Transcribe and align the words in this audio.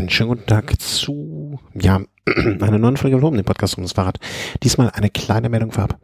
Einen 0.00 0.08
schönen 0.08 0.30
guten 0.30 0.46
Tag 0.46 0.80
zu, 0.80 1.60
ja, 1.74 2.00
einer 2.26 2.78
neuen 2.78 2.96
Folge 2.96 3.18
Loben, 3.18 3.36
dem 3.36 3.44
Podcast 3.44 3.76
um 3.76 3.82
das 3.82 3.92
Fahrrad. 3.92 4.18
Diesmal 4.62 4.88
eine 4.88 5.10
kleine 5.10 5.50
Meldung 5.50 5.72
vorab. 5.72 5.98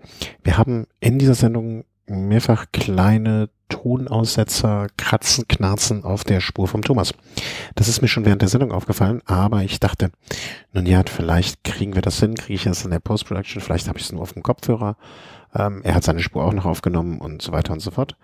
Wir 0.44 0.58
haben 0.58 0.86
in 1.00 1.18
dieser 1.18 1.34
Sendung 1.34 1.86
mehrfach 2.06 2.66
kleine 2.74 3.48
Tonaussetzer, 3.70 4.88
Kratzen, 4.98 5.48
Knarzen 5.48 6.04
auf 6.04 6.24
der 6.24 6.40
Spur 6.42 6.68
vom 6.68 6.82
Thomas. 6.82 7.14
Das 7.74 7.88
ist 7.88 8.02
mir 8.02 8.08
schon 8.08 8.26
während 8.26 8.42
der 8.42 8.50
Sendung 8.50 8.70
aufgefallen, 8.70 9.22
aber 9.24 9.62
ich 9.62 9.80
dachte, 9.80 10.10
nun 10.74 10.84
ja, 10.84 11.02
vielleicht 11.08 11.64
kriegen 11.64 11.94
wir 11.94 12.02
das 12.02 12.20
hin, 12.20 12.34
kriege 12.34 12.56
ich 12.56 12.64
das 12.64 12.84
in 12.84 12.90
der 12.90 13.00
Post-Production, 13.00 13.62
vielleicht 13.62 13.88
habe 13.88 13.98
ich 13.98 14.04
es 14.04 14.12
nur 14.12 14.20
auf 14.20 14.34
dem 14.34 14.42
Kopfhörer. 14.42 14.98
Ähm, 15.54 15.80
er 15.84 15.94
hat 15.94 16.04
seine 16.04 16.20
Spur 16.20 16.44
auch 16.44 16.52
noch 16.52 16.66
aufgenommen 16.66 17.18
und 17.18 17.40
so 17.40 17.52
weiter 17.52 17.72
und 17.72 17.80
so 17.80 17.90
fort. 17.90 18.16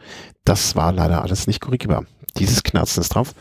Das 0.44 0.76
war 0.76 0.92
leider 0.92 1.22
alles 1.22 1.46
nicht 1.46 1.62
korrigierbar. 1.62 2.04
Dieses 2.36 2.62
Knarzen 2.62 3.00
ist 3.00 3.14
drauf. 3.14 3.34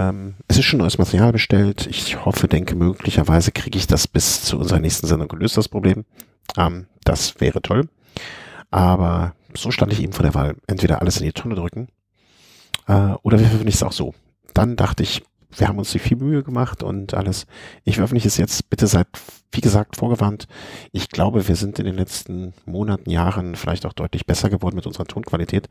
Ähm, 0.00 0.36
es 0.48 0.56
ist 0.56 0.64
schon 0.64 0.78
neues 0.78 0.96
Material 0.96 1.30
bestellt. 1.30 1.86
Ich 1.86 2.24
hoffe, 2.24 2.48
denke, 2.48 2.74
möglicherweise 2.74 3.52
kriege 3.52 3.76
ich 3.76 3.86
das 3.86 4.08
bis 4.08 4.42
zu 4.42 4.58
unserer 4.58 4.78
nächsten 4.78 5.06
Sendung 5.06 5.28
gelöst, 5.28 5.58
das 5.58 5.68
Problem. 5.68 6.06
Ähm, 6.56 6.86
das 7.04 7.38
wäre 7.38 7.60
toll. 7.60 7.86
Aber 8.70 9.34
so 9.54 9.70
stand 9.70 9.92
ich 9.92 10.02
eben 10.02 10.14
vor 10.14 10.22
der 10.22 10.34
Wahl. 10.34 10.56
Entweder 10.66 11.02
alles 11.02 11.18
in 11.18 11.26
die 11.26 11.32
Tonne 11.32 11.54
drücken 11.54 11.88
äh, 12.86 13.12
oder 13.22 13.38
wir 13.38 13.46
veröffentlichen 13.46 13.76
es 13.76 13.82
auch 13.82 13.92
so. 13.92 14.14
Dann 14.54 14.76
dachte 14.76 15.02
ich, 15.02 15.22
wir 15.56 15.68
haben 15.68 15.78
uns 15.78 15.90
viel 15.90 16.16
Mühe 16.16 16.42
gemacht 16.42 16.82
und 16.82 17.12
alles. 17.12 17.46
Ich 17.84 17.96
veröffentliche 17.96 18.28
es 18.28 18.36
jetzt. 18.36 18.70
Bitte 18.70 18.86
seid, 18.86 19.08
wie 19.52 19.60
gesagt, 19.60 19.96
vorgewarnt. 19.96 20.46
Ich 20.92 21.08
glaube, 21.08 21.48
wir 21.48 21.56
sind 21.56 21.78
in 21.78 21.86
den 21.86 21.96
letzten 21.96 22.54
Monaten, 22.66 23.10
Jahren 23.10 23.56
vielleicht 23.56 23.84
auch 23.84 23.92
deutlich 23.92 24.26
besser 24.26 24.48
geworden 24.48 24.76
mit 24.76 24.86
unserer 24.86 25.06
Tonqualität. 25.06 25.68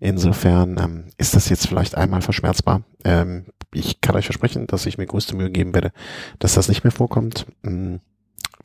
Insofern 0.00 0.78
ähm, 0.78 1.04
ist 1.18 1.36
das 1.36 1.50
jetzt 1.50 1.68
vielleicht 1.68 1.96
einmal 1.96 2.22
verschmerzbar. 2.22 2.82
Ähm, 3.04 3.44
ich 3.72 4.00
kann 4.00 4.16
euch 4.16 4.26
versprechen, 4.26 4.66
dass 4.66 4.86
ich 4.86 4.98
mir 4.98 5.06
größte 5.06 5.36
Mühe 5.36 5.50
geben 5.50 5.74
werde, 5.74 5.92
dass 6.38 6.54
das 6.54 6.68
nicht 6.68 6.84
mehr 6.84 6.92
vorkommt. 6.92 7.46
Ähm, 7.64 8.00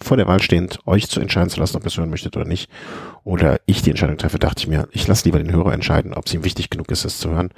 vor 0.01 0.17
der 0.17 0.27
Wahl 0.27 0.41
stehend, 0.41 0.79
euch 0.85 1.09
zu 1.09 1.21
entscheiden 1.21 1.49
zu 1.49 1.59
lassen, 1.59 1.77
ob 1.77 1.83
ihr 1.83 1.87
es 1.87 1.97
hören 1.97 2.09
möchtet 2.09 2.35
oder 2.35 2.45
nicht. 2.45 2.69
Oder 3.23 3.61
ich 3.65 3.81
die 3.81 3.91
Entscheidung 3.91 4.17
treffe, 4.17 4.39
dachte 4.39 4.59
ich 4.59 4.67
mir, 4.67 4.89
ich 4.91 5.07
lasse 5.07 5.23
lieber 5.25 5.39
den 5.39 5.51
Hörer 5.51 5.73
entscheiden, 5.73 6.13
ob 6.13 6.25
es 6.25 6.33
ihm 6.33 6.43
wichtig 6.43 6.69
genug 6.69 6.91
ist, 6.91 7.05
es 7.05 7.19
zu 7.19 7.29
hören. 7.29 7.51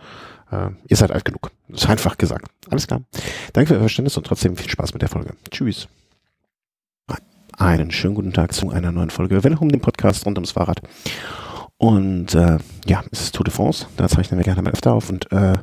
Äh, 0.51 0.69
ihr 0.87 0.97
seid 0.97 1.11
alt 1.11 1.25
genug. 1.25 1.51
Das 1.67 1.83
ist 1.83 1.89
einfach 1.89 2.17
gesagt. 2.17 2.47
Alles 2.69 2.85
klar. 2.85 3.01
Danke 3.53 3.69
für 3.69 3.73
euer 3.75 3.81
Verständnis 3.81 4.17
und 4.17 4.27
trotzdem 4.27 4.55
viel 4.55 4.69
Spaß 4.69 4.93
mit 4.93 5.01
der 5.01 5.09
Folge. 5.09 5.33
Tschüss. 5.49 5.87
Einen 7.59 7.89
schönen 7.89 8.13
guten 8.13 8.33
Tag 8.33 8.53
zu 8.53 8.69
einer 8.69 8.91
neuen 8.91 9.09
Folge 9.09 9.43
Welcome, 9.43 9.71
dem 9.71 9.81
Podcast 9.81 10.27
rund 10.27 10.37
ums 10.37 10.51
Fahrrad. 10.51 10.79
Und 11.77 12.35
äh, 12.35 12.59
ja, 12.85 13.03
es 13.11 13.21
ist 13.21 13.35
Tour 13.35 13.45
de 13.45 13.51
France. 13.51 13.87
Da 13.97 14.07
zeichnen 14.07 14.37
wir 14.37 14.43
gerne 14.43 14.61
mal 14.61 14.73
öfter 14.73 14.93
auf. 14.93 15.09
Und 15.09 15.31
äh, 15.31 15.53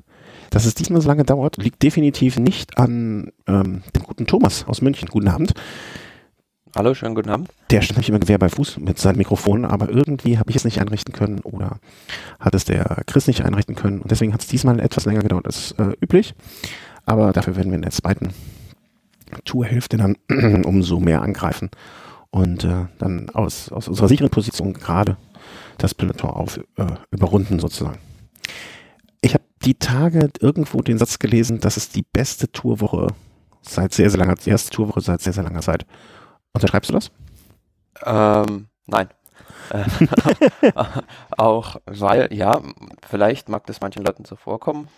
dass 0.54 0.66
es 0.66 0.74
diesmal 0.74 1.00
so 1.00 1.08
lange 1.08 1.24
dauert, 1.24 1.56
liegt 1.56 1.82
definitiv 1.82 2.38
nicht 2.38 2.78
an 2.78 3.32
ähm, 3.48 3.82
dem 3.96 4.02
guten 4.04 4.26
Thomas 4.26 4.64
aus 4.68 4.82
München. 4.82 5.08
Guten 5.08 5.26
Abend. 5.26 5.52
Hallo, 6.76 6.94
schönen 6.94 7.16
guten 7.16 7.30
Abend. 7.30 7.48
Der 7.70 7.82
stand 7.82 7.96
nämlich 7.96 8.08
immer 8.08 8.20
Gewehr 8.20 8.38
bei 8.38 8.48
Fuß 8.48 8.78
mit 8.78 8.96
seinem 8.98 9.18
Mikrofon, 9.18 9.64
aber 9.64 9.90
irgendwie 9.90 10.38
habe 10.38 10.50
ich 10.50 10.56
es 10.56 10.64
nicht 10.64 10.80
einrichten 10.80 11.12
können 11.12 11.40
oder 11.40 11.78
hat 12.38 12.54
es 12.54 12.64
der 12.64 13.02
Chris 13.06 13.26
nicht 13.26 13.44
einrichten 13.44 13.74
können. 13.74 14.00
Und 14.00 14.12
deswegen 14.12 14.32
hat 14.32 14.42
es 14.42 14.46
diesmal 14.46 14.78
etwas 14.78 15.06
länger 15.06 15.22
gedauert 15.22 15.46
als 15.46 15.72
äh, 15.72 15.96
üblich. 16.00 16.36
Aber 17.04 17.32
dafür 17.32 17.56
werden 17.56 17.72
wir 17.72 17.76
in 17.76 17.82
der 17.82 17.90
zweiten 17.90 18.28
Tourhälfte 19.44 19.96
dann 19.96 20.16
umso 20.64 21.00
mehr 21.00 21.22
angreifen 21.22 21.68
und 22.30 22.62
äh, 22.62 22.86
dann 22.98 23.28
aus, 23.30 23.72
aus 23.72 23.88
unserer 23.88 24.06
sicheren 24.06 24.30
Position 24.30 24.72
gerade 24.72 25.16
das 25.78 25.94
Peloton 25.94 26.30
auf 26.30 26.58
äh, 26.76 26.86
überrunden 27.10 27.58
sozusagen. 27.58 27.98
Die 29.64 29.74
Tage 29.74 30.30
irgendwo 30.40 30.82
den 30.82 30.98
Satz 30.98 31.18
gelesen, 31.18 31.60
dass 31.60 31.76
es 31.76 31.88
die 31.88 32.02
beste 32.02 32.50
Tourwoche 32.52 33.08
seit 33.62 33.94
sehr, 33.94 34.10
sehr 34.10 34.18
langer, 34.18 34.34
die 34.34 34.50
erste 34.50 34.70
Tourwoche 34.70 35.00
seit 35.00 35.22
sehr, 35.22 35.32
sehr 35.32 35.44
langer 35.44 35.62
Zeit 35.62 35.86
Unterschreibst 36.54 36.90
du 36.90 36.94
das? 36.94 37.10
Ähm, 38.04 38.68
nein. 38.86 39.08
Äh, 39.70 39.86
auch 41.38 41.76
weil, 41.86 42.28
ja, 42.34 42.60
vielleicht 43.08 43.48
mag 43.48 43.66
das 43.66 43.80
manchen 43.80 44.04
Leuten 44.04 44.26
so 44.26 44.36
vorkommen. 44.36 44.88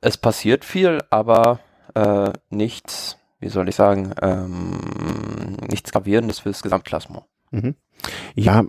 Es 0.00 0.16
passiert 0.16 0.64
viel, 0.64 1.02
aber 1.10 1.60
äh, 1.94 2.32
nichts, 2.48 3.18
wie 3.40 3.50
soll 3.50 3.68
ich 3.68 3.76
sagen, 3.76 4.14
ähm, 4.22 5.58
nichts 5.68 5.92
Gravierendes 5.92 6.38
für 6.38 6.48
das 6.48 6.62
Gesamtklassement. 6.62 7.24
Mhm. 7.50 7.74
Ja, 8.34 8.64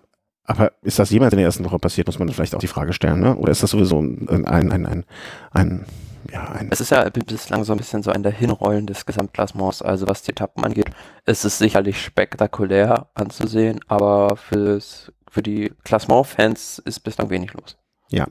aber 0.48 0.72
ist 0.82 0.98
das 0.98 1.10
jemals 1.10 1.34
in 1.34 1.38
der 1.38 1.46
ersten 1.46 1.66
Woche 1.66 1.78
passiert, 1.78 2.08
muss 2.08 2.20
man 2.20 2.30
vielleicht 2.30 2.56
auch 2.56 2.60
die 2.60 2.68
Frage 2.68 2.94
stellen, 2.94 3.20
ne? 3.20 3.36
Oder 3.36 3.52
ist 3.52 3.64
das 3.64 3.72
sowieso 3.72 4.02
ein, 4.02 4.46
ein, 4.48 4.72
ein, 4.72 4.86
ein, 4.86 5.06
ein 5.52 5.86
ja, 6.32 6.50
ein 6.52 6.70
es 6.72 6.80
ist 6.82 6.92
ja 6.92 7.08
bislang 7.10 7.66
so 7.66 7.74
ein 7.74 7.78
bisschen 7.78 8.02
so 8.02 8.12
ein 8.12 8.24
Dahinrollen 8.24 8.88
des 8.88 9.06
Gesamtklassements. 9.06 9.82
Also 9.82 10.08
was 10.08 10.24
die 10.24 10.32
Etappen 10.32 10.64
angeht, 10.64 10.90
ist 11.26 11.44
es 11.44 11.58
sicherlich 11.58 12.02
spektakulär 12.02 13.08
anzusehen, 13.14 13.82
aber 13.88 14.38
fürs, 14.38 15.12
für 15.30 15.44
die 15.44 15.74
Klassement-Fans 15.84 16.80
ist 16.80 17.02
bislang 17.02 17.30
wenig 17.30 17.54
los. 17.54 17.78
Ja, 18.10 18.26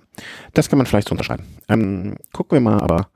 das 0.54 0.70
kann 0.70 0.78
man 0.78 0.86
vielleicht 0.86 1.08
so 1.08 1.12
unterschreiben. 1.12 1.44
Ähm, 1.68 2.16
gucken 2.32 2.56
wir 2.56 2.60
mal 2.60 2.80
aber, 2.80 3.08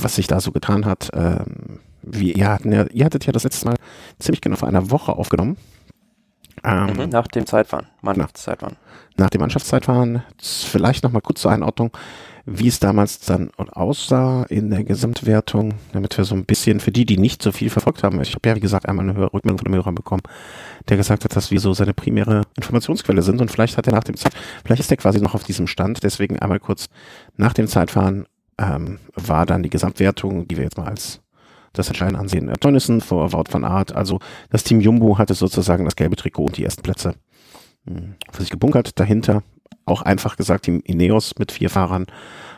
was 0.00 0.16
sich 0.16 0.26
da 0.28 0.40
so 0.40 0.50
getan 0.50 0.86
hat. 0.86 1.10
Ähm, 1.12 1.80
wie, 2.02 2.32
ihr, 2.32 2.48
hatten 2.48 2.72
ja, 2.72 2.86
ihr 2.86 3.04
hattet 3.04 3.26
ja 3.26 3.32
das 3.32 3.44
letzte 3.44 3.66
Mal 3.66 3.76
ziemlich 4.18 4.40
genau 4.40 4.56
vor 4.56 4.68
einer 4.68 4.90
Woche 4.90 5.12
aufgenommen. 5.12 5.58
Ähm, 6.66 6.96
mhm, 6.96 7.08
nach 7.10 7.28
dem 7.28 7.46
Zeitfahren, 7.46 7.86
Mannschaftszeitfahren. 8.02 8.76
Nach, 9.16 9.30
dem 9.30 9.40
Mannschaftszeitfahren, 9.40 10.22
vielleicht 10.42 11.04
nochmal 11.04 11.22
kurz 11.22 11.40
zur 11.40 11.52
Einordnung 11.52 11.90
wie 12.46 12.68
es 12.68 12.78
damals 12.78 13.18
dann 13.20 13.50
aussah 13.56 14.44
in 14.44 14.70
der 14.70 14.84
Gesamtwertung, 14.84 15.74
damit 15.92 16.16
wir 16.16 16.24
so 16.24 16.36
ein 16.36 16.44
bisschen, 16.44 16.78
für 16.78 16.92
die, 16.92 17.04
die 17.04 17.18
nicht 17.18 17.42
so 17.42 17.50
viel 17.50 17.70
verfolgt 17.70 18.04
haben, 18.04 18.20
ich 18.22 18.34
habe 18.34 18.48
ja, 18.48 18.54
wie 18.54 18.60
gesagt, 18.60 18.88
einmal 18.88 19.08
eine 19.08 19.32
Rückmeldung 19.32 19.58
von 19.58 19.64
dem 19.64 19.74
Hörer 19.74 19.92
bekommen, 19.92 20.22
der 20.88 20.96
gesagt 20.96 21.24
hat, 21.24 21.34
dass 21.34 21.50
wir 21.50 21.58
so 21.58 21.74
seine 21.74 21.92
primäre 21.92 22.42
Informationsquelle 22.56 23.22
sind 23.22 23.40
und 23.40 23.50
vielleicht 23.50 23.76
hat 23.76 23.88
er 23.88 23.94
nach 23.94 24.04
dem 24.04 24.16
Zeit, 24.16 24.32
vielleicht 24.64 24.80
ist 24.80 24.90
er 24.92 24.96
quasi 24.96 25.20
noch 25.20 25.34
auf 25.34 25.42
diesem 25.42 25.66
Stand, 25.66 26.04
deswegen 26.04 26.38
einmal 26.38 26.60
kurz 26.60 26.88
nach 27.36 27.52
dem 27.52 27.66
Zeitfahren 27.66 28.26
ähm, 28.58 29.00
war 29.14 29.44
dann 29.44 29.64
die 29.64 29.70
Gesamtwertung, 29.70 30.46
die 30.46 30.56
wir 30.56 30.64
jetzt 30.64 30.78
mal 30.78 30.86
als 30.86 31.20
das 31.78 31.88
Entscheidende 31.88 32.20
ansehen. 32.20 32.52
Tönnissen 32.60 33.00
vor 33.00 33.32
Wout 33.32 33.44
van 33.50 33.64
Art, 33.64 33.94
also 33.94 34.18
das 34.50 34.64
Team 34.64 34.80
Jumbo 34.80 35.18
hatte 35.18 35.34
sozusagen 35.34 35.84
das 35.84 35.96
gelbe 35.96 36.16
Trikot 36.16 36.44
und 36.44 36.56
die 36.56 36.64
ersten 36.64 36.82
Plätze 36.82 37.14
hm, 37.86 38.14
für 38.30 38.42
sich 38.42 38.50
gebunkert. 38.50 38.98
Dahinter 38.98 39.42
auch 39.84 40.02
einfach 40.02 40.36
gesagt 40.36 40.64
Team 40.64 40.80
Ineos 40.84 41.34
mit 41.38 41.52
vier 41.52 41.70
Fahrern 41.70 42.06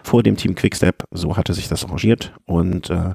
vor 0.03 0.23
dem 0.23 0.37
Team 0.37 0.55
Quickstep. 0.55 1.05
So 1.11 1.37
hatte 1.37 1.55
sich 1.55 1.69
das 1.69 1.85
arrangiert 1.85 2.33
und 2.47 2.91
äh, 2.91 3.15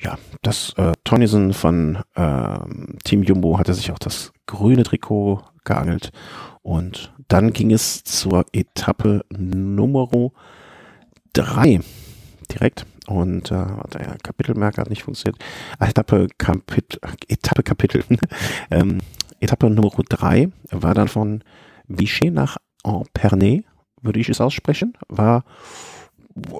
ja, 0.00 0.16
das 0.42 0.74
äh, 0.76 0.92
Tonnison 1.04 1.52
von 1.52 1.98
äh, 2.14 2.58
Team 3.04 3.22
Jumbo 3.22 3.58
hatte 3.58 3.74
sich 3.74 3.90
auch 3.90 3.98
das 3.98 4.32
grüne 4.46 4.84
Trikot 4.84 5.42
geangelt 5.64 6.12
und 6.62 7.12
dann 7.28 7.52
ging 7.52 7.72
es 7.72 8.04
zur 8.04 8.44
Etappe 8.52 9.24
Nummer 9.30 10.08
drei 11.32 11.80
direkt 12.50 12.86
und 13.08 13.50
äh, 13.50 13.66
der 13.94 14.18
Kapitelmerker 14.22 14.82
hat 14.82 14.90
nicht 14.90 15.02
funktioniert. 15.02 15.42
Etappe 15.80 16.28
Kapitel, 16.36 17.00
Etappe 17.28 17.62
Kapitel. 17.62 18.04
ähm, 18.70 18.98
Etappe 19.40 19.70
Nummer 19.70 19.90
drei 20.08 20.50
war 20.70 20.94
dann 20.94 21.08
von 21.08 21.42
Vichy 21.86 22.30
nach 22.30 22.58
en 22.84 23.04
Pernay, 23.14 23.64
würde 24.02 24.20
ich 24.20 24.28
es 24.28 24.40
aussprechen, 24.40 24.92
war 25.08 25.44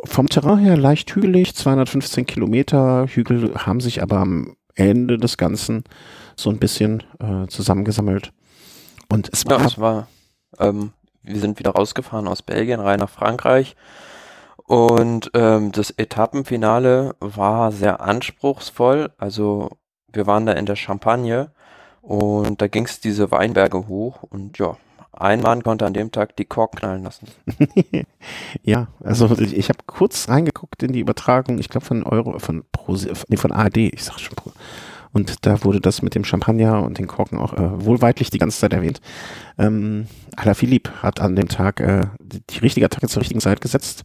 vom 0.04 0.28
Terrain 0.28 0.58
her 0.58 0.76
leicht 0.76 1.14
hügelig, 1.14 1.54
215 1.54 2.26
Kilometer. 2.26 3.06
Hügel 3.06 3.54
haben 3.54 3.80
sich 3.80 4.02
aber 4.02 4.18
am 4.18 4.56
Ende 4.74 5.18
des 5.18 5.36
Ganzen 5.36 5.84
so 6.34 6.50
ein 6.50 6.58
bisschen 6.58 7.02
äh, 7.20 7.46
zusammengesammelt. 7.48 8.32
Und 9.08 9.28
es 9.32 9.46
war, 9.46 9.60
ja, 9.60 9.66
es 9.66 9.78
war 9.78 10.08
ähm, 10.58 10.92
wir 11.22 11.40
sind 11.40 11.58
wieder 11.58 11.72
rausgefahren 11.72 12.28
aus 12.28 12.42
Belgien 12.42 12.80
rein 12.80 13.00
nach 13.00 13.10
Frankreich. 13.10 13.76
Und 14.68 15.30
ähm, 15.32 15.72
das 15.72 15.92
Etappenfinale 15.92 17.14
war 17.20 17.72
sehr 17.72 18.02
anspruchsvoll. 18.02 19.10
Also 19.16 19.70
wir 20.12 20.26
waren 20.26 20.44
da 20.44 20.52
in 20.52 20.66
der 20.66 20.76
Champagne 20.76 21.50
und 22.02 22.60
da 22.60 22.68
ging 22.68 22.84
es 22.84 23.00
diese 23.00 23.30
Weinberge 23.30 23.88
hoch 23.88 24.24
und 24.24 24.58
ja, 24.58 24.76
ein 25.12 25.40
Mann 25.40 25.62
konnte 25.62 25.86
an 25.86 25.94
dem 25.94 26.12
Tag 26.12 26.36
die 26.36 26.44
Kork 26.44 26.76
knallen 26.76 27.02
lassen. 27.02 27.28
ja, 28.62 28.88
also 29.02 29.34
ich, 29.38 29.56
ich 29.56 29.70
habe 29.70 29.78
kurz 29.86 30.28
reingeguckt 30.28 30.82
in 30.82 30.92
die 30.92 31.00
Übertragung, 31.00 31.58
ich 31.58 31.70
glaube 31.70 31.86
von 31.86 32.02
Euro, 32.02 32.38
von 32.38 32.62
Pro, 32.70 32.94
nee, 33.28 33.38
von 33.38 33.52
ARD, 33.52 33.78
ich 33.78 34.04
sag 34.04 34.20
schon 34.20 34.36
Pro. 34.36 34.52
Und 35.14 35.46
da 35.46 35.64
wurde 35.64 35.80
das 35.80 36.02
mit 36.02 36.14
dem 36.14 36.24
Champagner 36.24 36.82
und 36.82 36.98
den 36.98 37.06
Korken 37.06 37.38
auch 37.38 37.54
äh, 37.54 37.86
wohlweitlich 37.86 38.28
die 38.28 38.38
ganze 38.38 38.60
Zeit 38.60 38.74
erwähnt. 38.74 39.00
Ähm, 39.56 40.08
Philipp 40.52 40.90
hat 41.02 41.20
an 41.20 41.36
dem 41.36 41.48
Tag 41.48 41.80
äh, 41.80 42.08
die, 42.20 42.42
die 42.46 42.58
richtige 42.58 42.84
Attacke 42.84 43.08
zur 43.08 43.22
richtigen 43.22 43.40
Zeit 43.40 43.62
gesetzt. 43.62 44.04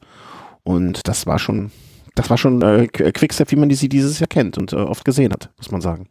Und 0.63 1.07
das 1.07 1.25
war 1.27 1.39
schon, 1.39 1.71
das 2.15 2.29
war 2.29 2.37
schon 2.37 2.61
äh, 2.61 2.87
Quickstep, 2.87 3.51
wie 3.51 3.55
man 3.55 3.69
die, 3.69 3.75
sie 3.75 3.89
dieses 3.89 4.19
Jahr 4.19 4.27
kennt 4.27 4.57
und 4.57 4.73
äh, 4.73 4.77
oft 4.77 5.05
gesehen 5.05 5.33
hat, 5.33 5.49
muss 5.57 5.71
man 5.71 5.81
sagen. 5.81 6.07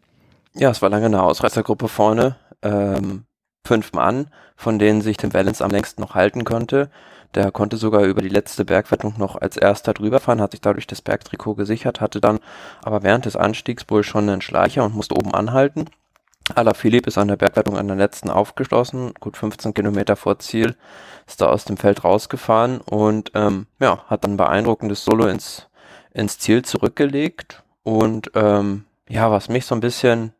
Ja, 0.54 0.70
es 0.70 0.82
war 0.82 0.90
lange 0.90 1.06
eine 1.06 1.22
Ausreißergruppe 1.22 1.88
vorne. 1.88 2.36
Ähm, 2.62 3.24
fünf 3.66 3.92
Mann, 3.92 4.28
von 4.56 4.78
denen 4.78 5.00
sich 5.00 5.16
Tim 5.16 5.32
Valens 5.32 5.62
am 5.62 5.70
längsten 5.70 6.02
noch 6.02 6.14
halten 6.14 6.44
konnte. 6.44 6.90
Der 7.34 7.50
konnte 7.50 7.78
sogar 7.78 8.02
über 8.02 8.20
die 8.20 8.28
letzte 8.28 8.64
Bergwertung 8.64 9.14
noch 9.16 9.36
als 9.36 9.56
erster 9.56 9.94
drüber 9.94 10.20
fahren, 10.20 10.42
hat 10.42 10.50
sich 10.50 10.60
dadurch 10.60 10.86
das 10.86 11.00
Bergtrikot 11.00 11.54
gesichert, 11.54 12.02
hatte 12.02 12.20
dann 12.20 12.40
aber 12.82 13.02
während 13.02 13.24
des 13.24 13.36
Anstiegs 13.36 13.84
wohl 13.88 14.04
schon 14.04 14.28
einen 14.28 14.42
Schleicher 14.42 14.84
und 14.84 14.94
musste 14.94 15.14
oben 15.14 15.32
anhalten. 15.32 15.86
Alaphilippe 16.56 17.08
ist 17.08 17.18
an 17.18 17.28
der 17.28 17.36
Bergwertung 17.36 17.76
an 17.76 17.88
der 17.88 17.96
letzten 17.96 18.30
aufgeschlossen, 18.30 19.14
gut 19.20 19.36
15 19.36 19.74
Kilometer 19.74 20.16
vor 20.16 20.38
Ziel, 20.38 20.76
ist 21.26 21.40
da 21.40 21.46
aus 21.46 21.64
dem 21.64 21.76
Feld 21.76 22.04
rausgefahren 22.04 22.80
und 22.80 23.32
ähm, 23.34 23.66
ja, 23.80 24.04
hat 24.06 24.24
dann 24.24 24.36
beeindruckendes 24.36 25.04
Solo 25.04 25.26
ins, 25.26 25.68
ins 26.12 26.38
Ziel 26.38 26.62
zurückgelegt. 26.62 27.62
Und 27.82 28.30
ähm, 28.34 28.84
ja, 29.08 29.30
was 29.30 29.48
mich 29.48 29.66
so 29.66 29.74
ein 29.74 29.80
bisschen 29.80 30.32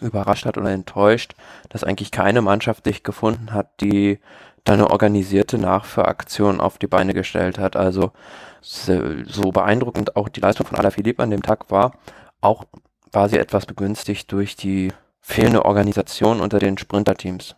überrascht 0.00 0.46
hat 0.46 0.56
oder 0.56 0.70
enttäuscht, 0.70 1.34
dass 1.68 1.84
eigentlich 1.84 2.10
keine 2.10 2.42
Mannschaft 2.42 2.86
dich 2.86 3.02
gefunden 3.02 3.52
hat, 3.52 3.80
die 3.80 4.18
da 4.64 4.74
eine 4.74 4.90
organisierte 4.90 5.58
Nachführaktion 5.58 6.60
auf 6.60 6.78
die 6.78 6.86
Beine 6.86 7.14
gestellt 7.14 7.58
hat. 7.58 7.76
Also 7.76 8.12
so 8.60 9.50
beeindruckend 9.50 10.16
auch 10.16 10.28
die 10.28 10.40
Leistung 10.40 10.66
von 10.66 10.78
Alaphilippe 10.78 11.22
an 11.22 11.30
dem 11.30 11.42
Tag 11.42 11.70
war, 11.70 11.92
auch 12.40 12.64
war 13.12 13.28
sie 13.28 13.38
etwas 13.38 13.66
begünstigt 13.66 14.30
durch 14.32 14.56
die 14.56 14.92
fehlende 15.20 15.64
Organisation 15.64 16.40
unter 16.40 16.58
den 16.58 16.78
Sprinterteams. 16.78 17.56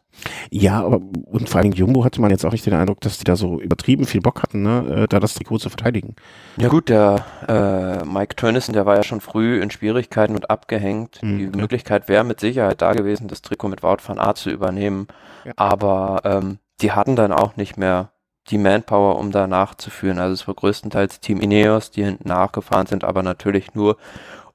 Ja, 0.50 0.84
aber 0.84 1.00
und 1.24 1.48
vor 1.48 1.60
allem 1.60 1.72
Jumbo 1.72 2.04
hatte 2.04 2.20
man 2.20 2.30
jetzt 2.30 2.44
auch 2.44 2.52
nicht 2.52 2.66
den 2.66 2.74
Eindruck, 2.74 3.00
dass 3.00 3.18
die 3.18 3.24
da 3.24 3.34
so 3.34 3.60
übertrieben 3.60 4.04
viel 4.04 4.20
Bock 4.20 4.42
hatten, 4.42 4.62
ne, 4.62 5.04
äh, 5.04 5.08
da 5.08 5.20
das 5.20 5.34
Trikot 5.34 5.58
zu 5.58 5.70
verteidigen. 5.70 6.16
Ja 6.58 6.68
gut, 6.68 6.90
der 6.90 7.24
äh, 7.48 8.04
Mike 8.04 8.36
Tönnissen, 8.36 8.74
der 8.74 8.84
war 8.84 8.96
ja 8.96 9.02
schon 9.02 9.20
früh 9.20 9.60
in 9.62 9.70
Schwierigkeiten 9.70 10.34
und 10.34 10.50
abgehängt. 10.50 11.22
Mhm, 11.22 11.38
die 11.38 11.44
ja. 11.44 11.50
Möglichkeit 11.56 12.08
wäre 12.08 12.24
mit 12.24 12.40
Sicherheit 12.40 12.82
da 12.82 12.92
gewesen, 12.92 13.28
das 13.28 13.40
Trikot 13.42 13.68
mit 13.68 13.82
Wout 13.82 13.98
van 14.06 14.18
Aert 14.18 14.36
zu 14.36 14.50
übernehmen. 14.50 15.06
Ja. 15.44 15.52
Aber 15.56 16.20
ähm, 16.24 16.58
die 16.82 16.92
hatten 16.92 17.16
dann 17.16 17.32
auch 17.32 17.56
nicht 17.56 17.78
mehr 17.78 18.10
die 18.50 18.58
Manpower, 18.58 19.18
um 19.18 19.30
da 19.30 19.46
nachzuführen. 19.46 20.18
Also 20.18 20.34
es 20.34 20.46
war 20.46 20.54
größtenteils 20.54 21.20
Team 21.20 21.40
Ineos, 21.40 21.90
die 21.90 22.04
hinten 22.04 22.28
nachgefahren 22.28 22.86
sind, 22.86 23.04
aber 23.04 23.22
natürlich 23.22 23.74
nur, 23.74 23.96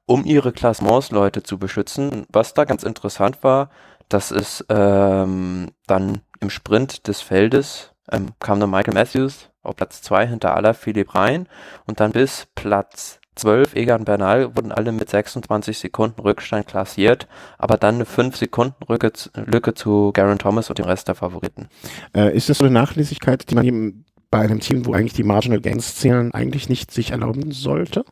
um 0.08 0.24
ihre 0.24 0.52
Klassementsleute 0.52 1.42
zu 1.42 1.58
beschützen. 1.58 2.26
Was 2.32 2.54
da 2.54 2.64
ganz 2.64 2.82
interessant 2.82 3.44
war, 3.44 3.70
dass 4.08 4.30
es 4.30 4.64
ähm, 4.70 5.68
dann 5.86 6.22
im 6.40 6.50
Sprint 6.50 7.06
des 7.06 7.20
Feldes 7.20 7.92
ähm, 8.10 8.30
kam 8.40 8.58
dann 8.58 8.70
Michael 8.70 8.94
Matthews 8.94 9.50
auf 9.62 9.76
Platz 9.76 10.00
2 10.00 10.26
hinter 10.26 10.56
aller 10.56 10.72
Philipp 10.72 11.14
rein 11.14 11.46
und 11.86 12.00
dann 12.00 12.12
bis 12.12 12.46
Platz 12.54 13.20
12 13.34 13.74
Egan 13.74 14.04
Bernal 14.04 14.56
wurden 14.56 14.72
alle 14.72 14.92
mit 14.92 15.10
26 15.10 15.78
Sekunden 15.78 16.22
Rückstand 16.22 16.66
klassiert, 16.66 17.28
aber 17.58 17.76
dann 17.76 17.96
eine 17.96 18.06
5 18.06 18.34
Sekunden 18.34 18.76
Lücke, 18.88 19.12
Lücke 19.34 19.74
zu 19.74 20.10
Garen 20.14 20.38
Thomas 20.38 20.70
und 20.70 20.78
dem 20.78 20.86
Rest 20.86 21.08
der 21.08 21.16
Favoriten. 21.16 21.68
Äh, 22.16 22.34
ist 22.34 22.48
das 22.48 22.58
so 22.58 22.64
eine 22.64 22.72
Nachlässigkeit, 22.72 23.48
die 23.50 23.54
man 23.54 23.66
eben 23.66 24.06
bei 24.30 24.40
einem 24.40 24.60
Team, 24.60 24.86
wo 24.86 24.94
eigentlich 24.94 25.12
die 25.12 25.22
Marginal 25.22 25.60
Gains 25.60 25.96
zählen, 25.96 26.32
eigentlich 26.32 26.70
nicht 26.70 26.90
sich 26.90 27.10
erlauben 27.10 27.52
sollte? 27.52 28.04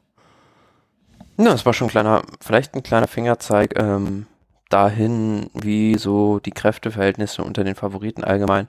Ja, 1.38 1.52
es 1.52 1.66
war 1.66 1.72
schon 1.72 1.88
ein 1.88 1.90
kleiner, 1.90 2.22
vielleicht 2.40 2.74
ein 2.74 2.82
kleiner 2.82 3.08
Fingerzeig 3.08 3.78
ähm, 3.78 4.26
dahin, 4.68 5.50
wie 5.54 5.96
so 5.96 6.38
die 6.38 6.50
Kräfteverhältnisse 6.50 7.42
unter 7.42 7.62
den 7.62 7.74
Favoriten 7.74 8.24
allgemein 8.24 8.68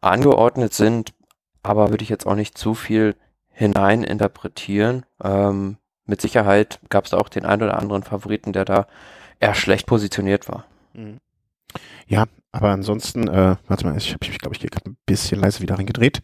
angeordnet 0.00 0.74
sind, 0.74 1.12
aber 1.62 1.90
würde 1.90 2.02
ich 2.02 2.08
jetzt 2.08 2.26
auch 2.26 2.34
nicht 2.34 2.58
zu 2.58 2.74
viel 2.74 3.14
hinein 3.50 4.02
interpretieren. 4.02 5.04
Ähm, 5.22 5.76
mit 6.06 6.20
Sicherheit 6.20 6.80
gab 6.88 7.06
es 7.06 7.14
auch 7.14 7.28
den 7.28 7.44
einen 7.44 7.62
oder 7.62 7.78
anderen 7.78 8.02
Favoriten, 8.02 8.52
der 8.52 8.64
da 8.64 8.86
eher 9.38 9.54
schlecht 9.54 9.86
positioniert 9.86 10.48
war. 10.48 10.64
Mhm. 10.94 11.18
Ja, 12.08 12.24
aber 12.50 12.70
ansonsten, 12.70 13.28
äh, 13.28 13.56
warte 13.68 13.86
mal, 13.86 13.96
ich 13.96 14.12
habe 14.12 14.26
mich, 14.26 14.38
glaube 14.38 14.56
ich, 14.56 14.60
gerade 14.60 14.90
ein 14.90 14.96
bisschen 15.06 15.40
leise 15.40 15.60
wieder 15.60 15.78
reingedreht. 15.78 16.20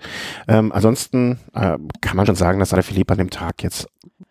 Ähm, 0.49 0.73
ansonsten 0.73 1.39
äh, 1.55 1.79
kann 2.01 2.17
man 2.17 2.27
schon 2.27 2.35
sagen, 2.35 2.59
dass 2.59 2.75
Philipp 2.85 3.11
an 3.13 3.19
dem 3.19 3.31
Tag 3.31 3.63
jetzt 3.63 3.87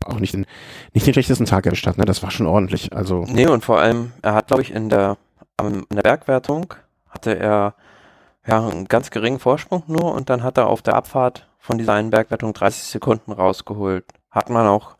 auch 0.05 0.19
nicht 0.19 0.33
den, 0.33 0.45
nicht 0.93 1.05
den 1.05 1.13
schlechtesten 1.13 1.45
Tag 1.45 1.65
erwischt 1.65 1.87
hat. 1.87 1.97
Ne? 1.97 2.05
Das 2.05 2.23
war 2.23 2.31
schon 2.31 2.47
ordentlich. 2.47 2.93
Also 2.93 3.25
nee, 3.27 3.47
und 3.47 3.63
vor 3.63 3.79
allem, 3.79 4.13
er 4.21 4.33
hat, 4.33 4.47
glaube 4.47 4.61
ich, 4.61 4.71
in 4.71 4.89
der, 4.89 5.17
in 5.61 5.85
der 5.91 6.03
Bergwertung 6.03 6.73
hatte 7.09 7.37
er 7.37 7.75
ja 8.47 8.67
einen 8.67 8.87
ganz 8.87 9.09
geringen 9.09 9.39
Vorsprung 9.39 9.83
nur 9.87 10.13
und 10.13 10.29
dann 10.29 10.43
hat 10.43 10.57
er 10.57 10.67
auf 10.67 10.81
der 10.81 10.95
Abfahrt 10.95 11.47
von 11.59 11.77
dieser 11.77 11.93
einen 11.93 12.11
Bergwertung 12.11 12.53
30 12.53 12.83
Sekunden 12.83 13.31
rausgeholt. 13.31 14.05
Hat 14.29 14.49
man 14.49 14.67
auch 14.67 14.95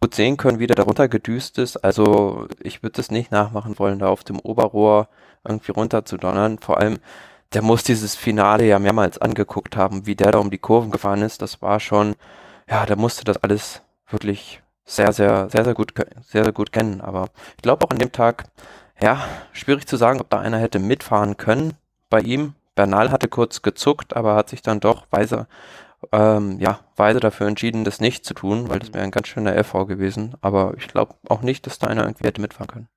gut 0.00 0.14
sehen 0.14 0.36
können, 0.36 0.58
wie 0.58 0.66
der 0.66 0.76
darunter 0.76 1.08
gedüst 1.08 1.58
ist. 1.58 1.76
Also 1.76 2.46
ich 2.60 2.82
würde 2.82 3.00
es 3.00 3.10
nicht 3.10 3.30
nachmachen 3.30 3.78
wollen, 3.78 3.98
da 3.98 4.08
auf 4.08 4.24
dem 4.24 4.38
Oberrohr 4.40 5.08
irgendwie 5.44 5.72
runter 5.72 6.04
zu 6.04 6.16
donnern. 6.16 6.58
Vor 6.58 6.78
allem, 6.78 6.98
der 7.52 7.62
muss 7.62 7.82
dieses 7.82 8.14
Finale 8.14 8.66
ja 8.66 8.78
mehrmals 8.78 9.18
angeguckt 9.18 9.76
haben, 9.76 10.06
wie 10.06 10.16
der 10.16 10.32
da 10.32 10.38
um 10.38 10.50
die 10.50 10.58
Kurven 10.58 10.90
gefahren 10.90 11.22
ist. 11.22 11.42
Das 11.42 11.62
war 11.62 11.80
schon, 11.80 12.14
ja, 12.68 12.86
der 12.86 12.96
musste 12.96 13.24
das 13.24 13.38
alles 13.38 13.82
wirklich 14.10 14.62
sehr, 14.84 15.12
sehr, 15.12 15.48
sehr, 15.50 15.64
sehr 15.64 15.74
gut, 15.74 15.92
sehr, 16.26 16.44
sehr 16.44 16.52
gut 16.52 16.72
kennen. 16.72 17.00
Aber 17.00 17.28
ich 17.56 17.62
glaube 17.62 17.84
auch 17.84 17.90
an 17.90 17.98
dem 17.98 18.12
Tag, 18.12 18.44
ja, 19.00 19.24
schwierig 19.52 19.86
zu 19.86 19.96
sagen, 19.96 20.20
ob 20.20 20.30
da 20.30 20.40
einer 20.40 20.58
hätte 20.58 20.78
mitfahren 20.78 21.36
können 21.36 21.74
bei 22.10 22.20
ihm. 22.20 22.54
Bernal 22.74 23.10
hatte 23.10 23.28
kurz 23.28 23.62
gezuckt, 23.62 24.16
aber 24.16 24.34
hat 24.34 24.48
sich 24.48 24.62
dann 24.62 24.80
doch 24.80 25.06
weise 25.10 25.46
ähm, 26.12 26.58
ja, 26.60 26.80
weise 26.96 27.20
dafür 27.20 27.48
entschieden, 27.48 27.84
das 27.84 28.00
nicht 28.00 28.24
zu 28.24 28.34
tun, 28.34 28.68
weil 28.68 28.78
das 28.78 28.92
wäre 28.94 29.04
ein 29.04 29.10
ganz 29.10 29.28
schöner 29.28 29.54
LV 29.56 29.86
gewesen. 29.86 30.34
Aber 30.40 30.74
ich 30.76 30.88
glaube 30.88 31.14
auch 31.28 31.42
nicht, 31.42 31.66
dass 31.66 31.78
da 31.78 31.88
einer 31.88 32.04
irgendwie 32.04 32.26
hätte 32.26 32.40
mitfahren 32.40 32.68
können. 32.68 32.88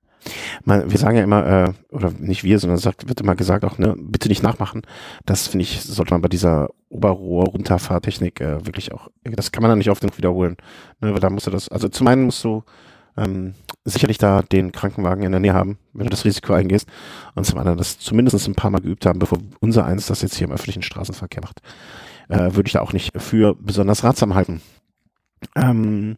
Man, 0.64 0.90
wir 0.90 0.98
sagen 0.98 1.16
ja 1.16 1.24
immer, 1.24 1.46
äh, 1.46 1.72
oder 1.90 2.12
nicht 2.18 2.44
wir, 2.44 2.58
sondern 2.58 2.78
sagt, 2.78 3.08
wird 3.08 3.20
immer 3.20 3.34
gesagt 3.34 3.64
auch, 3.64 3.78
ne, 3.78 3.94
bitte 3.98 4.28
nicht 4.28 4.42
nachmachen. 4.42 4.82
Das 5.26 5.48
finde 5.48 5.64
ich, 5.64 5.82
sollte 5.82 6.14
man 6.14 6.22
bei 6.22 6.28
dieser 6.28 6.68
Oberrohr-Runterfahrtechnik 6.88 8.40
äh, 8.40 8.64
wirklich 8.66 8.92
auch, 8.92 9.08
das 9.24 9.52
kann 9.52 9.62
man 9.62 9.70
dann 9.70 9.78
nicht 9.78 9.90
oft 9.90 10.00
genug 10.00 10.18
wiederholen. 10.18 10.56
Ne, 11.00 11.12
weil 11.12 11.20
da 11.20 11.30
musst 11.30 11.46
du 11.46 11.50
das, 11.50 11.68
also 11.68 11.88
zum 11.88 12.06
einen 12.06 12.24
musst 12.24 12.44
du 12.44 12.62
ähm, 13.16 13.54
sicherlich 13.84 14.18
da 14.18 14.42
den 14.42 14.72
Krankenwagen 14.72 15.24
in 15.24 15.32
der 15.32 15.40
Nähe 15.40 15.54
haben, 15.54 15.78
wenn 15.92 16.04
du 16.06 16.10
das 16.10 16.24
Risiko 16.24 16.52
eingehst. 16.54 16.88
Und 17.34 17.44
zum 17.44 17.58
anderen 17.58 17.78
das 17.78 17.98
zumindest 17.98 18.46
ein 18.46 18.54
paar 18.54 18.70
Mal 18.70 18.80
geübt 18.80 19.06
haben, 19.06 19.18
bevor 19.18 19.38
unser 19.60 19.84
eins 19.84 20.06
das 20.06 20.22
jetzt 20.22 20.36
hier 20.36 20.46
im 20.46 20.52
öffentlichen 20.52 20.82
Straßenverkehr 20.82 21.42
macht 21.42 21.60
äh, 22.32 22.54
würde 22.54 22.66
ich 22.66 22.72
da 22.72 22.80
auch 22.80 22.92
nicht 22.92 23.12
für 23.20 23.54
besonders 23.54 24.04
ratsam 24.04 24.34
halten. 24.34 24.62
Ähm, 25.56 26.16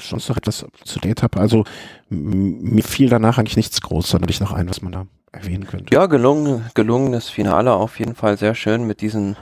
sonst 0.00 0.28
noch 0.28 0.36
etwas 0.36 0.66
zu 0.84 1.00
der 1.00 1.12
Etappe. 1.12 1.40
Also 1.40 1.64
mir 2.08 2.82
fiel 2.82 3.08
danach 3.08 3.38
eigentlich 3.38 3.56
nichts 3.56 3.80
groß, 3.80 4.08
sondern 4.08 4.30
ich 4.30 4.40
noch 4.40 4.52
ein, 4.52 4.68
was 4.68 4.82
man 4.82 4.92
da 4.92 5.06
erwähnen 5.32 5.66
könnte. 5.66 5.94
Ja, 5.94 6.06
gelungen, 6.06 6.70
gelungenes 6.74 7.28
Finale 7.28 7.72
auf 7.72 7.98
jeden 7.98 8.14
Fall 8.14 8.38
sehr 8.38 8.54
schön 8.54 8.86
mit 8.86 9.00
diesen 9.00 9.36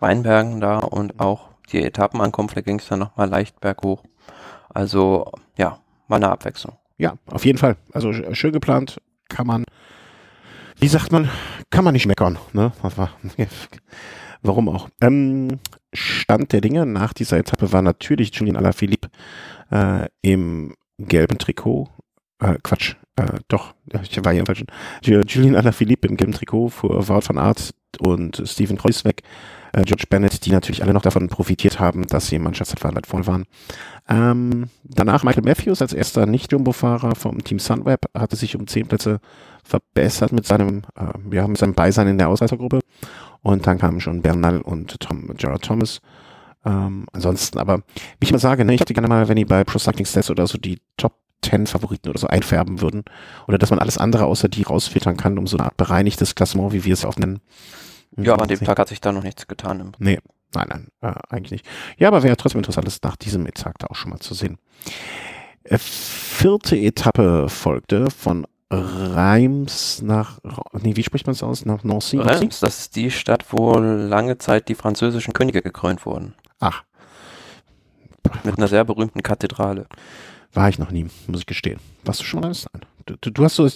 Weinbergen 0.00 0.60
da 0.60 0.78
und 0.78 1.20
auch 1.20 1.48
die 1.72 1.82
Etappenankunft, 1.82 2.56
da 2.56 2.60
ging 2.60 2.78
es 2.78 2.88
dann 2.88 3.00
nochmal 3.00 3.28
leicht 3.28 3.60
berghoch. 3.60 4.02
Also 4.68 5.32
ja, 5.56 5.78
mal 6.06 6.16
eine 6.16 6.30
Abwechslung. 6.30 6.76
Ja, 6.96 7.14
auf 7.26 7.44
jeden 7.44 7.58
Fall. 7.58 7.76
Also 7.92 8.12
schön 8.12 8.52
geplant, 8.52 9.00
kann 9.28 9.46
man, 9.46 9.64
wie 10.78 10.88
sagt 10.88 11.12
man, 11.12 11.30
kann 11.70 11.84
man 11.84 11.92
nicht 11.92 12.06
meckern. 12.06 12.38
Ne? 12.52 12.72
Warum 14.42 14.68
auch? 14.68 14.88
Ähm, 15.00 15.58
Stand 15.92 16.52
der 16.52 16.60
Dinge 16.60 16.86
nach 16.86 17.12
dieser 17.12 17.38
Etappe 17.38 17.72
war 17.72 17.82
natürlich 17.82 18.34
Julian 18.34 18.56
Alaphilippe 18.56 19.08
äh, 19.70 20.06
im 20.22 20.74
gelben 20.98 21.38
Trikot. 21.38 21.88
Äh, 22.40 22.56
Quatsch, 22.62 22.94
äh, 23.16 23.40
doch, 23.48 23.74
ich 23.86 24.24
war 24.24 24.32
hier 24.32 24.40
im 24.40 24.46
falschen. 24.46 24.68
Julian 25.02 25.56
Alaphilippe 25.56 26.08
im 26.08 26.16
gelben 26.16 26.34
Trikot 26.34 26.68
vor 26.68 27.08
Wout 27.08 27.28
van 27.28 27.38
Aert 27.38 27.74
und 27.98 28.42
Steven 28.44 28.76
Kreuzweg, 28.76 29.22
äh, 29.72 29.82
George 29.82 30.04
Bennett, 30.08 30.44
die 30.44 30.50
natürlich 30.50 30.82
alle 30.82 30.92
noch 30.92 31.02
davon 31.02 31.28
profitiert 31.28 31.80
haben, 31.80 32.06
dass 32.06 32.28
sie 32.28 32.36
im 32.36 32.42
Mannschaftszeitfahren 32.42 33.02
voll 33.04 33.26
waren. 33.26 33.44
Ähm, 34.08 34.66
danach 34.84 35.24
Michael 35.24 35.44
Matthews 35.44 35.82
als 35.82 35.92
erster 35.92 36.26
Nicht-Jumbo-Fahrer 36.26 37.14
vom 37.14 37.42
Team 37.42 37.58
Sunweb 37.58 38.06
hatte 38.16 38.36
sich 38.36 38.56
um 38.56 38.66
zehn 38.66 38.86
Plätze 38.86 39.20
verbessert 39.64 40.32
mit 40.32 40.46
seinem, 40.46 40.82
äh, 40.96 41.34
ja, 41.34 41.46
mit 41.48 41.58
seinem 41.58 41.74
Beisein 41.74 42.08
in 42.08 42.18
der 42.18 42.28
Ausreißergruppe 42.28 42.80
und 43.42 43.66
dann 43.66 43.78
kamen 43.78 44.00
schon 44.00 44.22
Bernal 44.22 44.60
und 44.60 45.00
Tom, 45.00 45.34
Gerard 45.36 45.62
Thomas. 45.62 46.00
Ähm, 46.64 47.06
ansonsten, 47.12 47.58
aber 47.58 47.78
wie 48.20 48.24
ich 48.24 48.32
mal 48.32 48.38
sage, 48.38 48.64
ne, 48.64 48.74
ich 48.74 48.80
hätte 48.80 48.94
gerne 48.94 49.08
mal, 49.08 49.28
wenn 49.28 49.36
die 49.36 49.44
bei 49.44 49.64
Pro 49.64 49.78
Cycling 49.78 50.06
Stats 50.06 50.30
oder 50.30 50.46
so 50.46 50.58
die 50.58 50.80
Top 50.96 51.14
10 51.42 51.66
Favoriten 51.66 52.08
oder 52.08 52.18
so 52.18 52.26
einfärben 52.26 52.80
würden. 52.80 53.04
Oder 53.46 53.58
dass 53.58 53.70
man 53.70 53.78
alles 53.78 53.98
andere 53.98 54.26
außer 54.26 54.48
die 54.48 54.62
rausfiltern 54.62 55.16
kann, 55.16 55.38
um 55.38 55.46
so 55.46 55.56
eine 55.56 55.66
Art 55.66 55.76
bereinigtes 55.76 56.34
Klassement, 56.34 56.72
wie 56.72 56.84
wir 56.84 56.92
es 56.92 57.04
auch 57.04 57.16
nennen. 57.16 57.40
Ja, 58.16 58.34
aber 58.34 58.42
an 58.42 58.48
dem 58.48 58.60
Tag 58.60 58.78
hat 58.78 58.88
sich 58.88 59.00
da 59.00 59.12
noch 59.12 59.22
nichts 59.22 59.46
getan. 59.46 59.92
Nee, 59.98 60.18
nein, 60.54 60.66
nein, 60.68 60.88
äh, 61.00 61.14
eigentlich 61.28 61.52
nicht. 61.52 61.66
Ja, 61.98 62.08
aber 62.08 62.22
wäre 62.22 62.36
trotzdem 62.36 62.58
interessant, 62.58 62.86
das 62.86 63.02
nach 63.02 63.16
diesem 63.16 63.46
Tag 63.54 63.78
da 63.78 63.86
auch 63.88 63.94
schon 63.94 64.10
mal 64.10 64.18
zu 64.18 64.34
sehen. 64.34 64.58
Äh, 65.62 65.78
vierte 65.78 66.76
Etappe 66.76 67.48
folgte 67.48 68.10
von 68.10 68.46
Reims 68.70 70.02
nach, 70.02 70.40
nee, 70.72 70.94
wie 70.94 71.02
spricht 71.02 71.26
man 71.26 71.32
es 71.32 71.42
aus? 71.42 71.64
Nach 71.64 71.84
Nancy? 71.84 72.18
Reims, 72.18 72.60
das 72.60 72.80
ist 72.80 72.96
die 72.96 73.10
Stadt, 73.10 73.46
wo 73.50 73.78
lange 73.78 74.36
Zeit 74.38 74.68
die 74.68 74.74
französischen 74.74 75.32
Könige 75.32 75.62
gekrönt 75.62 76.04
wurden. 76.04 76.34
Ach. 76.60 76.84
Mit 78.44 78.58
einer 78.58 78.68
sehr 78.68 78.84
berühmten 78.84 79.22
Kathedrale. 79.22 79.86
War 80.54 80.68
ich 80.68 80.78
noch 80.78 80.90
nie, 80.90 81.06
muss 81.26 81.40
ich 81.40 81.46
gestehen. 81.46 81.78
Warst 82.04 82.20
du 82.20 82.24
schon 82.24 82.40
mal 82.40 82.48
Nein. 82.48 82.82
du, 83.20 83.30
du 83.30 83.44
hast 83.44 83.56
so, 83.56 83.68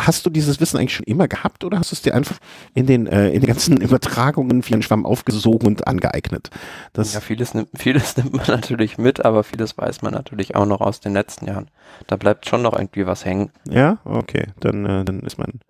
hast 0.00 0.26
du 0.26 0.30
dieses 0.30 0.60
Wissen 0.60 0.76
eigentlich 0.76 0.94
schon 0.94 1.06
immer 1.06 1.28
gehabt 1.28 1.62
oder 1.62 1.78
hast 1.78 1.92
du 1.92 1.94
es 1.94 2.02
dir 2.02 2.14
einfach 2.14 2.38
in 2.74 2.86
den, 2.86 3.06
äh, 3.06 3.30
in 3.30 3.40
den 3.40 3.46
ganzen 3.46 3.76
Übertragungen 3.80 4.66
wie 4.66 4.74
ein 4.74 4.82
Schwamm 4.82 5.06
aufgesogen 5.06 5.68
und 5.68 5.86
angeeignet? 5.86 6.50
Das 6.92 7.14
ja, 7.14 7.20
vieles 7.20 7.54
nimmt, 7.54 7.68
vieles 7.76 8.16
nimmt 8.16 8.32
man 8.32 8.46
natürlich 8.46 8.98
mit, 8.98 9.24
aber 9.24 9.44
vieles 9.44 9.78
weiß 9.78 10.02
man 10.02 10.12
natürlich 10.12 10.56
auch 10.56 10.66
noch 10.66 10.80
aus 10.80 11.00
den 11.00 11.12
letzten 11.12 11.46
Jahren. 11.46 11.70
Da 12.08 12.16
bleibt 12.16 12.46
schon 12.48 12.62
noch 12.62 12.72
irgendwie 12.72 13.06
was 13.06 13.24
hängen. 13.24 13.50
Ja, 13.68 13.98
okay, 14.04 14.48
dann, 14.58 14.84
äh, 14.84 15.04
dann 15.04 15.20
ist 15.20 15.38
man, 15.38 15.60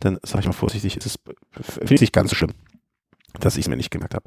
dann 0.00 0.18
sage 0.24 0.40
ich 0.40 0.46
mal 0.46 0.52
vorsichtig, 0.52 0.96
ist 0.96 1.06
es, 1.06 1.18
finde 1.62 1.94
ich 1.94 2.00
nicht 2.00 2.12
ganz 2.12 2.30
so 2.30 2.36
schlimm, 2.36 2.54
dass 3.38 3.56
ich 3.56 3.66
es 3.66 3.68
mir 3.68 3.76
nicht 3.76 3.92
gemerkt 3.92 4.14
habe. 4.14 4.24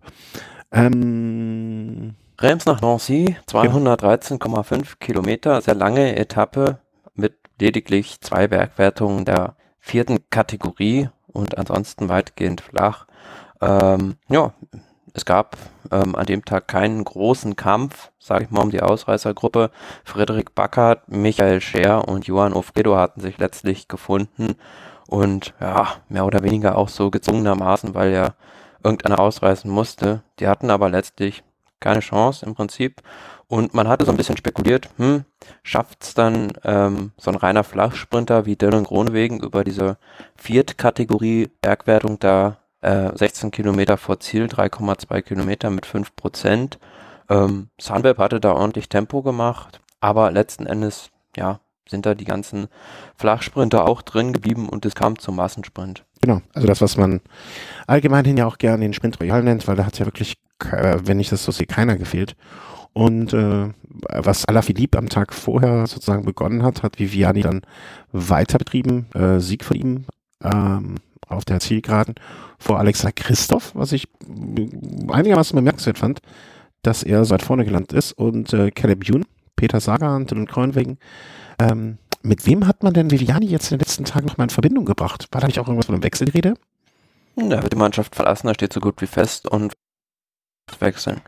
Ähm, 0.71 2.15
Reims 2.41 2.65
nach 2.65 2.79
Nancy, 2.79 3.35
213,5 3.49 4.99
Kilometer, 5.01 5.59
sehr 5.59 5.75
lange 5.75 6.15
Etappe 6.15 6.79
mit 7.13 7.35
lediglich 7.59 8.21
zwei 8.21 8.47
Bergwertungen 8.47 9.25
der 9.25 9.57
vierten 9.77 10.19
Kategorie 10.29 11.09
und 11.27 11.57
ansonsten 11.57 12.07
weitgehend 12.07 12.61
flach. 12.61 13.07
Ähm, 13.59 14.15
ja, 14.29 14.53
es 15.13 15.25
gab 15.25 15.57
ähm, 15.91 16.15
an 16.15 16.27
dem 16.27 16.45
Tag 16.45 16.69
keinen 16.69 17.03
großen 17.03 17.57
Kampf, 17.57 18.11
sage 18.19 18.45
ich 18.45 18.51
mal, 18.51 18.61
um 18.61 18.71
die 18.71 18.81
Ausreißergruppe. 18.81 19.69
Frederik 20.05 20.55
Backert, 20.55 21.09
Michael 21.09 21.59
Scher 21.59 22.07
und 22.07 22.25
Johann 22.25 22.53
Ofredo 22.53 22.95
hatten 22.95 23.19
sich 23.19 23.37
letztlich 23.37 23.89
gefunden 23.89 24.55
und 25.07 25.53
ja, 25.59 25.87
mehr 26.07 26.25
oder 26.25 26.41
weniger 26.41 26.77
auch 26.77 26.87
so 26.87 27.11
gezwungenermaßen, 27.11 27.95
weil 27.95 28.13
ja 28.13 28.35
irgendeiner 28.81 29.19
ausreißen 29.19 29.69
musste. 29.69 30.23
Die 30.39 30.47
hatten 30.47 30.69
aber 30.69 30.89
letztlich 30.89 31.43
keine 31.79 32.01
Chance 32.01 32.45
im 32.45 32.55
Prinzip. 32.55 33.01
Und 33.47 33.73
man 33.73 33.87
hatte 33.87 34.05
so 34.05 34.11
ein 34.11 34.17
bisschen 34.17 34.37
spekuliert, 34.37 34.89
hm, 34.97 35.25
schafft's 35.63 36.13
dann 36.13 36.53
ähm, 36.63 37.11
so 37.17 37.31
ein 37.31 37.35
reiner 37.35 37.63
Flachsprinter 37.63 38.45
wie 38.45 38.55
Dylan 38.55 38.83
Gronewegen 38.83 39.39
über 39.39 39.63
diese 39.63 39.97
Viertkategorie 40.35 41.49
Bergwertung 41.61 42.19
da 42.19 42.57
äh, 42.81 43.09
16 43.15 43.51
Kilometer 43.51 43.97
vor 43.97 44.19
Ziel, 44.19 44.45
3,2 44.45 45.21
Kilometer 45.21 45.69
mit 45.71 45.85
5 45.85 46.15
Prozent. 46.15 46.79
Ähm, 47.27 47.69
Sunweb 47.79 48.17
hatte 48.19 48.39
da 48.39 48.53
ordentlich 48.53 48.87
Tempo 48.87 49.21
gemacht, 49.21 49.81
aber 49.99 50.31
letzten 50.31 50.65
Endes, 50.65 51.09
ja, 51.35 51.59
sind 51.89 52.05
da 52.05 52.13
die 52.13 52.25
ganzen 52.25 52.67
Flachsprinter 53.17 53.87
auch 53.87 54.01
drin 54.01 54.33
geblieben 54.33 54.69
und 54.69 54.85
es 54.85 54.95
kam 54.95 55.17
zum 55.17 55.35
Massensprint. 55.35 56.05
Genau, 56.21 56.41
also 56.53 56.67
das, 56.67 56.81
was 56.81 56.97
man 56.97 57.21
allgemein 57.87 58.37
ja 58.37 58.45
auch 58.45 58.57
gerne 58.57 58.83
den 58.83 58.93
Sprint 58.93 59.19
Royal 59.19 59.43
nennt, 59.43 59.67
weil 59.67 59.75
da 59.75 59.85
hat 59.85 59.97
ja 59.99 60.05
wirklich, 60.05 60.37
wenn 60.59 61.19
ich 61.19 61.29
das 61.29 61.43
so 61.43 61.51
sehe, 61.51 61.65
keiner 61.65 61.97
gefehlt. 61.97 62.35
Und 62.93 63.33
äh, 63.33 63.69
was 64.09 64.45
Alaphilippe 64.45 64.97
am 64.97 65.09
Tag 65.09 65.33
vorher 65.33 65.87
sozusagen 65.87 66.25
begonnen 66.25 66.63
hat, 66.63 66.83
hat 66.83 66.99
Viviani 66.99 67.41
dann 67.41 67.61
weiter 68.11 68.57
betrieben, 68.57 69.07
äh, 69.13 69.39
Sieg 69.39 69.63
für 69.63 69.75
ihn 69.75 70.05
ähm, 70.43 70.95
auf 71.27 71.45
der 71.45 71.59
Zielgeraden 71.59 72.15
vor 72.57 72.79
Alexander 72.79 73.13
Christoph, 73.13 73.71
was 73.75 73.91
ich 73.91 74.07
einigermaßen 75.09 75.55
bemerkenswert 75.55 75.99
fand, 75.99 76.21
dass 76.81 77.03
er 77.03 77.23
so 77.25 77.33
weit 77.33 77.43
vorne 77.43 77.65
gelandet 77.65 77.93
ist 77.93 78.13
und 78.13 78.51
äh, 78.53 78.71
Caleb 78.71 79.07
Youn, 79.07 79.25
Peter 79.55 79.79
Sagan, 79.79 80.25
Dylan 80.25 80.47
Kreunwegen 80.47 80.97
ähm, 81.59 81.97
mit 82.21 82.45
wem 82.45 82.67
hat 82.67 82.83
man 82.83 82.93
denn 82.93 83.11
Viviani 83.11 83.45
jetzt 83.45 83.71
in 83.71 83.77
den 83.77 83.85
letzten 83.85 84.05
Tagen 84.05 84.27
nochmal 84.27 84.45
in 84.45 84.49
Verbindung 84.49 84.85
gebracht? 84.85 85.27
War 85.31 85.41
da 85.41 85.47
nicht 85.47 85.59
auch 85.59 85.67
irgendwas 85.67 85.85
von 85.85 85.95
einem 85.95 86.03
Wechsel 86.03 86.25
die 86.25 86.31
Rede? 86.31 86.55
Da 87.35 87.61
wird 87.61 87.71
die 87.71 87.77
Mannschaft 87.77 88.15
verlassen, 88.15 88.47
da 88.47 88.53
steht 88.53 88.73
so 88.73 88.79
gut 88.79 89.01
wie 89.01 89.07
fest 89.07 89.47
und 89.47 89.73
wechseln. 90.79 91.21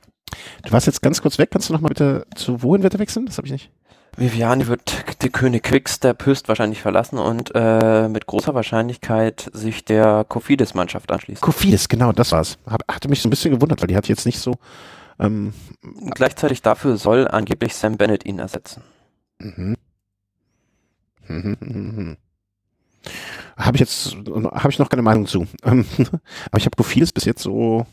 Du 0.64 0.72
warst 0.72 0.88
jetzt 0.88 1.02
ganz 1.02 1.22
kurz 1.22 1.38
weg, 1.38 1.50
kannst 1.52 1.70
du 1.70 1.74
nochmal 1.74 1.90
bitte 1.90 2.26
zu 2.36 2.64
wohin 2.64 2.84
wird 2.84 2.94
er 2.94 3.00
wechseln? 3.00 3.26
Das 3.26 3.38
habe 3.38 3.48
ich 3.48 3.52
nicht. 3.52 3.72
Viviani 4.18 4.68
wird 4.68 5.22
die 5.22 5.30
König 5.30 5.64
Quickstep 5.64 6.26
höchstwahrscheinlich 6.26 6.82
verlassen 6.82 7.18
und 7.18 7.52
äh, 7.56 8.10
mit 8.10 8.26
großer 8.26 8.54
Wahrscheinlichkeit 8.54 9.50
sich 9.54 9.86
der 9.86 10.26
Kofidis-Mannschaft 10.28 11.12
anschließen. 11.12 11.42
Kofidis, 11.42 11.88
genau, 11.88 12.12
das 12.12 12.34
war's. 12.34 12.58
Hab, 12.66 12.84
hatte 12.92 13.08
mich 13.08 13.22
so 13.22 13.28
ein 13.28 13.30
bisschen 13.30 13.54
gewundert, 13.54 13.82
weil 13.82 13.88
die 13.88 13.96
hat 13.96 14.10
jetzt 14.10 14.26
nicht 14.26 14.40
so. 14.40 14.56
Ähm, 15.20 15.54
Gleichzeitig 16.10 16.62
dafür 16.62 16.98
soll 16.98 17.28
angeblich 17.28 17.74
Sam 17.74 17.96
Bennett 17.98 18.26
ihn 18.26 18.40
ersetzen. 18.40 18.84
Mhm. 19.40 19.78
Habe 23.58 23.78
ich 23.78 23.82
jetzt, 23.82 24.16
habe 24.16 24.70
ich 24.70 24.80
noch 24.80 24.90
keine 24.90 25.02
Meinung 25.04 25.28
zu. 25.28 25.46
Aber 25.62 25.84
ich 26.58 26.66
habe 26.66 26.84
vieles 26.84 27.12
bis 27.12 27.26
jetzt 27.26 27.44
so, 27.44 27.86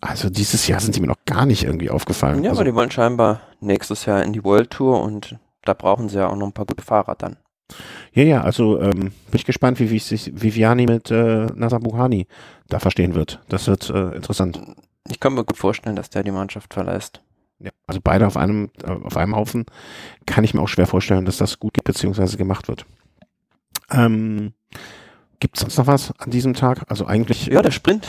also 0.00 0.30
dieses 0.30 0.66
Jahr 0.66 0.80
sind 0.80 0.94
sie 0.94 1.00
mir 1.00 1.06
noch 1.06 1.24
gar 1.26 1.46
nicht 1.46 1.64
irgendwie 1.64 1.90
aufgefallen. 1.90 2.42
Ja, 2.44 2.50
also, 2.50 2.60
aber 2.60 2.70
die 2.70 2.74
wollen 2.74 2.90
scheinbar 2.90 3.40
nächstes 3.60 4.06
Jahr 4.06 4.22
in 4.22 4.32
die 4.32 4.44
World 4.44 4.70
Tour 4.70 5.02
und 5.02 5.36
da 5.64 5.74
brauchen 5.74 6.08
sie 6.08 6.18
ja 6.18 6.28
auch 6.28 6.36
noch 6.36 6.46
ein 6.46 6.52
paar 6.52 6.66
gute 6.66 6.84
Fahrer 6.84 7.14
dann. 7.14 7.36
Ja, 8.12 8.22
ja, 8.22 8.40
also 8.42 8.80
ähm, 8.80 8.92
bin 9.00 9.12
ich 9.34 9.44
gespannt, 9.44 9.78
wie, 9.78 9.90
wie 9.90 9.98
sich 9.98 10.32
Viviani 10.34 10.86
mit 10.86 11.10
äh, 11.10 11.46
Nasser 11.54 11.80
Buhani 11.80 12.26
da 12.68 12.78
verstehen 12.78 13.14
wird. 13.14 13.40
Das 13.48 13.66
wird 13.66 13.90
äh, 13.90 14.16
interessant. 14.16 14.60
Ich 15.08 15.20
kann 15.20 15.34
mir 15.34 15.44
gut 15.44 15.58
vorstellen, 15.58 15.96
dass 15.96 16.10
der 16.10 16.22
die 16.22 16.30
Mannschaft 16.30 16.72
verlässt. 16.72 17.20
Ja, 17.58 17.70
also 17.86 18.00
beide 18.02 18.26
auf 18.26 18.36
einem, 18.36 18.70
äh, 18.82 18.90
auf 18.90 19.16
einem 19.16 19.36
Haufen 19.36 19.66
kann 20.26 20.44
ich 20.44 20.54
mir 20.54 20.62
auch 20.62 20.68
schwer 20.68 20.86
vorstellen, 20.86 21.24
dass 21.24 21.38
das 21.38 21.58
gut 21.58 21.74
geht, 21.74 21.84
beziehungsweise 21.84 22.36
gemacht 22.36 22.68
wird. 22.68 22.86
Ähm, 23.90 24.52
Gibt 25.40 25.56
es 25.56 25.60
sonst 25.60 25.78
noch 25.78 25.86
was 25.86 26.12
an 26.18 26.30
diesem 26.30 26.54
Tag? 26.54 26.84
Also 26.88 27.06
eigentlich. 27.06 27.46
Ja, 27.46 27.62
der 27.62 27.70
Sprint, 27.70 28.08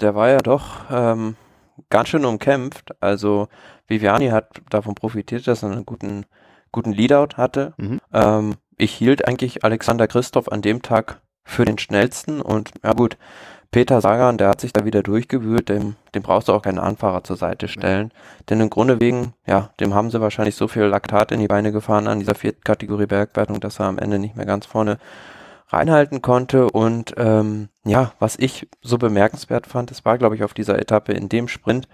der 0.00 0.14
war 0.14 0.28
ja 0.28 0.38
doch 0.38 0.90
ähm, 0.90 1.36
ganz 1.90 2.08
schön 2.08 2.24
umkämpft. 2.24 2.94
Also 3.00 3.48
Viviani 3.86 4.28
hat 4.28 4.60
davon 4.70 4.94
profitiert, 4.94 5.46
dass 5.46 5.62
er 5.62 5.70
einen 5.70 5.86
guten, 5.86 6.26
guten 6.72 6.92
Leadout 6.92 7.36
hatte. 7.36 7.74
Mhm. 7.76 8.00
Ähm, 8.12 8.54
ich 8.76 8.94
hielt 8.94 9.26
eigentlich 9.26 9.64
Alexander 9.64 10.06
Christoph 10.06 10.50
an 10.50 10.62
dem 10.62 10.82
Tag 10.82 11.20
für 11.44 11.64
den 11.64 11.78
schnellsten 11.78 12.40
und 12.40 12.72
ja 12.84 12.92
gut, 12.92 13.16
Peter 13.70 14.00
Sagan, 14.00 14.38
der 14.38 14.48
hat 14.48 14.62
sich 14.62 14.72
da 14.72 14.86
wieder 14.86 15.02
durchgewühlt, 15.02 15.68
dem, 15.68 15.96
dem 16.14 16.22
brauchst 16.22 16.48
du 16.48 16.54
auch 16.54 16.62
keinen 16.62 16.78
Anfahrer 16.78 17.22
zur 17.22 17.36
Seite 17.36 17.68
stellen. 17.68 18.12
Denn 18.48 18.60
im 18.62 18.70
Grunde 18.70 18.98
wegen, 18.98 19.34
ja, 19.46 19.70
dem 19.78 19.94
haben 19.94 20.10
sie 20.10 20.22
wahrscheinlich 20.22 20.56
so 20.56 20.68
viel 20.68 20.84
Laktat 20.84 21.32
in 21.32 21.40
die 21.40 21.48
Beine 21.48 21.70
gefahren 21.70 22.06
an 22.06 22.18
dieser 22.18 22.34
vierten 22.34 22.64
Kategorie 22.64 23.06
Bergwertung, 23.06 23.60
dass 23.60 23.78
er 23.78 23.86
am 23.86 23.98
Ende 23.98 24.18
nicht 24.18 24.36
mehr 24.36 24.46
ganz 24.46 24.64
vorne 24.64 24.98
reinhalten 25.68 26.22
konnte. 26.22 26.70
Und 26.70 27.14
ähm, 27.16 27.68
ja, 27.84 28.12
was 28.18 28.36
ich 28.38 28.68
so 28.82 28.98
bemerkenswert 28.98 29.66
fand, 29.66 29.90
das 29.90 30.04
war, 30.04 30.18
glaube 30.18 30.34
ich, 30.34 30.44
auf 30.44 30.54
dieser 30.54 30.78
Etappe 30.78 31.12
in 31.12 31.28
dem 31.28 31.48
Sprint, 31.48 31.88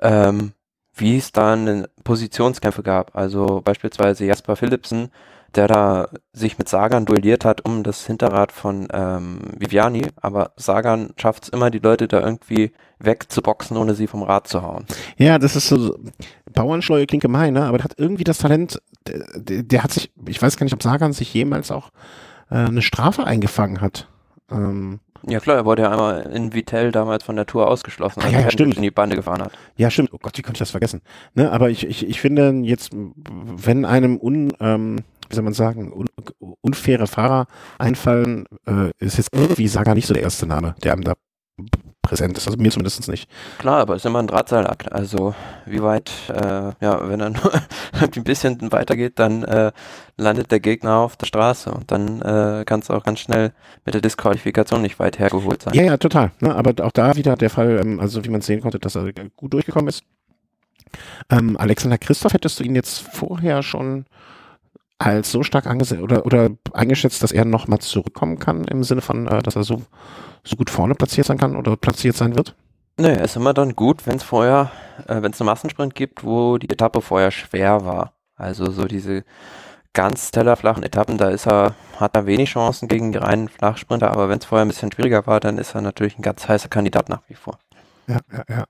ähm, 0.00 0.52
wie 0.94 1.16
es 1.16 1.32
dann 1.32 1.86
Positionskämpfe 2.04 2.82
gab. 2.82 3.16
Also 3.16 3.60
beispielsweise 3.62 4.24
Jasper 4.24 4.56
Philipsen 4.56 5.10
der 5.54 5.68
da 5.68 6.08
sich 6.32 6.58
mit 6.58 6.68
Sagan 6.68 7.04
duelliert 7.04 7.44
hat 7.44 7.64
um 7.64 7.82
das 7.82 8.06
Hinterrad 8.06 8.52
von 8.52 8.88
ähm, 8.92 9.40
Viviani, 9.58 10.06
aber 10.20 10.52
Sagan 10.56 11.12
schafft 11.16 11.44
es 11.44 11.48
immer, 11.50 11.70
die 11.70 11.78
Leute 11.78 12.08
da 12.08 12.20
irgendwie 12.20 12.72
wegzuboxen, 12.98 13.76
ohne 13.76 13.94
sie 13.94 14.06
vom 14.06 14.22
Rad 14.22 14.48
zu 14.48 14.62
hauen. 14.62 14.86
Ja, 15.16 15.38
das 15.38 15.56
ist 15.56 15.68
so, 15.68 15.98
Bauernschleue 16.52 17.06
klingt 17.06 17.22
gemein, 17.22 17.54
ne? 17.54 17.64
aber 17.64 17.78
der 17.78 17.84
hat 17.84 17.98
irgendwie 17.98 18.24
das 18.24 18.38
Talent, 18.38 18.80
der, 19.06 19.24
der, 19.62 19.82
hat 19.82 19.92
sich, 19.92 20.12
ich 20.26 20.40
weiß 20.40 20.56
gar 20.56 20.64
nicht, 20.64 20.74
ob 20.74 20.82
Sagan 20.82 21.12
sich 21.12 21.32
jemals 21.34 21.70
auch 21.70 21.90
äh, 22.52 22.66
eine 22.66 22.82
Strafe 22.82 23.24
eingefangen 23.24 23.80
hat. 23.80 24.08
Ähm, 24.50 25.00
ja 25.26 25.40
klar, 25.40 25.56
er 25.56 25.64
wurde 25.64 25.82
ja 25.82 25.90
einmal 25.90 26.22
in 26.22 26.52
Vitell 26.52 26.90
damals 26.90 27.22
von 27.22 27.36
der 27.36 27.46
Tour 27.46 27.68
ausgeschlossen, 27.68 28.20
als 28.22 28.32
ah, 28.34 28.38
ja, 28.38 28.44
ja, 28.44 28.50
stimmt. 28.50 28.76
in 28.76 28.82
die 28.82 28.90
Bande 28.90 29.16
gefahren 29.16 29.42
hat. 29.42 29.52
Ja, 29.76 29.90
stimmt. 29.90 30.12
Oh 30.12 30.18
Gott, 30.20 30.36
wie 30.36 30.42
konnte 30.42 30.56
ich 30.56 30.60
das 30.60 30.72
vergessen? 30.72 31.00
Ne, 31.34 31.50
aber 31.50 31.70
ich, 31.70 31.86
ich, 31.86 32.06
ich 32.06 32.20
finde 32.20 32.50
jetzt, 32.64 32.90
wenn 32.92 33.84
einem 33.84 34.18
un, 34.20 34.52
ähm, 34.60 35.04
wie 35.28 35.34
soll 35.34 35.44
man 35.44 35.54
sagen, 35.54 35.92
un, 35.92 36.06
unfaire 36.60 37.06
Fahrer 37.06 37.46
einfallen, 37.78 38.46
äh, 38.66 38.90
ist 38.98 39.16
jetzt 39.16 39.30
irgendwie 39.32 39.68
Saga 39.68 39.94
nicht 39.94 40.06
so 40.06 40.14
der 40.14 40.24
erste 40.24 40.46
Name, 40.46 40.74
der 40.82 40.92
einem 40.92 41.04
da 41.04 41.14
präsent 42.12 42.36
ist. 42.36 42.46
Also 42.46 42.58
mir 42.58 42.70
zumindest 42.70 43.08
nicht. 43.08 43.26
Klar, 43.58 43.80
aber 43.80 43.94
es 43.94 44.02
ist 44.02 44.06
immer 44.06 44.18
ein 44.18 44.26
Drahtseilakt. 44.26 44.92
Also 44.92 45.34
wie 45.64 45.82
weit, 45.82 46.10
äh, 46.28 46.72
ja, 46.84 47.08
wenn 47.08 47.20
er 47.20 47.30
nur 47.30 47.52
ein 48.14 48.24
bisschen 48.24 48.70
weitergeht, 48.70 49.14
dann 49.18 49.44
äh, 49.44 49.72
landet 50.18 50.50
der 50.50 50.60
Gegner 50.60 50.96
auf 50.96 51.16
der 51.16 51.24
Straße 51.24 51.70
und 51.70 51.90
dann 51.90 52.20
äh, 52.20 52.64
kann 52.66 52.80
es 52.80 52.90
auch 52.90 53.02
ganz 53.02 53.20
schnell 53.20 53.52
mit 53.86 53.94
der 53.94 54.02
Disqualifikation 54.02 54.82
nicht 54.82 54.98
weit 54.98 55.18
hergeholt 55.18 55.62
sein. 55.62 55.72
Ja, 55.72 55.84
ja, 55.84 55.96
total. 55.96 56.32
Ne? 56.40 56.54
Aber 56.54 56.84
auch 56.84 56.92
da 56.92 57.16
wieder 57.16 57.34
der 57.36 57.48
Fall, 57.48 57.80
ähm, 57.82 57.98
also 57.98 58.22
wie 58.24 58.28
man 58.28 58.42
sehen 58.42 58.60
konnte, 58.60 58.78
dass 58.78 58.94
er 58.94 59.10
gut 59.34 59.54
durchgekommen 59.54 59.88
ist. 59.88 60.02
Ähm, 61.30 61.56
Alexander 61.56 61.96
Christoph, 61.96 62.34
hättest 62.34 62.60
du 62.60 62.64
ihn 62.64 62.74
jetzt 62.74 63.00
vorher 63.00 63.62
schon 63.62 64.04
als 64.98 65.32
so 65.32 65.42
stark 65.42 65.66
angesehen 65.66 66.02
oder, 66.02 66.26
oder 66.26 66.50
eingeschätzt, 66.74 67.22
dass 67.22 67.32
er 67.32 67.46
nochmal 67.46 67.78
zurückkommen 67.78 68.38
kann 68.38 68.64
im 68.64 68.84
Sinne 68.84 69.00
von, 69.00 69.26
äh, 69.26 69.42
dass 69.42 69.56
er 69.56 69.64
so, 69.64 69.82
so 70.44 70.56
gut 70.56 70.70
vorne 70.70 70.94
platziert 70.94 71.26
sein 71.26 71.38
kann 71.38 71.56
oder 71.56 71.76
platziert 71.76 72.16
sein 72.16 72.34
wird? 72.34 72.56
Nee, 72.98 73.22
ist 73.22 73.36
immer 73.36 73.54
dann 73.54 73.74
gut, 73.74 74.06
wenn 74.06 74.16
es 74.16 74.22
vorher, 74.22 74.70
äh, 75.06 75.22
wenn 75.22 75.32
es 75.32 75.40
einen 75.40 75.46
Massensprint 75.46 75.94
gibt, 75.94 76.24
wo 76.24 76.58
die 76.58 76.68
Etappe 76.68 77.00
vorher 77.00 77.30
schwer 77.30 77.84
war. 77.84 78.12
Also 78.36 78.70
so 78.70 78.84
diese 78.84 79.24
ganz 79.92 80.30
tellerflachen 80.30 80.82
Etappen, 80.82 81.18
da 81.18 81.28
ist 81.28 81.46
er, 81.46 81.74
hat 81.98 82.16
er 82.16 82.26
wenig 82.26 82.50
Chancen 82.50 82.88
gegen 82.88 83.12
die 83.12 83.18
reinen 83.18 83.48
Flachsprinter, 83.48 84.10
aber 84.10 84.28
wenn 84.28 84.38
es 84.38 84.44
vorher 84.44 84.64
ein 84.64 84.68
bisschen 84.68 84.92
schwieriger 84.92 85.26
war, 85.26 85.40
dann 85.40 85.58
ist 85.58 85.74
er 85.74 85.80
natürlich 85.82 86.18
ein 86.18 86.22
ganz 86.22 86.48
heißer 86.48 86.68
Kandidat 86.68 87.08
nach 87.08 87.22
wie 87.28 87.34
vor. 87.34 87.58
Ja, 88.06 88.18
ja, 88.32 88.44
ja. 88.48 88.64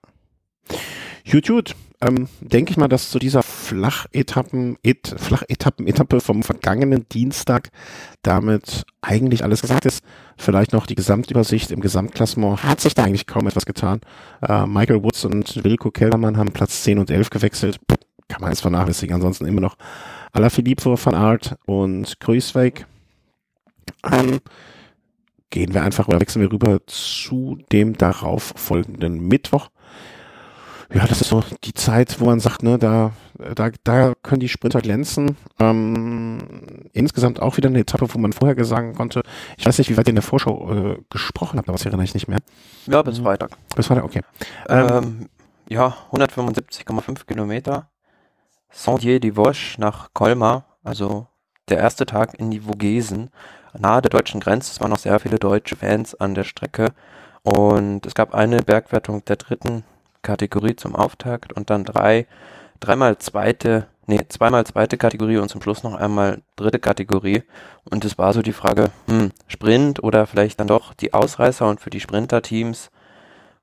Gut, 1.30 1.46
gut. 1.46 1.76
Ähm, 2.00 2.28
denke 2.40 2.72
ich 2.72 2.76
mal, 2.76 2.88
dass 2.88 3.10
zu 3.10 3.18
dieser 3.18 3.42
Flachetappen, 3.72 4.76
Et, 4.82 5.14
Flachetappen-Etappe 5.16 6.20
vom 6.20 6.42
vergangenen 6.42 7.06
Dienstag 7.08 7.70
damit 8.20 8.84
eigentlich 9.00 9.44
alles 9.44 9.62
gesagt 9.62 9.86
ist. 9.86 10.04
Vielleicht 10.36 10.72
noch 10.72 10.86
die 10.86 10.94
Gesamtübersicht 10.94 11.70
im 11.70 11.80
Gesamtklassement. 11.80 12.62
Hat 12.62 12.80
sich 12.80 12.94
da 12.94 13.04
eigentlich 13.04 13.26
kaum 13.26 13.46
etwas 13.46 13.64
getan. 13.64 14.00
Äh, 14.46 14.66
Michael 14.66 15.02
Woods 15.02 15.24
und 15.24 15.64
Wilko 15.64 15.90
Kellermann 15.90 16.36
haben 16.36 16.52
Platz 16.52 16.82
10 16.82 16.98
und 16.98 17.10
11 17.10 17.30
gewechselt. 17.30 17.80
Kann 18.28 18.42
man 18.42 18.50
jetzt 18.50 18.60
vernachlässigen. 18.60 19.14
Ansonsten 19.14 19.46
immer 19.46 19.62
noch 19.62 19.76
Alaphilippe 20.32 20.82
vor 20.82 21.02
Van 21.02 21.14
Aert 21.14 21.56
und 21.64 22.20
Kruiswijk. 22.20 22.86
Ähm, 24.10 24.40
gehen 25.48 25.72
wir 25.72 25.82
einfach 25.82 26.08
oder 26.08 26.20
wechseln 26.20 26.42
wir 26.42 26.52
rüber 26.52 26.80
zu 26.86 27.58
dem 27.72 27.96
darauf 27.96 28.52
folgenden 28.56 29.28
Mittwoch. 29.28 29.68
Ja, 30.94 31.06
das 31.06 31.20
ist 31.20 31.28
so 31.28 31.42
die 31.64 31.74
Zeit, 31.74 32.20
wo 32.20 32.26
man 32.26 32.40
sagt, 32.40 32.62
ne, 32.62 32.78
da, 32.78 33.12
da, 33.54 33.70
da 33.84 34.12
können 34.22 34.40
die 34.40 34.48
Sprinter 34.48 34.80
glänzen. 34.80 35.36
Ähm, 35.58 36.38
insgesamt 36.92 37.40
auch 37.40 37.56
wieder 37.56 37.68
eine 37.68 37.80
Etappe, 37.80 38.06
wo 38.12 38.18
man 38.18 38.32
vorher 38.32 38.62
sagen 38.64 38.94
konnte, 38.94 39.22
ich 39.56 39.64
weiß 39.64 39.78
nicht, 39.78 39.88
wie 39.90 39.96
weit 39.96 40.06
ihr 40.06 40.10
in 40.10 40.16
der 40.16 40.22
Vorschau 40.22 40.70
äh, 40.70 40.98
gesprochen 41.08 41.58
habt, 41.58 41.68
aber 41.68 41.76
das 41.76 41.86
erinnere 41.86 42.04
ich 42.04 42.14
nicht 42.14 42.28
mehr. 42.28 42.40
Ja, 42.86 43.02
bis 43.02 43.18
Freitag. 43.18 43.50
Bis 43.74 43.86
Freitag, 43.86 44.04
okay. 44.04 44.20
Ähm, 44.68 44.88
ähm, 44.88 45.28
ja, 45.68 45.96
175,5 46.10 47.26
Kilometer. 47.26 47.88
Saint-Dié-de-Vosges 48.70 49.78
nach 49.78 50.10
Colmar, 50.12 50.64
also 50.82 51.26
der 51.68 51.78
erste 51.78 52.06
Tag 52.06 52.38
in 52.38 52.50
die 52.50 52.60
Vogesen, 52.60 53.30
nahe 53.78 54.02
der 54.02 54.10
deutschen 54.10 54.40
Grenze. 54.40 54.72
Es 54.72 54.80
waren 54.80 54.90
noch 54.90 54.98
sehr 54.98 55.18
viele 55.20 55.38
deutsche 55.38 55.76
Fans 55.76 56.14
an 56.14 56.34
der 56.34 56.44
Strecke. 56.44 56.92
Und 57.42 58.06
es 58.06 58.14
gab 58.14 58.34
eine 58.34 58.62
Bergwertung 58.62 59.24
der 59.24 59.36
dritten 59.36 59.84
Kategorie 60.22 60.76
zum 60.76 60.94
Auftakt 60.94 61.52
und 61.52 61.70
dann 61.70 61.84
drei, 61.84 62.26
dreimal 62.80 63.18
zweite, 63.18 63.88
nee, 64.06 64.20
zweimal 64.28 64.64
zweite 64.64 64.96
Kategorie 64.96 65.38
und 65.38 65.48
zum 65.48 65.62
Schluss 65.62 65.82
noch 65.82 65.94
einmal 65.94 66.42
dritte 66.56 66.78
Kategorie. 66.78 67.42
Und 67.84 68.04
es 68.04 68.18
war 68.18 68.32
so 68.32 68.42
die 68.42 68.52
Frage, 68.52 68.90
hm, 69.08 69.32
Sprint 69.48 70.02
oder 70.02 70.26
vielleicht 70.26 70.60
dann 70.60 70.68
doch 70.68 70.94
die 70.94 71.14
Ausreißer 71.14 71.68
und 71.68 71.80
für 71.80 71.90
die 71.90 72.00
Sprinterteams 72.00 72.90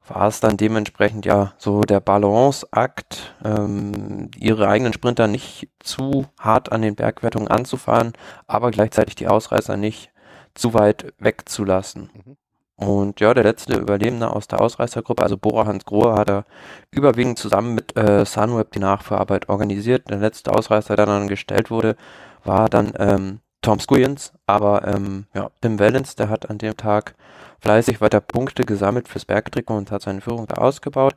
war 0.08 0.28
es 0.28 0.40
dann 0.40 0.58
dementsprechend 0.58 1.26
ja 1.26 1.54
so 1.58 1.84
der 1.84 2.00
Balanceakt, 2.00 3.36
ähm, 3.44 4.32
ihre 4.38 4.68
eigenen 4.68 4.94
Sprinter 4.94 5.28
nicht 5.28 5.70
zu 5.80 6.26
hart 6.40 6.72
an 6.72 6.82
den 6.82 6.96
Bergwertungen 6.96 7.48
anzufahren, 7.48 8.14
aber 8.48 8.72
gleichzeitig 8.72 9.16
die 9.16 9.28
Ausreißer 9.28 9.78
nicht 9.78 10.12
zu 10.56 10.74
weit 10.74 11.14
wegzulassen. 11.20 12.10
Mhm. 12.14 12.38
Und 12.80 13.20
ja, 13.20 13.34
der 13.34 13.44
letzte 13.44 13.78
Überlebende 13.78 14.34
aus 14.34 14.48
der 14.48 14.62
Ausreißergruppe, 14.62 15.22
also 15.22 15.38
Bora 15.38 15.66
Hans 15.66 15.84
Grohe, 15.84 16.14
hat 16.14 16.30
er 16.30 16.46
überwiegend 16.92 17.38
zusammen 17.38 17.76
mit 17.76 17.98
äh, 17.98 18.26
Sunweb 18.26 18.72
die 18.72 18.80
Nachfahrarbeit 18.80 19.50
organisiert. 19.50 20.10
Der 20.10 20.18
letzte 20.18 20.54
Ausreißer, 20.54 20.96
der 20.96 21.06
dann 21.06 21.28
gestellt 21.28 21.72
wurde, 21.72 21.98
war 22.46 22.70
dann 22.70 22.94
ähm, 22.98 23.40
Tom 23.62 23.82
Squillens, 23.82 24.32
aber 24.48 24.88
ähm, 24.88 25.26
ja, 25.34 25.50
Tim 25.62 25.78
Wellens, 25.78 26.16
der 26.16 26.30
hat 26.30 26.50
an 26.50 26.58
dem 26.58 26.78
Tag 26.78 27.16
fleißig 27.60 28.00
weiter 28.00 28.22
Punkte 28.22 28.64
gesammelt 28.64 29.10
fürs 29.10 29.26
Bergtrikot 29.26 29.76
und 29.76 29.92
hat 29.92 30.04
seine 30.04 30.22
Führung 30.22 30.48
da 30.48 30.56
ausgebaut. 30.56 31.16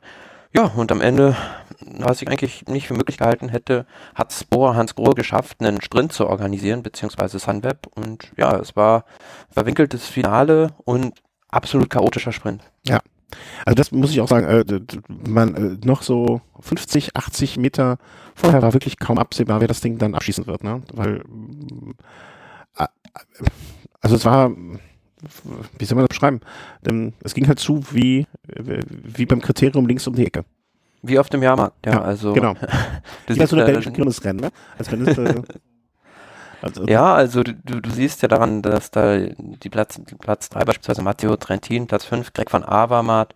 Ja, 0.55 0.65
und 0.65 0.91
am 0.91 0.99
Ende, 0.99 1.35
was 1.79 2.21
ich 2.21 2.27
eigentlich 2.27 2.65
nicht 2.67 2.87
für 2.87 2.93
möglich 2.93 3.17
gehalten 3.17 3.47
hätte, 3.49 3.85
hat 4.13 4.35
Bora 4.49 4.75
Hans 4.75 4.95
Grohe 4.95 5.15
geschafft, 5.15 5.61
einen 5.61 5.81
Sprint 5.81 6.11
zu 6.11 6.27
organisieren, 6.27 6.83
beziehungsweise 6.83 7.39
Sunweb. 7.39 7.87
Und 7.95 8.31
ja, 8.37 8.57
es 8.57 8.75
war 8.75 9.05
verwinkeltes 9.49 10.05
Finale 10.05 10.71
und 10.83 11.13
absolut 11.53 11.89
chaotischer 11.89 12.31
Sprint. 12.31 12.61
Ja. 12.85 12.99
Also 13.65 13.75
das 13.75 13.91
muss 13.91 14.11
ich 14.11 14.21
auch 14.21 14.27
sagen, 14.27 14.45
äh, 14.45 14.79
man 15.07 15.55
äh, 15.55 15.87
noch 15.87 16.03
so 16.03 16.41
50, 16.59 17.15
80 17.15 17.57
Meter 17.57 17.97
vorher 18.35 18.61
war 18.61 18.73
wirklich 18.73 18.99
kaum 18.99 19.17
absehbar, 19.17 19.59
wer 19.59 19.67
das 19.67 19.81
Ding 19.81 19.97
dann 19.97 20.13
abschießen 20.13 20.45
wird, 20.45 20.63
ne? 20.63 20.83
Weil 20.93 21.23
äh, 22.77 22.85
also 24.01 24.15
es 24.15 24.25
war 24.25 24.51
wie 25.77 25.85
soll 25.85 25.95
man 25.95 26.03
das 26.03 26.09
beschreiben? 26.09 26.41
Ähm, 26.87 27.13
es 27.21 27.33
ging 27.33 27.47
halt 27.47 27.59
zu 27.59 27.81
wie, 27.91 28.27
wie 28.45 29.25
beim 29.25 29.41
Kriterium 29.41 29.87
links 29.87 30.07
um 30.07 30.15
die 30.15 30.25
Ecke. 30.25 30.43
Wie 31.01 31.19
auf 31.19 31.29
dem 31.29 31.43
Jahrmarkt, 31.43 31.85
ja, 31.85 31.93
ja 31.93 32.01
also. 32.01 32.33
Genau. 32.33 32.53
das 33.27 33.37
ist 33.37 33.49
so 33.49 33.55
eine 33.55 33.65
belgische 33.65 33.91
Kirmesrennen, 33.91 34.41
ne? 34.41 34.51
Als 34.77 34.91
wenn 34.91 35.05
es, 35.05 35.17
äh, 35.17 35.41
also, 36.63 36.85
ja, 36.85 37.13
also 37.13 37.43
du, 37.43 37.53
du 37.53 37.89
siehst 37.89 38.21
ja 38.21 38.29
daran, 38.29 38.61
dass 38.61 38.89
da 38.89 39.17
die 39.17 39.69
Platz, 39.69 39.99
Platz 40.19 40.49
3 40.49 40.63
beispielsweise 40.63 41.01
Matteo 41.01 41.35
Trentin, 41.35 41.87
Platz 41.87 42.05
5 42.05 42.31
Greg 42.31 42.53
van 42.53 42.63
Avermaet, 42.63 43.35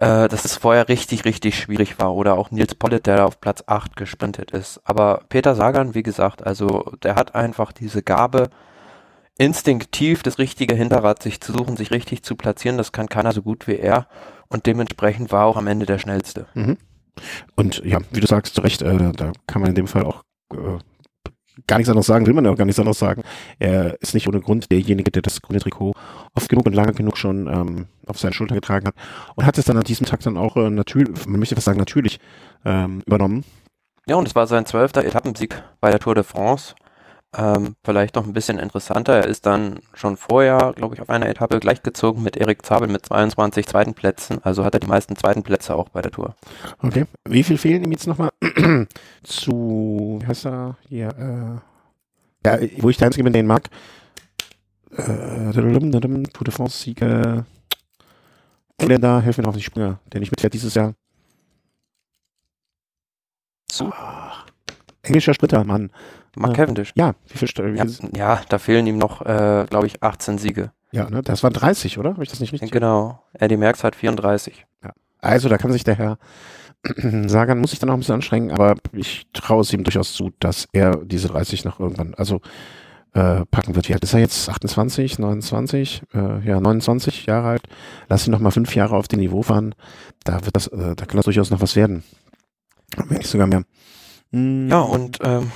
äh, 0.00 0.28
dass 0.28 0.46
es 0.46 0.56
vorher 0.56 0.88
richtig, 0.88 1.26
richtig 1.26 1.58
schwierig 1.58 1.98
war. 1.98 2.14
Oder 2.14 2.38
auch 2.38 2.50
Nils 2.50 2.74
Pollitt, 2.74 3.06
der 3.06 3.26
auf 3.26 3.40
Platz 3.40 3.64
8 3.66 3.96
gesprintet 3.96 4.50
ist. 4.52 4.80
Aber 4.84 5.20
Peter 5.28 5.54
Sagan, 5.54 5.94
wie 5.94 6.02
gesagt, 6.02 6.46
also 6.46 6.92
der 7.02 7.16
hat 7.16 7.34
einfach 7.34 7.70
diese 7.70 8.02
Gabe, 8.02 8.48
instinktiv 9.36 10.22
das 10.22 10.38
richtige 10.38 10.74
Hinterrad 10.74 11.22
sich 11.22 11.40
zu 11.40 11.52
suchen, 11.52 11.76
sich 11.76 11.90
richtig 11.90 12.22
zu 12.22 12.34
platzieren. 12.34 12.78
Das 12.78 12.92
kann 12.92 13.08
keiner 13.08 13.32
so 13.32 13.42
gut 13.42 13.66
wie 13.66 13.76
er. 13.76 14.06
Und 14.48 14.66
dementsprechend 14.66 15.32
war 15.32 15.44
auch 15.44 15.56
am 15.56 15.66
Ende 15.66 15.84
der 15.84 15.98
schnellste. 15.98 16.46
Mhm. 16.54 16.78
Und 17.56 17.84
ja, 17.84 17.98
wie 18.10 18.20
du 18.20 18.26
sagst, 18.26 18.54
zu 18.54 18.62
Recht, 18.62 18.82
äh, 18.82 19.12
da 19.12 19.32
kann 19.46 19.60
man 19.60 19.70
in 19.70 19.74
dem 19.74 19.86
Fall 19.86 20.04
auch 20.04 20.22
äh, 20.52 20.78
gar 21.66 21.78
nichts 21.78 21.88
anderes 21.88 22.06
sagen, 22.06 22.26
will 22.26 22.34
man 22.34 22.44
ja 22.44 22.50
auch 22.50 22.56
gar 22.56 22.64
nichts 22.64 22.78
anderes 22.78 22.98
sagen. 22.98 23.22
Er 23.58 24.00
ist 24.00 24.14
nicht 24.14 24.28
ohne 24.28 24.40
Grund 24.40 24.70
derjenige, 24.70 25.10
der 25.10 25.22
das 25.22 25.40
grüne 25.40 25.60
Trikot 25.60 25.94
oft 26.34 26.48
genug 26.48 26.66
und 26.66 26.74
lange 26.74 26.92
genug 26.92 27.16
schon 27.16 27.46
ähm, 27.46 27.86
auf 28.06 28.18
seine 28.18 28.34
Schulter 28.34 28.54
getragen 28.54 28.86
hat 28.86 28.94
und 29.34 29.46
hat 29.46 29.58
es 29.58 29.64
dann 29.64 29.76
an 29.76 29.84
diesem 29.84 30.06
Tag 30.06 30.20
dann 30.20 30.36
auch 30.36 30.56
äh, 30.56 30.70
natürlich, 30.70 31.26
man 31.26 31.38
möchte 31.38 31.54
fast 31.54 31.66
sagen 31.66 31.78
natürlich, 31.78 32.20
ähm, 32.64 33.02
übernommen. 33.06 33.44
Ja, 34.06 34.16
und 34.16 34.28
es 34.28 34.34
war 34.34 34.46
sein 34.46 34.66
zwölfter 34.66 35.04
Etappensieg 35.04 35.62
bei 35.80 35.90
der 35.90 36.00
Tour 36.00 36.14
de 36.14 36.24
France. 36.24 36.74
Ähm, 37.36 37.74
vielleicht 37.82 38.14
noch 38.14 38.24
ein 38.26 38.32
bisschen 38.32 38.58
interessanter, 38.58 39.14
er 39.14 39.26
ist 39.26 39.44
dann 39.44 39.80
schon 39.92 40.16
vorher, 40.16 40.72
glaube 40.76 40.94
ich, 40.94 41.00
auf 41.00 41.10
einer 41.10 41.28
Etappe 41.28 41.58
gleichgezogen 41.58 42.22
mit 42.22 42.36
Erik 42.36 42.64
Zabel 42.64 42.88
mit 42.88 43.04
22 43.04 43.66
zweiten 43.66 43.94
Plätzen. 43.94 44.38
Also 44.44 44.64
hat 44.64 44.74
er 44.74 44.80
die 44.80 44.86
meisten 44.86 45.16
zweiten 45.16 45.42
Plätze 45.42 45.74
auch 45.74 45.88
bei 45.88 46.00
der 46.00 46.12
Tour. 46.12 46.36
Okay. 46.80 47.06
Wie 47.24 47.42
viel 47.42 47.58
fehlen 47.58 47.82
ihm 47.82 47.92
jetzt 47.92 48.06
nochmal 48.06 48.30
zu, 49.24 50.18
wie 50.22 50.26
heißt 50.26 50.46
er 50.46 50.76
hier, 50.88 51.08
äh, 51.08 52.46
ja, 52.46 52.58
wo 52.78 52.90
ich 52.90 52.98
der 52.98 53.06
Einzige 53.06 53.24
bin, 53.24 53.32
den 53.32 53.46
mag. 53.46 53.68
Äh, 54.92 55.52
Tour 55.52 56.44
de 56.44 56.52
France-Sieger. 56.52 57.46
Engländer, 58.78 59.20
helfen 59.20 59.40
mir 59.40 59.46
noch 59.46 59.54
auf 59.54 59.56
die 59.56 59.62
Sprünge, 59.62 59.98
der 60.12 60.20
nicht 60.20 60.30
mitfährt 60.30 60.54
dieses 60.54 60.74
Jahr. 60.74 60.94
Zu? 63.68 63.86
Oh, 63.86 64.32
englischer 65.02 65.34
Sprinter, 65.34 65.64
Mann. 65.64 65.90
Mark 66.36 66.54
Cavendish. 66.54 66.92
Ja, 66.96 67.14
wie 67.28 67.38
viel, 67.38 67.48
wie 67.74 67.78
ja, 67.78 67.86
ja, 68.16 68.40
da 68.48 68.58
fehlen 68.58 68.86
ihm 68.86 68.98
noch, 68.98 69.22
äh, 69.22 69.66
glaube 69.68 69.86
ich, 69.86 70.02
18 70.02 70.38
Siege. 70.38 70.72
Ja, 70.92 71.10
ne, 71.10 71.22
das 71.22 71.42
waren 71.42 71.52
30, 71.52 71.98
oder? 71.98 72.10
Habe 72.10 72.22
ich 72.22 72.30
das 72.30 72.40
nicht 72.40 72.52
richtig? 72.52 72.70
Genau. 72.70 73.22
Eddie 73.32 73.56
Merckx 73.56 73.82
hat 73.82 73.96
34. 73.96 74.64
Ja. 74.82 74.92
Also 75.20 75.48
da 75.48 75.58
kann 75.58 75.72
sich 75.72 75.84
der 75.84 75.96
Herr 75.96 76.18
Sagan, 77.26 77.58
muss 77.58 77.70
sich 77.70 77.78
dann 77.78 77.88
noch 77.88 77.94
ein 77.94 78.00
bisschen 78.00 78.14
anstrengen, 78.16 78.50
aber 78.52 78.76
ich 78.92 79.26
traue 79.32 79.62
es 79.62 79.72
ihm 79.72 79.84
durchaus 79.84 80.12
zu, 80.12 80.30
dass 80.38 80.68
er 80.72 80.96
diese 81.04 81.28
30 81.28 81.64
noch 81.64 81.80
irgendwann, 81.80 82.14
also 82.14 82.40
äh, 83.14 83.44
packen 83.46 83.74
wird. 83.74 83.88
Wie 83.88 83.94
alt 83.94 84.02
ist 84.02 84.12
er 84.12 84.20
jetzt? 84.20 84.48
28, 84.48 85.18
29? 85.18 86.02
Äh, 86.12 86.46
ja, 86.46 86.60
29 86.60 87.26
Jahre 87.26 87.48
alt. 87.48 87.62
Lass 88.08 88.26
ihn 88.26 88.32
noch 88.32 88.40
mal 88.40 88.50
fünf 88.50 88.74
Jahre 88.74 88.96
auf 88.96 89.08
dem 89.08 89.20
Niveau 89.20 89.42
fahren. 89.42 89.74
Da 90.24 90.44
wird 90.44 90.56
das, 90.56 90.66
äh, 90.68 90.94
da 90.94 91.06
kann 91.06 91.16
das 91.16 91.24
durchaus 91.24 91.50
noch 91.50 91.60
was 91.60 91.76
werden. 91.76 92.02
Wenn 92.96 93.18
nicht 93.18 93.30
sogar 93.30 93.46
mehr. 93.46 93.64
Ja, 94.32 94.80
und 94.80 95.18
ähm, 95.22 95.52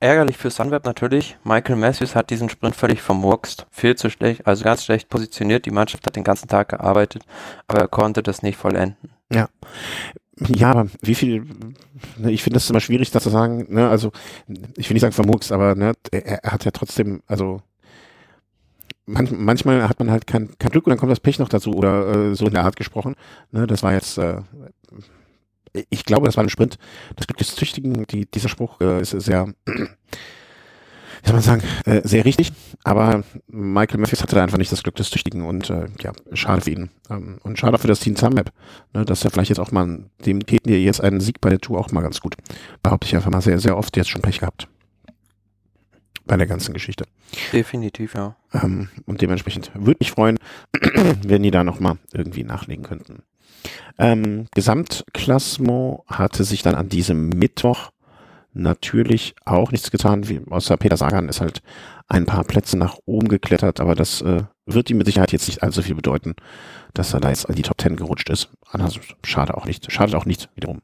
ärgerlich 0.00 0.38
für 0.38 0.50
Sunweb 0.50 0.84
natürlich. 0.84 1.36
Michael 1.44 1.76
Matthews 1.76 2.16
hat 2.16 2.30
diesen 2.30 2.48
Sprint 2.48 2.74
völlig 2.74 3.02
vermurkst. 3.02 3.66
Viel 3.70 3.94
zu 3.96 4.10
schlecht, 4.10 4.46
also 4.46 4.64
ganz 4.64 4.84
schlecht 4.84 5.08
positioniert. 5.08 5.66
Die 5.66 5.70
Mannschaft 5.70 6.06
hat 6.06 6.16
den 6.16 6.24
ganzen 6.24 6.48
Tag 6.48 6.70
gearbeitet, 6.70 7.24
aber 7.68 7.80
er 7.80 7.88
konnte 7.88 8.22
das 8.22 8.42
nicht 8.42 8.56
vollenden. 8.56 8.96
Ja. 9.32 9.48
Ja, 10.48 10.70
aber 10.70 10.86
wie 11.02 11.14
viel, 11.14 11.44
ne, 12.16 12.30
ich 12.30 12.42
finde 12.42 12.54
das 12.54 12.70
immer 12.70 12.80
schwierig, 12.80 13.10
das 13.10 13.24
zu 13.24 13.28
sagen, 13.28 13.66
ne, 13.68 13.90
also, 13.90 14.10
ich 14.76 14.88
will 14.88 14.94
nicht 14.94 15.02
sagen 15.02 15.12
vermurkst, 15.12 15.52
aber, 15.52 15.74
ne, 15.74 15.92
er, 16.10 16.44
er 16.44 16.52
hat 16.52 16.64
ja 16.64 16.70
trotzdem, 16.70 17.22
also, 17.26 17.60
man, 19.04 19.28
manchmal 19.36 19.86
hat 19.86 19.98
man 19.98 20.10
halt 20.10 20.26
kein, 20.26 20.56
kein 20.58 20.70
Glück 20.70 20.86
und 20.86 20.90
dann 20.92 20.98
kommt 20.98 21.12
das 21.12 21.20
Pech 21.20 21.38
noch 21.38 21.50
dazu 21.50 21.74
oder 21.74 22.30
äh, 22.30 22.34
so 22.34 22.46
in 22.46 22.54
der 22.54 22.64
Art 22.64 22.76
gesprochen. 22.76 23.16
Ne, 23.50 23.66
das 23.66 23.82
war 23.82 23.92
jetzt, 23.92 24.16
äh, 24.16 24.40
ich 25.90 26.04
glaube, 26.04 26.26
das 26.26 26.36
war 26.36 26.44
ein 26.44 26.50
Sprint. 26.50 26.78
Das 27.16 27.26
Glück 27.26 27.38
des 27.38 27.54
Züchtigen, 27.54 28.06
die, 28.06 28.26
dieser 28.26 28.48
Spruch 28.48 28.80
äh, 28.80 29.00
ist 29.00 29.10
sehr, 29.10 29.52
wie 29.66 31.26
soll 31.26 31.34
man 31.34 31.42
sagen, 31.42 31.62
äh, 31.84 32.00
sehr 32.04 32.24
richtig. 32.24 32.52
Aber 32.84 33.22
Michael 33.46 34.00
Matthews 34.00 34.22
hatte 34.22 34.36
da 34.36 34.42
einfach 34.42 34.58
nicht 34.58 34.72
das 34.72 34.82
Glück 34.82 34.96
des 34.96 35.10
Züchtigen 35.10 35.42
und 35.42 35.70
äh, 35.70 35.88
ja, 36.00 36.12
schade 36.32 36.62
für 36.62 36.70
ihn. 36.70 36.90
Ähm, 37.08 37.38
und 37.42 37.58
schade 37.58 37.78
für 37.78 37.88
das 37.88 38.00
Team 38.00 38.16
Sunmap, 38.16 38.52
ne, 38.92 39.04
dass 39.04 39.24
er 39.24 39.30
vielleicht 39.30 39.50
jetzt 39.50 39.58
auch 39.58 39.72
mal, 39.72 40.04
dem 40.24 40.44
täten 40.44 40.70
dir 40.70 40.80
jetzt 40.80 41.00
einen 41.00 41.20
Sieg 41.20 41.40
bei 41.40 41.50
der 41.50 41.60
Tour 41.60 41.78
auch 41.78 41.90
mal 41.92 42.02
ganz 42.02 42.20
gut. 42.20 42.36
Behaupte 42.82 43.06
ich 43.06 43.14
einfach 43.14 43.30
mal 43.30 43.42
sehr, 43.42 43.58
sehr 43.58 43.76
oft 43.76 43.96
jetzt 43.96 44.10
schon 44.10 44.22
Pech 44.22 44.40
gehabt. 44.40 44.68
Bei 46.26 46.36
der 46.36 46.46
ganzen 46.46 46.72
Geschichte. 46.74 47.06
Definitiv, 47.52 48.14
ja. 48.14 48.36
Ähm, 48.52 48.88
und 49.06 49.20
dementsprechend 49.20 49.72
würde 49.74 49.98
mich 50.00 50.12
freuen, 50.12 50.38
wenn 51.22 51.42
die 51.42 51.50
da 51.50 51.64
nochmal 51.64 51.98
irgendwie 52.12 52.44
nachlegen 52.44 52.84
könnten. 52.84 53.22
Ähm, 53.98 54.46
Gesamtklassement 54.54 56.00
hatte 56.06 56.44
sich 56.44 56.62
dann 56.62 56.74
an 56.74 56.88
diesem 56.88 57.28
Mittwoch 57.28 57.90
natürlich 58.52 59.34
auch 59.44 59.70
nichts 59.72 59.90
getan, 59.90 60.28
wie 60.28 60.40
außer 60.50 60.76
Peter 60.76 60.96
Sagan 60.96 61.28
ist 61.28 61.40
halt 61.40 61.62
ein 62.08 62.26
paar 62.26 62.44
Plätze 62.44 62.76
nach 62.76 62.98
oben 63.06 63.28
geklettert, 63.28 63.80
aber 63.80 63.94
das 63.94 64.20
äh, 64.22 64.42
wird 64.66 64.90
ihm 64.90 64.98
mit 64.98 65.06
Sicherheit 65.06 65.32
jetzt 65.32 65.46
nicht 65.46 65.62
allzu 65.62 65.82
viel 65.82 65.94
bedeuten, 65.94 66.34
dass 66.92 67.14
er 67.14 67.20
da 67.20 67.28
jetzt 67.28 67.44
in 67.44 67.54
die 67.54 67.62
Top 67.62 67.78
Ten 67.78 67.96
gerutscht 67.96 68.28
ist. 68.30 68.48
Also, 68.72 69.00
schade 69.24 69.56
auch 69.56 69.66
nicht, 69.66 69.92
schadet 69.92 70.16
auch 70.16 70.24
nicht 70.24 70.48
wiederum. 70.56 70.80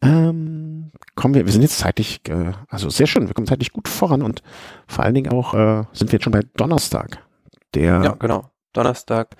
Ähm, 0.00 0.92
kommen 1.16 1.34
wir, 1.34 1.44
wir 1.44 1.52
sind 1.52 1.62
jetzt 1.62 1.78
zeitlich, 1.78 2.20
äh, 2.28 2.52
also 2.68 2.88
sehr 2.88 3.06
schön, 3.06 3.26
wir 3.26 3.34
kommen 3.34 3.46
zeitlich 3.46 3.72
gut 3.72 3.88
voran 3.88 4.22
und 4.22 4.42
vor 4.86 5.04
allen 5.04 5.14
Dingen 5.14 5.32
auch 5.32 5.54
äh, 5.54 5.84
sind 5.92 6.12
wir 6.12 6.16
jetzt 6.16 6.24
schon 6.24 6.32
bei 6.32 6.42
Donnerstag. 6.56 7.18
Der 7.74 8.02
Ja, 8.02 8.12
genau. 8.12 8.50
Donnerstag, 8.72 9.36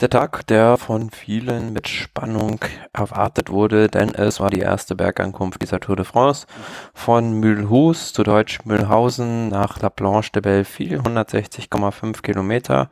der 0.00 0.10
Tag, 0.10 0.46
der 0.46 0.76
von 0.76 1.10
vielen 1.10 1.72
mit 1.72 1.88
Spannung 1.88 2.60
erwartet 2.92 3.50
wurde, 3.50 3.88
denn 3.88 4.14
es 4.14 4.40
war 4.40 4.50
die 4.50 4.60
erste 4.60 4.94
Bergankunft 4.94 5.62
dieser 5.62 5.80
Tour 5.80 5.96
de 5.96 6.04
France 6.04 6.46
von 6.94 7.38
Mulhouse, 7.38 8.12
zu 8.12 8.22
Deutsch 8.22 8.64
Mühlhausen, 8.64 9.48
nach 9.48 9.80
La 9.80 9.90
Planche 9.90 10.32
de 10.32 10.42
Belleville, 10.42 11.00
160,5 11.00 12.22
Kilometer. 12.22 12.90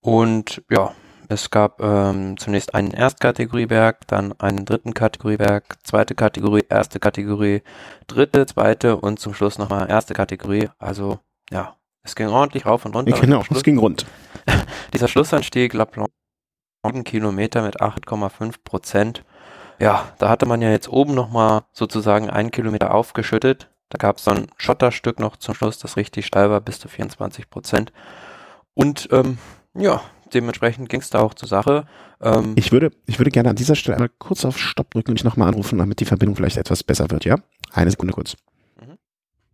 Und 0.00 0.62
ja, 0.70 0.92
es 1.28 1.50
gab 1.50 1.82
ähm, 1.82 2.38
zunächst 2.38 2.74
einen 2.74 2.90
Erstkategorieberg, 2.90 4.06
dann 4.06 4.32
einen 4.40 4.64
dritten 4.64 4.94
Kategorieberg, 4.94 5.76
zweite 5.84 6.14
Kategorie, 6.14 6.64
erste 6.68 7.00
Kategorie, 7.00 7.62
dritte, 8.06 8.46
zweite 8.46 8.96
und 8.96 9.18
zum 9.18 9.34
Schluss 9.34 9.58
nochmal 9.58 9.90
erste 9.90 10.14
Kategorie. 10.14 10.70
Also 10.78 11.18
ja, 11.50 11.77
es 12.08 12.16
ging 12.16 12.28
ordentlich 12.28 12.66
rauf 12.66 12.84
und 12.84 12.94
runter. 12.94 13.12
genau, 13.20 13.38
Und 13.38 13.46
zum 13.46 13.56
es 13.56 13.62
ging 13.62 13.78
rund. 13.78 14.06
dieser 14.94 15.08
Schlussanstieg 15.08 15.74
La 15.74 15.84
Planche, 15.84 16.10
7 16.86 17.04
Kilometer 17.04 17.62
mit 17.62 17.80
8,5 17.80 18.54
Prozent. 18.64 19.24
Ja, 19.80 20.12
da 20.18 20.28
hatte 20.28 20.46
man 20.46 20.60
ja 20.60 20.70
jetzt 20.70 20.88
oben 20.88 21.14
nochmal 21.14 21.62
sozusagen 21.72 22.30
einen 22.30 22.50
Kilometer 22.50 22.94
aufgeschüttet. 22.94 23.68
Da 23.90 23.96
gab 23.96 24.18
es 24.18 24.24
so 24.24 24.32
ein 24.32 24.48
Schotterstück 24.56 25.18
noch 25.18 25.36
zum 25.36 25.54
Schluss, 25.54 25.78
das 25.78 25.96
richtig 25.96 26.26
steil 26.26 26.50
war, 26.50 26.60
bis 26.60 26.78
zu 26.78 26.88
24 26.88 27.48
Prozent. 27.48 27.92
Und 28.74 29.08
ähm, 29.12 29.38
ja, 29.74 30.02
dementsprechend 30.34 30.88
ging 30.88 31.00
es 31.00 31.10
da 31.10 31.20
auch 31.20 31.34
zur 31.34 31.48
Sache. 31.48 31.86
Ähm, 32.20 32.52
Ich 32.56 32.72
würde, 32.72 32.90
ich 33.06 33.18
würde 33.18 33.30
gerne 33.30 33.50
an 33.50 33.56
dieser 33.56 33.74
Stelle 33.76 33.96
einmal 33.96 34.10
kurz 34.18 34.44
auf 34.44 34.58
Stopp 34.58 34.90
drücken 34.90 35.10
und 35.12 35.18
dich 35.18 35.24
nochmal 35.24 35.48
anrufen, 35.48 35.78
damit 35.78 36.00
die 36.00 36.04
Verbindung 36.04 36.36
vielleicht 36.36 36.56
etwas 36.58 36.82
besser 36.82 37.10
wird, 37.10 37.24
ja? 37.24 37.36
Eine 37.72 37.90
Sekunde 37.90 38.12
kurz. 38.12 38.36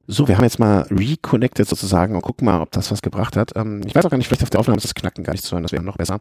Mhm. 0.06 0.12
So, 0.12 0.28
wir 0.28 0.36
haben 0.36 0.44
jetzt 0.44 0.58
mal 0.58 0.86
reconnected 0.90 1.68
sozusagen 1.68 2.14
und 2.14 2.22
gucken 2.22 2.46
mal, 2.46 2.60
ob 2.60 2.70
das 2.72 2.90
was 2.90 3.02
gebracht 3.02 3.36
hat. 3.36 3.52
Ähm, 3.56 3.82
ich 3.86 3.94
weiß 3.94 4.04
auch 4.04 4.10
gar 4.10 4.18
nicht, 4.18 4.26
vielleicht 4.26 4.42
auf 4.42 4.50
der 4.50 4.60
Aufnahme 4.60 4.76
ist 4.76 4.84
das 4.84 4.94
Knacken 4.94 5.24
gar 5.24 5.32
nicht 5.32 5.44
zu 5.44 5.52
hören, 5.52 5.62
das 5.62 5.72
wäre 5.72 5.82
noch 5.82 5.96
besser. 5.96 6.20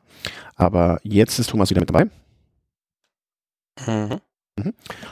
Aber 0.55 0.99
jetzt 1.03 1.39
ist 1.39 1.49
Thomas 1.49 1.69
wieder 1.69 1.81
mit 1.81 1.89
dabei. 1.89 2.07
mhm. 3.87 4.19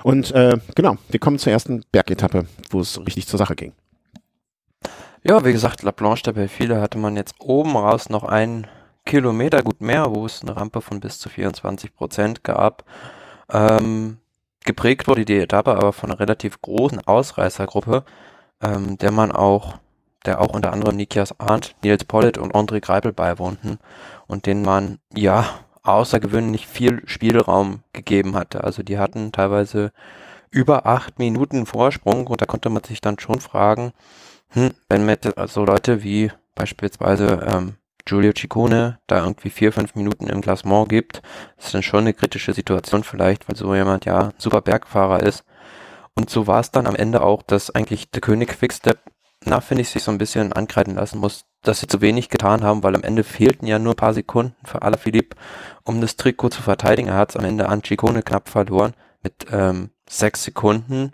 Und 0.03 0.31
äh, 0.31 0.59
genau, 0.75 0.97
wir 1.09 1.19
kommen 1.19 1.39
zur 1.39 1.51
ersten 1.51 1.83
Bergetappe, 1.91 2.45
wo 2.69 2.79
es 2.79 2.99
richtig 2.99 3.27
zur 3.27 3.39
Sache 3.39 3.55
ging. 3.55 3.73
Ja, 5.23 5.43
wie 5.45 5.51
gesagt, 5.51 5.83
La 5.83 5.91
Planche 5.91 6.23
de 6.23 6.33
Belleville 6.33 6.81
hatte 6.81 6.97
man 6.97 7.15
jetzt 7.15 7.35
oben 7.39 7.75
raus 7.75 8.09
noch 8.09 8.23
einen 8.23 8.67
Kilometer, 9.05 9.61
gut 9.63 9.81
mehr, 9.81 10.13
wo 10.13 10.25
es 10.25 10.41
eine 10.41 10.55
Rampe 10.55 10.81
von 10.81 10.99
bis 10.99 11.19
zu 11.19 11.29
24 11.29 11.93
Prozent 11.93 12.43
gab. 12.43 12.83
Ähm, 13.49 14.17
geprägt 14.63 15.07
wurde 15.07 15.25
die 15.25 15.37
Etappe 15.37 15.71
aber 15.75 15.93
von 15.93 16.11
einer 16.11 16.19
relativ 16.19 16.61
großen 16.61 17.05
Ausreißergruppe, 17.05 18.03
ähm, 18.61 18.97
der 18.97 19.11
man 19.11 19.31
auch, 19.31 19.77
der 20.25 20.41
auch 20.41 20.53
unter 20.53 20.73
anderem 20.73 20.95
Nikias 20.95 21.39
Arndt, 21.39 21.75
Nils 21.83 22.05
Pollitt 22.05 22.37
und 22.37 22.53
André 22.53 22.79
Greipel 22.79 23.13
beiwohnten 23.13 23.79
und 24.27 24.45
denen 24.45 24.63
man, 24.63 24.99
ja, 25.13 25.45
außergewöhnlich 25.83 26.67
viel 26.67 27.01
Spielraum 27.05 27.81
gegeben 27.93 28.35
hatte. 28.35 28.63
Also 28.63 28.83
die 28.83 28.99
hatten 28.99 29.31
teilweise 29.31 29.91
über 30.51 30.85
acht 30.85 31.17
Minuten 31.17 31.65
Vorsprung 31.65 32.27
und 32.27 32.41
da 32.41 32.45
konnte 32.45 32.69
man 32.69 32.83
sich 32.83 33.01
dann 33.01 33.17
schon 33.19 33.39
fragen, 33.39 33.93
hm, 34.49 34.71
wenn 34.89 35.05
mit 35.05 35.27
so 35.47 35.65
Leute 35.65 36.03
wie 36.03 36.31
beispielsweise 36.55 37.47
ähm, 37.49 37.75
Giulio 38.05 38.33
Ciccone 38.33 38.99
da 39.07 39.19
irgendwie 39.23 39.49
vier, 39.49 39.71
fünf 39.71 39.95
Minuten 39.95 40.27
im 40.27 40.41
Klassement 40.41 40.89
gibt, 40.89 41.21
ist 41.57 41.73
dann 41.73 41.83
schon 41.83 42.01
eine 42.01 42.13
kritische 42.13 42.53
Situation 42.53 43.03
vielleicht, 43.03 43.47
weil 43.47 43.55
so 43.55 43.73
jemand 43.73 44.05
ja 44.05 44.31
super 44.37 44.61
Bergfahrer 44.61 45.23
ist. 45.23 45.43
Und 46.15 46.29
so 46.29 46.47
war 46.47 46.59
es 46.59 46.71
dann 46.71 46.87
am 46.87 46.95
Ende 46.95 47.21
auch, 47.21 47.41
dass 47.41 47.69
eigentlich 47.69 48.11
der 48.11 48.21
König 48.21 48.49
Quickstep, 48.49 48.99
na, 49.45 49.61
finde 49.61 49.81
ich, 49.81 49.89
sich 49.89 50.03
so 50.03 50.11
ein 50.11 50.17
bisschen 50.17 50.53
ankreiden 50.53 50.95
lassen 50.95 51.19
muss, 51.19 51.45
dass 51.63 51.79
sie 51.79 51.87
zu 51.87 52.01
wenig 52.01 52.29
getan 52.29 52.63
haben, 52.63 52.83
weil 52.83 52.95
am 52.95 53.03
Ende 53.03 53.23
fehlten 53.23 53.67
ja 53.67 53.79
nur 53.79 53.93
ein 53.93 53.97
paar 53.97 54.13
Sekunden 54.13 54.55
für 54.63 54.81
Alaphilippe, 54.81 55.37
um 55.83 56.01
das 56.01 56.15
Trikot 56.15 56.49
zu 56.49 56.61
verteidigen. 56.61 57.09
Er 57.09 57.17
hat 57.17 57.31
es 57.31 57.37
am 57.37 57.45
Ende 57.45 57.69
an 57.69 57.83
Ciccone 57.83 58.23
knapp 58.23 58.49
verloren 58.49 58.93
mit 59.23 59.47
ähm, 59.51 59.91
sechs 60.09 60.43
Sekunden. 60.43 61.11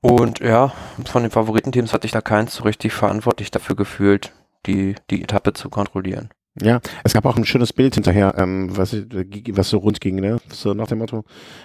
Und 0.00 0.40
ja, 0.40 0.72
von 1.06 1.22
den 1.22 1.30
Favoritenteams 1.30 1.92
hatte 1.92 2.06
ich 2.06 2.12
da 2.12 2.20
keins 2.20 2.54
so 2.54 2.64
richtig 2.64 2.92
verantwortlich 2.92 3.50
dafür 3.50 3.76
gefühlt, 3.76 4.32
die, 4.66 4.94
die 5.10 5.22
Etappe 5.22 5.52
zu 5.52 5.70
kontrollieren. 5.70 6.30
Ja, 6.60 6.80
es 7.02 7.14
gab 7.14 7.24
auch 7.24 7.36
ein 7.36 7.46
schönes 7.46 7.72
Bild 7.72 7.94
hinterher, 7.94 8.34
ähm, 8.36 8.76
was, 8.76 8.92
was 8.94 9.70
so 9.70 9.78
rund 9.78 10.00
ging, 10.02 10.16
ne? 10.16 10.38
So 10.50 10.74
nach 10.74 10.86
dem 10.86 10.98
Motto, 10.98 11.24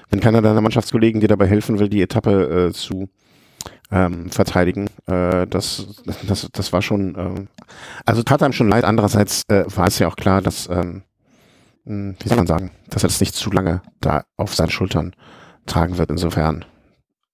wenn 0.09 0.21
keiner 0.21 0.41
deiner 0.41 0.61
Mannschaftskollegen 0.61 1.19
dir 1.19 1.27
dabei 1.27 1.47
helfen 1.47 1.79
will, 1.79 1.89
die 1.89 2.01
Etappe 2.01 2.69
äh, 2.69 2.73
zu 2.73 3.09
ähm, 3.91 4.29
verteidigen, 4.31 4.87
äh, 5.07 5.47
das, 5.47 6.03
das, 6.27 6.49
das 6.51 6.73
war 6.73 6.81
schon, 6.81 7.15
ähm, 7.17 7.47
also 8.05 8.23
tat 8.23 8.43
einem 8.43 8.53
schon 8.53 8.69
leid. 8.69 8.85
Andererseits 8.85 9.43
äh, 9.49 9.65
war 9.75 9.87
es 9.87 9.99
ja 9.99 10.07
auch 10.07 10.15
klar, 10.15 10.41
dass, 10.41 10.69
ähm, 10.69 11.03
mh, 11.85 12.15
wie 12.21 12.29
soll 12.29 12.37
man 12.37 12.47
sagen, 12.47 12.71
dass 12.89 13.03
er 13.03 13.09
das 13.09 13.19
nicht 13.19 13.35
zu 13.35 13.51
lange 13.51 13.81
da 14.01 14.23
auf 14.37 14.55
seinen 14.55 14.71
Schultern 14.71 15.15
tragen 15.65 15.97
wird. 15.97 16.09
Insofern, 16.11 16.65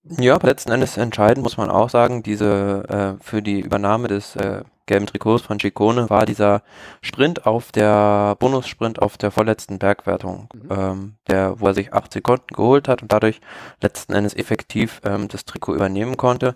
Ja, 0.06 0.38
letzten 0.42 0.72
Endes 0.72 0.98
entscheidend 0.98 1.44
muss 1.44 1.58
man 1.58 1.70
auch 1.70 1.90
sagen, 1.90 2.24
diese 2.24 3.18
äh, 3.20 3.24
für 3.24 3.42
die 3.42 3.62
Übernahme 3.62 4.08
des 4.10 4.36
äh, 4.36 4.64
gelben 4.86 5.06
Trikots 5.06 5.44
von 5.44 5.60
Ciccone 5.60 6.10
war 6.10 6.26
dieser 6.26 6.62
Sprint 7.02 7.46
auf 7.46 7.72
der 7.72 8.36
Bonussprint 8.40 9.02
auf 9.02 9.18
der 9.18 9.32
vorletzten 9.32 9.80
Bergwertung, 9.80 10.50
Mhm. 10.54 10.70
ähm, 10.72 11.14
der, 11.28 11.60
wo 11.60 11.68
er 11.68 11.74
sich 11.74 11.94
acht 11.94 12.12
Sekunden 12.14 12.48
geholt 12.54 12.88
hat 12.88 13.02
und 13.02 13.12
dadurch 13.12 13.42
letzten 13.82 14.14
Endes 14.14 14.36
effektiv 14.36 15.02
ähm, 15.06 15.28
das 15.28 15.46
Trikot 15.46 15.76
übernehmen 15.76 16.18
konnte. 16.18 16.56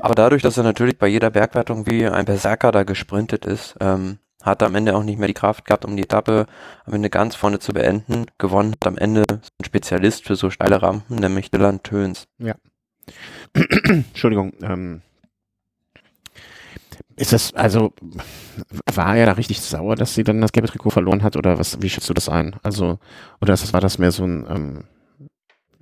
Aber 0.00 0.14
dadurch, 0.14 0.42
dass 0.42 0.56
er 0.56 0.64
natürlich 0.64 0.98
bei 0.98 1.08
jeder 1.08 1.30
Bergwertung 1.30 1.86
wie 1.86 2.06
ein 2.06 2.24
Berserker 2.24 2.72
da 2.72 2.84
gesprintet 2.84 3.44
ist, 3.44 3.76
ähm, 3.80 4.18
hat 4.42 4.62
er 4.62 4.68
am 4.68 4.74
Ende 4.76 4.94
auch 4.96 5.02
nicht 5.02 5.18
mehr 5.18 5.26
die 5.26 5.34
Kraft 5.34 5.64
gehabt, 5.64 5.84
um 5.84 5.96
die 5.96 6.04
Etappe 6.04 6.46
am 6.84 6.94
Ende 6.94 7.10
ganz 7.10 7.34
vorne 7.34 7.58
zu 7.58 7.72
beenden. 7.72 8.26
Gewonnen 8.38 8.72
hat 8.72 8.86
am 8.86 8.96
Ende 8.96 9.24
ein 9.28 9.64
Spezialist 9.64 10.24
für 10.24 10.36
so 10.36 10.50
steile 10.50 10.80
Rampen, 10.80 11.16
nämlich 11.16 11.50
Dylan 11.50 11.82
Töns. 11.82 12.28
Entschuldigung, 13.54 14.52
ähm, 14.62 15.02
ist 17.18 17.32
das, 17.32 17.52
also, 17.54 17.92
war 18.94 19.16
er 19.16 19.26
da 19.26 19.32
richtig 19.32 19.60
sauer, 19.60 19.96
dass 19.96 20.14
sie 20.14 20.24
dann 20.24 20.40
das 20.40 20.52
gelbe 20.52 20.68
Trikot 20.68 20.90
verloren 20.90 21.22
hat 21.22 21.36
oder 21.36 21.58
was, 21.58 21.82
wie 21.82 21.90
schätzt 21.90 22.08
du 22.08 22.14
das 22.14 22.28
ein? 22.28 22.56
Also, 22.62 22.98
oder 23.40 23.52
das, 23.52 23.72
war 23.72 23.80
das 23.80 23.98
mehr 23.98 24.12
so 24.12 24.24
ein, 24.24 24.46
ähm, 24.48 24.84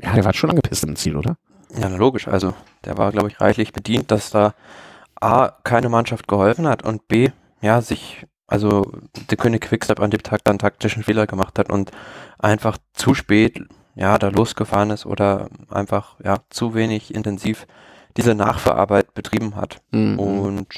ja, 0.01 0.15
der 0.15 0.25
war 0.25 0.33
schon 0.33 0.51
angepisst 0.51 0.85
im 0.85 0.97
Ziel, 0.97 1.17
oder? 1.17 1.37
Ja, 1.79 1.89
logisch. 1.89 2.27
Also, 2.27 2.55
der 2.85 2.97
war, 2.97 3.13
glaube 3.13 3.29
ich, 3.29 3.41
reichlich 3.41 3.73
bedient, 3.73 4.11
dass 4.11 4.31
da 4.31 4.55
A, 5.21 5.51
keine 5.63 5.89
Mannschaft 5.89 6.27
geholfen 6.27 6.67
hat 6.67 6.83
und 6.83 7.07
B, 7.09 7.31
ja, 7.61 7.81
sich, 7.83 8.27
also 8.47 8.91
der 9.31 9.37
König 9.37 9.63
Quickstep 9.63 10.01
an 10.01 10.11
dem 10.11 10.23
Tag 10.23 10.43
dann 10.45 10.59
taktischen 10.59 11.03
Fehler 11.03 11.27
gemacht 11.27 11.59
hat 11.59 11.71
und 11.71 11.91
einfach 12.39 12.79
zu 12.95 13.15
spät, 13.15 13.61
ja, 13.95 14.19
da 14.19 14.29
losgefahren 14.29 14.91
ist 14.91 15.05
oder 15.05 15.49
einfach, 15.71 16.17
ja, 16.25 16.39
zu 16.49 16.75
wenig 16.75 17.15
intensiv 17.15 17.67
diese 18.17 18.35
Nachverarbeit 18.35 19.13
betrieben 19.15 19.57
hat. 19.57 19.83
Mhm. 19.91 20.19
Und 20.19 20.69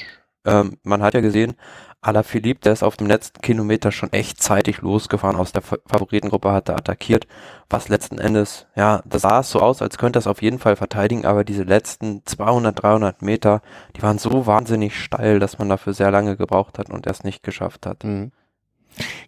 ähm, 0.45 0.77
man 0.83 1.01
hat 1.01 1.13
ja 1.13 1.21
gesehen, 1.21 1.55
Alaphilippe, 2.01 2.61
der 2.61 2.73
ist 2.73 2.83
auf 2.83 2.95
dem 2.97 3.07
letzten 3.07 3.41
Kilometer 3.41 3.91
schon 3.91 4.13
echt 4.13 4.41
zeitig 4.41 4.81
losgefahren 4.81 5.35
aus 5.35 5.51
der 5.51 5.61
Fa- 5.61 5.79
Favoritengruppe, 5.85 6.51
hat 6.51 6.69
er 6.69 6.77
attackiert, 6.77 7.27
was 7.69 7.89
letzten 7.89 8.17
Endes, 8.19 8.67
ja, 8.75 9.01
das 9.05 9.23
sah 9.23 9.41
es 9.41 9.51
so 9.51 9.59
aus, 9.59 9.81
als 9.81 9.97
könnte 9.97 10.17
er 10.17 10.21
es 10.21 10.27
auf 10.27 10.41
jeden 10.41 10.59
Fall 10.59 10.75
verteidigen, 10.77 11.25
aber 11.25 11.43
diese 11.43 11.63
letzten 11.63 12.25
200, 12.25 12.81
300 12.81 13.21
Meter, 13.21 13.61
die 13.97 14.01
waren 14.01 14.17
so 14.17 14.45
wahnsinnig 14.45 14.97
steil, 15.01 15.39
dass 15.39 15.57
man 15.59 15.67
dafür 15.69 15.93
sehr 15.93 16.11
lange 16.11 16.37
gebraucht 16.37 16.79
hat 16.79 16.89
und 16.89 17.05
er 17.05 17.11
es 17.11 17.23
nicht 17.23 17.43
geschafft 17.43 17.85
hat. 17.85 18.03
Mhm. 18.03 18.31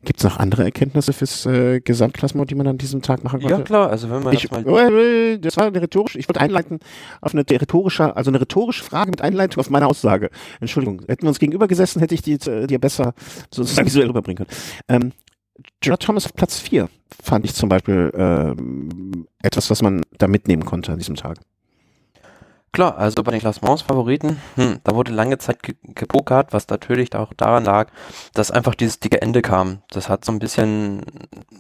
Gibt 0.04 0.20
es 0.20 0.24
noch 0.24 0.38
andere 0.38 0.64
Erkenntnisse 0.64 1.14
fürs 1.14 1.46
äh, 1.46 1.80
Gesamtklassement, 1.80 2.50
die 2.50 2.56
man 2.56 2.68
an 2.68 2.78
diesem 2.78 3.02
Tag 3.02 3.24
machen 3.24 3.40
konnte? 3.42 3.56
Ja 3.56 3.62
klar, 3.62 3.90
also 3.90 4.10
wenn 4.10 4.24
man 4.24 4.34
Ich, 4.34 4.48
das 4.50 4.64
mal 4.66 4.94
äh, 4.94 5.38
das 5.38 5.58
war 5.58 5.66
eine 5.66 5.82
rhetorische, 5.82 6.20
ich 6.20 6.28
wollte 6.28 6.42
einleiten 6.42 6.80
auf 7.22 7.34
eine 7.34 7.44
rhetorische, 7.50 8.16
also 8.16 8.32
eine 8.32 8.42
rhetorische 8.42 8.84
Frage 8.84 9.12
mit 9.12 9.22
Einleitung 9.22 9.60
auf 9.60 9.70
meine 9.70 9.88
Aussage. 9.88 10.30
Entschuldigung, 10.60 11.02
hätten 11.08 11.24
wir 11.24 11.30
uns 11.30 11.40
gegenüber 11.40 11.68
gesessen, 11.68 12.00
hätte 12.00 12.16
ich 12.16 12.22
die 12.22 12.34
äh, 12.34 12.68
dir 12.68 12.80
besser 12.80 13.14
sozusagen 13.52 13.86
visuell 13.88 14.08
rüberbringen 14.08 14.46
können. 14.46 14.60
Ähm, 14.88 15.12
Gerard 15.80 16.02
Thomas 16.02 16.26
auf 16.26 16.34
Platz 16.34 16.60
4 16.60 16.90
fand 17.22 17.46
ich 17.46 17.54
zum 17.54 17.70
Beispiel 17.70 18.12
ähm, 18.16 19.28
etwas, 19.42 19.70
was 19.70 19.82
man 19.82 20.02
da 20.18 20.28
mitnehmen 20.28 20.66
konnte 20.66 20.92
an 20.92 20.98
diesem 20.98 21.16
Tag. 21.16 21.38
Klar, 22.74 22.98
also 22.98 23.22
bei 23.22 23.32
den 23.32 23.42
Klassements-Favoriten, 23.42 24.40
hm, 24.56 24.80
da 24.86 24.96
wurde 24.96 25.12
lange 25.12 25.38
Zeit 25.38 25.62
ge 25.62 25.76
gepokert, 25.84 26.54
was 26.54 26.70
natürlich 26.70 27.14
auch 27.14 27.34
daran 27.34 27.66
lag, 27.66 27.90
dass 28.34 28.50
einfach 28.50 28.76
dieses 28.76 28.98
dicke 29.02 29.22
Ende 29.22 29.42
kam. 29.42 29.82
Das 29.90 30.08
hat 30.08 30.24
so 30.24 30.32
ein 30.32 30.40
bisschen, 30.40 31.02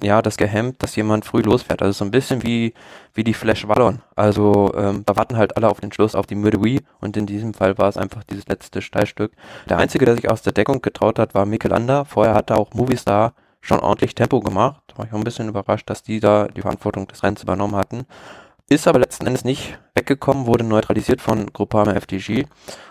ja, 0.01 0.21
das 0.21 0.37
gehemmt, 0.37 0.81
dass 0.81 0.95
jemand 0.95 1.25
früh 1.25 1.41
losfährt. 1.41 1.81
Also 1.81 1.91
so 1.99 2.05
ein 2.05 2.11
bisschen 2.11 2.43
wie, 2.43 2.73
wie 3.13 3.25
die 3.25 3.33
Flash 3.33 3.67
Wallon. 3.67 4.01
Also 4.15 4.71
ähm, 4.73 5.03
da 5.05 5.17
warten 5.17 5.35
halt 5.35 5.57
alle 5.57 5.67
auf 5.69 5.81
den 5.81 5.91
Schluss 5.91 6.15
auf 6.15 6.27
die 6.27 6.35
Müde 6.35 6.57
und 7.01 7.17
in 7.17 7.25
diesem 7.25 7.53
Fall 7.53 7.77
war 7.77 7.89
es 7.89 7.97
einfach 7.97 8.23
dieses 8.23 8.47
letzte 8.47 8.81
Steilstück. 8.81 9.33
Der 9.67 9.79
Einzige, 9.79 10.05
der 10.05 10.15
sich 10.15 10.29
aus 10.29 10.43
der 10.43 10.53
Deckung 10.53 10.81
getraut 10.81 11.19
hat, 11.19 11.35
war 11.35 11.45
Michelanda. 11.45 12.05
Vorher 12.05 12.35
hatte 12.35 12.55
auch 12.55 12.73
Movistar 12.73 13.33
schon 13.59 13.81
ordentlich 13.81 14.15
Tempo 14.15 14.39
gemacht. 14.39 14.81
War 14.95 15.05
ich 15.05 15.11
auch 15.11 15.17
ein 15.17 15.25
bisschen 15.25 15.49
überrascht, 15.49 15.89
dass 15.89 16.03
die 16.03 16.21
da 16.21 16.47
die 16.47 16.61
Verantwortung 16.61 17.07
des 17.07 17.21
Rennens 17.21 17.43
übernommen 17.43 17.75
hatten 17.75 18.05
ist 18.71 18.87
aber 18.87 18.99
letzten 18.99 19.27
Endes 19.27 19.43
nicht 19.43 19.77
weggekommen, 19.95 20.45
wurde 20.45 20.63
neutralisiert 20.63 21.21
von 21.21 21.51
Groupama 21.51 21.91
FDG 21.93 22.45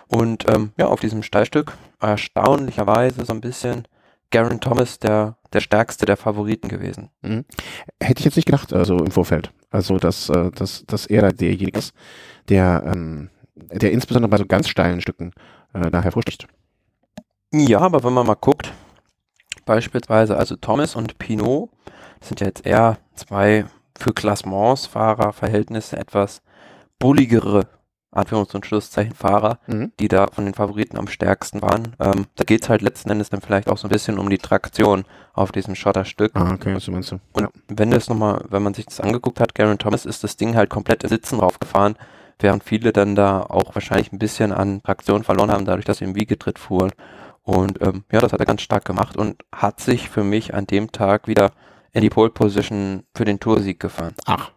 und 0.07 0.47
ähm, 0.47 0.71
ja, 0.77 0.87
auf 0.87 0.99
diesem 0.99 1.23
Steilstück 1.23 1.73
erstaunlicherweise 1.99 3.25
so 3.25 3.33
ein 3.33 3.41
bisschen 3.41 3.87
Garen 4.29 4.61
Thomas 4.61 4.99
der, 4.99 5.37
der 5.51 5.59
stärkste 5.59 6.05
der 6.05 6.17
Favoriten 6.17 6.69
gewesen. 6.69 7.09
Mhm. 7.21 7.45
Hätte 8.01 8.19
ich 8.19 8.25
jetzt 8.25 8.35
nicht 8.35 8.45
gedacht, 8.45 8.71
also 8.73 8.97
im 8.97 9.11
Vorfeld. 9.11 9.51
Also, 9.71 9.97
dass, 9.97 10.29
äh, 10.29 10.51
dass, 10.51 10.85
dass 10.85 11.05
er 11.07 11.33
derjenige 11.33 11.77
ist, 11.77 11.93
der, 12.47 12.83
ähm, 12.85 13.29
der 13.55 13.91
insbesondere 13.91 14.29
bei 14.29 14.37
so 14.37 14.45
ganz 14.45 14.69
steilen 14.69 15.01
Stücken 15.01 15.33
äh, 15.73 15.89
da 15.89 16.01
hervorsticht. 16.01 16.47
Ja, 17.51 17.79
aber 17.79 18.03
wenn 18.03 18.13
man 18.13 18.25
mal 18.25 18.35
guckt, 18.35 18.71
beispielsweise 19.65 20.37
also 20.37 20.55
Thomas 20.55 20.95
und 20.95 21.17
Pinot, 21.17 21.69
sind 22.21 22.39
ja 22.39 22.47
jetzt 22.47 22.65
eher 22.65 22.99
zwei 23.15 23.65
für 24.01 24.13
Klassementsfahrer-Verhältnisse 24.13 25.97
etwas 25.97 26.41
bulligere 26.99 27.67
Anführungs- 28.13 28.53
und 28.53 28.65
Schlusszeichen 28.65 29.15
Fahrer, 29.15 29.59
mhm. 29.67 29.93
die 29.99 30.09
da 30.09 30.27
von 30.27 30.43
den 30.43 30.53
Favoriten 30.53 30.97
am 30.97 31.07
stärksten 31.07 31.61
waren. 31.61 31.95
Ähm, 31.99 32.25
da 32.35 32.43
geht 32.43 32.63
es 32.63 32.69
halt 32.69 32.81
letzten 32.81 33.09
Endes 33.09 33.29
dann 33.29 33.39
vielleicht 33.39 33.69
auch 33.69 33.77
so 33.77 33.87
ein 33.87 33.91
bisschen 33.91 34.19
um 34.19 34.29
die 34.29 34.37
Traktion 34.37 35.05
auf 35.33 35.53
diesem 35.53 35.75
Schotterstück. 35.75 36.31
Ah, 36.35 36.53
okay, 36.53 36.75
was 36.75 36.87
meinst 36.87 37.11
du? 37.11 37.19
Und 37.31 37.43
ja. 37.43 37.49
wenn 37.69 37.89
das 37.91 38.09
nochmal, 38.09 38.43
wenn 38.49 38.63
man 38.63 38.73
sich 38.73 38.85
das 38.85 38.99
angeguckt 38.99 39.39
hat, 39.39 39.55
Garen 39.55 39.77
Thomas 39.77 40.05
ist 40.05 40.25
das 40.25 40.35
Ding 40.35 40.55
halt 40.55 40.69
komplett 40.69 41.03
im 41.03 41.09
Sitzen 41.09 41.39
draufgefahren, 41.39 41.95
während 42.39 42.65
viele 42.65 42.91
dann 42.91 43.15
da 43.15 43.43
auch 43.43 43.75
wahrscheinlich 43.75 44.11
ein 44.11 44.19
bisschen 44.19 44.51
an 44.51 44.83
Traktion 44.83 45.23
verloren 45.23 45.51
haben, 45.51 45.65
dadurch, 45.65 45.85
dass 45.85 45.99
sie 45.99 46.05
im 46.05 46.15
Wiegetritt 46.15 46.59
fuhren. 46.59 46.91
Und 47.43 47.81
ähm, 47.81 48.03
ja, 48.11 48.19
das 48.19 48.33
hat 48.33 48.41
er 48.41 48.45
ganz 48.45 48.61
stark 48.61 48.83
gemacht 48.83 49.15
und 49.15 49.43
hat 49.53 49.79
sich 49.79 50.09
für 50.09 50.23
mich 50.23 50.53
an 50.53 50.67
dem 50.67 50.91
Tag 50.91 51.29
wieder 51.29 51.53
in 51.93 52.01
die 52.01 52.09
Pole 52.09 52.29
Position 52.29 53.03
für 53.15 53.25
den 53.25 53.39
Toursieg 53.39 53.79
gefahren. 53.79 54.13
Ach. 54.25 54.51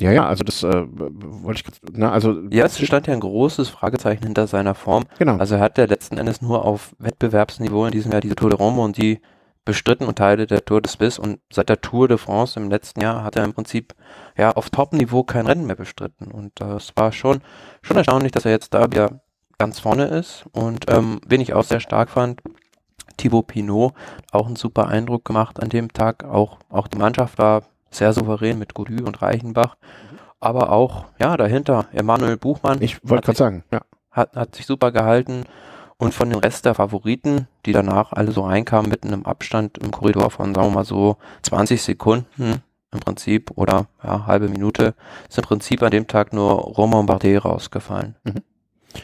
Ja, 0.00 0.10
ja, 0.10 0.26
also 0.26 0.42
das 0.42 0.64
äh, 0.64 0.84
wollte 0.88 1.62
ich, 1.64 1.80
na, 1.92 2.06
ne, 2.06 2.12
also. 2.12 2.42
Ja, 2.50 2.64
es 2.64 2.76
stand 2.84 3.06
ja 3.06 3.12
ein 3.12 3.20
großes 3.20 3.68
Fragezeichen 3.68 4.24
hinter 4.24 4.48
seiner 4.48 4.74
Form. 4.74 5.04
Genau. 5.18 5.36
Also 5.36 5.54
er 5.54 5.60
hat 5.60 5.78
ja 5.78 5.84
letzten 5.84 6.18
Endes 6.18 6.42
nur 6.42 6.64
auf 6.64 6.96
Wettbewerbsniveau 6.98 7.86
in 7.86 7.92
diesem 7.92 8.10
Jahr 8.10 8.20
diese 8.20 8.34
Tour 8.34 8.50
de 8.50 8.58
Rome 8.58 8.82
und 8.82 8.96
die 8.96 9.20
bestritten 9.64 10.06
und 10.06 10.18
Teile 10.18 10.46
der 10.46 10.64
Tour 10.64 10.80
de 10.80 10.90
Suisse 10.90 11.20
und 11.20 11.38
seit 11.52 11.68
der 11.68 11.80
Tour 11.80 12.08
de 12.08 12.18
France 12.18 12.58
im 12.58 12.68
letzten 12.68 13.00
Jahr 13.00 13.22
hat 13.22 13.36
er 13.36 13.44
im 13.44 13.52
Prinzip 13.52 13.94
ja 14.36 14.50
auf 14.50 14.70
Top-Niveau 14.70 15.22
kein 15.22 15.46
Rennen 15.46 15.66
mehr 15.66 15.76
bestritten 15.76 16.32
und 16.32 16.52
das 16.56 16.90
äh, 16.90 16.92
war 16.96 17.12
schon 17.12 17.40
schon 17.80 17.96
erstaunlich, 17.96 18.32
dass 18.32 18.44
er 18.44 18.50
jetzt 18.50 18.74
da 18.74 18.90
wieder 18.90 19.20
ganz 19.58 19.78
vorne 19.78 20.06
ist 20.06 20.46
und 20.50 20.86
ähm, 20.90 21.20
wen 21.26 21.40
ich 21.40 21.54
auch 21.54 21.62
sehr 21.62 21.78
stark 21.78 22.10
fand, 22.10 22.40
Thibaut 23.22 23.46
Pinot 23.46 23.94
auch 24.32 24.46
einen 24.46 24.56
super 24.56 24.88
Eindruck 24.88 25.24
gemacht 25.24 25.62
an 25.62 25.68
dem 25.68 25.92
Tag. 25.92 26.24
Auch, 26.24 26.58
auch 26.68 26.88
die 26.88 26.98
Mannschaft 26.98 27.38
war 27.38 27.62
sehr 27.90 28.12
souverän 28.12 28.58
mit 28.58 28.74
Godu 28.74 29.04
und 29.04 29.22
Reichenbach. 29.22 29.76
Aber 30.40 30.72
auch, 30.72 31.04
ja, 31.20 31.36
dahinter 31.36 31.86
Emanuel 31.92 32.36
Buchmann. 32.36 32.82
Ich 32.82 32.98
wollte 33.08 33.26
gerade 33.26 33.38
sagen, 33.38 33.64
ja. 33.70 33.82
Hat, 34.10 34.34
hat 34.34 34.56
sich 34.56 34.66
super 34.66 34.90
gehalten. 34.90 35.44
Und 35.98 36.12
von 36.14 36.30
den 36.30 36.40
Rest 36.40 36.64
der 36.64 36.74
Favoriten, 36.74 37.46
die 37.64 37.70
danach 37.70 38.12
alle 38.12 38.32
so 38.32 38.42
reinkamen, 38.42 38.90
mit 38.90 39.04
einem 39.04 39.24
Abstand 39.24 39.78
im 39.78 39.92
Korridor 39.92 40.30
von, 40.30 40.52
sagen 40.52 40.68
wir 40.68 40.74
mal 40.74 40.84
so, 40.84 41.16
20 41.42 41.80
Sekunden 41.80 42.60
im 42.90 43.00
Prinzip 43.00 43.52
oder 43.54 43.86
ja, 44.02 44.26
halbe 44.26 44.48
Minute, 44.48 44.94
ist 45.28 45.38
im 45.38 45.44
Prinzip 45.44 45.80
an 45.80 45.92
dem 45.92 46.08
Tag 46.08 46.32
nur 46.32 46.50
Romain 46.54 47.06
Bardet 47.06 47.44
rausgefallen. 47.44 48.16
Mhm. 48.24 48.42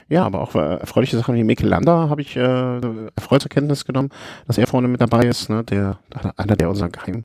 Ja, 0.08 0.24
aber 0.24 0.40
auch 0.40 0.54
äh, 0.54 0.76
erfreuliche 0.76 1.16
Sachen 1.16 1.34
wie 1.34 1.44
Mikel 1.44 1.68
Landa 1.68 2.08
habe 2.08 2.20
ich 2.20 2.36
äh, 2.36 2.80
erfreut 3.16 3.42
zur 3.42 3.50
Kenntnis 3.50 3.84
genommen, 3.84 4.10
dass 4.46 4.58
er 4.58 4.66
vorne 4.66 4.88
mit 4.88 5.00
dabei 5.00 5.26
ist, 5.26 5.50
ne? 5.50 5.64
der 5.64 5.98
einer 6.36 6.56
der 6.56 6.68
unser 6.68 6.88
Geheim, 6.88 7.24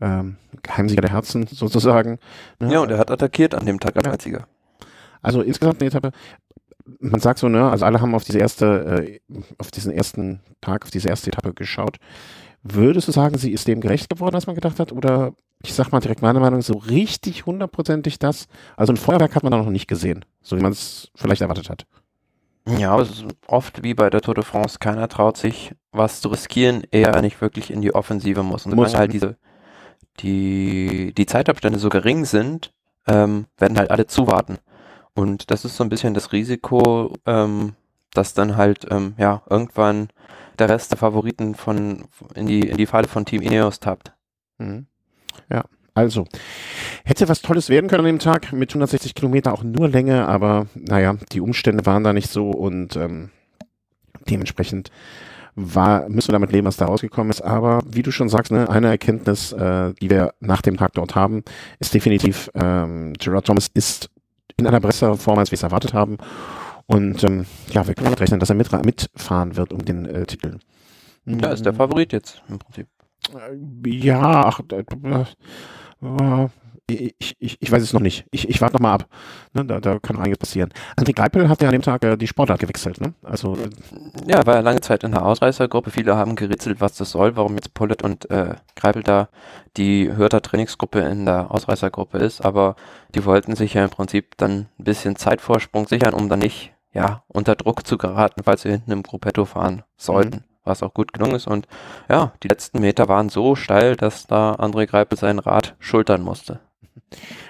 ähm, 0.00 0.36
Geheimsieger 0.62 1.02
der 1.02 1.12
Herzen 1.12 1.46
sozusagen. 1.46 2.18
Ne? 2.60 2.72
Ja, 2.72 2.80
und 2.80 2.90
er 2.90 2.98
hat 2.98 3.10
attackiert 3.10 3.54
an 3.54 3.66
dem 3.66 3.80
Tag 3.80 3.96
als 3.96 4.06
ja. 4.06 4.12
einziger. 4.12 4.46
Also 5.22 5.42
insgesamt 5.42 5.80
eine 5.80 5.88
Etappe, 5.88 6.12
man 7.00 7.20
sagt 7.20 7.38
so, 7.38 7.48
ne, 7.48 7.68
also 7.70 7.84
alle 7.84 8.00
haben 8.00 8.14
auf 8.14 8.24
diese 8.24 8.38
erste, 8.38 9.02
äh, 9.04 9.20
auf 9.58 9.70
diesen 9.70 9.92
ersten 9.92 10.40
Tag, 10.60 10.84
auf 10.84 10.90
diese 10.90 11.08
erste 11.08 11.30
Etappe 11.30 11.52
geschaut. 11.52 11.96
Würdest 12.62 13.08
du 13.08 13.12
sagen, 13.12 13.38
sie 13.38 13.52
ist 13.52 13.68
dem 13.68 13.80
gerecht 13.80 14.08
geworden, 14.10 14.34
als 14.34 14.46
man 14.46 14.54
gedacht 14.54 14.80
hat? 14.80 14.92
Oder 14.92 15.34
ich 15.62 15.74
sag 15.74 15.90
mal 15.92 16.00
direkt 16.00 16.22
meine 16.22 16.40
Meinung, 16.40 16.62
so 16.62 16.74
richtig 16.74 17.46
hundertprozentig 17.46 18.18
das. 18.18 18.48
Also 18.76 18.92
ein 18.92 18.96
Feuerwerk 18.96 19.34
hat 19.34 19.42
man 19.42 19.52
da 19.52 19.58
noch 19.58 19.70
nicht 19.70 19.88
gesehen, 19.88 20.24
so 20.42 20.56
wie 20.56 20.62
man 20.62 20.72
es 20.72 21.10
vielleicht 21.14 21.42
erwartet 21.42 21.70
hat. 21.70 21.86
Ja, 22.68 22.92
aber 22.92 23.06
oft 23.46 23.82
wie 23.82 23.94
bei 23.94 24.10
der 24.10 24.20
Tour 24.20 24.34
de 24.34 24.42
France, 24.42 24.78
keiner 24.80 25.08
traut 25.08 25.36
sich, 25.36 25.72
was 25.92 26.20
zu 26.20 26.28
riskieren, 26.28 26.82
eher 26.90 27.20
nicht 27.22 27.40
wirklich 27.40 27.70
in 27.70 27.80
die 27.80 27.94
Offensive 27.94 28.42
muss. 28.42 28.66
Und 28.66 28.74
muss 28.74 28.96
halt 28.96 29.12
diese, 29.12 29.36
die, 30.18 31.14
die 31.16 31.26
Zeitabstände 31.26 31.78
so 31.78 31.88
gering 31.88 32.24
sind, 32.24 32.72
ähm, 33.06 33.46
werden 33.56 33.78
halt 33.78 33.90
alle 33.90 34.06
zuwarten. 34.06 34.58
Und 35.14 35.50
das 35.50 35.64
ist 35.64 35.76
so 35.76 35.84
ein 35.84 35.88
bisschen 35.88 36.12
das 36.12 36.32
Risiko, 36.32 37.14
ähm, 37.24 37.74
dass 38.12 38.34
dann 38.34 38.56
halt, 38.56 38.86
ähm, 38.90 39.14
ja, 39.16 39.42
irgendwann 39.48 40.08
der 40.58 40.68
Rest 40.68 40.90
der 40.90 40.98
Favoriten 40.98 41.54
von, 41.54 42.04
in 42.34 42.46
die, 42.46 42.68
in 42.68 42.76
die 42.76 42.86
Falle 42.86 43.06
von 43.06 43.24
Team 43.24 43.42
Ineos 43.42 43.78
tappt. 43.78 44.12
Mhm. 44.58 44.86
Ja, 45.50 45.64
also, 45.94 46.26
hätte 47.04 47.28
was 47.28 47.40
Tolles 47.40 47.70
werden 47.70 47.88
können 47.88 48.00
an 48.00 48.06
dem 48.06 48.18
Tag 48.18 48.52
mit 48.52 48.70
160 48.70 49.14
Kilometer, 49.14 49.54
auch 49.54 49.62
nur 49.62 49.88
Länge, 49.88 50.28
aber 50.28 50.66
naja, 50.74 51.16
die 51.32 51.40
Umstände 51.40 51.86
waren 51.86 52.04
da 52.04 52.12
nicht 52.12 52.30
so 52.30 52.50
und 52.50 52.96
ähm, 52.96 53.30
dementsprechend 54.28 54.90
war, 55.54 56.06
müssen 56.10 56.28
wir 56.28 56.34
damit 56.34 56.52
leben, 56.52 56.66
was 56.66 56.76
da 56.76 56.84
rausgekommen 56.84 57.30
ist. 57.30 57.40
Aber 57.40 57.80
wie 57.86 58.02
du 58.02 58.10
schon 58.10 58.28
sagst, 58.28 58.52
ne, 58.52 58.68
eine 58.68 58.88
Erkenntnis, 58.88 59.52
äh, 59.52 59.94
die 59.94 60.10
wir 60.10 60.34
nach 60.40 60.60
dem 60.60 60.76
Tag 60.76 60.92
dort 60.92 61.14
haben, 61.14 61.42
ist 61.78 61.94
definitiv, 61.94 62.50
ähm, 62.54 63.14
Gerard 63.18 63.46
Thomas 63.46 63.68
ist 63.72 64.10
in 64.58 64.66
einer 64.66 64.80
besseren 64.80 65.16
Form, 65.16 65.38
als 65.38 65.50
wir 65.50 65.56
es 65.56 65.62
erwartet 65.62 65.94
haben. 65.94 66.18
Und 66.84 67.24
ähm, 67.24 67.46
ja, 67.70 67.86
wir 67.86 67.94
können 67.94 68.04
damit 68.04 68.20
rechnen, 68.20 68.38
dass 68.38 68.50
er 68.50 68.56
mit, 68.56 68.70
mitfahren 68.84 69.56
wird 69.56 69.72
um 69.72 69.82
den 69.82 70.04
äh, 70.04 70.26
Titel. 70.26 70.58
Ja, 71.24 71.52
ist 71.52 71.64
der 71.64 71.74
Favorit 71.74 72.12
jetzt 72.12 72.42
im 72.48 72.58
Prinzip. 72.58 72.86
Ja, 73.84 74.46
ach, 74.46 74.60
äh, 74.70 75.24
ich, 76.88 77.36
ich, 77.40 77.56
ich 77.60 77.72
weiß 77.72 77.82
es 77.82 77.92
noch 77.92 78.00
nicht. 78.00 78.26
Ich, 78.30 78.48
ich 78.48 78.60
warte 78.60 78.74
noch 78.74 78.80
mal 78.80 78.94
ab. 78.94 79.06
Ne, 79.54 79.64
da, 79.64 79.80
da 79.80 79.98
kann 79.98 80.14
noch 80.14 80.22
einiges 80.22 80.38
passieren. 80.38 80.72
André 80.96 81.14
Greipel 81.14 81.48
hat 81.48 81.60
ja 81.60 81.68
an 81.68 81.72
dem 81.72 81.82
Tag 81.82 82.04
äh, 82.04 82.16
die 82.16 82.28
Sportart 82.28 82.60
gewechselt. 82.60 83.00
Ne? 83.00 83.12
Also, 83.22 83.56
äh, 83.56 83.70
ja, 84.30 84.46
war 84.46 84.54
ja 84.54 84.60
lange 84.60 84.80
Zeit 84.80 85.02
in 85.02 85.10
der 85.10 85.24
Ausreißergruppe. 85.24 85.90
Viele 85.90 86.16
haben 86.16 86.36
geritzelt, 86.36 86.80
was 86.80 86.94
das 86.96 87.10
soll, 87.10 87.36
warum 87.36 87.54
jetzt 87.56 87.74
Pullet 87.74 88.02
und 88.02 88.30
äh, 88.30 88.54
Greipel 88.76 89.02
da 89.02 89.28
die 89.76 90.12
Hörter 90.14 90.42
Trainingsgruppe 90.42 91.00
in 91.00 91.26
der 91.26 91.50
Ausreißergruppe 91.50 92.18
ist. 92.18 92.40
Aber 92.40 92.76
die 93.14 93.24
wollten 93.24 93.56
sich 93.56 93.74
ja 93.74 93.84
im 93.84 93.90
Prinzip 93.90 94.36
dann 94.36 94.68
ein 94.78 94.84
bisschen 94.84 95.16
Zeitvorsprung 95.16 95.88
sichern, 95.88 96.14
um 96.14 96.28
dann 96.28 96.38
nicht 96.38 96.72
ja, 96.92 97.24
unter 97.26 97.56
Druck 97.56 97.84
zu 97.86 97.98
geraten, 97.98 98.42
falls 98.44 98.62
sie 98.62 98.70
hinten 98.70 98.92
im 98.92 99.02
Gruppetto 99.02 99.44
fahren 99.44 99.82
sollten. 99.96 100.36
Mhm 100.36 100.55
was 100.66 100.82
auch 100.82 100.94
gut 100.94 101.12
gelungen 101.12 101.36
ist. 101.36 101.46
Und 101.46 101.66
ja, 102.08 102.32
die 102.42 102.48
letzten 102.48 102.80
Meter 102.80 103.08
waren 103.08 103.28
so 103.28 103.54
steil, 103.54 103.96
dass 103.96 104.26
da 104.26 104.54
André 104.54 104.86
Greipel 104.86 105.18
sein 105.18 105.38
Rad 105.38 105.74
schultern 105.78 106.22
musste. 106.22 106.60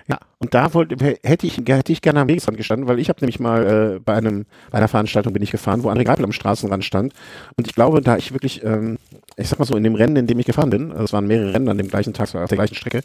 Ja, 0.09 0.18
und 0.38 0.55
da 0.55 0.74
wollte, 0.74 0.96
hätte 1.24 1.46
ich, 1.46 1.57
hätte 1.66 1.92
ich 1.92 2.02
gerne 2.02 2.20
am 2.20 2.29
Wegesrand 2.29 2.57
gestanden, 2.57 2.88
weil 2.88 2.98
ich 2.98 3.09
habe 3.09 3.20
nämlich 3.20 3.40
mal 3.40 3.96
äh, 3.96 3.98
bei 4.00 4.14
einem 4.14 4.46
bei 4.70 4.79
einer 4.79 4.88
Veranstaltung 4.88 5.33
bin 5.33 5.42
ich 5.42 5.50
gefahren, 5.50 5.83
wo 5.83 5.90
André 5.90 6.05
Greipel 6.05 6.24
am 6.24 6.33
Straßenrand 6.33 6.85
stand. 6.85 7.12
Und 7.57 7.66
ich 7.66 7.74
glaube, 7.74 8.00
da 8.00 8.16
ich 8.16 8.33
wirklich, 8.33 8.62
ähm, 8.64 8.98
ich 9.37 9.48
sag 9.48 9.59
mal 9.59 9.64
so, 9.64 9.76
in 9.76 9.83
dem 9.83 9.94
Rennen, 9.94 10.16
in 10.16 10.26
dem 10.26 10.38
ich 10.38 10.46
gefahren 10.46 10.70
bin, 10.70 10.92
also 10.92 11.05
es 11.05 11.12
waren 11.12 11.26
mehrere 11.26 11.55
Rennen 11.55 11.68
an 11.68 11.79
dem 11.79 11.88
gleichen 11.88 12.12
Tag, 12.12 12.35
auf 12.35 12.48
der 12.48 12.59
gleichen 12.59 12.74
Strecke, 12.74 13.02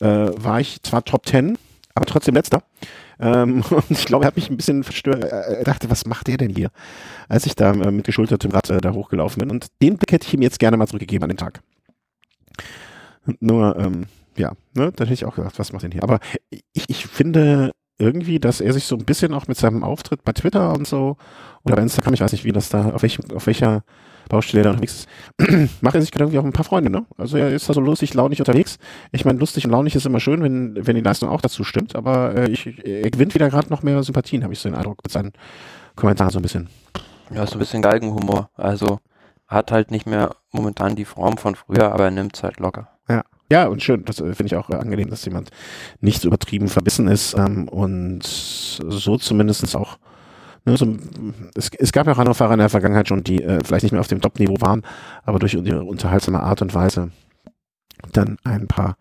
äh, 0.00 0.06
war 0.06 0.60
ich 0.60 0.82
zwar 0.82 1.04
Top 1.04 1.26
Ten, 1.26 1.58
aber 1.94 2.06
trotzdem 2.06 2.34
letzter. 2.34 2.62
Ähm, 3.20 3.62
und 3.70 3.90
ich 3.90 4.06
glaube, 4.06 4.24
er 4.24 4.28
hat 4.28 4.36
mich 4.36 4.50
ein 4.50 4.56
bisschen 4.56 4.84
verstört. 4.84 5.24
Er 5.24 5.64
dachte, 5.64 5.90
was 5.90 6.06
macht 6.06 6.28
der 6.28 6.36
denn 6.36 6.54
hier? 6.54 6.70
Als 7.28 7.46
ich 7.46 7.54
da 7.54 7.72
äh, 7.72 7.90
mit 7.90 8.04
geschultertem 8.04 8.50
Rad 8.50 8.70
äh, 8.70 8.80
da 8.80 8.92
hochgelaufen 8.92 9.40
bin. 9.40 9.50
Und 9.50 9.66
den 9.80 9.96
Blick 9.96 10.12
hätte 10.12 10.26
ich 10.26 10.34
ihm 10.34 10.42
jetzt 10.42 10.58
gerne 10.58 10.76
mal 10.76 10.86
zurückgegeben 10.86 11.24
an 11.24 11.30
den 11.30 11.38
Tag. 11.38 11.60
Nur, 13.40 13.76
ähm, 13.78 14.06
ja, 14.36 14.52
ne, 14.74 14.92
dann 14.92 15.06
hätte 15.06 15.14
ich 15.14 15.24
auch 15.24 15.36
gedacht, 15.36 15.58
was 15.58 15.72
macht 15.72 15.84
denn 15.84 15.92
hier? 15.92 16.02
Aber 16.02 16.20
ich, 16.50 16.84
ich 16.88 17.06
finde 17.06 17.72
irgendwie, 17.98 18.40
dass 18.40 18.60
er 18.60 18.72
sich 18.72 18.84
so 18.84 18.96
ein 18.96 19.04
bisschen 19.04 19.32
auch 19.32 19.46
mit 19.46 19.56
seinem 19.56 19.84
Auftritt 19.84 20.24
bei 20.24 20.32
Twitter 20.32 20.72
und 20.72 20.86
so 20.86 21.16
oder 21.64 21.76
bei 21.76 21.82
Instagram, 21.82 22.14
ich 22.14 22.20
weiß 22.20 22.32
nicht, 22.32 22.44
wie 22.44 22.52
das 22.52 22.68
da, 22.68 22.90
auf, 22.90 23.02
welchem, 23.02 23.30
auf 23.30 23.46
welcher 23.46 23.84
Baustelle 24.32 24.64
da 24.64 24.70
unterwegs 24.70 25.06
ist, 25.38 25.82
macht 25.82 25.94
er 25.94 26.00
sich 26.00 26.10
irgendwie 26.14 26.38
auch 26.38 26.44
ein 26.44 26.52
paar 26.52 26.64
Freunde, 26.64 26.90
ne? 26.90 27.04
Also 27.18 27.36
er 27.36 27.50
ist 27.50 27.68
da 27.68 27.74
so 27.74 27.80
lustig, 27.80 28.14
launig 28.14 28.40
unterwegs. 28.40 28.78
Ich 29.12 29.24
meine, 29.26 29.38
lustig 29.38 29.66
und 29.66 29.70
launig 29.70 29.94
ist 29.94 30.06
immer 30.06 30.20
schön, 30.20 30.42
wenn, 30.42 30.74
wenn 30.86 30.96
die 30.96 31.02
Leistung 31.02 31.28
auch 31.28 31.42
dazu 31.42 31.64
stimmt, 31.64 31.94
aber 31.94 32.34
äh, 32.34 32.50
ich, 32.50 32.66
er 32.84 33.10
gewinnt 33.10 33.34
wieder 33.34 33.50
gerade 33.50 33.68
noch 33.68 33.82
mehr 33.82 34.02
Sympathien, 34.02 34.42
habe 34.42 34.54
ich 34.54 34.58
so 34.58 34.70
den 34.70 34.74
Eindruck, 34.74 35.02
mit 35.04 35.12
seinen 35.12 35.32
Kommentaren 35.96 36.30
so 36.30 36.38
ein 36.38 36.42
bisschen. 36.42 36.68
Ja, 37.32 37.46
so 37.46 37.56
ein 37.56 37.58
bisschen 37.58 37.82
Galgenhumor. 37.82 38.50
Also 38.56 39.00
hat 39.46 39.70
halt 39.70 39.90
nicht 39.90 40.06
mehr 40.06 40.34
momentan 40.50 40.96
die 40.96 41.04
Form 41.04 41.36
von 41.36 41.54
früher, 41.54 41.92
aber 41.92 42.04
er 42.04 42.10
nimmt 42.10 42.34
es 42.34 42.42
halt 42.42 42.58
locker. 42.58 42.88
Ja. 43.08 43.22
Ja, 43.50 43.66
und 43.66 43.82
schön. 43.82 44.02
Das 44.06 44.18
äh, 44.18 44.34
finde 44.34 44.46
ich 44.46 44.56
auch 44.56 44.70
äh, 44.70 44.76
angenehm, 44.76 45.10
dass 45.10 45.26
jemand 45.26 45.50
nicht 46.00 46.22
so 46.22 46.28
übertrieben 46.28 46.68
verbissen 46.68 47.06
ist 47.06 47.34
ähm, 47.36 47.68
und 47.68 48.22
so 48.24 49.18
zumindest 49.18 49.76
auch. 49.76 49.98
Ne, 50.64 50.76
so, 50.76 50.96
es, 51.56 51.70
es 51.78 51.92
gab 51.92 52.06
ja 52.06 52.12
auch 52.12 52.18
andere 52.18 52.34
Fahrer 52.34 52.52
in 52.52 52.60
der 52.60 52.68
Vergangenheit 52.68 53.08
schon, 53.08 53.24
die 53.24 53.42
äh, 53.42 53.58
vielleicht 53.64 53.82
nicht 53.82 53.92
mehr 53.92 54.00
auf 54.00 54.06
dem 54.06 54.20
Top-Niveau 54.20 54.60
waren, 54.60 54.82
aber 55.24 55.38
durch 55.38 55.54
ihre 55.54 55.82
unterhaltsame 55.82 56.40
Art 56.40 56.62
und 56.62 56.74
Weise 56.74 57.10
dann 58.12 58.36
ein 58.44 58.68
paar 58.68 58.96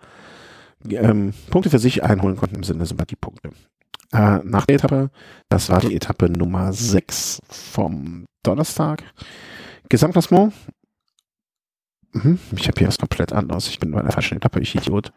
ähm, 0.89 1.33
Punkte 1.49 1.69
für 1.69 1.79
sich 1.79 2.03
einholen 2.03 2.37
konnten 2.37 2.55
im 2.55 2.63
Sinne 2.63 2.85
Sympathiepunkte. 2.85 3.49
Äh, 4.11 4.39
nach 4.43 4.65
der 4.65 4.75
Etappe, 4.75 5.09
das 5.49 5.69
war 5.69 5.79
die 5.79 5.95
Etappe 5.95 6.29
Nummer 6.29 6.73
6 6.73 7.39
vom 7.47 8.25
Donnerstag. 8.43 9.03
Gesamtklassement 9.89 10.53
Mhm. 12.13 12.39
Ich 12.57 12.67
habe 12.67 12.77
hier 12.79 12.87
was 12.87 12.97
komplett 12.97 13.31
anderes. 13.31 13.67
Ich 13.67 13.79
bin 13.79 13.91
bei 13.91 14.01
der 14.01 14.11
falschen 14.11 14.35
Etappe, 14.35 14.59
ich 14.59 14.75
Idiot. 14.75 15.13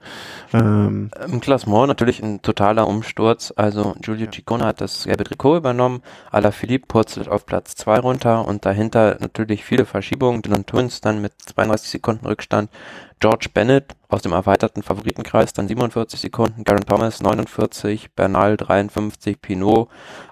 Ähm, 0.53 1.11
Im 1.27 1.41
Klassement 1.41 1.89
natürlich 1.89 2.23
ein 2.23 2.41
totaler 2.41 2.87
Umsturz. 2.87 3.53
Also 3.57 3.97
Giulio 4.01 4.31
Ciccone 4.31 4.65
hat 4.65 4.81
das 4.81 5.05
gelbe 5.05 5.25
Trikot 5.25 5.57
übernommen. 5.57 6.03
Alaphilippe 6.31 6.87
purzelt 6.87 7.29
auf 7.29 7.47
Platz 7.47 7.75
2 7.75 7.99
runter 7.99 8.47
und 8.47 8.65
dahinter 8.65 9.19
natürlich 9.21 9.65
viele 9.65 9.87
Verschiebungen. 9.87 10.43
Dylan 10.43 10.67
Tuns 10.67 11.01
dann 11.01 11.21
mit 11.21 11.33
32 11.39 11.91
Sekunden 11.91 12.27
Rückstand. 12.27 12.71
George 13.19 13.49
Bennett 13.53 13.97
aus 14.09 14.23
dem 14.23 14.33
erweiterten 14.33 14.83
Favoritenkreis 14.83 15.53
dann 15.53 15.67
47 15.67 16.21
Sekunden. 16.21 16.63
Garen 16.63 16.85
Thomas 16.85 17.21
49, 17.21 18.13
Bernal 18.15 18.57
53, 18.57 19.41
Pinot 19.41 19.89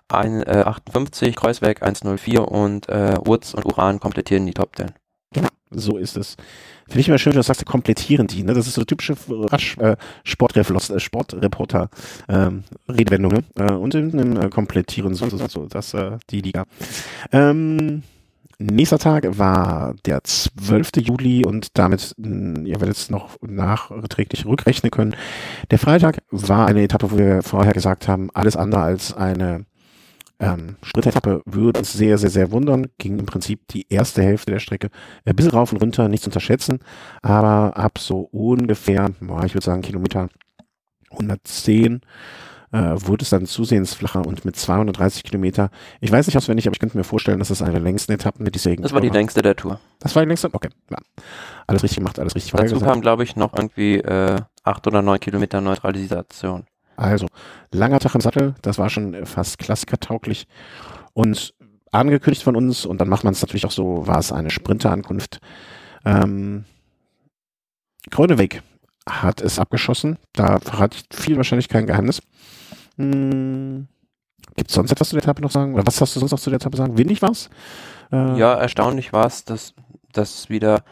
ein, 0.09 0.43
äh, 0.43 0.63
58, 0.67 1.35
Kreuzweg 1.35 1.83
104 1.83 2.47
und 2.47 2.89
äh, 2.89 3.17
Woods 3.25 3.55
und 3.55 3.65
Uran 3.65 3.99
komplettieren 3.99 4.47
die 4.47 4.55
Top 4.55 4.77
10. 4.77 4.93
Genau, 5.33 5.49
so 5.71 5.97
ist 5.97 6.17
es. 6.17 6.37
Finde 6.87 7.01
ich 7.01 7.09
immer 7.09 7.19
schön, 7.19 7.33
dass 7.33 7.47
du 7.47 7.53
sagst, 7.55 7.65
komplettieren 7.67 8.27
die. 8.27 8.43
Ne? 8.43 8.55
Das 8.55 8.67
ist 8.67 8.75
so 8.75 8.85
typische 8.85 9.15
äh, 9.15 9.97
Sportreporter, 10.25 10.97
äh, 10.97 11.01
Sportreporter 11.01 11.89
ähm, 12.29 12.65
Redewendung. 12.89 13.33
Ne? 13.33 13.45
Äh, 13.57 13.73
und 13.73 13.95
in, 13.95 14.37
äh, 14.37 14.49
komplettieren 14.51 15.15
so, 15.15 15.29
so, 15.31 15.39
so 15.49 15.67
das 15.67 15.95
äh, 15.95 16.19
die 16.31 16.43
Liga. 16.43 16.65
Ähm, 17.31 18.03
nächster 18.59 18.99
Tag 18.99 19.27
war 19.39 19.95
der 20.05 20.23
12. 20.25 20.91
Juli 20.99 21.45
und 21.47 21.79
damit, 21.79 22.15
hm, 22.21 22.67
ihr 22.67 22.81
werdet 22.81 22.97
es 22.97 23.11
noch 23.11 23.41
nachträglich 23.41 24.45
rückrechnen 24.45 24.91
können. 24.91 25.17
Der 25.71 25.79
Freitag 25.79 26.19
war 26.31 26.67
eine 26.67 26.83
Etappe, 26.83 27.11
wo 27.11 27.19
wir 27.19 27.43
vorher 27.43 27.73
gesagt 27.73 28.09
haben, 28.09 28.29
alles 28.35 28.57
andere 28.57 28.83
als 28.83 29.15
eine 29.15 29.65
ähm, 30.43 30.77
Spritetappe 30.83 31.41
würde 31.47 31.79
uns 31.79 31.93
sehr, 31.93 32.19
sehr, 32.19 32.31
sehr 32.31 32.51
wundern. 32.51 32.89
Ging 32.99 33.19
im 33.21 33.27
Prinzip 33.27 33.69
die 33.69 33.87
erste 33.89 34.23
Hälfte 34.23 34.51
der 34.51 34.59
Strecke 34.59 34.91
ein 35.25 35.37
bisschen 35.37 35.53
rauf 35.53 35.73
und 35.73 35.81
runter, 35.81 36.09
nicht 36.09 36.25
zu 36.25 36.31
unterschätzen. 36.31 36.81
Aber 37.23 37.77
ab 37.77 37.99
so 37.99 38.29
ungefähr, 38.33 39.11
ich 39.21 39.55
würde 39.55 39.65
sagen 39.65 39.83
Kilometer 39.83 40.29
110 41.13 42.01
äh, 42.73 42.79
wurde 42.79 43.23
es 43.23 43.31
dann 43.31 43.47
zusehends 43.47 43.95
flacher 43.95 44.27
und 44.27 44.45
mit 44.45 44.57
230 44.57 45.23
Kilometer. 45.23 45.71
Ich 46.01 46.11
weiß 46.11 46.27
nicht 46.27 46.37
auswendig, 46.37 46.67
aber 46.67 46.75
ich 46.75 46.81
könnte 46.81 46.97
mir 46.97 47.05
vorstellen, 47.05 47.39
dass 47.39 47.49
das 47.49 47.63
eine 47.63 47.73
der 47.73 47.81
längsten 47.81 48.11
Etappen 48.11 48.43
mit 48.43 48.57
dieser 48.57 48.75
Das 48.75 48.93
war 48.93 49.01
die 49.01 49.11
längste 49.11 49.43
der 49.43 49.55
Tour. 49.55 49.79
Das 50.01 50.17
war 50.17 50.25
die 50.25 50.29
längste? 50.29 50.53
Okay, 50.53 50.71
klar. 50.89 51.03
Alles 51.69 51.85
richtig 51.85 51.99
gemacht, 51.99 52.19
alles 52.19 52.35
richtig 52.35 52.51
Dazu 52.51 52.81
kam, 52.81 53.01
glaube 53.01 53.23
ich, 53.23 53.37
noch 53.37 53.53
irgendwie 53.53 53.99
äh, 53.99 54.41
acht 54.65 54.87
oder 54.89 55.03
neun 55.03 55.21
Kilometer 55.21 55.61
Neutralisation. 55.61 56.65
Also, 56.97 57.27
langer 57.73 57.99
Tag 57.99 58.15
im 58.15 58.21
Sattel, 58.21 58.55
das 58.63 58.79
war 58.79 58.91
schon 58.91 59.27
fast 59.27 59.59
klassikertauglich 59.59 60.47
und 61.15 61.55
angekündigt 61.91 62.43
von 62.43 62.57
uns 62.57 62.87
und 62.87 63.01
dann 63.01 63.09
macht 63.09 63.25
man 63.25 63.33
es 63.33 63.43
natürlich 63.43 63.67
auch 63.67 63.71
so, 63.71 64.07
war 64.07 64.19
es 64.19 64.33
eine 64.33 64.51
Sprinterankunft. 64.51 65.41
Ähm, 66.05 66.65
Gröneweg 68.11 68.63
hat 69.09 69.41
es 69.41 69.59
abgeschossen, 69.59 70.19
da 70.33 70.59
verrate 70.59 70.97
ich 70.99 71.17
viel 71.17 71.37
wahrscheinlich 71.37 71.69
kein 71.69 71.87
Geheimnis. 71.87 72.23
Hm, 72.97 73.89
Gibt 74.57 74.71
es 74.71 74.75
sonst 74.75 74.93
etwas 74.93 75.09
zu 75.09 75.17
der 75.17 75.23
Etappe 75.23 75.43
noch 75.43 75.51
sagen? 75.51 75.75
Oder 75.75 75.87
was 75.87 76.01
hast 76.01 76.15
du 76.15 76.21
sonst 76.21 76.33
noch 76.33 76.41
zu 76.41 76.51
der 76.51 76.59
Etappe 76.59 76.77
sagen? 76.77 76.99
Windig 76.99 77.23
war's? 77.23 77.49
Äh, 78.11 78.39
ja, 78.39 78.55
erstaunlich 78.55 79.13
war 79.13 79.27
es, 79.27 79.45
dass 79.45 79.75
das 80.13 80.51
wieder 80.51 80.85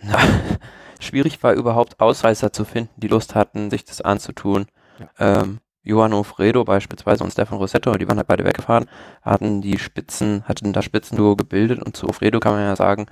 na, 0.00 0.18
schwierig 1.00 1.42
war, 1.42 1.52
überhaupt 1.52 2.00
Ausreißer 2.00 2.52
zu 2.52 2.64
finden, 2.64 2.90
die 2.96 3.08
Lust 3.08 3.34
hatten, 3.34 3.70
sich 3.70 3.84
das 3.84 4.00
anzutun. 4.00 4.66
Ähm, 5.18 5.60
Johan 5.82 6.12
Ofredo 6.12 6.64
beispielsweise 6.64 7.24
und 7.24 7.32
Stefan 7.32 7.58
Rossetto, 7.58 7.92
die 7.96 8.06
waren 8.06 8.16
halt 8.16 8.28
beide 8.28 8.44
weggefahren, 8.44 8.86
hatten 9.22 9.60
die 9.62 9.78
Spitzen, 9.78 10.44
hatten 10.44 10.72
das 10.72 10.84
Spitzenduo 10.84 11.34
gebildet 11.34 11.82
und 11.82 11.96
zu 11.96 12.08
Ofredo 12.08 12.38
kann 12.38 12.52
man 12.52 12.62
ja 12.62 12.76
sagen, 12.76 13.06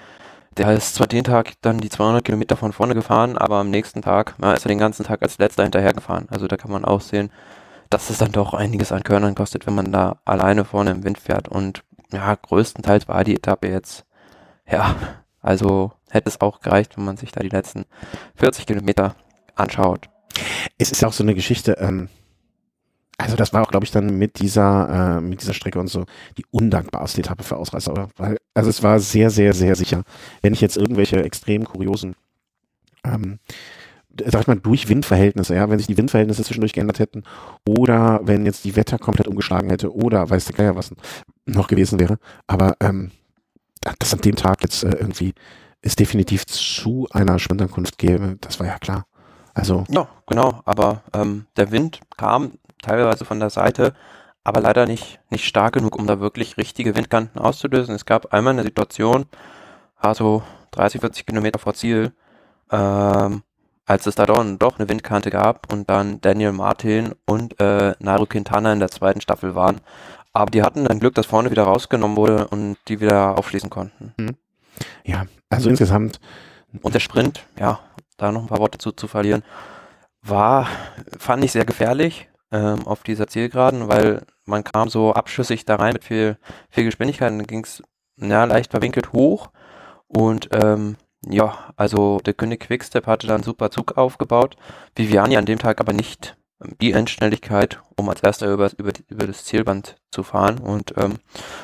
der 0.56 0.72
ist 0.72 0.94
zwar 0.94 1.06
den 1.06 1.24
Tag 1.24 1.52
dann 1.62 1.78
die 1.78 1.88
200 1.88 2.24
Kilometer 2.24 2.56
von 2.56 2.72
vorne 2.72 2.94
gefahren, 2.94 3.38
aber 3.38 3.56
am 3.56 3.70
nächsten 3.70 4.02
Tag 4.02 4.34
ja, 4.42 4.52
ist 4.52 4.64
er 4.64 4.68
den 4.68 4.78
ganzen 4.78 5.04
Tag 5.04 5.22
als 5.22 5.38
letzter 5.38 5.62
hinterhergefahren. 5.62 6.28
Also 6.30 6.46
da 6.48 6.56
kann 6.56 6.70
man 6.70 6.84
auch 6.84 7.00
sehen, 7.00 7.30
dass 7.88 8.10
es 8.10 8.18
dann 8.18 8.32
doch 8.32 8.54
einiges 8.54 8.92
an 8.92 9.02
Körnern 9.02 9.34
kostet, 9.34 9.66
wenn 9.66 9.74
man 9.74 9.92
da 9.92 10.20
alleine 10.24 10.64
vorne 10.64 10.90
im 10.90 11.04
Wind 11.04 11.18
fährt. 11.18 11.48
Und 11.48 11.84
ja, 12.12 12.34
größtenteils 12.34 13.08
war 13.08 13.24
die 13.24 13.36
Etappe 13.36 13.68
jetzt, 13.68 14.06
ja, 14.68 14.94
also 15.40 15.92
hätte 16.10 16.28
es 16.28 16.40
auch 16.40 16.60
gereicht, 16.60 16.96
wenn 16.96 17.04
man 17.04 17.16
sich 17.16 17.32
da 17.32 17.40
die 17.40 17.48
letzten 17.48 17.86
40 18.36 18.66
Kilometer 18.66 19.14
anschaut. 19.54 20.08
Es 20.78 20.90
ist 20.92 21.04
auch 21.04 21.12
so 21.12 21.22
eine 21.22 21.34
Geschichte, 21.34 21.76
ähm, 21.78 22.08
also 23.18 23.36
das 23.36 23.52
war 23.52 23.62
auch, 23.62 23.70
glaube 23.70 23.84
ich, 23.84 23.90
dann 23.90 24.18
mit 24.18 24.38
dieser, 24.40 25.18
äh, 25.18 25.20
mit 25.20 25.42
dieser 25.42 25.52
Strecke 25.52 25.78
und 25.78 25.88
so 25.88 26.06
die 26.38 26.44
undankbarste 26.50 27.20
Etappe 27.20 27.44
für 27.44 27.56
Ausreißer, 27.56 27.92
oder? 27.92 28.08
Also 28.54 28.70
es 28.70 28.82
war 28.82 28.98
sehr, 28.98 29.30
sehr, 29.30 29.52
sehr 29.52 29.76
sicher. 29.76 30.04
Wenn 30.40 30.54
ich 30.54 30.60
jetzt 30.62 30.78
irgendwelche 30.78 31.22
extrem 31.22 31.64
kuriosen, 31.64 32.14
ähm, 33.04 33.38
sag 34.24 34.42
ich 34.42 34.46
mal, 34.46 34.58
durch 34.58 34.88
Windverhältnisse, 34.88 35.54
ja, 35.54 35.68
wenn 35.68 35.78
sich 35.78 35.86
die 35.86 35.98
Windverhältnisse 35.98 36.44
zwischendurch 36.44 36.72
geändert 36.72 36.98
hätten 36.98 37.24
oder 37.66 38.20
wenn 38.24 38.46
jetzt 38.46 38.64
die 38.64 38.76
Wetter 38.76 38.98
komplett 38.98 39.28
umgeschlagen 39.28 39.68
hätte 39.68 39.94
oder 39.94 40.28
weiß 40.28 40.46
der 40.46 40.56
Geier 40.56 40.76
was 40.76 40.94
noch 41.44 41.68
gewesen 41.68 41.98
wäre. 42.00 42.18
Aber 42.46 42.76
ähm, 42.80 43.10
dass 43.98 44.14
an 44.14 44.20
dem 44.20 44.36
Tag 44.36 44.62
jetzt 44.62 44.82
äh, 44.82 44.96
irgendwie 44.98 45.34
es 45.82 45.96
definitiv 45.96 46.46
zu 46.46 47.06
einer 47.10 47.38
Sprintankunft 47.38 47.98
gäbe, 47.98 48.36
das 48.40 48.60
war 48.60 48.66
ja 48.66 48.78
klar. 48.78 49.06
Also. 49.54 49.84
Ja, 49.88 50.08
genau, 50.26 50.60
aber 50.64 51.02
ähm, 51.12 51.46
der 51.56 51.70
Wind 51.70 52.00
kam 52.16 52.52
teilweise 52.82 53.24
von 53.24 53.40
der 53.40 53.50
Seite, 53.50 53.94
aber 54.44 54.60
leider 54.60 54.86
nicht, 54.86 55.20
nicht 55.30 55.44
stark 55.44 55.74
genug, 55.74 55.96
um 55.96 56.06
da 56.06 56.20
wirklich 56.20 56.56
richtige 56.56 56.96
Windkanten 56.96 57.40
auszulösen. 57.40 57.94
Es 57.94 58.06
gab 58.06 58.32
einmal 58.32 58.54
eine 58.54 58.62
Situation, 58.62 59.26
also 59.96 60.42
30, 60.72 61.00
40 61.00 61.26
Kilometer 61.26 61.58
vor 61.58 61.74
Ziel, 61.74 62.12
ähm, 62.70 63.42
als 63.86 64.06
es 64.06 64.14
da 64.14 64.24
dann 64.24 64.58
doch 64.58 64.78
eine 64.78 64.88
Windkante 64.88 65.30
gab 65.30 65.72
und 65.72 65.90
dann 65.90 66.20
Daniel 66.20 66.52
Martin 66.52 67.14
und 67.26 67.60
äh, 67.60 67.94
Nairo 67.98 68.26
Quintana 68.26 68.72
in 68.72 68.78
der 68.78 68.90
zweiten 68.90 69.20
Staffel 69.20 69.54
waren. 69.54 69.80
Aber 70.32 70.50
die 70.50 70.62
hatten 70.62 70.84
dann 70.84 71.00
Glück, 71.00 71.16
dass 71.16 71.26
vorne 71.26 71.50
wieder 71.50 71.64
rausgenommen 71.64 72.16
wurde 72.16 72.46
und 72.48 72.76
die 72.86 73.00
wieder 73.00 73.36
aufschließen 73.36 73.68
konnten. 73.68 74.14
Mhm. 74.16 74.36
Ja, 75.04 75.26
also 75.48 75.68
insgesamt. 75.68 76.20
Und 76.82 76.94
der 76.94 77.00
Sprint, 77.00 77.44
ja, 77.58 77.80
da 78.20 78.32
noch 78.32 78.42
ein 78.42 78.48
paar 78.48 78.58
Worte 78.58 78.78
zu, 78.78 78.92
zu 78.92 79.08
verlieren, 79.08 79.42
war, 80.22 80.68
fand 81.18 81.44
ich 81.44 81.52
sehr 81.52 81.64
gefährlich 81.64 82.28
ähm, 82.52 82.86
auf 82.86 83.02
dieser 83.02 83.26
Zielgeraden, 83.26 83.88
weil 83.88 84.22
man 84.44 84.64
kam 84.64 84.88
so 84.88 85.12
abschüssig 85.12 85.64
da 85.64 85.76
rein 85.76 85.94
mit 85.94 86.04
viel, 86.04 86.36
viel 86.68 86.84
Geschwindigkeit 86.84 87.32
und 87.32 87.46
ging 87.46 87.64
es 87.64 87.82
ja, 88.16 88.44
leicht 88.44 88.70
verwinkelt 88.70 89.12
hoch 89.12 89.50
und 90.08 90.48
ähm, 90.52 90.96
ja, 91.22 91.72
also 91.76 92.18
der 92.20 92.34
König 92.34 92.60
Quickstep 92.60 93.06
hatte 93.06 93.26
dann 93.26 93.42
super 93.42 93.70
Zug 93.70 93.96
aufgebaut, 93.96 94.56
Viviani 94.94 95.36
an 95.36 95.46
dem 95.46 95.58
Tag 95.58 95.80
aber 95.80 95.92
nicht 95.92 96.36
die 96.80 96.92
Endschnelligkeit, 96.92 97.80
um 97.96 98.08
als 98.08 98.22
erster 98.22 98.52
über, 98.52 98.70
über, 98.76 98.92
über 99.08 99.26
das 99.26 99.44
Zielband 99.44 99.96
zu 100.10 100.22
fahren. 100.22 100.58
Und 100.58 100.94
ähm, 100.96 101.14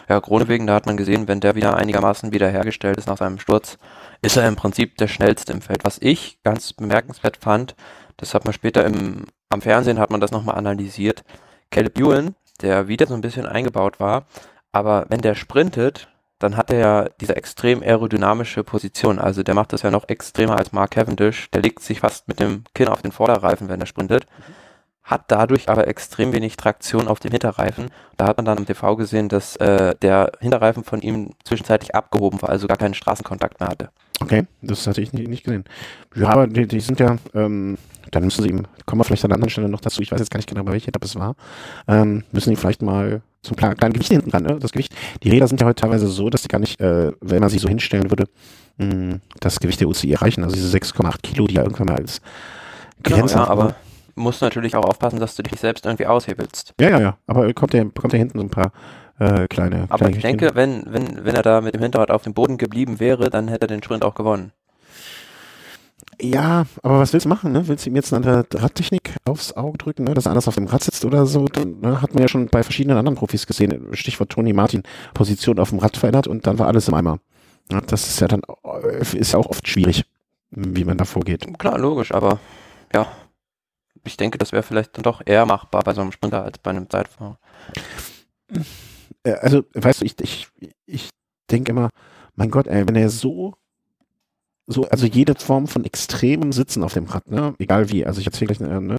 ja, 0.09 0.20
Kronewegen, 0.20 0.66
da 0.66 0.74
hat 0.74 0.87
man 0.87 0.96
gesehen, 0.96 1.28
wenn 1.28 1.40
der 1.40 1.54
wieder 1.54 1.76
einigermaßen 1.76 2.32
wiederhergestellt 2.32 2.96
ist 2.96 3.06
nach 3.06 3.18
seinem 3.18 3.38
Sturz, 3.38 3.78
ist 4.22 4.37
er 4.37 4.48
im 4.48 4.56
Prinzip 4.56 4.96
der 4.96 5.09
schnellste 5.09 5.52
im 5.52 5.61
Feld. 5.61 5.85
Was 5.85 5.98
ich 6.00 6.42
ganz 6.42 6.72
bemerkenswert 6.72 7.37
fand, 7.37 7.76
das 8.16 8.35
hat 8.35 8.44
man 8.44 8.54
später 8.54 8.85
im, 8.85 9.24
am 9.50 9.61
Fernsehen 9.61 9.98
hat 9.98 10.11
man 10.11 10.20
das 10.20 10.30
nochmal 10.30 10.56
analysiert. 10.56 11.24
Caleb 11.70 11.98
Ewan, 11.98 12.35
der 12.62 12.88
wieder 12.88 13.06
so 13.06 13.14
ein 13.14 13.20
bisschen 13.20 13.46
eingebaut 13.46 14.00
war, 14.00 14.26
aber 14.72 15.06
wenn 15.09 15.20
der 15.20 15.35
sprintet, 15.35 16.09
dann 16.38 16.56
hat 16.56 16.70
er 16.70 16.78
ja 16.78 17.09
diese 17.20 17.37
extrem 17.37 17.82
aerodynamische 17.82 18.62
Position. 18.62 19.18
Also 19.18 19.42
der 19.42 19.54
macht 19.54 19.72
das 19.72 19.82
ja 19.82 19.90
noch 19.90 20.09
extremer 20.09 20.56
als 20.56 20.72
Mark 20.72 20.90
Cavendish. 20.92 21.50
Der 21.50 21.62
legt 21.62 21.80
sich 21.80 22.00
fast 22.00 22.28
mit 22.28 22.40
dem 22.40 22.64
Kinn 22.74 22.88
auf 22.88 23.00
den 23.00 23.12
Vorderreifen, 23.12 23.68
wenn 23.68 23.80
er 23.80 23.87
sprintet. 23.87 24.26
Hat 25.07 25.25
dadurch 25.29 25.69
aber 25.69 25.87
extrem 25.87 26.33
wenig 26.33 26.57
Traktion 26.57 27.07
auf 27.07 27.21
dem 27.21 27.31
Hinterreifen. 27.31 27.87
Da 28.17 28.27
hat 28.27 28.37
man 28.37 28.44
dann 28.44 28.59
am 28.59 28.67
TV 28.67 28.96
gesehen, 28.96 29.29
dass 29.29 29.54
äh, 29.57 29.94
der 30.02 30.33
Hinterreifen 30.40 30.83
von 30.83 31.00
ihm 31.00 31.31
zwischenzeitlich 31.44 31.94
abgehoben 31.94 32.42
war, 32.42 32.48
also 32.48 32.67
gar 32.67 32.77
keinen 32.77 32.94
Straßenkontakt 32.94 33.61
mehr 33.61 33.69
hatte. 33.69 33.88
Okay, 34.21 34.46
das 34.63 34.85
hatte 34.87 35.00
ich 35.00 35.13
nicht, 35.13 35.29
nicht 35.29 35.44
gesehen. 35.44 35.65
Ja, 36.17 36.29
aber 36.31 36.48
die, 36.48 36.67
die 36.67 36.81
sind 36.81 36.98
ja, 36.98 37.17
ähm, 37.35 37.79
dann 38.11 38.25
müssen 38.25 38.42
sie 38.42 38.48
ihm, 38.48 38.67
kommen 38.85 39.00
wir 39.00 39.04
vielleicht 39.04 39.25
an 39.25 39.31
einer 39.31 39.37
anderen 39.37 39.50
Stelle 39.50 39.69
noch 39.69 39.81
dazu, 39.81 40.02
ich 40.02 40.11
weiß 40.11 40.19
jetzt 40.19 40.31
gar 40.31 40.38
nicht 40.38 40.48
genau, 40.48 40.65
bei 40.65 40.73
welcher 40.73 40.88
Etappe 40.88 41.07
es 41.07 41.15
war, 41.15 41.37
ähm, 41.87 42.25
müssen 42.33 42.50
die 42.50 42.57
vielleicht 42.57 42.83
mal 42.83 43.21
zum 43.42 43.57
kleinen, 43.57 43.92
Gewicht 43.92 44.11
hinten 44.11 44.31
dran, 44.31 44.42
ne? 44.42 44.59
Das 44.59 44.73
Gewicht, 44.73 44.92
die 45.23 45.31
Räder 45.31 45.46
sind 45.46 45.61
ja 45.61 45.69
heute 45.69 45.81
teilweise 45.81 46.09
so, 46.09 46.31
dass 46.31 46.42
die 46.42 46.48
gar 46.48 46.59
nicht, 46.59 46.81
äh, 46.81 47.13
wenn 47.21 47.40
man 47.40 47.48
sie 47.48 47.59
so 47.59 47.69
hinstellen 47.69 48.11
würde, 48.11 48.25
mh, 48.79 49.21
das 49.38 49.61
Gewicht 49.61 49.81
der 49.81 49.88
UCI 49.88 50.15
erreichen, 50.15 50.42
also 50.42 50.57
diese 50.57 50.77
6,8 50.77 51.23
Kilo, 51.23 51.46
die 51.46 51.54
ja 51.54 51.63
irgendwann 51.63 51.87
mal 51.87 51.96
als 51.96 52.21
Grenze 53.04 53.35
genau, 53.35 53.44
ja, 53.44 53.50
aber 53.50 53.75
musst 54.17 54.42
natürlich 54.42 54.75
auch 54.75 54.85
aufpassen, 54.85 55.21
dass 55.21 55.37
du 55.37 55.42
dich 55.42 55.60
selbst 55.60 55.87
irgendwie 55.87 56.06
aushebelst. 56.06 56.75
Ja, 56.81 56.90
ja, 56.90 57.00
ja, 57.00 57.19
aber 57.27 57.52
kommt 57.54 57.75
ja, 57.75 57.85
kommt 57.85 58.12
ja 58.12 58.19
hinten 58.19 58.38
so 58.38 58.44
ein 58.44 58.50
paar 58.50 58.73
äh, 59.19 59.46
kleine. 59.46 59.87
Aber 59.88 60.06
kleine 60.06 60.17
ich 60.17 60.23
denke, 60.23 60.54
wenn, 60.54 60.85
wenn, 60.87 61.25
wenn 61.25 61.35
er 61.35 61.42
da 61.42 61.60
mit 61.60 61.75
dem 61.75 61.83
Hinterrad 61.83 62.10
auf 62.10 62.23
dem 62.23 62.35
Boden 62.35 62.58
geblieben 62.58 62.98
wäre, 62.98 63.31
dann 63.31 63.48
hätte 63.48 63.67
er 63.67 63.69
den 63.69 63.83
Sprint 63.83 64.04
auch 64.04 64.14
gewonnen. 64.14 64.52
Ja, 66.21 66.64
aber 66.83 67.00
was 67.00 67.12
willst 67.12 67.27
du 67.27 67.29
machen? 67.29 67.52
Ne? 67.52 67.69
Willst 67.69 67.85
du 67.85 67.90
ihm 67.90 67.96
jetzt 67.96 68.12
eine 68.14 68.46
Radtechnik 68.54 69.17
aufs 69.27 69.52
Auge 69.52 69.77
drücken, 69.77 70.04
ne? 70.04 70.14
dass 70.14 70.27
er 70.27 70.31
anders 70.31 70.48
auf 70.48 70.54
dem 70.54 70.67
Rad 70.67 70.83
sitzt 70.83 71.04
oder 71.04 71.27
so? 71.27 71.44
Dann 71.44 71.81
ne? 71.81 72.00
hat 72.00 72.14
man 72.14 72.23
ja 72.23 72.29
schon 72.29 72.46
bei 72.46 72.62
verschiedenen 72.62 72.96
anderen 72.96 73.17
Profis 73.17 73.46
gesehen. 73.46 73.88
Stichwort 73.92 74.31
Toni 74.31 74.54
Martin, 74.54 74.83
Position 75.12 75.58
auf 75.58 75.71
dem 75.71 75.79
Rad 75.79 75.96
verändert 75.96 76.27
und 76.27 76.46
dann 76.46 76.58
war 76.58 76.69
alles 76.69 76.88
im 76.88 76.94
Eimer. 76.94 77.19
Ja, 77.71 77.81
das 77.83 78.08
ist 78.08 78.21
ja 78.21 78.29
dann 78.29 78.42
ist 79.12 79.33
ja 79.33 79.38
auch 79.38 79.46
oft 79.46 79.69
schwierig, 79.69 80.04
wie 80.50 80.85
man 80.85 80.96
da 80.96 81.04
vorgeht. 81.04 81.46
Klar, 81.58 81.79
logisch, 81.79 82.12
aber 82.12 82.38
ja, 82.94 83.06
ich 84.07 84.17
denke, 84.17 84.38
das 84.38 84.52
wäre 84.52 84.63
vielleicht 84.63 84.96
dann 84.96 85.02
doch 85.02 85.23
eher 85.25 85.46
machbar 85.46 85.83
bei 85.83 85.94
so 85.94 86.00
einem 86.00 86.13
Sprinter 86.13 86.44
als 86.44 86.59
bei 86.59 86.71
einem 86.71 86.88
Zeitfahrer. 86.88 87.38
Also, 89.25 89.65
weißt 89.75 90.02
du, 90.02 90.04
ich, 90.04 90.17
ich, 90.21 90.48
ich 90.87 91.11
denke 91.50 91.73
immer, 91.73 91.90
mein 92.35 92.50
Gott, 92.50 92.67
ey, 92.67 92.87
wenn 92.87 92.96
er 92.96 93.11
so 93.11 93.54
so, 94.67 94.85
also 94.88 95.07
jede 95.07 95.35
Form 95.37 95.69
von 95.69 95.85
extremem 95.85 96.52
Sitzen 96.52 96.83
auf 96.83 96.94
dem 96.94 97.04
Rad, 97.04 97.31
ne, 97.31 97.54
egal 97.59 97.90
wie, 97.90 98.04
also 98.04 98.21
ich 98.21 98.27
erzähle 98.27 98.52
gleich, 98.52 98.69
äh, 98.69 98.81
ne, 98.81 98.96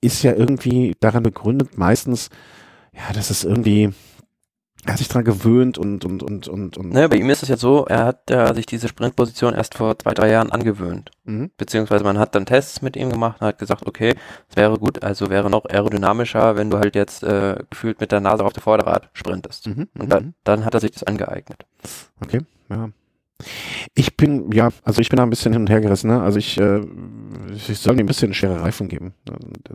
ist 0.00 0.22
ja 0.22 0.32
irgendwie 0.32 0.94
daran 1.00 1.24
begründet, 1.24 1.76
meistens, 1.76 2.28
ja, 2.94 3.12
das 3.12 3.30
ist 3.30 3.44
irgendwie, 3.44 3.92
er 4.84 4.92
hat 4.92 4.98
sich 4.98 5.08
daran 5.08 5.24
gewöhnt 5.24 5.78
und, 5.78 6.04
und, 6.04 6.22
und, 6.24 6.48
und, 6.48 6.76
und. 6.76 6.92
Ne, 6.92 7.08
bei 7.08 7.16
ihm 7.16 7.30
ist 7.30 7.44
es 7.44 7.48
ja 7.48 7.56
so, 7.56 7.84
er 7.86 8.04
hat 8.04 8.28
ja 8.30 8.52
sich 8.52 8.66
diese 8.66 8.88
Sprintposition 8.88 9.54
erst 9.54 9.76
vor 9.76 9.96
zwei, 9.96 10.12
drei 10.12 10.30
Jahren 10.30 10.50
angewöhnt. 10.50 11.12
Mhm. 11.24 11.52
Beziehungsweise 11.56 12.02
man 12.02 12.18
hat 12.18 12.34
dann 12.34 12.46
Tests 12.46 12.82
mit 12.82 12.96
ihm 12.96 13.10
gemacht 13.10 13.40
und 13.40 13.46
hat 13.46 13.58
gesagt, 13.58 13.86
okay, 13.86 14.14
es 14.48 14.56
wäre 14.56 14.78
gut, 14.78 15.04
also 15.04 15.30
wäre 15.30 15.50
noch 15.50 15.66
aerodynamischer, 15.66 16.56
wenn 16.56 16.70
du 16.70 16.78
halt 16.78 16.96
jetzt 16.96 17.22
äh, 17.22 17.56
gefühlt 17.70 18.00
mit 18.00 18.10
der 18.10 18.20
Nase 18.20 18.44
auf 18.44 18.54
dem 18.54 18.62
Vorderrad 18.62 19.08
sprintest. 19.12 19.68
Mhm. 19.68 19.88
Und 19.96 20.10
dann, 20.10 20.24
mhm. 20.24 20.34
dann 20.42 20.64
hat 20.64 20.74
er 20.74 20.80
sich 20.80 20.90
das 20.90 21.04
angeeignet. 21.04 21.64
Okay, 22.20 22.40
ja. 22.68 22.90
Ich 23.94 24.16
bin, 24.16 24.50
ja, 24.52 24.70
also 24.84 25.00
ich 25.00 25.08
bin 25.08 25.16
da 25.16 25.22
ein 25.22 25.30
bisschen 25.30 25.52
hin 25.52 25.62
und 25.62 25.70
her 25.70 25.80
gerissen. 25.80 26.08
Ne? 26.08 26.22
Also 26.22 26.38
ich, 26.38 26.58
äh, 26.58 26.80
ich 27.54 27.78
soll 27.78 27.94
mir 27.94 28.04
ein 28.04 28.06
bisschen 28.06 28.34
schwere 28.34 28.60
Reifen 28.60 28.88
geben. 28.88 29.14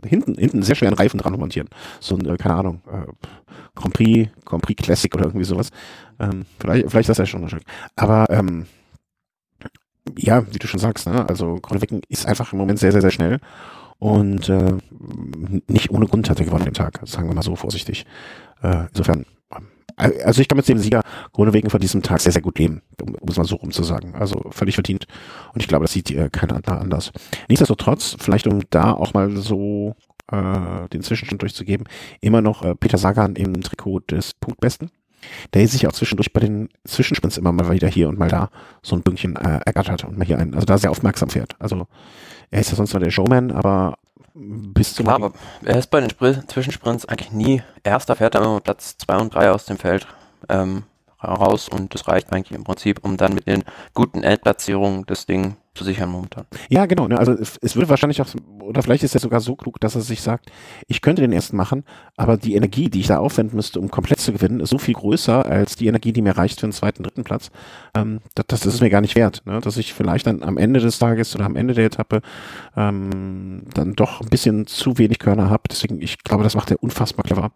Hinten, 0.04 0.34
hinten 0.34 0.62
sehr 0.62 0.74
schweren 0.74 0.94
Reifen 0.94 1.18
dran 1.18 1.38
montieren. 1.38 1.68
So 2.00 2.16
ein, 2.16 2.26
äh, 2.26 2.36
keine 2.36 2.54
Ahnung, 2.54 2.82
äh, 2.90 3.06
Grand 3.74 3.94
Prix, 3.94 4.30
Grand 4.44 4.62
Prix 4.62 4.82
Classic 4.82 5.14
oder 5.14 5.26
irgendwie 5.26 5.44
sowas. 5.44 5.70
Ähm, 6.18 6.46
vielleicht, 6.58 6.90
vielleicht 6.90 7.08
das 7.08 7.18
ja 7.18 7.26
schon 7.26 7.42
ein 7.42 7.48
Stück. 7.48 7.64
Aber 7.96 8.28
ähm, 8.30 8.66
ja, 10.16 10.44
wie 10.52 10.58
du 10.58 10.66
schon 10.66 10.80
sagst, 10.80 11.06
ne? 11.06 11.28
also 11.28 11.56
Gronewecken 11.56 12.02
ist 12.08 12.26
einfach 12.26 12.52
im 12.52 12.58
Moment 12.58 12.78
sehr, 12.78 12.92
sehr, 12.92 13.02
sehr 13.02 13.10
schnell. 13.10 13.38
Und 13.98 14.48
äh, 14.48 14.74
nicht 15.66 15.90
ohne 15.90 16.06
Grund 16.06 16.30
hat 16.30 16.38
er 16.38 16.46
gewonnen 16.46 16.64
den 16.64 16.74
Tag, 16.74 17.00
sagen 17.04 17.28
wir 17.28 17.34
mal 17.34 17.42
so 17.42 17.56
vorsichtig. 17.56 18.06
Äh, 18.62 18.86
insofern 18.90 19.24
also 19.98 20.40
ich 20.40 20.48
kann 20.48 20.56
mit 20.56 20.68
dem 20.68 20.78
Sieger 20.78 21.02
Grunewegen 21.32 21.70
von 21.70 21.80
diesem 21.80 22.02
Tag 22.02 22.20
sehr, 22.20 22.32
sehr 22.32 22.42
gut 22.42 22.58
leben, 22.58 22.82
um, 23.02 23.14
um 23.16 23.28
es 23.28 23.36
mal 23.36 23.44
so 23.44 23.56
rum 23.56 23.72
zu 23.72 23.82
sagen. 23.82 24.14
Also 24.14 24.46
völlig 24.50 24.74
verdient. 24.74 25.06
Und 25.54 25.60
ich 25.60 25.68
glaube, 25.68 25.84
das 25.84 25.92
sieht 25.92 26.10
äh, 26.10 26.28
keiner 26.30 26.60
anders. 26.66 27.12
Nichtsdestotrotz, 27.48 28.16
vielleicht 28.18 28.46
um 28.46 28.62
da 28.70 28.92
auch 28.92 29.14
mal 29.14 29.36
so 29.36 29.94
äh, 30.30 30.88
den 30.92 31.02
Zwischenstand 31.02 31.42
durchzugeben, 31.42 31.86
immer 32.20 32.40
noch 32.42 32.62
äh, 32.62 32.74
Peter 32.74 32.98
Sagan 32.98 33.36
im 33.36 33.60
Trikot 33.60 34.00
des 34.10 34.34
Punktbesten. 34.34 34.90
Der 35.52 35.66
sich 35.66 35.86
auch 35.86 35.92
zwischendurch 35.92 36.32
bei 36.32 36.40
den 36.40 36.68
Zwischensprints 36.84 37.38
immer 37.38 37.50
mal 37.50 37.68
wieder 37.72 37.88
hier 37.88 38.08
und 38.08 38.20
mal 38.20 38.28
da 38.28 38.50
so 38.82 38.94
ein 38.94 39.02
Bündchen 39.02 39.34
äh, 39.34 39.60
ergattert 39.66 40.04
und 40.04 40.16
mal 40.16 40.24
hier 40.24 40.38
einen, 40.38 40.54
also 40.54 40.64
da 40.64 40.78
sehr 40.78 40.92
aufmerksam 40.92 41.28
fährt. 41.28 41.56
Also 41.58 41.88
er 42.52 42.60
ist 42.60 42.70
ja 42.70 42.76
sonst 42.76 42.92
nur 42.92 43.00
der 43.00 43.10
Showman, 43.10 43.50
aber 43.50 43.98
bis 44.38 44.94
zum. 44.94 45.06
Klar, 45.06 45.16
aber 45.16 45.32
er 45.64 45.78
ist 45.78 45.90
bei 45.90 46.00
den 46.00 46.10
Spr 46.10 46.46
Zwischensprints 46.46 47.06
eigentlich 47.06 47.32
nie 47.32 47.62
erster, 47.82 48.16
fährt 48.16 48.34
er 48.34 48.42
immer 48.42 48.60
Platz 48.60 48.96
2 48.98 49.16
und 49.16 49.34
3 49.34 49.50
aus 49.50 49.64
dem 49.64 49.78
Feld 49.78 50.06
ähm, 50.48 50.84
raus 51.22 51.68
und 51.68 51.94
das 51.94 52.08
reicht 52.08 52.32
eigentlich 52.32 52.56
im 52.56 52.64
Prinzip, 52.64 53.04
um 53.04 53.16
dann 53.16 53.34
mit 53.34 53.46
den 53.46 53.64
guten 53.94 54.22
Endplatzierungen 54.22 55.04
das 55.06 55.26
Ding 55.26 55.56
zu 55.74 55.84
sichern 55.84 56.10
momentan. 56.10 56.44
Ja, 56.68 56.86
genau. 56.86 57.08
Ne? 57.08 57.18
Also 57.18 57.32
es, 57.32 57.76
würde 57.76 57.88
wahrscheinlich 57.88 58.20
auch, 58.20 58.26
oder 58.60 58.82
vielleicht 58.82 59.04
ist 59.04 59.14
er 59.14 59.20
sogar 59.20 59.40
so 59.40 59.54
klug, 59.54 59.80
dass 59.80 59.94
er 59.94 60.00
sich 60.00 60.20
sagt, 60.20 60.50
ich 60.88 61.00
könnte 61.00 61.22
den 61.22 61.32
ersten 61.32 61.56
machen, 61.56 61.84
aber 62.16 62.36
die 62.36 62.54
Energie, 62.54 62.90
die 62.90 63.00
ich 63.00 63.06
da 63.06 63.18
aufwenden 63.18 63.56
müsste, 63.56 63.80
um 63.80 63.90
komplett 63.90 64.20
zu 64.20 64.32
gewinnen, 64.32 64.60
ist 64.60 64.70
so 64.70 64.78
viel 64.78 64.94
größer 64.94 65.46
als 65.46 65.76
die 65.76 65.86
Energie, 65.86 66.12
die 66.12 66.22
mir 66.22 66.36
reicht 66.36 66.60
für 66.60 66.66
einen 66.66 66.72
zweiten, 66.72 67.04
dritten 67.04 67.24
Platz. 67.24 67.50
Ähm, 67.94 68.20
das, 68.34 68.46
das 68.46 68.66
ist 68.66 68.80
mir 68.80 68.90
gar 68.90 69.00
nicht 69.00 69.14
wert, 69.14 69.42
ne? 69.46 69.60
dass 69.60 69.76
ich 69.76 69.94
vielleicht 69.94 70.26
dann 70.26 70.42
am 70.42 70.58
Ende 70.58 70.80
des 70.80 70.98
Tages 70.98 71.34
oder 71.34 71.46
am 71.46 71.56
Ende 71.56 71.74
der 71.74 71.86
Etappe 71.86 72.22
ähm, 72.76 73.62
dann 73.72 73.94
doch 73.94 74.20
ein 74.20 74.28
bisschen 74.28 74.66
zu 74.66 74.98
wenig 74.98 75.20
Körner 75.20 75.48
habe. 75.48 75.62
Deswegen, 75.70 76.02
ich 76.02 76.18
glaube, 76.18 76.42
das 76.42 76.56
macht 76.56 76.70
er 76.70 76.82
unfassbar 76.82 77.24
clever. 77.24 77.52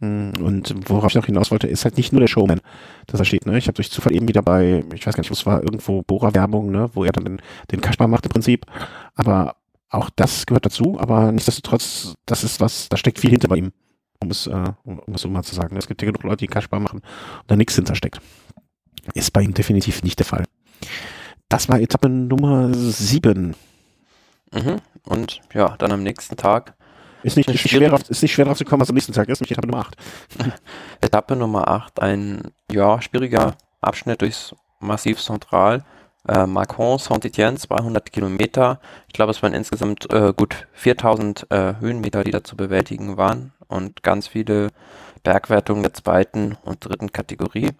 Mm, 0.00 0.30
und 0.40 0.74
worauf 0.88 1.10
ich 1.10 1.14
noch 1.14 1.26
hinaus 1.26 1.50
wollte, 1.50 1.66
ist 1.66 1.84
halt 1.84 1.96
nicht 1.96 2.12
nur 2.12 2.20
der 2.20 2.28
Showman, 2.28 2.60
dass 3.06 3.20
er 3.20 3.26
steht. 3.26 3.46
Ne? 3.46 3.58
Ich 3.58 3.66
habe 3.66 3.74
durch 3.74 3.90
Zufall 3.90 4.14
eben 4.14 4.28
wieder 4.28 4.42
bei, 4.42 4.84
ich 4.94 5.06
weiß 5.06 5.14
gar 5.14 5.20
nicht, 5.20 5.30
wo 5.30 5.34
es 5.34 5.46
war, 5.46 5.62
irgendwo 5.62 6.02
Bohrer-Werbung, 6.02 6.70
ne? 6.70 6.90
wo 6.94 7.04
er 7.04 7.12
dann 7.12 7.24
den, 7.24 7.42
den 7.70 7.80
Kaspar 7.80 8.08
macht 8.08 8.26
im 8.26 8.32
Prinzip. 8.32 8.66
Aber 9.14 9.56
auch 9.90 10.10
das 10.10 10.46
gehört 10.46 10.66
dazu, 10.66 10.98
aber 10.98 11.30
nichtsdestotrotz, 11.30 12.14
das 12.26 12.42
ist 12.42 12.60
was, 12.60 12.88
da 12.88 12.96
steckt 12.96 13.20
viel 13.20 13.30
hinter 13.30 13.48
bei 13.48 13.56
ihm, 13.56 13.72
um 14.20 14.30
es, 14.30 14.46
äh, 14.46 14.72
um, 14.82 15.00
es 15.14 15.22
so 15.22 15.28
mal 15.28 15.44
zu 15.44 15.54
sagen. 15.54 15.76
Es 15.76 15.86
gibt 15.86 16.02
ja 16.02 16.06
genug 16.06 16.24
Leute, 16.24 16.38
die 16.38 16.48
Kaspar 16.48 16.80
machen 16.80 17.00
und 17.00 17.44
da 17.46 17.56
nichts 17.56 17.76
hintersteckt. 17.76 18.20
Ist 19.14 19.32
bei 19.32 19.42
ihm 19.42 19.54
definitiv 19.54 20.02
nicht 20.02 20.18
der 20.18 20.26
Fall. 20.26 20.44
Das 21.48 21.68
war 21.68 21.80
Etappe 21.80 22.08
Nummer 22.08 22.72
sieben. 22.74 23.54
Mhm. 24.52 24.80
Und 25.04 25.40
ja, 25.52 25.76
dann 25.76 25.92
am 25.92 26.02
nächsten 26.02 26.36
Tag 26.36 26.74
ist 27.24 27.36
nicht, 27.36 27.48
ist 27.48 27.64
nicht, 27.64 27.70
schwer, 27.70 27.90
drauf, 27.90 28.08
ist 28.08 28.22
nicht 28.22 28.32
schwer 28.32 28.44
drauf 28.44 28.58
zu 28.58 28.64
kommen, 28.64 28.80
was 28.80 28.90
am 28.90 28.94
nächsten 28.94 29.12
Tag 29.12 29.28
ist, 29.28 29.40
nämlich 29.40 29.52
Etappe 29.52 29.66
Nummer 29.66 29.80
8. 29.80 29.96
Etappe 31.00 31.36
Nummer 31.36 31.68
8, 31.68 32.00
ein 32.00 32.42
ja, 32.70 33.00
schwieriger 33.00 33.56
Abschnitt 33.80 34.20
durchs 34.20 34.54
Massiv 34.80 35.20
Central. 35.20 35.84
Äh, 36.26 36.46
Macron, 36.46 36.98
Saint-Etienne, 36.98 37.58
200 37.58 38.10
Kilometer. 38.10 38.80
Ich 39.08 39.12
glaube, 39.12 39.30
es 39.30 39.42
waren 39.42 39.52
insgesamt 39.52 40.10
äh, 40.12 40.32
gut 40.34 40.66
4000 40.72 41.50
äh, 41.50 41.74
Höhenmeter, 41.80 42.24
die 42.24 42.30
da 42.30 42.42
zu 42.42 42.56
bewältigen 42.56 43.18
waren 43.18 43.52
und 43.68 44.02
ganz 44.02 44.28
viele 44.28 44.68
Bergwertungen 45.22 45.82
der 45.82 45.92
zweiten 45.92 46.56
und 46.64 46.84
dritten 46.84 47.12
Kategorie. 47.12 47.72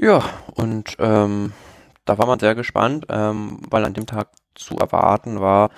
Ja, 0.00 0.24
und 0.54 0.96
ähm, 0.98 1.52
da 2.04 2.18
war 2.18 2.26
man 2.26 2.40
sehr 2.40 2.54
gespannt, 2.54 3.06
ähm, 3.08 3.60
weil 3.70 3.84
an 3.84 3.94
dem 3.94 4.06
Tag 4.06 4.28
zu 4.54 4.76
erwarten 4.76 5.40
war, 5.40 5.70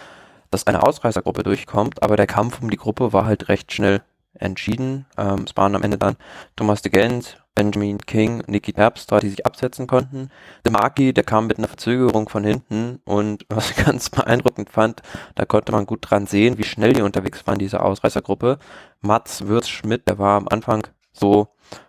dass 0.56 0.66
eine 0.66 0.82
Ausreißergruppe 0.82 1.42
durchkommt, 1.42 2.02
aber 2.02 2.16
der 2.16 2.26
Kampf 2.26 2.62
um 2.62 2.70
die 2.70 2.78
Gruppe 2.78 3.12
war 3.12 3.26
halt 3.26 3.50
recht 3.50 3.74
schnell 3.74 4.00
entschieden. 4.32 5.04
Ähm, 5.18 5.44
es 5.46 5.54
waren 5.54 5.74
am 5.74 5.82
Ende 5.82 5.98
dann 5.98 6.16
Thomas 6.56 6.80
de 6.80 6.90
Gent, 6.90 7.44
Benjamin 7.54 7.98
King, 7.98 8.42
Niki 8.46 8.72
Terpstra, 8.72 9.20
die 9.20 9.28
sich 9.28 9.44
absetzen 9.44 9.86
konnten. 9.86 10.30
De 10.64 10.72
Marki, 10.72 11.12
der 11.12 11.24
kam 11.24 11.46
mit 11.46 11.58
einer 11.58 11.68
Verzögerung 11.68 12.30
von 12.30 12.42
hinten 12.42 13.00
und 13.04 13.44
was 13.50 13.70
ich 13.70 13.84
ganz 13.84 14.08
beeindruckend 14.08 14.70
fand, 14.70 15.02
da 15.34 15.44
konnte 15.44 15.72
man 15.72 15.84
gut 15.84 16.10
dran 16.10 16.26
sehen, 16.26 16.56
wie 16.56 16.64
schnell 16.64 16.94
die 16.94 17.02
unterwegs 17.02 17.46
waren, 17.46 17.58
diese 17.58 17.82
Ausreißergruppe. 17.82 18.58
Mats 19.02 19.46
Würz-Schmidt, 19.46 20.08
der 20.08 20.18
war 20.18 20.38
am 20.38 20.48
Anfang 20.48 20.86
so, 21.12 21.48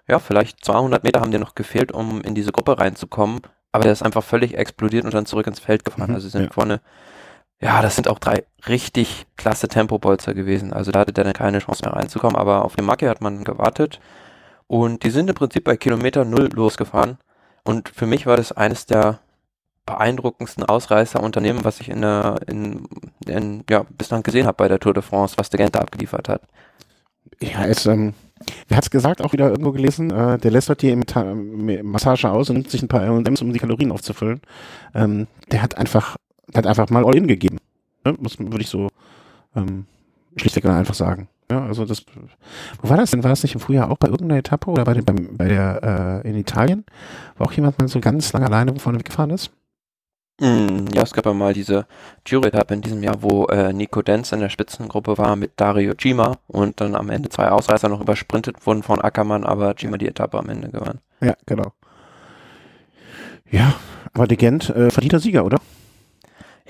ja, 0.10 0.20
vielleicht 0.20 0.66
200 0.66 1.06
Meter 1.06 1.22
haben 1.22 1.32
dir 1.32 1.40
noch 1.40 1.56
gefehlt, 1.56 1.94
um 1.94 2.20
in 2.20 2.36
diese 2.36 2.52
Gruppe 2.52 2.78
reinzukommen, 2.78 3.40
aber 3.72 3.84
der 3.84 3.94
ist 3.94 4.04
einfach 4.04 4.26
völlig 4.26 4.58
explodiert 4.58 5.06
und 5.06 5.14
dann 5.14 5.26
zurück 5.26 5.48
ins 5.48 5.62
Feld 5.62 5.86
gefahren. 5.86 6.10
Mhm, 6.10 6.16
also 6.16 6.28
sie 6.28 6.32
sind 6.32 6.48
ja. 6.48 6.52
vorne 6.52 6.82
ja, 7.60 7.82
das 7.82 7.96
sind 7.96 8.08
auch 8.08 8.20
drei 8.20 8.44
richtig 8.68 9.26
klasse 9.36 9.68
Tempobolzer 9.68 10.34
gewesen. 10.34 10.74
Also 10.74 10.92
da 10.92 11.00
hatte 11.00 11.14
der 11.14 11.24
dann 11.24 11.34
keine 11.34 11.60
Chance 11.60 11.84
mehr 11.84 11.94
reinzukommen, 11.94 12.36
aber 12.36 12.64
auf 12.66 12.76
dem 12.76 12.86
Macke 12.86 13.10
hat 13.10 13.22
man 13.22 13.44
gewartet. 13.44 14.00
Und 14.68 15.04
die 15.04 15.10
sind 15.10 15.30
im 15.30 15.36
Prinzip 15.36 15.64
bei 15.64 15.78
Kilometer 15.78 16.26
Null 16.26 16.50
losgefahren. 16.54 17.18
Und 17.64 17.90
für 17.90 18.06
mich 18.06 18.26
war 18.26 18.38
das 18.38 18.52
eines 18.52 18.86
der 18.86 19.20
beeindruckendsten 19.86 20.66
Ausreißerunternehmen, 20.66 21.64
was 21.64 21.80
ich 21.80 21.90
in 21.90 22.02
der, 22.02 22.36
in, 22.48 22.88
in, 23.26 23.64
ja, 23.70 23.86
bislang 23.98 24.22
gesehen 24.22 24.46
habe 24.46 24.58
bei 24.58 24.68
der 24.68 24.80
Tour 24.80 24.94
de 24.94 25.02
France, 25.02 25.36
was 25.38 25.50
der 25.50 25.58
Gente 25.58 25.82
abgeliefert 25.82 26.30
hat. 26.30 26.42
Ja, 27.40 27.66
es, 27.66 27.86
ähm, 27.86 28.14
wer 28.68 28.78
hat's 28.78 28.90
gesagt, 28.90 29.22
auch 29.22 29.34
wieder 29.34 29.50
irgendwo 29.50 29.72
gelesen, 29.72 30.12
äh, 30.12 30.38
der 30.38 30.52
lässt 30.52 30.72
hier 30.82 30.94
im 30.94 31.04
Massage 31.84 32.30
aus 32.30 32.50
und 32.50 32.58
nimmt 32.58 32.70
sich 32.70 32.82
ein 32.82 32.88
paar 32.88 33.04
M&M's, 33.04 33.42
um 33.42 33.54
die 33.54 33.60
Kalorien 33.60 33.92
aufzufüllen. 33.92 34.42
Ähm, 34.94 35.28
der 35.52 35.62
hat 35.62 35.78
einfach 35.78 36.18
hat 36.56 36.68
einfach 36.68 36.90
mal 36.90 37.06
All-In 37.06 37.28
gegeben. 37.28 37.58
Ne? 38.06 38.16
Muss, 38.20 38.40
würde 38.40 38.62
ich 38.62 38.70
so, 38.70 38.88
ähm, 39.56 39.86
schlichtweg 40.36 40.66
einfach 40.66 40.94
sagen. 40.94 41.28
Ja, 41.50 41.66
also 41.66 41.86
das, 41.86 42.04
wo 42.82 42.90
war 42.90 42.98
das 42.98 43.12
denn? 43.12 43.24
War 43.24 43.30
das 43.30 43.44
nicht 43.44 43.54
im 43.54 43.62
Frühjahr 43.62 43.90
auch 43.90 43.98
bei 43.98 44.08
irgendeiner 44.08 44.40
Etappe 44.40 44.70
oder 44.70 44.84
bei, 44.84 44.94
dem, 44.94 45.06
beim, 45.06 45.38
bei 45.38 45.48
der 45.48 46.22
äh, 46.24 46.30
in 46.30 46.36
Italien, 46.36 46.84
wo 47.38 47.46
auch 47.46 47.54
jemand 47.54 47.80
mal 47.80 47.88
so 47.88 48.02
ganz 48.02 48.34
lange 48.34 48.48
alleine 48.48 48.78
vorne 48.80 49.00
weggefahren 49.00 49.32
ist? 49.32 49.52
Mm, 50.42 50.88
ja, 50.94 51.04
es 51.04 51.14
gab 51.14 51.26
ja 51.26 51.34
mal 51.34 51.54
diese 51.54 51.88
Giro-Etappe 52.26 52.74
in 52.74 52.82
diesem 52.82 53.02
Jahr, 53.02 53.22
wo 53.22 53.46
äh, 53.46 53.72
Nico 53.72 54.02
Denz 54.02 54.34
in 54.34 54.42
der 54.42 54.50
Spitzengruppe 54.50 55.18
war 55.18 55.36
mit 55.38 55.54
Dario 55.56 55.94
Cima 56.00 56.38
und 56.48 56.82
dann 56.82 56.96
am 56.96 57.10
Ende 57.10 57.30
zwei 57.30 57.50
Ausreißer 57.50 57.88
noch 57.88 58.02
übersprintet 58.02 58.68
wurden 58.68 58.84
von 58.84 59.02
Ackermann, 59.02 59.46
aber 59.46 59.76
Cima 59.78 59.98
die 59.98 60.08
Etappe 60.08 60.38
am 60.38 60.50
Ende 60.50 60.70
gewann. 60.70 61.00
Ja, 61.22 61.34
genau. 61.46 61.72
Ja, 63.50 63.74
aber 64.14 64.28
De 64.28 64.38
Gent, 64.38 64.70
äh, 64.70 64.92
verdienter 64.92 65.20
Sieger, 65.20 65.46
oder? 65.46 65.60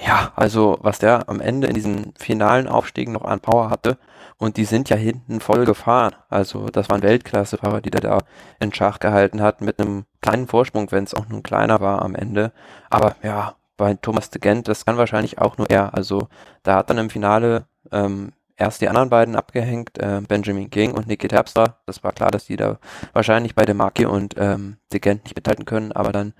Ja, 0.05 0.31
also 0.35 0.77
was 0.81 0.99
der 0.99 1.27
am 1.27 1.41
Ende 1.41 1.67
in 1.67 1.73
diesen 1.73 2.13
finalen 2.17 2.67
Aufstiegen 2.67 3.13
noch 3.13 3.25
an 3.25 3.39
Power 3.39 3.69
hatte, 3.69 3.97
und 4.37 4.57
die 4.57 4.65
sind 4.65 4.89
ja 4.89 4.95
hinten 4.95 5.39
voll 5.39 5.65
gefahren. 5.65 6.15
Also 6.29 6.67
das 6.67 6.89
waren 6.89 7.01
Weltklassefahrer, 7.01 7.81
die 7.81 7.89
der 7.89 8.01
da 8.01 8.19
in 8.59 8.73
Schach 8.73 8.99
gehalten 8.99 9.41
hat, 9.41 9.61
mit 9.61 9.79
einem 9.79 10.05
kleinen 10.21 10.47
Vorsprung, 10.47 10.91
wenn 10.91 11.03
es 11.03 11.15
auch 11.15 11.27
nur 11.27 11.41
kleiner 11.41 11.81
war 11.81 12.03
am 12.03 12.13
Ende. 12.15 12.51
Aber 12.89 13.15
ja, 13.23 13.55
bei 13.77 13.95
Thomas 13.95 14.29
de 14.29 14.39
Gent, 14.39 14.67
das 14.67 14.85
kann 14.85 14.97
wahrscheinlich 14.97 15.39
auch 15.39 15.57
nur 15.57 15.69
er. 15.69 15.93
Also 15.95 16.27
da 16.63 16.75
hat 16.77 16.89
dann 16.89 16.99
im 16.99 17.09
Finale 17.09 17.65
ähm, 17.91 18.31
erst 18.57 18.81
die 18.81 18.89
anderen 18.89 19.09
beiden 19.09 19.35
abgehängt, 19.35 19.97
äh, 19.97 20.21
Benjamin 20.21 20.69
King 20.69 20.91
und 20.93 21.07
Niki 21.07 21.27
Terpstra. 21.27 21.77
Das 21.87 22.03
war 22.03 22.11
klar, 22.11 22.29
dass 22.29 22.45
die 22.45 22.57
da 22.57 22.77
wahrscheinlich 23.13 23.55
bei 23.55 23.65
Demaki 23.65 24.05
und 24.05 24.35
ähm, 24.37 24.77
de 24.93 24.99
Gent 24.99 25.23
nicht 25.23 25.35
mithalten 25.35 25.65
können, 25.65 25.91
aber 25.91 26.11
dann 26.11 26.33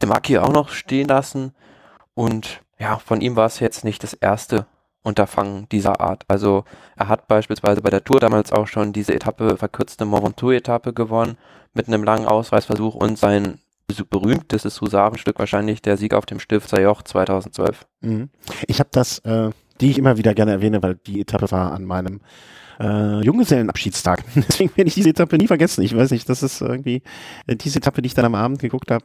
Demaki 0.00 0.38
auch 0.38 0.52
noch 0.52 0.70
stehen 0.70 1.08
lassen. 1.08 1.54
Und 2.14 2.62
ja, 2.82 2.98
von 2.98 3.20
ihm 3.20 3.36
war 3.36 3.46
es 3.46 3.60
jetzt 3.60 3.84
nicht 3.84 4.02
das 4.02 4.12
erste 4.12 4.66
Unterfangen 5.04 5.68
dieser 5.70 6.00
Art. 6.00 6.24
Also 6.26 6.64
er 6.96 7.06
hat 7.06 7.28
beispielsweise 7.28 7.80
bei 7.80 7.90
der 7.90 8.02
Tour 8.02 8.18
damals 8.18 8.50
auch 8.50 8.66
schon 8.66 8.92
diese 8.92 9.14
Etappe, 9.14 9.56
verkürzte 9.56 10.04
Mont 10.04 10.24
Ventoux-Etappe 10.24 10.92
gewonnen, 10.92 11.36
mit 11.74 11.86
einem 11.86 12.02
langen 12.02 12.26
Ausreißversuch 12.26 12.96
und 12.96 13.18
sein 13.18 13.60
berühmtestes 14.10 14.80
Husarenstück 14.80 15.38
wahrscheinlich 15.38 15.80
der 15.80 15.96
Sieg 15.96 16.12
auf 16.12 16.26
dem 16.26 16.40
Stifter 16.40 16.80
Joch 16.80 17.02
2012. 17.02 17.86
Mhm. 18.00 18.30
Ich 18.66 18.80
habe 18.80 18.90
das, 18.90 19.20
äh, 19.20 19.50
die 19.80 19.90
ich 19.90 19.98
immer 19.98 20.16
wieder 20.16 20.34
gerne 20.34 20.50
erwähne, 20.50 20.82
weil 20.82 20.96
die 20.96 21.20
Etappe 21.20 21.52
war 21.52 21.72
an 21.72 21.84
meinem 21.84 22.20
äh, 22.80 23.20
Junggesellenabschiedstag. 23.20 24.24
Deswegen 24.34 24.76
werde 24.76 24.88
ich 24.88 24.94
diese 24.94 25.10
Etappe 25.10 25.36
nie 25.36 25.46
vergessen. 25.46 25.82
Ich 25.82 25.96
weiß 25.96 26.10
nicht, 26.10 26.28
das 26.28 26.42
ist 26.42 26.60
irgendwie 26.60 27.02
äh, 27.46 27.54
diese 27.54 27.78
Etappe, 27.78 28.02
die 28.02 28.08
ich 28.08 28.14
dann 28.14 28.24
am 28.24 28.34
Abend 28.34 28.58
geguckt 28.58 28.90
habe, 28.90 29.04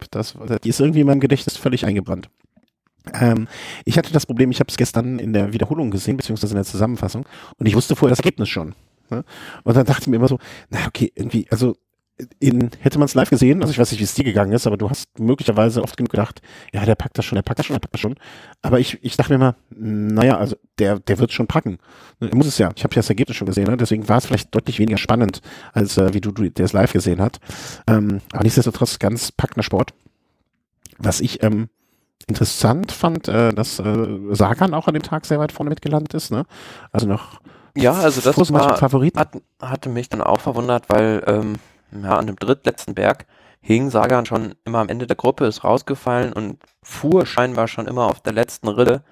die 0.64 0.70
ist 0.70 0.80
irgendwie 0.80 1.02
in 1.02 1.08
meinem 1.08 1.20
Gedächtnis 1.20 1.58
völlig 1.58 1.86
eingebrannt. 1.86 2.30
Ähm, 3.14 3.48
ich 3.86 3.98
hatte 3.98 4.14
das 4.14 4.26
Problem, 4.26 4.52
ich 4.52 4.60
habe 4.60 4.70
es 4.70 4.78
gestern 4.78 5.20
in 5.20 5.34
der 5.34 5.54
Wiederholung 5.54 5.92
gesehen, 5.92 6.18
beziehungsweise 6.18 6.54
in 6.54 6.58
der 6.58 6.66
Zusammenfassung, 6.66 7.26
und 7.58 7.66
ich 7.66 7.76
wusste 7.76 7.96
vorher 7.96 8.12
das 8.12 8.20
Ergebnis 8.20 8.50
schon. 8.50 8.76
Ne? 9.10 9.24
Und 9.64 9.76
dann 9.76 9.86
dachte 9.86 10.02
ich 10.02 10.08
mir 10.08 10.18
immer 10.18 10.28
so, 10.28 10.40
na 10.70 10.88
okay, 10.88 11.12
irgendwie, 11.16 11.48
also 11.50 11.76
in, 12.40 12.72
hätte 12.80 12.98
man 12.98 13.06
es 13.06 13.14
live 13.14 13.30
gesehen, 13.30 13.62
also 13.62 13.72
ich 13.72 13.78
weiß 13.78 13.92
nicht, 13.92 14.00
wie 14.00 14.06
es 14.06 14.16
dir 14.16 14.24
gegangen 14.24 14.52
ist, 14.52 14.66
aber 14.66 14.76
du 14.76 14.90
hast 14.90 15.20
möglicherweise 15.20 15.84
oft 15.84 15.98
genug 15.98 16.10
gedacht, 16.10 16.42
ja, 16.74 16.84
der 16.84 16.96
packt 16.96 17.18
das 17.18 17.26
schon, 17.26 17.36
der 17.36 17.44
packt 17.44 17.60
das 17.60 17.68
schon, 17.68 17.76
der 17.76 17.80
packt 17.80 17.94
das 17.94 18.02
schon. 18.02 18.16
Aber 18.64 18.80
ich, 18.80 18.98
ich 19.04 19.18
dachte 19.18 19.32
mir 19.32 19.36
immer, 19.36 19.56
naja, 19.70 20.38
also 20.38 20.56
der, 20.80 21.00
der 21.00 21.20
wird 21.20 21.32
schon 21.32 21.46
packen. 21.46 21.78
Er 22.20 22.36
muss 22.36 22.48
es 22.48 22.58
ja. 22.58 22.72
Ich 22.76 22.84
habe 22.84 22.96
ja 22.96 23.00
das 23.00 23.10
Ergebnis 23.10 23.38
schon 23.38 23.46
gesehen, 23.46 23.66
ne? 23.66 23.78
deswegen 23.78 24.10
war 24.10 24.18
es 24.18 24.26
vielleicht 24.26 24.54
deutlich 24.54 24.80
weniger 24.80 24.98
spannend, 24.98 25.42
als 25.74 25.98
äh, 25.98 26.14
wie 26.14 26.22
du, 26.22 26.32
du 26.32 26.50
der 26.50 26.66
es 26.66 26.74
live 26.74 26.92
gesehen 26.92 27.22
hat. 27.22 27.40
Ähm, 27.86 28.22
aber 28.34 28.44
nichtsdestotrotz 28.44 28.98
ganz 28.98 29.32
packender 29.32 29.64
Sport. 29.64 29.94
Was 30.98 31.22
ich 31.22 31.44
ähm, 31.44 31.70
interessant 32.28 32.92
fand, 32.92 33.28
äh, 33.28 33.54
dass 33.54 33.80
äh, 33.80 34.18
Sagan 34.32 34.74
auch 34.74 34.88
an 34.88 34.94
dem 34.94 35.04
Tag 35.04 35.26
sehr 35.26 35.40
weit 35.40 35.52
vorne 35.52 35.70
mitgelandet 35.70 36.14
ist. 36.14 36.32
Ne? 36.32 36.46
Also 36.92 37.08
noch 37.08 37.40
ja, 37.78 37.94
also 37.94 38.22
das 38.22 38.52
war, 38.52 38.76
Favoriten. 38.78 39.20
Hat, 39.20 39.38
hatte 39.62 39.90
mich 39.90 40.10
dann 40.10 40.22
auch 40.22 40.40
verwundert, 40.40 40.90
weil 40.90 41.24
ähm, 41.28 41.56
ja, 41.92 42.18
an 42.18 42.26
dem 42.26 42.36
drittletzten 42.36 42.96
Berg 42.96 43.28
hing 43.62 43.90
Sagan 43.90 44.26
schon 44.26 44.56
immer 44.66 44.80
am 44.80 44.90
Ende 44.90 45.06
der 45.08 45.16
Gruppe, 45.16 45.46
ist 45.46 45.64
rausgefallen 45.64 46.34
und 46.34 46.58
fuhr 46.82 47.26
scheinbar 47.26 47.68
schon 47.68 47.88
immer 47.88 48.06
auf 48.06 48.22
der 48.22 48.34
letzten 48.34 48.68
Rille, 48.68 49.04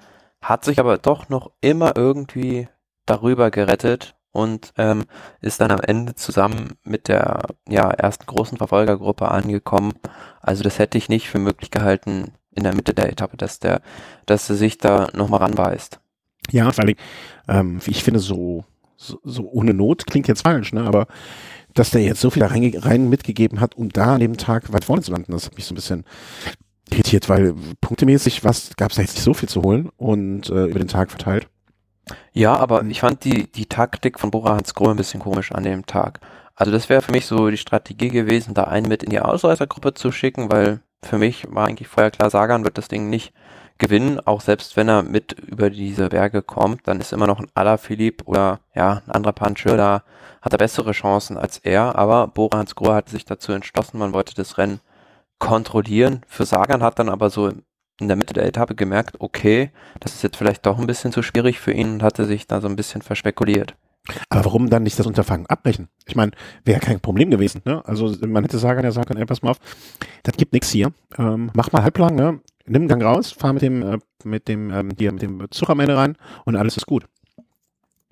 hat 0.41 0.65
sich 0.65 0.79
aber 0.79 0.97
doch 0.97 1.29
noch 1.29 1.51
immer 1.61 1.95
irgendwie 1.95 2.67
darüber 3.05 3.51
gerettet 3.51 4.15
und 4.31 4.73
ähm, 4.77 5.05
ist 5.41 5.61
dann 5.61 5.71
am 5.71 5.79
Ende 5.81 6.15
zusammen 6.15 6.73
mit 6.83 7.07
der 7.07 7.41
ja, 7.69 7.89
ersten 7.91 8.25
großen 8.25 8.57
Verfolgergruppe 8.57 9.29
angekommen. 9.29 9.93
Also 10.41 10.63
das 10.63 10.79
hätte 10.79 10.97
ich 10.97 11.07
nicht 11.07 11.29
für 11.29 11.39
möglich 11.39 11.69
gehalten, 11.69 12.33
in 12.55 12.63
der 12.63 12.73
Mitte 12.73 12.93
der 12.93 13.11
Etappe, 13.11 13.37
dass 13.37 13.59
der, 13.59 13.81
dass 14.25 14.49
er 14.49 14.55
sich 14.55 14.77
da 14.77 15.09
nochmal 15.13 15.41
ranbeißt. 15.41 15.99
Ja, 16.51 16.71
vor 16.71 16.83
allem, 16.83 16.95
ähm, 17.47 17.79
ich 17.85 18.03
finde, 18.03 18.19
so, 18.19 18.65
so, 18.97 19.19
so 19.23 19.49
ohne 19.49 19.73
Not 19.73 20.07
klingt 20.07 20.27
jetzt 20.27 20.43
falsch, 20.43 20.73
ne? 20.73 20.83
Aber 20.83 21.07
dass 21.73 21.91
der 21.91 22.01
jetzt 22.01 22.21
so 22.21 22.29
viel 22.29 22.39
da 22.39 22.47
rein, 22.47 22.73
rein 22.77 23.09
mitgegeben 23.09 23.59
hat, 23.59 23.75
um 23.75 23.89
da 23.89 24.15
an 24.15 24.21
dem 24.21 24.37
Tag 24.37 24.71
weit 24.71 24.85
vorne 24.85 25.01
zu 25.01 25.11
landen, 25.11 25.33
das 25.33 25.45
hat 25.45 25.55
mich 25.55 25.65
so 25.65 25.73
ein 25.73 25.75
bisschen 25.75 26.05
irritiert, 26.89 27.29
weil 27.29 27.55
punktemäßig 27.81 28.43
was 28.43 28.75
gab 28.77 28.91
es 28.91 28.95
da 28.95 29.01
jetzt 29.01 29.15
nicht 29.15 29.23
so 29.23 29.33
viel 29.33 29.49
zu 29.49 29.61
holen 29.63 29.89
und 29.97 30.49
äh, 30.49 30.65
über 30.65 30.79
den 30.79 30.87
Tag 30.87 31.09
verteilt. 31.09 31.47
Ja, 32.33 32.55
aber 32.55 32.83
ich 32.83 32.99
fand 32.99 33.23
die, 33.23 33.51
die 33.51 33.65
Taktik 33.65 34.19
von 34.19 34.31
Bora 34.31 34.55
Hans 34.55 34.75
Grohe 34.75 34.91
ein 34.91 34.97
bisschen 34.97 35.19
komisch 35.19 35.51
an 35.51 35.63
dem 35.63 35.85
Tag. 35.85 36.19
Also 36.55 36.71
das 36.71 36.87
wäre 36.87 37.01
für 37.01 37.11
mich 37.11 37.25
so 37.25 37.49
die 37.49 37.57
Strategie 37.57 38.09
gewesen, 38.09 38.53
da 38.53 38.65
einen 38.65 38.87
mit 38.87 39.03
in 39.03 39.09
die 39.09 39.19
Ausreißergruppe 39.19 39.93
zu 39.95 40.11
schicken, 40.11 40.51
weil 40.51 40.81
für 41.05 41.17
mich 41.17 41.45
war 41.49 41.67
eigentlich 41.67 41.87
vorher 41.87 42.11
klar, 42.11 42.29
Sagan 42.29 42.63
wird 42.63 42.77
das 42.77 42.87
Ding 42.87 43.09
nicht 43.09 43.33
gewinnen, 43.77 44.19
auch 44.25 44.41
selbst 44.41 44.77
wenn 44.77 44.87
er 44.87 45.03
mit 45.03 45.33
über 45.33 45.69
diese 45.69 46.09
Berge 46.09 46.41
kommt, 46.41 46.87
dann 46.87 46.99
ist 46.99 47.13
immer 47.13 47.27
noch 47.27 47.39
ein 47.39 47.49
Alaphilippe 47.53 48.23
oder 48.25 48.59
ja, 48.73 49.01
ein 49.05 49.11
anderer 49.11 49.33
Puncher, 49.33 49.75
da 49.75 50.03
hat 50.41 50.53
er 50.53 50.57
bessere 50.57 50.91
Chancen 50.91 51.37
als 51.37 51.57
er, 51.57 51.95
aber 51.97 52.27
Bora 52.27 52.57
Hans 52.57 52.75
Grohe 52.75 52.95
hat 52.95 53.09
sich 53.09 53.25
dazu 53.25 53.51
entschlossen, 53.51 53.97
man 53.97 54.13
wollte 54.13 54.35
das 54.35 54.57
Rennen 54.57 54.79
kontrollieren. 55.39 56.21
Für 56.27 56.45
Sagan 56.45 56.83
hat 56.83 56.99
dann 56.99 57.09
aber 57.09 57.29
so 57.29 57.51
in 57.99 58.07
der 58.07 58.15
Mitte 58.15 58.33
der 58.33 58.45
Etappe 58.45 58.75
gemerkt, 58.75 59.17
okay, 59.19 59.71
das 59.99 60.13
ist 60.13 60.23
jetzt 60.23 60.37
vielleicht 60.37 60.65
doch 60.65 60.77
ein 60.77 60.87
bisschen 60.87 61.11
zu 61.11 61.21
schwierig 61.21 61.59
für 61.59 61.71
ihn 61.71 61.93
und 61.93 62.03
hatte 62.03 62.25
sich 62.25 62.47
da 62.47 62.61
so 62.61 62.67
ein 62.67 62.75
bisschen 62.75 63.01
verspekuliert. 63.01 63.75
Aber 64.29 64.45
warum 64.45 64.69
dann 64.69 64.83
nicht 64.83 64.99
das 64.99 65.07
Unterfangen 65.07 65.47
abbrechen? 65.47 65.89
Ich 66.05 66.15
meine, 66.15 66.31
wäre 66.63 66.79
kein 66.79 66.99
Problem 66.99 67.31
gewesen. 67.31 67.61
Ne? 67.65 67.83
Also 67.85 68.15
man 68.27 68.43
hätte 68.43 68.59
sagen, 68.59 68.83
ja 68.83 68.91
sagen, 68.91 69.17
ey, 69.17 69.25
pass 69.25 69.41
mal 69.41 69.51
auf, 69.51 69.59
das 70.23 70.37
gibt 70.37 70.53
nichts 70.53 70.69
hier. 70.69 70.91
Ähm, 71.17 71.51
mach 71.53 71.71
mal 71.71 71.83
halblang, 71.83 72.15
ne? 72.15 72.39
nimm 72.65 72.83
den 72.83 72.87
Gang 72.87 73.03
raus, 73.03 73.31
fahr 73.31 73.53
mit 73.53 73.61
dem 73.61 73.81
äh, 73.81 73.99
mit 74.23 74.47
dem 74.47 74.71
ähm, 74.71 74.89
hier 74.97 75.11
mit 75.11 75.21
dem 75.21 75.49
Zug 75.51 75.69
am 75.69 75.79
Ende 75.79 75.95
rein 75.95 76.17
und 76.45 76.55
alles 76.55 76.77
ist 76.77 76.87
gut. 76.87 77.05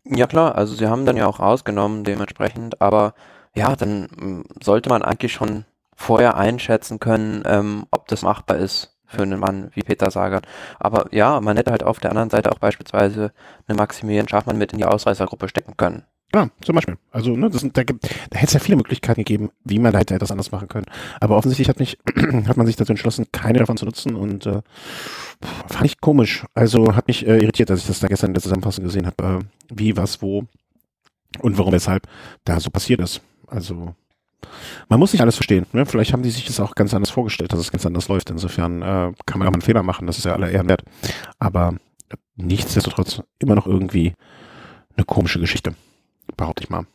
Ja 0.06 0.28
klar, 0.28 0.56
also 0.56 0.76
sie 0.76 0.88
haben 0.88 1.06
dann 1.06 1.18
ja 1.18 1.28
auch 1.28 1.40
rausgenommen 1.40 2.04
dementsprechend, 2.04 2.82
aber 2.82 3.14
ja, 3.56 3.76
dann 3.76 4.04
mm, 4.04 4.44
sollte 4.62 4.90
man 4.90 5.02
eigentlich 5.02 5.34
schon 5.34 5.66
vorher 5.96 6.38
einschätzen 6.38 7.00
können, 7.00 7.44
ähm, 7.46 7.86
ob 7.92 8.08
das 8.08 8.22
machbar 8.22 8.58
ist 8.58 8.93
für 9.14 9.24
einen 9.24 9.40
Mann 9.40 9.72
wie 9.74 9.82
Peter 9.82 10.12
Sagan. 10.12 10.42
Aber 10.80 11.08
ja, 11.14 11.40
man 11.42 11.58
hätte 11.58 11.72
halt 11.72 11.84
auf 11.84 12.00
der 12.00 12.12
anderen 12.12 12.30
Seite 12.30 12.52
auch 12.52 12.60
beispielsweise 12.60 13.32
eine 13.68 13.78
Maximilian 13.78 14.28
Schachmann 14.28 14.58
mit 14.58 14.74
in 14.74 14.80
die 14.80 14.86
Ausreißergruppe 14.86 15.48
stecken 15.48 15.78
können. 15.78 16.04
Ja, 16.36 16.50
zum 16.62 16.74
Beispiel. 16.74 16.98
Also, 17.12 17.36
ne, 17.36 17.50
das, 17.50 17.62
da, 17.62 17.84
da 17.84 17.84
hätte 17.84 18.48
es 18.48 18.54
ja 18.54 18.60
viele 18.60 18.78
Möglichkeiten 18.78 19.22
gegeben, 19.22 19.52
wie 19.64 19.78
man 19.78 19.94
da 19.94 20.00
hätte 20.00 20.16
etwas 20.16 20.32
anders 20.32 20.52
machen 20.52 20.68
können. 20.68 20.88
Aber 21.20 21.38
offensichtlich 21.38 21.70
hat, 21.70 21.80
mich, 21.80 22.00
hat 22.48 22.58
man 22.58 22.66
sich 22.66 22.76
dazu 22.76 22.92
entschlossen, 22.92 23.28
keine 23.32 23.60
davon 23.60 23.78
zu 23.78 23.86
nutzen 23.86 24.16
und 24.16 24.48
äh, 24.48 24.62
fand 25.68 25.86
ich 25.86 26.02
komisch. 26.02 26.44
Also 26.56 26.96
hat 26.96 27.08
mich 27.08 27.28
äh, 27.28 27.38
irritiert, 27.38 27.70
dass 27.70 27.82
ich 27.82 27.88
das 27.88 28.00
da 28.00 28.08
gestern 28.08 28.32
in 28.32 28.34
der 28.34 28.42
Zusammenfassung 28.42 28.84
gesehen 28.84 29.06
habe, 29.06 29.24
äh, 29.24 29.46
wie, 29.70 29.96
was, 29.96 30.24
wo 30.24 30.46
und 31.40 31.58
warum, 31.60 31.72
weshalb 31.72 32.08
da 32.46 32.60
so 32.60 32.72
passiert 32.72 33.00
ist. 33.02 33.22
Also 33.46 33.94
man 34.90 35.00
muss 35.00 35.14
nicht 35.14 35.22
alles 35.22 35.36
verstehen. 35.36 35.66
Ne? 35.72 35.86
Vielleicht 35.86 36.14
haben 36.14 36.24
die 36.24 36.30
sich 36.30 36.46
das 36.46 36.60
auch 36.60 36.76
ganz 36.76 36.94
anders 36.94 37.12
vorgestellt, 37.12 37.54
dass 37.54 37.60
es 37.60 37.72
ganz 37.72 37.86
anders 37.86 38.08
läuft. 38.08 38.30
Insofern 38.30 38.82
äh, 38.82 39.12
kann 39.26 39.40
man 39.40 39.48
auch 39.48 39.54
einen 39.54 39.62
Fehler 39.62 39.84
machen, 39.84 40.08
das 40.08 40.18
ist 40.18 40.26
ja 40.26 40.34
aller 40.34 40.50
Ehren 40.50 40.70
wert. 40.70 40.84
Aber 41.40 41.76
nichtsdestotrotz 42.36 43.22
immer 43.40 43.56
noch 43.56 43.68
irgendwie 43.68 44.14
eine 44.96 45.06
komische 45.06 45.40
Geschichte, 45.40 45.74
behaupte 46.38 46.64
ich 46.64 46.70
mal. 46.70 46.86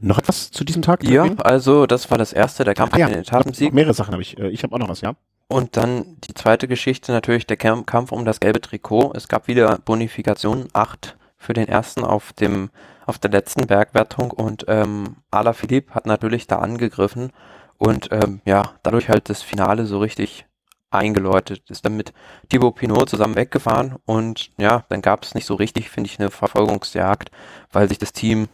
Noch 0.00 0.18
etwas 0.18 0.50
zu 0.50 0.64
diesem 0.64 0.82
Tag? 0.82 1.04
Ja, 1.04 1.32
also 1.38 1.86
das 1.86 2.10
war 2.10 2.18
das 2.18 2.32
erste, 2.32 2.64
der 2.64 2.74
Kampf 2.74 2.94
ah, 2.94 2.98
ja, 2.98 3.08
den 3.08 3.20
Etappensieg. 3.20 3.72
Mehrere 3.72 3.94
Sachen 3.94 4.12
habe 4.12 4.22
ich. 4.22 4.38
Äh, 4.38 4.48
ich 4.48 4.62
habe 4.62 4.74
auch 4.74 4.78
noch 4.78 4.88
was, 4.88 5.00
ja. 5.00 5.14
Und 5.48 5.76
dann 5.76 6.16
die 6.28 6.34
zweite 6.34 6.68
Geschichte 6.68 7.12
natürlich 7.12 7.46
der 7.46 7.56
Kampf 7.56 8.12
um 8.12 8.24
das 8.24 8.38
gelbe 8.38 8.60
Trikot. 8.60 9.12
Es 9.14 9.26
gab 9.26 9.48
wieder 9.48 9.78
Bonifikationen, 9.78 10.68
acht 10.72 11.16
für 11.36 11.54
den 11.54 11.66
ersten 11.66 12.04
auf 12.04 12.32
dem 12.32 12.70
auf 13.10 13.18
der 13.18 13.30
letzten 13.30 13.66
Bergwertung 13.66 14.30
und 14.30 14.64
ähm, 14.68 15.16
Ala 15.30 15.52
Philipp 15.52 15.90
hat 15.90 16.06
natürlich 16.06 16.46
da 16.46 16.60
angegriffen 16.60 17.32
und 17.76 18.08
ähm, 18.12 18.40
ja, 18.44 18.72
dadurch 18.82 19.08
halt 19.08 19.28
das 19.28 19.42
Finale 19.42 19.84
so 19.84 19.98
richtig 19.98 20.46
eingeläutet. 20.90 21.68
Ist 21.70 21.84
dann 21.84 21.96
mit 21.96 22.12
Thibaut 22.48 22.76
Pinot 22.76 23.10
zusammen 23.10 23.36
weggefahren 23.36 23.96
und 24.06 24.50
ja, 24.58 24.84
dann 24.88 25.02
gab 25.02 25.24
es 25.24 25.34
nicht 25.34 25.46
so 25.46 25.54
richtig, 25.54 25.90
finde 25.90 26.08
ich, 26.08 26.18
eine 26.18 26.30
Verfolgungsjagd, 26.30 27.30
weil 27.72 27.88
sich 27.88 27.98
das 27.98 28.12
Team 28.12 28.48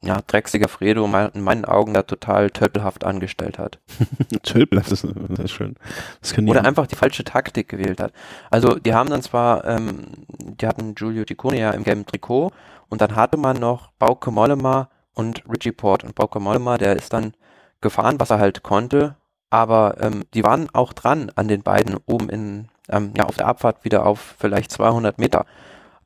ja, 0.00 0.20
drecksiger 0.26 0.68
Fredo 0.68 1.04
in 1.04 1.42
meinen 1.42 1.64
Augen 1.64 1.92
da 1.92 2.02
total 2.02 2.50
tölpelhaft 2.50 3.04
angestellt 3.04 3.58
hat. 3.58 3.80
tölpelhaft, 4.42 4.92
das, 4.92 5.02
das 5.02 5.38
ist 5.38 5.50
schön. 5.50 5.74
Das 6.20 6.38
Oder 6.38 6.64
einfach 6.64 6.86
die 6.86 6.94
falsche 6.94 7.24
Taktik 7.24 7.68
gewählt 7.68 8.00
hat. 8.00 8.12
Also 8.50 8.76
die 8.76 8.94
haben 8.94 9.10
dann 9.10 9.22
zwar, 9.22 9.64
ähm, 9.66 10.06
die 10.28 10.66
hatten 10.66 10.94
Giulio 10.94 11.24
Ticone 11.24 11.58
ja 11.58 11.70
im 11.72 11.84
gelben 11.84 12.06
Trikot 12.06 12.52
und 12.88 13.00
dann 13.00 13.16
hatte 13.16 13.36
man 13.36 13.58
noch 13.58 13.90
Bauke 13.98 14.30
Mollema 14.30 14.88
und 15.14 15.42
Richie 15.48 15.72
Port. 15.72 16.04
Und 16.04 16.14
Bauke 16.14 16.40
Mollema, 16.40 16.78
der 16.78 16.96
ist 16.96 17.12
dann 17.12 17.34
gefahren, 17.80 18.18
was 18.18 18.30
er 18.30 18.38
halt 18.38 18.62
konnte, 18.62 19.16
aber 19.50 19.96
ähm, 20.00 20.24
die 20.34 20.44
waren 20.44 20.68
auch 20.72 20.92
dran 20.92 21.30
an 21.34 21.48
den 21.48 21.62
beiden 21.62 21.96
oben 22.06 22.28
in, 22.28 22.68
ähm, 22.88 23.12
ja, 23.16 23.24
auf 23.24 23.36
der 23.36 23.46
Abfahrt 23.46 23.84
wieder 23.84 24.06
auf 24.06 24.36
vielleicht 24.38 24.70
200 24.72 25.18
Meter. 25.18 25.46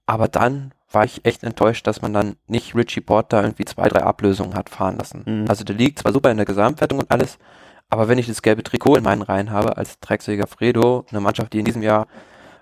Aber 0.06 0.28
dann 0.28 0.72
war 0.90 1.04
ich 1.04 1.24
echt 1.24 1.42
enttäuscht, 1.42 1.86
dass 1.86 2.02
man 2.02 2.12
dann 2.12 2.36
nicht 2.46 2.74
Richie 2.74 3.00
Port 3.00 3.32
da 3.32 3.42
irgendwie 3.42 3.64
zwei, 3.64 3.88
drei 3.88 4.02
Ablösungen 4.02 4.54
hat 4.54 4.68
fahren 4.68 4.98
lassen. 4.98 5.22
Mhm. 5.24 5.46
Also 5.48 5.64
der 5.64 5.76
liegt 5.76 6.00
zwar 6.00 6.12
super 6.12 6.30
in 6.30 6.36
der 6.36 6.46
Gesamtwertung 6.46 6.98
und 6.98 7.10
alles, 7.10 7.38
aber 7.88 8.08
wenn 8.08 8.18
ich 8.18 8.26
das 8.26 8.42
gelbe 8.42 8.62
Trikot 8.62 8.96
in 8.96 9.04
meinen 9.04 9.22
Reihen 9.22 9.50
habe 9.50 9.76
als 9.76 10.00
Drecksäger 10.00 10.46
Fredo, 10.46 11.04
eine 11.10 11.20
Mannschaft, 11.20 11.52
die 11.52 11.58
in 11.58 11.64
diesem 11.64 11.82
Jahr, 11.82 12.06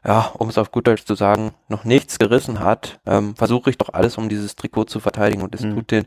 ja, 0.05 0.33
um 0.39 0.49
es 0.49 0.59
auf 0.59 0.71
gut 0.71 0.87
Deutsch 0.87 1.05
zu 1.05 1.15
sagen, 1.15 1.53
noch 1.69 1.85
nichts 1.85 2.19
gerissen 2.19 2.61
hat, 2.61 3.01
ähm, 3.07 3.37
versuche 3.37 3.71
ich 3.71 3.79
doch 3.79 3.93
alles, 3.93 4.19
um 4.19 4.29
dieses 4.29 4.57
Trikot 4.57 4.85
zu 4.85 5.01
verteidigen 5.01 5.43
und 5.43 5.55
es 5.55 5.63
mhm. 5.63 5.75
tut 5.75 5.91
den, 5.91 6.07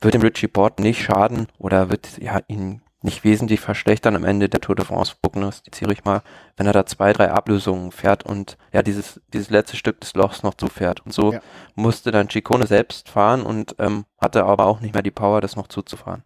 wird 0.00 0.14
dem 0.14 0.22
Richie 0.22 0.48
Port 0.48 0.80
nicht 0.80 1.02
schaden 1.02 1.46
oder 1.58 1.90
wird 1.90 2.18
ja 2.18 2.40
ihn 2.48 2.82
nicht 3.02 3.24
wesentlich 3.24 3.60
verschlechtern 3.60 4.14
am 4.14 4.24
Ende 4.24 4.48
der 4.48 4.60
Tour 4.60 4.74
de 4.74 4.84
France 4.84 5.14
prognostiziere 5.20 5.92
ich 5.92 6.04
mal, 6.04 6.22
wenn 6.56 6.66
er 6.66 6.72
da 6.72 6.84
zwei, 6.84 7.12
drei 7.12 7.30
Ablösungen 7.30 7.92
fährt 7.92 8.24
und 8.26 8.58
ja, 8.72 8.82
dieses, 8.82 9.20
dieses 9.32 9.48
letzte 9.48 9.76
Stück 9.76 10.00
des 10.00 10.14
Lochs 10.14 10.42
noch 10.42 10.54
zufährt. 10.54 11.00
Und 11.06 11.12
so 11.12 11.32
ja. 11.32 11.40
musste 11.74 12.10
dann 12.10 12.28
Chicone 12.28 12.66
selbst 12.66 13.08
fahren 13.08 13.42
und 13.42 13.74
ähm, 13.78 14.04
hatte 14.20 14.44
aber 14.44 14.66
auch 14.66 14.80
nicht 14.80 14.92
mehr 14.92 15.02
die 15.02 15.10
Power, 15.10 15.40
das 15.40 15.56
noch 15.56 15.68
zuzufahren. 15.68 16.24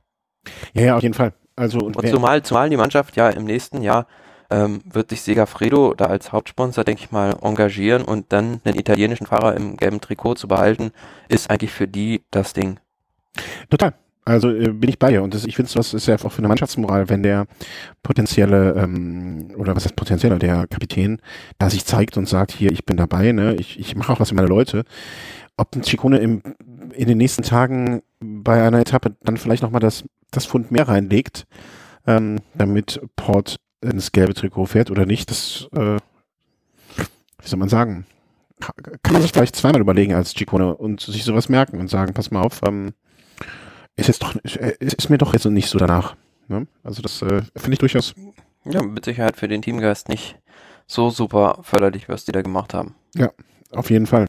Ja, 0.73 0.83
ja, 0.83 0.97
auf 0.97 1.03
jeden 1.03 1.15
Fall. 1.15 1.33
Also, 1.57 1.79
und, 1.79 1.97
und 1.97 2.09
zumal, 2.09 2.43
zumal 2.43 2.69
die 2.69 2.77
Mannschaft 2.77 3.15
ja 3.17 3.31
im 3.31 3.45
nächsten 3.45 3.83
Jahr 3.83 4.07
ähm, 4.51 4.81
wird 4.85 5.11
sich 5.11 5.23
Segafredo 5.23 5.95
da 5.95 6.07
als 6.07 6.33
Hauptsponsor, 6.33 6.85
denke 6.85 7.03
ich 7.05 7.13
mal, 7.13 7.37
engagieren 7.43 8.03
und 8.03 8.33
dann 8.33 8.61
einen 8.65 8.79
italienischen 8.79 9.27
Fahrer 9.27 9.57
im 9.57 9.77
gelben 9.77 10.01
Trikot 10.01 10.35
zu 10.35 10.49
behalten, 10.49 10.93
ist 11.29 11.51
eigentlich 11.51 11.73
für 11.73 11.89
die 11.89 12.23
das 12.31 12.53
Ding. 12.53 12.79
Total. 13.71 13.95
Also 14.27 14.51
äh, 14.51 14.69
bin 14.69 14.89
ich 14.89 14.99
bei 14.99 15.13
ihr. 15.13 15.23
Und 15.23 15.35
das, 15.35 15.45
ich 15.45 15.57
finde, 15.57 15.71
das 15.73 15.93
ist 15.93 16.07
ja 16.07 16.15
auch 16.15 16.33
für 16.33 16.39
eine 16.39 16.49
Mannschaftsmoral, 16.49 17.09
wenn 17.09 17.23
der 17.23 17.47
potenzielle, 18.03 18.73
ähm, 18.73 19.49
oder 19.57 19.77
was 19.77 19.85
heißt 19.85 19.97
potenzielle, 19.97 20.39
der 20.39 20.67
Kapitän 20.67 21.21
da 21.59 21.69
sich 21.69 21.85
zeigt 21.85 22.17
und 22.17 22.29
sagt, 22.29 22.53
hier, 22.53 22.73
ich 22.73 22.87
bin 22.87 22.97
dabei, 22.97 23.33
ne, 23.33 23.55
ich, 23.55 23.79
ich 23.79 23.97
mache 23.97 24.13
auch 24.13 24.21
was 24.21 24.31
für 24.31 24.35
meine 24.35 24.49
Leute. 24.49 24.85
Ob 25.57 25.77
ein 25.77 25.83
Chicone 25.83 26.19
im, 26.19 26.43
in 26.95 27.07
den 27.07 27.19
nächsten 27.19 27.43
Tagen 27.43 28.03
bei 28.21 28.63
einer 28.67 28.81
Etappe 28.81 29.15
dann 29.23 29.37
vielleicht 29.37 29.63
nochmal 29.63 29.81
das, 29.81 30.05
das 30.31 30.47
Pfund 30.47 30.71
mehr 30.71 30.89
reinlegt, 30.89 31.47
ähm, 32.07 32.39
damit 32.55 33.01
Port 33.17 33.57
ins 33.85 34.13
gelbe 34.13 34.35
Trikot 34.35 34.67
fährt 34.67 34.91
oder 34.91 35.07
nicht, 35.07 35.31
das, 35.31 35.69
äh, 35.73 35.99
wie 36.97 37.49
soll 37.49 37.59
man 37.59 37.69
sagen, 37.69 38.07
kann 38.61 39.13
man 39.13 39.23
sich 39.23 39.33
vielleicht 39.33 39.57
zweimal 39.57 39.81
überlegen 39.81 40.15
als 40.15 40.35
Chicone 40.35 40.75
und 40.75 41.01
sich 41.01 41.25
sowas 41.25 41.49
merken 41.49 41.81
und 41.81 41.89
sagen, 41.89 42.15
pass 42.15 42.31
mal 42.31 42.43
auf, 42.43 42.61
ähm, 42.65 42.95
ist 43.97 44.09
jetzt 44.09 44.23
doch, 44.23 44.35
ist, 44.37 44.57
ist 44.57 45.11
mir 45.11 45.19
doch 45.19 45.33
jetzt 45.33 45.45
nicht 45.47 45.69
so 45.69 45.79
danach. 45.79 46.17
Ne? 46.49 46.67
Also 46.83 47.03
das 47.03 47.23
äh, 47.23 47.43
finde 47.57 47.73
ich 47.73 47.79
durchaus. 47.79 48.15
Ja, 48.65 48.83
mit 48.83 49.05
Sicherheit 49.05 49.37
für 49.37 49.49
den 49.49 49.63
Teamgeist 49.63 50.09
nicht 50.09 50.39
so 50.87 51.11
super 51.11 51.59
förderlich, 51.63 52.09
was 52.09 52.25
die 52.25 52.33
da 52.33 52.43
gemacht 52.43 52.75
haben. 52.75 52.95
Ja, 53.15 53.31
auf 53.71 53.91
jeden 53.91 54.07
Fall. 54.07 54.27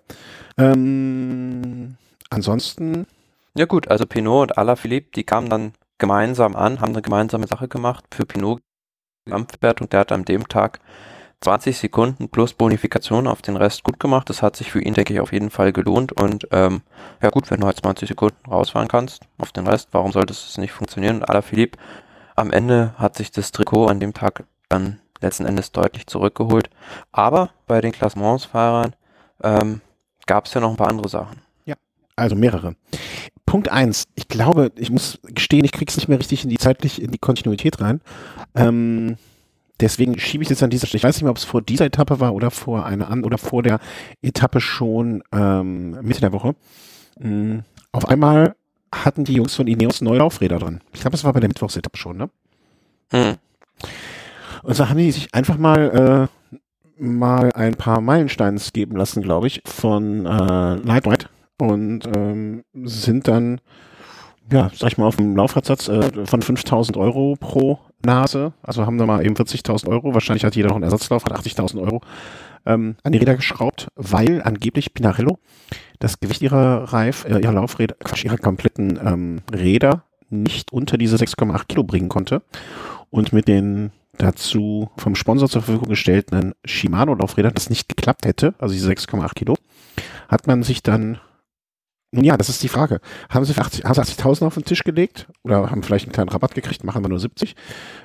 Ähm, 0.58 1.96
ansonsten. 2.30 3.08
Ja 3.56 3.66
gut, 3.66 3.88
also 3.88 4.06
Pinot 4.06 4.52
und 4.52 4.58
Alaphilippe, 4.58 5.12
die 5.16 5.24
kamen 5.24 5.50
dann 5.50 5.74
gemeinsam 5.98 6.56
an, 6.56 6.82
haben 6.82 6.92
eine 6.92 7.02
gemeinsame 7.02 7.48
Sache 7.48 7.68
gemacht. 7.68 8.04
Für 8.12 8.26
Pinot 8.26 8.62
Gesamtwertung, 9.26 9.90
der 9.90 10.02
hat 10.02 10.12
an 10.12 10.24
dem 10.24 10.48
Tag 10.48 10.80
20 11.42 11.78
Sekunden 11.78 12.30
plus 12.30 12.54
Bonifikation 12.54 13.28
auf 13.28 13.42
den 13.42 13.56
Rest 13.58 13.84
gut 13.84 14.00
gemacht. 14.00 14.30
Das 14.30 14.44
hat 14.44 14.56
sich 14.56 14.72
für 14.72 14.82
ihn, 14.82 14.94
denke 14.94 15.14
ich, 15.14 15.20
auf 15.20 15.34
jeden 15.34 15.50
Fall 15.50 15.74
gelohnt. 15.74 16.14
Und 16.14 16.48
ähm, 16.52 16.82
ja 17.22 17.30
gut, 17.32 17.50
wenn 17.50 17.60
du 17.60 17.66
halt 17.66 17.78
20 17.78 18.08
Sekunden 18.08 18.50
rausfahren 18.50 18.88
kannst 18.88 19.24
auf 19.40 19.52
den 19.52 19.68
Rest, 19.68 19.90
warum 19.92 20.12
sollte 20.12 20.32
es 20.32 20.58
nicht 20.58 20.72
funktionieren? 20.72 21.18
Und 21.18 21.30
Alaphilippe 21.30 21.78
am 22.36 22.52
Ende 22.52 22.94
hat 22.98 23.16
sich 23.16 23.32
das 23.32 23.52
Trikot 23.52 23.88
an 23.88 24.00
dem 24.00 24.14
Tag 24.14 24.44
dann 24.70 25.00
letzten 25.22 25.46
Endes 25.46 25.72
deutlich 25.72 26.06
zurückgeholt. 26.06 26.70
Aber 27.12 27.50
bei 27.66 27.82
den 27.82 27.94
Klassementsfahrern 27.94 28.96
ähm, 29.44 29.82
gab 30.28 30.46
es 30.46 30.54
ja 30.54 30.62
noch 30.62 30.70
ein 30.70 30.78
paar 30.78 30.90
andere 30.90 31.10
Sachen. 31.10 31.42
Ja, 31.66 31.76
also 32.16 32.36
mehrere. 32.36 32.76
Punkt 33.46 33.70
eins. 33.70 34.06
Ich 34.16 34.28
glaube, 34.28 34.72
ich 34.76 34.90
muss 34.90 35.20
gestehen, 35.24 35.66
ich 35.66 35.72
krieg's 35.72 35.96
nicht 35.96 36.08
mehr 36.08 36.20
richtig 36.20 36.44
in 36.44 36.50
die 36.50 36.58
zeitlich, 36.58 37.02
in 37.02 37.12
die 37.12 37.18
Kontinuität 37.18 37.80
rein. 37.80 38.02
Ähm, 38.56 39.18
deswegen 39.80 40.20
schiebe 40.20 40.44
ich 40.44 40.50
jetzt 40.50 40.64
an 40.64 40.70
dieser 40.70 40.88
Stelle. 40.88 40.98
Ich 40.98 41.04
weiß 41.04 41.16
nicht 41.16 41.24
mehr, 41.24 41.32
ob 41.32 41.38
es 41.38 41.44
vor 41.44 41.62
dieser 41.62 41.86
Etappe 41.86 42.20
war 42.20 42.34
oder 42.34 42.52
vor 42.52 42.86
einer 42.86 43.10
an 43.10 43.24
oder 43.24 43.38
vor 43.38 43.64
der 43.64 43.80
Etappe 44.22 44.60
schon 44.62 45.24
ähm, 45.32 45.92
Mitte 46.02 46.22
der 46.22 46.34
Woche. 46.34 46.56
Mhm. 47.20 47.64
Auf 47.92 48.08
einmal 48.08 48.56
hatten 48.94 49.24
die 49.24 49.34
Jungs 49.34 49.56
von 49.56 49.68
Ineos 49.68 50.02
neue 50.02 50.20
Laufräder 50.20 50.60
dran. 50.60 50.82
Ich 50.94 51.02
glaube, 51.02 51.12
das 51.12 51.24
war 51.24 51.34
bei 51.34 51.40
der 51.40 51.50
Mittwochsetappe 51.50 51.98
schon, 51.98 52.18
ne? 52.18 52.30
Mhm. 53.12 53.36
Und 54.64 54.74
so 54.74 54.90
haben 54.90 54.98
die 54.98 55.12
sich 55.12 55.34
einfach 55.34 55.58
mal 55.58 56.30
äh, 56.30 56.52
mal 56.98 57.52
ein 57.54 57.76
paar 57.76 58.02
Meilensteins 58.02 58.74
geben 58.74 58.96
lassen, 58.96 59.22
glaube 59.22 59.48
ich, 59.48 59.62
von 59.66 60.26
äh, 60.26 60.76
Lightweight 60.76 61.30
und 61.58 62.08
ähm, 62.16 62.64
sind 62.74 63.28
dann 63.28 63.62
ja, 64.52 64.70
sag 64.76 64.92
ich 64.92 64.98
mal, 64.98 65.08
auf 65.08 65.16
dem 65.16 65.36
Laufradsatz 65.36 65.88
äh, 65.88 66.26
von 66.26 66.42
5000 66.42 66.98
Euro 66.98 67.36
pro 67.40 67.80
Nase. 68.06 68.54
Also 68.62 68.86
haben 68.86 68.98
da 68.98 69.06
mal 69.06 69.26
eben 69.26 69.36
40.000 69.36 69.88
Euro. 69.88 70.14
Wahrscheinlich 70.14 70.46
hat 70.46 70.56
jeder 70.56 70.70
noch 70.70 70.76
einen 70.76 70.84
Ersatzlauf, 70.84 71.26
hat 71.26 71.34
80.000 71.34 71.82
Euro 71.82 72.02
ähm, 72.66 72.96
an 73.04 73.12
die 73.12 73.18
Räder 73.18 73.36
geschraubt, 73.36 73.88
weil 73.96 74.42
angeblich 74.44 74.94
Pinarello 74.94 75.40
das 76.00 76.20
Gewicht 76.20 76.42
ihrer 76.42 76.94
Reif, 76.94 77.26
äh, 77.26 77.40
ihrer 77.40 77.54
Laufräder, 77.54 77.96
Quatsch, 78.04 78.26
ihrer 78.26 78.38
kompletten 78.38 79.00
ähm, 79.04 79.42
Räder 79.52 80.04
nicht 80.30 80.72
unter 80.72 80.98
diese 80.98 81.16
6,8 81.18 81.66
Kilo 81.68 81.84
bringen 81.84 82.10
konnte. 82.10 82.42
Und 83.10 83.34
mit 83.34 83.48
den 83.48 83.92
dazu 84.18 84.90
vom 84.98 85.16
Sponsor 85.16 85.50
zur 85.50 85.62
Verfügung 85.62 85.90
gestellten 85.90 86.54
Shimano-Laufrädern 86.66 87.54
das 87.54 87.70
nicht 87.70 87.90
geklappt 87.90 88.26
hätte, 88.26 88.54
also 88.60 88.74
diese 88.74 88.90
6,8 88.90 89.34
Kilo, 89.34 89.56
hat 90.30 90.48
man 90.48 90.64
sich 90.64 90.84
dann 90.84 91.20
ja, 92.24 92.38
das 92.38 92.50
ist 92.50 92.64
die 92.64 92.68
Frage. 92.68 93.00
Haben 93.30 93.46
sie 93.46 93.54
80.000 93.54 93.86
80 93.86 94.44
auf 94.44 94.54
den 94.54 94.66
Tisch 94.66 94.84
gelegt 94.84 95.28
oder 95.44 95.70
haben 95.70 95.84
vielleicht 95.84 96.06
einen 96.06 96.14
kleinen 96.14 96.30
Rabatt 96.30 96.56
gekriegt, 96.56 96.84
machen 96.84 97.04
wir 97.04 97.10
nur 97.10 97.20
70 97.20 97.56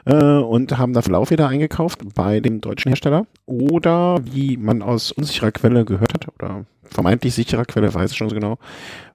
äh, 0.07 0.15
und 0.15 0.77
haben 0.79 0.93
dafür 0.93 1.13
Laufräder 1.13 1.49
eingekauft 1.49 2.01
bei 2.15 2.41
dem 2.41 2.61
deutschen 2.61 2.91
Hersteller 2.91 3.27
oder 3.47 4.19
wie 4.25 4.57
man 4.57 4.83
aus 4.83 5.13
unsicherer 5.13 5.53
Quelle 5.53 5.85
gehört 5.85 6.15
hat 6.15 6.29
oder 6.35 6.65
vermeintlich 6.85 7.35
sicherer 7.35 7.65
Quelle, 7.65 7.93
weiß 7.93 8.11
ich 8.11 8.17
schon 8.17 8.29
so 8.29 8.35
genau, 8.35 8.59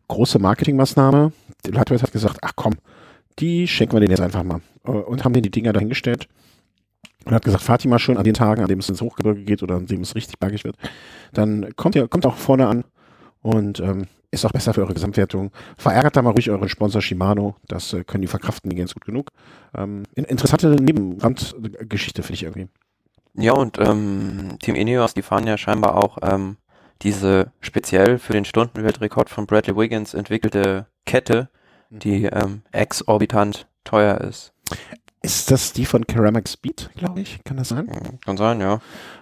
große 0.08 0.40
Marketingmaßnahme. 0.40 1.32
Lightweight 1.68 2.04
hat 2.04 2.12
gesagt, 2.12 2.38
ach 2.42 2.54
komm, 2.56 2.76
die 3.40 3.68
schenken 3.68 3.94
wir 3.94 4.00
denen 4.00 4.12
jetzt 4.12 4.22
einfach 4.22 4.44
mal 4.44 4.62
äh, 4.86 4.92
und 4.92 5.26
haben 5.26 5.34
denen 5.34 5.44
die 5.44 5.52
Dinger 5.52 5.74
dahingestellt 5.74 6.28
und 7.26 7.34
hat 7.34 7.44
gesagt, 7.44 7.64
fahrt 7.64 7.84
die 7.84 7.88
mal 7.88 8.00
schön 8.00 8.18
an 8.18 8.24
den 8.24 8.34
Tagen, 8.34 8.62
an 8.62 8.68
dem 8.68 8.80
es 8.80 8.90
ins 8.90 9.02
Hochgebirge 9.02 9.44
geht 9.44 9.64
oder 9.64 9.76
an 9.76 9.88
dem 9.88 10.02
es 10.02 10.16
richtig 10.16 10.40
bergig 10.40 10.64
wird. 10.64 10.78
Dann 11.34 11.76
kommt 11.76 11.96
ihr, 11.96 12.08
kommt 12.08 12.26
auch 12.26 12.38
vorne 12.38 12.68
an 12.68 12.84
und 13.42 13.80
ähm, 13.80 14.08
ist 14.36 14.46
auch 14.46 14.52
besser 14.52 14.74
für 14.74 14.82
eure 14.82 14.94
Gesamtwertung. 14.94 15.52
Verärgert 15.78 16.16
da 16.16 16.22
mal 16.22 16.32
ruhig 16.32 16.50
euren 16.50 16.70
Sponsor 16.70 17.02
Shimano. 17.02 17.56
Das 17.68 17.94
äh, 17.94 18.04
können 18.04 18.22
die 18.22 18.28
verkraften, 18.28 18.70
die 18.70 18.76
ganz 18.76 18.94
gut 18.94 19.06
genug. 19.06 19.32
Ähm, 19.76 20.04
interessante 20.14 20.70
Nebenrandgeschichte 20.70 22.22
finde 22.22 22.34
ich 22.34 22.44
irgendwie. 22.44 22.68
Ja, 23.34 23.54
und 23.54 23.80
ähm, 23.80 24.58
Team 24.62 24.76
Ineos, 24.76 25.14
die 25.14 25.22
fahren 25.22 25.48
ja 25.48 25.58
scheinbar 25.58 25.98
auch 25.98 26.20
ähm, 26.22 26.58
diese 27.02 27.52
speziell 27.60 28.18
für 28.18 28.34
den 28.34 28.46
Stundenweltrekord 28.46 29.30
von 29.30 29.46
Bradley 29.46 29.76
Wiggins 29.76 30.14
entwickelte 30.14 30.88
Kette, 31.06 31.50
mhm. 31.90 32.00
die 32.00 32.26
ähm, 32.26 32.62
exorbitant 32.72 33.68
teuer 33.84 34.22
ist. 34.22 34.54
Ist 35.26 35.50
das 35.50 35.74
die 35.74 35.88
von 35.88 36.06
Ceramic 36.08 36.48
Speed, 36.48 36.92
glaube 36.96 37.20
ich? 37.22 37.44
Kann 37.44 37.58
das 37.58 37.70
sein? 37.70 37.90
Kann 38.24 38.38
sein, 38.38 38.62
ja. 38.62 38.80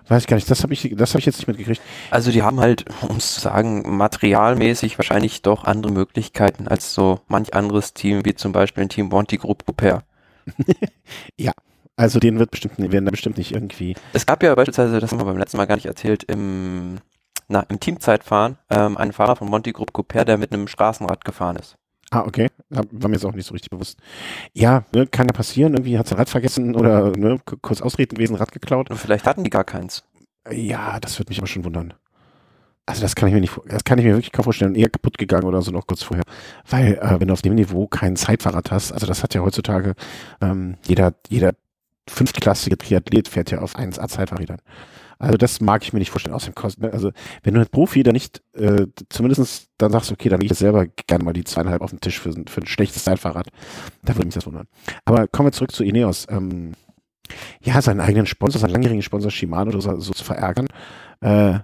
Weiß 0.10 0.24
ich 0.24 0.28
gar 0.28 0.36
nicht. 0.36 0.51
Das 0.51 0.62
habe 0.62 0.74
ich, 0.74 0.93
das 0.97 1.12
habe 1.12 1.20
ich 1.20 1.26
jetzt 1.26 1.38
nicht 1.38 1.47
mitgekriegt. 1.47 1.82
Also 2.12 2.30
die 2.30 2.43
haben 2.43 2.60
halt, 2.60 2.84
um 3.08 3.16
es 3.16 3.36
zu 3.36 3.39
sagen, 3.39 3.95
materialmäßig 3.95 4.99
wahrscheinlich 4.99 5.43
doch 5.43 5.64
andere 5.64 5.93
Möglichkeiten 5.93 6.68
als 6.68 6.93
so 6.93 7.22
manch 7.30 7.54
anderes 7.54 7.93
Team, 7.93 8.26
wie 8.26 8.36
zum 8.36 8.51
Beispiel 8.51 8.84
ein 8.84 8.89
Team 8.89 9.08
Monty 9.08 9.38
Group 9.38 9.66
Couper. 9.66 10.04
ja. 11.38 11.54
Also 11.95 12.20
denen 12.20 12.38
wird 12.38 12.51
bestimmt, 12.51 12.80
werden 12.80 13.06
da 13.06 13.12
bestimmt 13.12 13.38
nicht 13.38 13.54
irgendwie. 13.54 13.95
Es 14.12 14.26
gab 14.26 14.43
ja 14.43 14.54
beispielsweise, 14.56 14.99
das 14.99 15.10
haben 15.10 15.22
wir 15.22 15.26
beim 15.26 15.38
letzten 15.38 15.56
Mal 15.56 15.68
gar 15.68 15.76
nicht 15.76 15.86
erzählt, 15.86 16.24
im, 16.24 16.97
na, 17.47 17.62
im 17.70 17.80
Teamzeitfahren 17.80 18.58
ähm, 18.70 18.97
einen 18.97 19.14
Fahrer 19.14 19.38
von 19.38 19.47
Monty 19.47 19.72
Group 19.72 19.93
Couper, 19.93 20.26
der 20.26 20.38
mit 20.38 20.51
einem 20.51 20.68
Straßenrad 20.68 21.24
gefahren 21.24 21.56
ist. 21.56 21.78
Ah, 22.12 22.22
okay. 22.26 22.47
War 22.70 23.10
mir 23.10 23.16
jetzt 23.16 23.26
auch 23.26 23.34
nicht 23.34 23.47
so 23.47 23.54
richtig 23.54 23.72
bewusst. 23.72 23.97
Ja, 24.54 24.86
ne, 24.93 25.08
kann 25.08 25.28
ja 25.28 25.34
passieren. 25.34 25.74
Irgendwie 25.74 25.97
hat 25.97 26.08
sein 26.08 26.18
Rad 26.20 26.30
vergessen 26.30 26.76
oder 26.76 27.12
ne, 27.18 27.39
kurz 27.62 27.82
ausreden 27.82 28.16
gewesen, 28.16 28.36
Rad 28.36 28.51
geklaut. 28.51 28.89
Und 28.91 28.97
vielleicht 28.97 29.26
hatten 29.26 29.43
die 29.43 29.49
gar 29.49 29.64
keins. 29.64 30.04
Ja, 30.51 30.99
das 30.99 31.18
würde 31.20 31.30
mich 31.30 31.39
aber 31.39 31.47
schon 31.47 31.64
wundern. 31.66 31.93
also 32.86 33.01
das 33.01 33.16
kann 33.16 33.30
ich 33.30 33.34
mir 33.34 33.41
nicht, 33.41 33.54
das 33.68 33.84
kann 33.84 33.97
ich 33.97 34.06
mir 34.06 34.14
wirklich 34.14 34.32
kaum 34.34 34.43
vorstellen, 34.43 34.76
eher 34.76 34.89
kaputt 34.89 35.18
gegangen 35.18 35.45
oder 35.45 35.62
so 35.62 35.72
noch 35.72 35.88
kurz 35.88 36.04
vorher. 36.04 36.24
Weil, 36.70 36.95
äh, 36.95 37.20
wenn 37.20 37.28
du 37.30 37.34
auf 37.34 37.41
dem 37.41 37.56
Niveau 37.56 37.88
kein 37.88 38.16
Zeitfahrrad 38.18 38.72
hast, 38.72 38.91
also 38.91 39.08
das 39.08 39.24
hat 39.24 39.34
ja 39.34 39.41
heutzutage 39.41 39.93
ähm, 40.41 40.76
jeder, 40.86 41.14
jeder 41.30 41.54
fünftklassige 42.10 42.78
Triathlet 42.78 43.28
fährt 43.30 43.51
ja 43.51 43.60
auf 43.60 43.76
1A 43.78 44.08
Zeitfahrrädern. 44.10 44.60
Also 45.24 45.38
das 45.38 45.61
mag 45.61 45.84
ich 45.84 45.93
mir 45.93 45.99
nicht 45.99 46.11
vorstellen. 46.11 46.36
Außerdem 46.36 46.53
kostet, 46.53 46.93
also 46.93 47.11
wenn 47.43 47.53
du 47.53 47.61
als 47.61 47.69
Profi 47.69 48.03
da 48.03 48.11
nicht, 48.11 48.43
äh, 48.53 48.88
zumindest 49.07 49.69
dann 49.78 49.91
sagst, 49.91 50.11
okay, 50.11 50.28
dann 50.28 50.41
lege 50.41 50.47
ich 50.47 50.51
jetzt 50.51 50.59
selber 50.59 50.86
gerne 51.07 51.24
mal 51.24 51.32
die 51.32 51.45
zweieinhalb 51.45 51.82
auf 51.82 51.91
den 51.91 52.01
Tisch 52.01 52.19
für, 52.19 52.34
für 52.34 52.61
ein 52.61 52.67
schlechtes 52.67 53.05
Zeitfahrrad. 53.05 53.47
Da 54.03 54.15
würde 54.15 54.26
mich 54.26 54.36
das 54.36 54.45
wundern. 54.45 54.67
Aber 55.05 55.28
kommen 55.30 55.47
wir 55.47 55.53
zurück 55.53 55.71
zu 55.71 55.86
Ineos. 55.86 56.28
Ähm, 56.30 56.74
ja, 57.61 57.82
seinen 57.82 58.01
eigenen 58.01 58.26
Sponsor, 58.26 58.59
seinen 58.59 58.71
langjährigen 58.71 59.01
Sponsor 59.01 59.32
Shimano 59.32 59.71
so, 59.80 59.97
so 59.99 60.11
zu 60.11 60.26
verärgern. 60.26 60.67
Äh, 61.21 61.59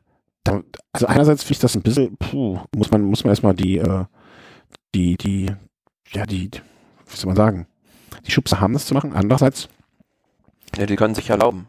da, 0.46 0.64
also 0.94 1.08
einerseits 1.08 1.44
finde 1.44 1.54
ich 1.54 1.60
das 1.60 1.76
ein 1.76 1.82
bisschen, 1.82 2.16
puh, 2.16 2.60
muss 2.74 2.92
man, 2.92 3.02
muss 3.02 3.26
man 3.26 3.32
erstmal 3.32 3.56
die, 3.56 3.78
äh, 3.78 4.06
die, 4.96 5.18
die, 5.18 5.52
ja, 6.12 6.26
die, 6.26 6.50
wie 6.52 7.16
soll 7.16 7.28
man 7.28 7.36
sagen, 7.36 7.68
die 8.26 8.32
Schubse 8.32 8.62
haben, 8.62 8.72
das 8.72 8.86
zu 8.86 8.94
machen. 8.94 9.12
Andererseits. 9.12 9.68
Ja, 10.78 10.86
die 10.86 10.96
können 10.96 11.14
sich 11.14 11.30
erlauben. 11.30 11.68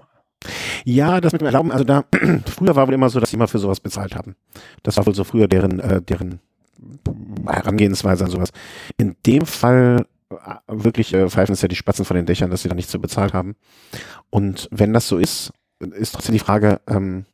Ja, 0.84 1.20
das 1.20 1.32
mit 1.32 1.42
dem 1.42 1.46
Erlauben, 1.46 1.70
also 1.70 1.84
da, 1.84 2.04
früher 2.46 2.76
war 2.76 2.86
wohl 2.86 2.94
immer 2.94 3.10
so, 3.10 3.20
dass 3.20 3.30
sie 3.30 3.36
immer 3.36 3.48
für 3.48 3.58
sowas 3.58 3.80
bezahlt 3.80 4.14
haben. 4.14 4.36
Das 4.82 4.96
war 4.96 5.06
wohl 5.06 5.14
so 5.14 5.24
früher 5.24 5.48
deren, 5.48 5.80
äh, 5.80 6.00
deren 6.00 6.40
Herangehensweise 7.46 8.24
an 8.24 8.30
sowas. 8.30 8.50
In 8.96 9.16
dem 9.26 9.44
Fall 9.44 10.06
äh, 10.30 10.36
wirklich 10.68 11.12
äh, 11.12 11.28
pfeifen 11.28 11.52
es 11.52 11.62
ja 11.62 11.68
die 11.68 11.76
Spatzen 11.76 12.04
von 12.04 12.16
den 12.16 12.26
Dächern, 12.26 12.50
dass 12.50 12.62
sie 12.62 12.68
da 12.68 12.74
nichts 12.74 12.90
zu 12.90 13.00
bezahlt 13.00 13.34
haben. 13.34 13.56
Und 14.30 14.68
wenn 14.70 14.92
das 14.92 15.08
so 15.08 15.18
ist, 15.18 15.52
ist 15.80 16.14
trotzdem 16.14 16.34
die 16.34 16.38
Frage, 16.38 16.80
ähm, 16.86 17.26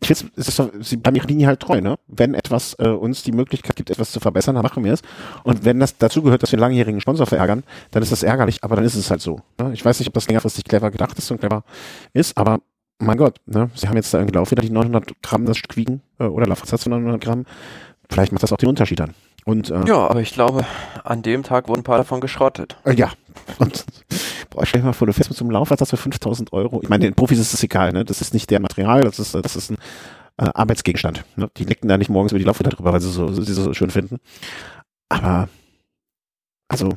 ich 0.00 0.08
finde, 0.08 0.32
es 0.36 0.48
ist 0.48 0.56
so, 0.56 0.70
sie 0.80 0.96
bleiben 0.96 1.16
ihrer 1.16 1.26
Linie 1.26 1.46
halt 1.46 1.60
treu, 1.60 1.80
ne? 1.80 1.96
Wenn 2.06 2.34
etwas 2.34 2.74
äh, 2.78 2.88
uns 2.88 3.22
die 3.22 3.32
Möglichkeit 3.32 3.76
gibt, 3.76 3.90
etwas 3.90 4.12
zu 4.12 4.20
verbessern, 4.20 4.54
dann 4.54 4.62
machen 4.62 4.84
wir 4.84 4.92
es. 4.92 5.02
Und 5.44 5.64
wenn 5.64 5.80
das 5.80 5.96
dazu 5.98 6.22
gehört, 6.22 6.42
dass 6.42 6.52
wir 6.52 6.56
einen 6.56 6.62
langjährigen 6.62 7.00
Sponsor 7.00 7.26
verärgern, 7.26 7.62
dann 7.90 8.02
ist 8.02 8.12
das 8.12 8.22
ärgerlich, 8.22 8.62
aber 8.62 8.76
dann 8.76 8.84
ist 8.84 8.94
es 8.94 9.10
halt 9.10 9.20
so. 9.20 9.40
Ne? 9.58 9.72
Ich 9.72 9.84
weiß 9.84 9.98
nicht, 9.98 10.08
ob 10.08 10.14
das 10.14 10.26
längerfristig 10.26 10.64
clever 10.64 10.90
gedacht 10.90 11.16
ist 11.18 11.30
und 11.30 11.38
clever 11.38 11.64
ist, 12.12 12.36
aber 12.36 12.60
mein 12.98 13.16
Gott, 13.16 13.36
ne? 13.46 13.70
Sie 13.74 13.88
haben 13.88 13.96
jetzt 13.96 14.12
da 14.12 14.18
irgendwie 14.18 14.36
Laufräder, 14.36 14.62
die 14.62 14.70
900 14.70 15.22
Gramm 15.22 15.46
das 15.46 15.56
Stück 15.56 15.76
wiegen, 15.76 16.02
äh, 16.18 16.24
oder 16.24 16.46
Laufradsatz 16.46 16.84
von 16.84 16.92
900 16.92 17.20
Gramm. 17.22 17.46
Vielleicht 18.10 18.32
macht 18.32 18.42
das 18.42 18.52
auch 18.52 18.58
den 18.58 18.68
Unterschied 18.68 19.00
dann. 19.00 19.14
Und, 19.44 19.70
äh, 19.70 19.84
ja, 19.86 20.06
aber 20.06 20.20
ich 20.20 20.32
glaube, 20.32 20.64
an 21.04 21.22
dem 21.22 21.42
Tag 21.42 21.68
wurden 21.68 21.80
ein 21.80 21.84
paar 21.84 21.98
davon 21.98 22.20
geschrottet. 22.20 22.76
Äh, 22.84 22.94
ja. 22.94 23.10
Und 23.58 23.84
boah, 24.50 24.66
stell 24.66 24.80
dir 24.80 24.86
mal 24.86 24.92
vor, 24.92 25.06
du 25.06 25.12
fährst 25.12 25.30
mit 25.30 25.38
so 25.38 25.44
einem 25.44 25.52
Laufradsatz 25.52 25.90
für 25.90 25.96
5000 25.96 26.52
Euro. 26.52 26.80
Ich 26.82 26.88
meine, 26.88 27.04
den 27.04 27.14
Profis 27.14 27.38
ist 27.38 27.52
das 27.52 27.62
egal, 27.62 27.92
ne? 27.92 28.04
Das 28.04 28.20
ist 28.20 28.34
nicht 28.34 28.50
der 28.50 28.60
Material, 28.60 29.02
das 29.02 29.18
ist, 29.18 29.34
das 29.34 29.56
ist 29.56 29.70
ein 29.70 29.78
äh, 30.38 30.50
Arbeitsgegenstand. 30.54 31.24
Ne? 31.36 31.50
Die 31.56 31.64
lecken 31.64 31.88
da 31.88 31.96
nicht 31.96 32.10
morgens 32.10 32.32
über 32.32 32.38
die 32.38 32.44
Laufräder 32.44 32.70
drüber, 32.70 32.92
weil 32.92 33.00
sie 33.00 33.10
so, 33.10 33.32
sie 33.32 33.52
so 33.52 33.72
schön 33.72 33.90
finden. 33.90 34.18
Aber, 35.08 35.48
also, 36.68 36.90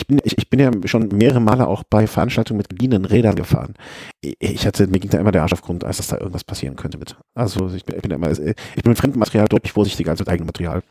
ich 0.00 0.06
bin, 0.06 0.20
ich, 0.24 0.36
ich 0.38 0.50
bin 0.50 0.58
ja 0.58 0.70
schon 0.86 1.08
mehrere 1.08 1.40
Male 1.40 1.68
auch 1.68 1.84
bei 1.84 2.06
Veranstaltungen 2.06 2.58
mit 2.58 2.68
geliehenen 2.68 3.04
Rädern 3.04 3.36
gefahren. 3.36 3.74
Ich 4.20 4.66
hatte, 4.66 4.86
mir 4.88 4.98
ging 4.98 5.10
da 5.10 5.18
immer 5.18 5.32
der 5.32 5.42
Arsch 5.42 5.52
auf 5.52 5.62
Grund, 5.62 5.84
als 5.84 5.98
dass 5.98 6.08
da 6.08 6.18
irgendwas 6.18 6.44
passieren 6.44 6.76
könnte 6.76 6.98
mit. 6.98 7.16
Also 7.34 7.68
ich 7.68 7.84
bin, 7.84 7.96
ich 7.96 8.02
bin 8.02 8.10
immer, 8.10 8.30
ich 8.30 8.38
bin 8.38 8.90
mit 8.90 8.98
fremdem 8.98 9.20
Material 9.20 9.46
deutlich 9.46 9.72
vorsichtiger 9.72 10.10
als 10.10 10.20
mit 10.20 10.28
eigenem 10.28 10.46
Material. 10.46 10.82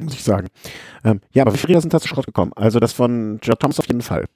Muss 0.00 0.14
ich 0.14 0.24
sagen. 0.24 0.48
Ähm, 1.04 1.20
ja, 1.32 1.42
aber 1.44 1.54
wie 1.54 1.58
viele 1.58 1.70
Räder 1.70 1.82
sind 1.82 1.94
da 1.94 2.00
zu 2.00 2.08
Schrott 2.08 2.26
gekommen? 2.26 2.52
Also 2.56 2.80
das 2.80 2.92
von 2.92 3.38
Gerard 3.40 3.60
Thomas 3.60 3.78
auf 3.78 3.86
jeden 3.86 4.02
Fall. 4.02 4.26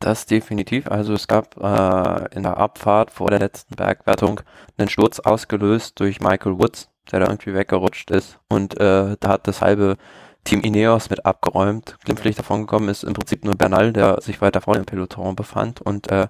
Das 0.00 0.26
definitiv. 0.26 0.86
Also 0.88 1.14
es 1.14 1.26
gab 1.26 1.56
äh, 1.56 2.34
in 2.34 2.44
der 2.44 2.56
Abfahrt 2.56 3.10
vor 3.10 3.30
der 3.30 3.40
letzten 3.40 3.74
Bergwertung 3.74 4.40
einen 4.76 4.88
Sturz 4.88 5.18
ausgelöst 5.18 5.98
durch 5.98 6.20
Michael 6.20 6.58
Woods, 6.58 6.88
der 7.10 7.20
da 7.20 7.26
irgendwie 7.26 7.54
weggerutscht 7.54 8.10
ist. 8.10 8.38
Und 8.48 8.78
äh, 8.78 9.16
da 9.18 9.28
hat 9.28 9.48
das 9.48 9.60
halbe 9.60 9.96
Team 10.44 10.60
Ineos 10.60 11.10
mit 11.10 11.26
abgeräumt. 11.26 11.96
Glimpflich 12.04 12.36
davon 12.36 12.60
gekommen 12.60 12.88
ist 12.88 13.02
im 13.02 13.12
Prinzip 13.12 13.44
nur 13.44 13.56
Bernal, 13.56 13.92
der 13.92 14.20
sich 14.20 14.40
weiter 14.40 14.60
vorne 14.60 14.80
im 14.80 14.86
Peloton 14.86 15.34
befand. 15.34 15.80
Und 15.80 16.10
äh, 16.12 16.28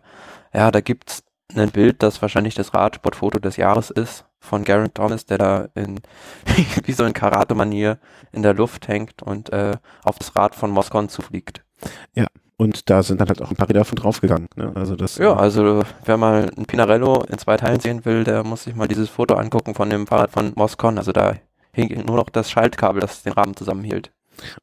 ja, 0.55 0.71
da 0.71 0.81
gibt's 0.81 1.23
ein 1.55 1.71
Bild, 1.71 2.03
das 2.03 2.23
wahrscheinlich 2.23 2.55
das 2.55 2.73
Radsportfoto 2.75 3.39
des 3.39 3.57
Jahres 3.57 3.91
ist, 3.91 4.25
von 4.41 4.65
Garen 4.65 4.93
Thomas, 4.95 5.27
der 5.27 5.39
da 5.39 5.69
in 5.75 6.01
wie 6.85 6.93
so 6.93 7.05
in 7.05 7.13
Karate-Manier 7.13 7.99
in 8.33 8.43
der 8.43 8.55
Luft 8.55 8.89
hängt 8.89 9.23
und 9.23 9.53
äh, 9.53 9.77
auf 10.05 10.19
das 10.19 10.35
Rad 10.37 10.55
von 10.55 10.71
Moscon 10.71 11.09
zufliegt. 11.09 11.63
Ja, 12.15 12.27
und 12.61 12.91
da 12.91 13.05
sind 13.05 13.21
dann 13.21 13.29
halt 13.29 13.41
auch 13.41 13.51
ein 13.51 13.57
paar 13.57 13.69
Räder 13.69 13.85
von 13.85 13.95
draufgegangen. 13.95 14.49
Ne? 14.57 14.73
Also 14.75 14.97
das, 14.97 15.17
ja, 15.19 15.35
also 15.35 15.83
wer 16.05 16.17
mal 16.17 16.51
ein 16.57 16.67
Pinarello 16.67 17.23
in 17.23 17.39
zwei 17.39 17.57
Teilen 17.57 17.79
sehen 17.79 18.05
will, 18.05 18.25
der 18.25 18.43
muss 18.43 18.65
sich 18.65 18.75
mal 18.75 18.89
dieses 18.89 19.09
Foto 19.09 19.35
angucken 19.35 19.75
von 19.75 19.89
dem 19.89 20.09
Fahrrad 20.09 20.33
von 20.33 20.53
Moscon. 20.57 20.99
Also 20.99 21.13
da 21.13 21.37
hing 21.73 22.05
nur 22.05 22.17
noch 22.17 22.31
das 22.31 22.51
Schaltkabel, 22.51 23.01
das 23.01 23.23
den 23.23 23.33
Rahmen 23.33 23.55
zusammenhielt. 23.55 24.11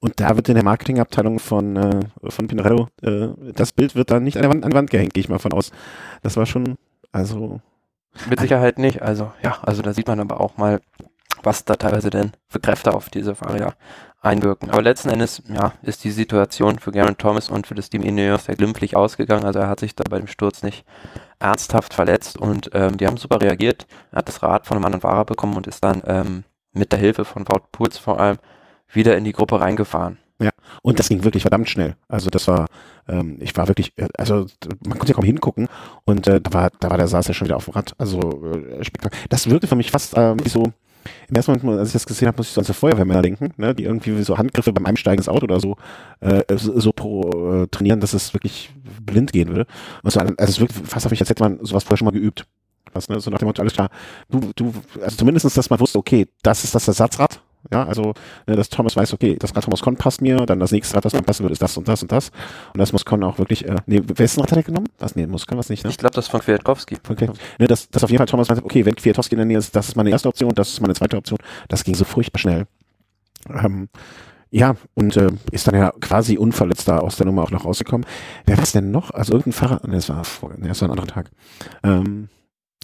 Und 0.01 0.19
da 0.19 0.35
wird 0.35 0.49
in 0.49 0.55
der 0.55 0.63
Marketingabteilung 0.65 1.39
von, 1.39 1.77
äh, 1.77 1.99
von 2.29 2.47
Pinarello, 2.47 2.89
äh, 3.01 3.29
das 3.53 3.71
Bild 3.71 3.95
wird 3.95 4.11
dann 4.11 4.25
nicht 4.25 4.35
an 4.35 4.43
der 4.43 4.51
Wand, 4.51 4.65
an 4.65 4.71
der 4.71 4.77
Wand 4.77 4.89
gehängt, 4.89 5.13
gehe 5.13 5.21
ich 5.21 5.29
mal 5.29 5.39
von 5.39 5.53
aus. 5.53 5.71
Das 6.21 6.35
war 6.35 6.45
schon, 6.45 6.75
also. 7.13 7.61
Mit 8.29 8.41
Sicherheit 8.41 8.77
nicht. 8.77 9.01
Also, 9.01 9.31
ja, 9.41 9.57
also 9.61 9.81
da 9.81 9.93
sieht 9.93 10.07
man 10.07 10.19
aber 10.19 10.41
auch 10.41 10.57
mal, 10.57 10.81
was 11.43 11.63
da 11.63 11.75
teilweise 11.75 12.09
denn 12.09 12.31
für 12.47 12.59
Kräfte 12.59 12.93
auf 12.93 13.09
diese 13.09 13.35
Fahrer 13.35 13.75
einwirken. 14.25 14.69
Aber 14.69 14.81
letzten 14.81 15.09
Endes, 15.09 15.43
ja, 15.47 15.73
ist 15.81 16.03
die 16.03 16.11
Situation 16.11 16.79
für 16.79 16.91
Garen 16.91 17.17
Thomas 17.17 17.49
und 17.49 17.67
für 17.67 17.75
das 17.75 17.89
Team 17.89 18.01
Ineos 18.01 18.45
sehr 18.45 18.55
glimpflich 18.55 18.95
ausgegangen. 18.95 19.45
Also 19.45 19.59
er 19.59 19.69
hat 19.69 19.79
sich 19.79 19.95
da 19.95 20.03
bei 20.09 20.17
dem 20.17 20.27
Sturz 20.27 20.63
nicht 20.63 20.85
ernsthaft 21.39 21.93
verletzt 21.93 22.37
und 22.37 22.69
ähm, 22.73 22.97
die 22.97 23.07
haben 23.07 23.17
super 23.17 23.41
reagiert. 23.41 23.87
Er 24.11 24.17
hat 24.17 24.27
das 24.27 24.41
Rad 24.41 24.65
von 24.65 24.77
einem 24.77 24.85
anderen 24.85 25.01
Fahrer 25.01 25.25
bekommen 25.25 25.55
und 25.55 25.67
ist 25.67 25.83
dann 25.83 26.01
ähm, 26.05 26.43
mit 26.73 26.91
der 26.91 26.99
Hilfe 26.99 27.25
von 27.25 27.47
Wout 27.47 27.67
Puls 27.71 27.97
vor 27.97 28.19
allem 28.19 28.37
wieder 28.91 29.17
in 29.17 29.23
die 29.23 29.33
Gruppe 29.33 29.59
reingefahren. 29.59 30.17
Ja, 30.41 30.51
und 30.81 30.99
das 30.99 31.07
ging 31.07 31.23
wirklich 31.23 31.43
verdammt 31.43 31.69
schnell. 31.69 31.95
Also 32.09 32.29
das 32.29 32.47
war, 32.47 32.65
ähm, 33.07 33.37
ich 33.39 33.55
war 33.55 33.69
wirklich, 33.69 33.93
äh, 33.97 34.09
also 34.17 34.47
man 34.85 34.97
konnte 34.97 35.07
ja 35.07 35.13
kaum 35.13 35.23
hingucken 35.23 35.69
und 36.03 36.27
äh, 36.27 36.41
da 36.41 36.53
war, 36.53 36.71
da 36.79 36.89
war 36.89 36.97
der 36.97 37.07
saß 37.07 37.27
ja 37.29 37.33
schon 37.33 37.47
wieder 37.47 37.55
auf 37.55 37.65
dem 37.65 37.73
Rad. 37.73 37.93
Also 37.97 38.43
äh, 38.53 38.83
Das 39.29 39.49
wirkte 39.49 39.67
für 39.67 39.77
mich 39.77 39.91
fast 39.91 40.17
äh, 40.17 40.35
so, 40.45 40.73
im 41.29 41.35
ersten 41.35 41.51
Moment, 41.51 41.79
als 41.79 41.89
ich 41.89 41.93
das 41.93 42.05
gesehen 42.05 42.27
habe, 42.27 42.37
muss 42.37 42.47
ich 42.47 42.53
so 42.53 42.61
an 42.61 42.65
so 42.65 42.73
Feuerwehrmänner 42.73 43.21
denken, 43.21 43.53
ne, 43.57 43.73
die 43.73 43.83
irgendwie 43.83 44.21
so 44.23 44.37
Handgriffe 44.37 44.73
beim 44.73 44.85
Einsteigen 44.85 45.19
ins 45.19 45.29
Auto 45.29 45.45
oder 45.45 45.59
so 45.59 45.77
äh, 46.19 46.43
so, 46.57 46.91
pro, 46.91 47.63
äh, 47.63 47.67
trainieren, 47.67 47.99
dass 47.99 48.13
es 48.13 48.33
wirklich 48.33 48.71
blind 49.01 49.31
gehen 49.33 49.49
würde. 49.49 49.65
Und 50.03 50.11
so, 50.11 50.19
also 50.19 50.33
es 50.37 50.59
wirkt 50.59 50.73
fast 50.73 51.05
auf 51.05 51.11
mich, 51.11 51.21
als 51.21 51.29
hätte 51.29 51.43
man 51.43 51.59
sowas 51.63 51.83
vorher 51.83 51.97
schon 51.97 52.05
mal 52.05 52.11
geübt. 52.11 52.45
Was, 52.93 53.09
ne? 53.09 53.19
So 53.19 53.29
nach 53.29 53.39
dem 53.39 53.47
Motto, 53.47 53.61
alles 53.61 53.73
klar, 53.73 53.89
du, 54.29 54.51
du, 54.55 54.73
also 55.01 55.17
zumindestens, 55.17 55.53
dass 55.53 55.69
man 55.69 55.79
wusste, 55.79 55.97
okay, 55.97 56.27
das 56.43 56.63
ist 56.63 56.73
das 56.73 56.87
Ersatzrad, 56.87 57.41
ja, 57.71 57.83
also, 57.85 58.13
ne, 58.47 58.55
dass 58.55 58.69
Thomas 58.69 58.95
weiß, 58.95 59.13
okay, 59.13 59.35
das 59.39 59.55
Rad 59.55 59.63
von 59.63 59.71
Moscon 59.71 59.95
passt 59.95 60.21
mir, 60.21 60.37
dann 60.45 60.59
das 60.59 60.71
nächste 60.71 60.95
Rad, 60.95 61.05
das 61.05 61.13
mir 61.13 61.21
passen 61.21 61.43
würde, 61.43 61.53
ist 61.53 61.61
das 61.61 61.77
und 61.77 61.87
das 61.87 62.01
und 62.01 62.11
das. 62.11 62.29
Und 62.73 62.79
das 62.79 62.93
Moscon 62.93 63.23
auch 63.23 63.37
wirklich, 63.37 63.65
äh, 63.65 63.75
nee, 63.85 64.01
wessen 64.05 64.41
Rad 64.41 64.51
hat 64.51 64.57
er 64.57 64.63
genommen? 64.63 64.87
Was, 64.99 65.15
nee, 65.15 65.25
Moscon 65.27 65.57
was 65.57 65.69
nicht, 65.69 65.83
ne? 65.83 65.89
Ich 65.89 65.97
glaube, 65.97 66.15
das 66.15 66.27
von 66.27 66.41
Kwiatkowski. 66.41 66.97
Von 67.03 67.15
Kwiatkowski. 67.15 67.45
Ne, 67.59 67.67
dass, 67.67 67.89
dass 67.89 68.03
auf 68.03 68.09
jeden 68.09 68.19
Fall 68.19 68.27
Thomas 68.27 68.49
weiß, 68.49 68.63
okay, 68.63 68.85
wenn 68.85 68.95
Kwiatkowski 68.95 69.35
in 69.35 69.39
der 69.39 69.45
Nähe 69.45 69.57
ist, 69.57 69.75
das 69.75 69.89
ist 69.89 69.95
meine 69.95 70.09
erste 70.09 70.29
Option, 70.29 70.53
das 70.53 70.69
ist 70.69 70.81
meine 70.81 70.93
zweite 70.93 71.17
Option. 71.17 71.39
Das 71.67 71.83
ging 71.83 71.95
so 71.95 72.05
furchtbar 72.05 72.39
schnell. 72.39 72.67
Ähm, 73.49 73.89
ja, 74.51 74.75
und 74.93 75.17
äh, 75.17 75.31
ist 75.51 75.67
dann 75.67 75.75
ja 75.75 75.91
quasi 75.99 76.37
unverletzt 76.37 76.87
da 76.87 76.99
aus 76.99 77.17
der 77.17 77.25
Nummer 77.25 77.43
auch 77.43 77.51
noch 77.51 77.65
rausgekommen. 77.65 78.05
Wer 78.45 78.57
weiß 78.57 78.71
denn 78.71 78.91
noch? 78.91 79.11
Also 79.11 79.33
irgendein 79.33 79.53
Fahrer, 79.53 79.81
ne, 79.85 79.95
das 79.95 80.09
war, 80.09 80.23
ne, 80.57 80.67
das 80.67 80.81
war 80.81 80.87
ein 80.87 80.91
anderer 80.91 81.07
Tag. 81.07 81.31
Ähm, 81.83 82.29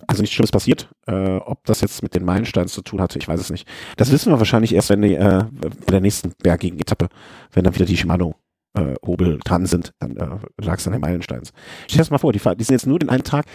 also 0.07 0.21
nichts 0.21 0.35
Schlimmes 0.35 0.51
passiert. 0.51 0.89
Äh, 1.07 1.37
ob 1.37 1.65
das 1.65 1.81
jetzt 1.81 2.03
mit 2.03 2.15
den 2.15 2.25
Meilensteinen 2.25 2.67
zu 2.67 2.81
tun 2.81 3.01
hatte, 3.01 3.19
ich 3.19 3.27
weiß 3.27 3.39
es 3.39 3.49
nicht. 3.49 3.67
Das 3.97 4.11
wissen 4.11 4.31
wir 4.31 4.39
wahrscheinlich 4.39 4.73
erst, 4.73 4.89
wenn 4.89 5.01
die, 5.01 5.15
äh, 5.15 5.43
bei 5.51 5.91
der 5.91 6.01
nächsten 6.01 6.33
bergigen 6.41 6.79
Etappe, 6.79 7.09
wenn 7.51 7.63
dann 7.63 7.75
wieder 7.75 7.85
die 7.85 7.97
Shimano 7.97 8.35
äh, 8.73 8.95
Hobel 9.05 9.39
dran 9.43 9.65
sind, 9.65 9.93
dann 9.99 10.15
äh, 10.17 10.37
lag 10.63 10.77
es 10.77 10.87
an 10.87 10.93
den 10.93 11.01
Meilensteins. 11.01 11.51
Stell 11.87 11.97
dir 11.97 11.99
das 11.99 12.09
mal 12.11 12.17
vor, 12.17 12.31
die, 12.31 12.39
die 12.39 12.63
sind 12.63 12.73
jetzt 12.73 12.87
nur 12.87 12.99
den 12.99 13.09
einen 13.09 13.23
Tag, 13.23 13.45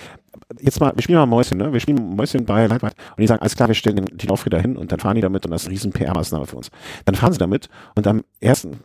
jetzt 0.61 0.80
mal, 0.80 0.92
wir 0.94 1.03
spielen 1.03 1.18
mal 1.18 1.26
Mäuschen, 1.26 1.59
ne? 1.59 1.72
Wir 1.72 1.80
spielen 1.80 2.16
Mäuschen 2.16 2.44
bei 2.44 2.66
Lightweight 2.66 2.94
und 3.16 3.20
die 3.20 3.26
sagen, 3.26 3.40
alles 3.40 3.57
klar, 3.57 3.68
wir 3.68 3.74
stellen 3.74 3.97
den, 3.97 4.07
die 4.16 4.26
Laufräder 4.26 4.61
hin 4.61 4.76
und 4.76 4.92
dann 4.92 5.01
fahren 5.01 5.14
die 5.14 5.22
damit 5.22 5.44
und 5.47 5.53
das 5.53 5.62
ist 5.62 5.68
eine 5.68 5.74
riesen 5.74 5.92
PR-Maßnahme 5.92 6.47
für 6.47 6.57
uns. 6.57 6.70
Dann 7.05 7.14
fahren 7.14 7.32
sie 7.32 7.38
damit 7.38 7.68
und 7.94 8.07
am 8.07 8.24
ersten 8.40 8.80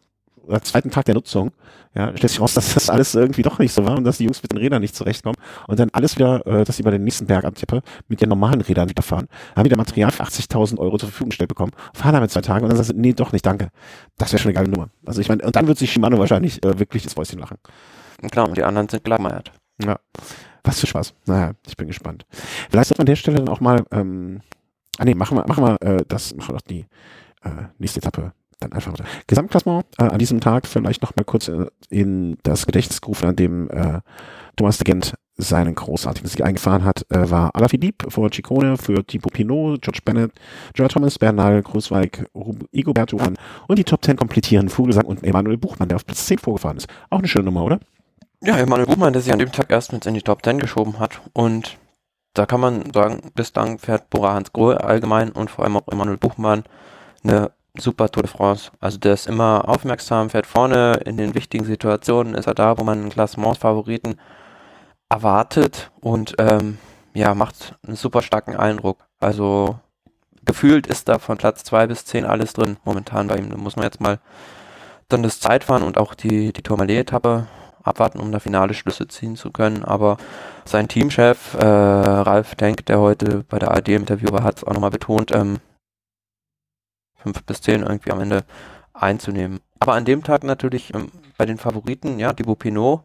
oder 0.46 0.62
zweiten 0.62 0.92
Tag 0.92 1.06
der 1.06 1.16
Nutzung, 1.16 1.52
ja, 1.94 2.16
stellt 2.16 2.32
sich 2.32 2.42
raus, 2.42 2.54
dass 2.56 2.74
das 2.74 2.90
alles 2.90 3.16
irgendwie 3.16 3.42
doch 3.42 3.60
nicht 3.60 3.74
so 3.74 3.86
war 3.86 3.98
und 3.98 4.04
dass 4.04 4.18
die 4.18 4.26
Jungs 4.26 4.42
mit 4.42 4.52
den 4.52 4.60
Rädern 4.60 4.82
nicht 4.82 4.96
zurechtkommen 4.96 5.36
und 5.68 5.80
dann 5.80 5.90
alles 5.92 6.18
wieder, 6.18 6.46
äh, 6.46 6.64
dass 6.64 6.78
sie 6.78 6.84
bei 6.84 6.92
den 6.92 7.04
nächsten 7.04 7.28
Bergantippe 7.28 7.82
mit 8.08 8.22
den 8.22 8.30
normalen 8.30 8.62
Rädern 8.62 8.90
wieder 8.90 9.04
fahren, 9.04 9.28
haben 9.56 9.66
wieder 9.66 9.78
Material 9.78 10.12
für 10.12 10.24
80.000 10.24 10.78
Euro 10.80 10.98
zur 10.98 11.10
Verfügung 11.10 11.30
gestellt 11.30 11.50
bekommen, 11.50 11.72
fahren 11.94 12.14
damit 12.14 12.32
zwei 12.32 12.42
Tage 12.42 12.64
und 12.64 12.70
dann 12.70 12.78
sagen 12.78 12.98
sie, 12.98 13.02
nee, 13.02 13.14
doch 13.14 13.32
nicht, 13.32 13.46
danke. 13.46 13.70
Das 14.18 14.32
wäre 14.32 14.42
schon 14.42 14.50
eine 14.50 14.56
geile 14.56 14.70
Nummer. 14.70 14.90
Also 15.06 15.22
ich 15.22 15.30
meine, 15.30 15.44
und 15.44 15.56
dann 15.56 15.68
wird 15.68 15.78
sich 15.78 15.92
Shimano 15.92 16.18
wahrscheinlich 16.18 16.64
äh, 16.64 16.80
wirklich 16.80 17.04
das 17.04 17.14
Fäustchen 17.14 17.40
lachen. 17.40 17.58
Klar, 18.30 18.48
und 18.48 18.58
die 18.58 18.64
anderen 18.64 18.88
sind 18.88 19.04
gelangweilt. 19.04 19.52
Ja. 19.84 20.00
Was 20.64 20.80
für 20.80 20.88
Spaß. 20.88 21.16
Naja, 21.26 21.54
ich 21.66 21.76
bin 21.76 21.88
gespannt. 21.88 22.26
Vielleicht 22.70 22.90
sollte 22.90 23.00
man 23.00 23.04
an 23.04 23.06
der 23.08 23.16
Stelle 23.16 23.38
dann 23.38 23.50
auch 23.50 23.62
mal, 23.62 23.84
ähm, 23.92 24.42
ah 25.00 25.06
nee, 25.06 25.16
machen 25.16 25.38
wir, 25.38 25.48
machen 25.48 25.64
wir, 25.64 25.82
äh, 25.82 26.06
das, 26.08 26.36
machen 26.36 26.50
wir 26.50 26.60
doch 26.60 26.68
die 26.68 26.86
äh, 27.44 27.64
nächste 27.80 28.00
Etappe 28.00 28.34
dann 28.62 28.74
einfach 28.74 28.94
weiter. 28.94 29.06
Gesamtklassement 29.28 29.86
äh, 29.98 30.04
an 30.04 30.20
diesem 30.20 30.40
Tag 30.40 30.68
vielleicht 30.68 31.02
noch 31.02 31.16
mal 31.16 31.26
kurz 31.26 31.48
äh, 31.48 31.68
in 31.90 32.38
das 32.44 32.66
Gedächtnis 32.66 33.02
gerufen, 33.02 33.28
an 33.28 33.36
dem 33.36 33.70
äh, 33.70 34.00
Thomas 34.56 34.78
de 34.78 34.86
Gent 34.86 35.14
seinen 35.38 35.76
großartigen 35.76 36.30
Sieg 36.30 36.44
eingefahren 36.44 36.84
hat, 36.84 37.06
äh, 37.10 37.30
war 37.30 37.56
Alaphilippe 37.56 38.12
vor 38.12 38.32
Ciccone, 38.32 38.78
für 38.78 39.06
Thibaut 39.06 39.34
Pinot, 39.34 39.82
George 39.82 40.00
Bennett, 40.06 40.32
George 40.74 40.94
Thomas, 40.94 41.18
Bernal, 41.18 41.62
Großweig, 41.64 42.28
Igoberto 42.72 43.18
und 43.68 43.80
die 43.80 43.84
Top 43.84 44.04
10 44.06 44.18
komplettieren 44.18 44.70
Vogelsang 44.70 45.06
und 45.06 45.24
Emanuel 45.24 45.58
Buchmann, 45.58 45.90
der 45.90 45.96
auf 45.96 46.06
Platz 46.06 46.28
10 46.28 46.38
vorgefahren 46.40 46.78
ist. 46.78 46.88
Auch 47.10 47.20
eine 47.20 47.28
schöne 47.28 47.46
Nummer, 47.46 47.64
oder? 47.64 47.80
Ja, 48.44 48.58
Emanuel 48.58 48.88
Buchmann, 48.88 49.14
der 49.14 49.22
sich 49.22 49.34
an 49.34 49.40
dem 49.40 49.52
Tag 49.52 49.72
erst 49.72 49.94
mit 49.94 50.06
in 50.06 50.14
die 50.14 50.22
Top 50.22 50.44
10 50.44 50.60
geschoben 50.60 51.00
hat 51.00 51.22
und 51.34 51.78
da 52.34 52.46
kann 52.46 52.62
man 52.62 52.94
sagen, 52.94 53.32
bislang 53.36 53.78
fährt 53.78 54.10
Bora 54.10 54.34
Hans 54.34 54.54
Grohe 54.54 54.84
allgemein 54.84 55.32
und 55.32 55.52
vor 55.52 55.66
allem 55.66 55.76
auch 55.76 55.88
Emanuel 55.90 56.18
Buchmann 56.18 56.64
eine 57.24 57.52
super 57.78 58.10
Tour 58.10 58.24
de 58.24 58.32
France. 58.32 58.72
Also 58.80 58.98
der 58.98 59.14
ist 59.14 59.28
immer 59.28 59.68
aufmerksam, 59.68 60.30
fährt 60.30 60.46
vorne, 60.46 61.00
in 61.06 61.18
den 61.18 61.36
wichtigen 61.36 61.66
Situationen 61.66 62.36
ist 62.36 62.48
er 62.48 62.54
da, 62.54 62.78
wo 62.78 62.84
man 62.84 63.00
einen 63.00 63.10
Klassementsfavoriten 63.10 64.20
erwartet 65.10 65.92
und 66.00 66.36
ähm, 66.38 66.78
ja, 67.14 67.36
macht 67.36 67.76
einen 67.86 67.96
super 67.96 68.22
starken 68.22 68.56
Eindruck. 68.56 68.98
Also 69.20 69.80
gefühlt 70.46 70.88
ist 70.88 71.10
da 71.10 71.20
von 71.20 71.38
Platz 71.38 71.64
2 71.64 71.88
bis 71.88 72.06
10 72.06 72.26
alles 72.26 72.54
drin 72.54 72.78
momentan 72.84 73.28
bei 73.28 73.38
ihm. 73.38 73.50
Da 73.50 73.58
muss 73.58 73.76
man 73.76 73.86
jetzt 73.86 74.02
mal 74.02 74.20
dann 75.10 75.24
das 75.24 75.40
Zeitfahren 75.40 75.84
und 75.84 75.98
auch 75.98 76.14
die, 76.14 76.54
die 76.54 76.62
Tourmalet-Etappe 76.62 77.48
abwarten, 77.84 78.20
um 78.20 78.32
da 78.32 78.40
finale 78.40 78.74
Schlüsse 78.74 79.08
ziehen 79.08 79.36
zu 79.36 79.52
können. 79.52 79.84
Aber 79.84 80.18
sein 80.66 80.88
Teamchef, 80.88 81.56
äh, 81.56 81.66
Ralf 81.66 82.56
Denk, 82.56 82.86
der 82.86 83.00
heute 83.00 83.44
bei 83.50 83.60
der 83.60 83.72
ARD 83.72 83.90
im 83.90 84.02
Interview 84.02 84.32
war, 84.32 84.44
hat 84.44 84.58
es 84.58 84.64
auch 84.64 84.74
nochmal 84.74 84.92
betont, 84.92 85.32
ähm, 85.32 85.58
5 87.24 87.44
bis 87.44 87.62
10 87.62 87.82
irgendwie 87.82 88.12
am 88.12 88.22
Ende 88.22 88.44
einzunehmen. 88.94 89.60
Aber 89.80 89.94
an 89.94 90.06
dem 90.06 90.24
Tag 90.24 90.44
natürlich 90.44 90.94
ähm, 90.94 91.12
bei 91.38 91.46
den 91.46 91.58
Favoriten, 91.58 92.20
ja, 92.20 92.34
Thibaut 92.34 92.60
Pinot, 92.60 93.02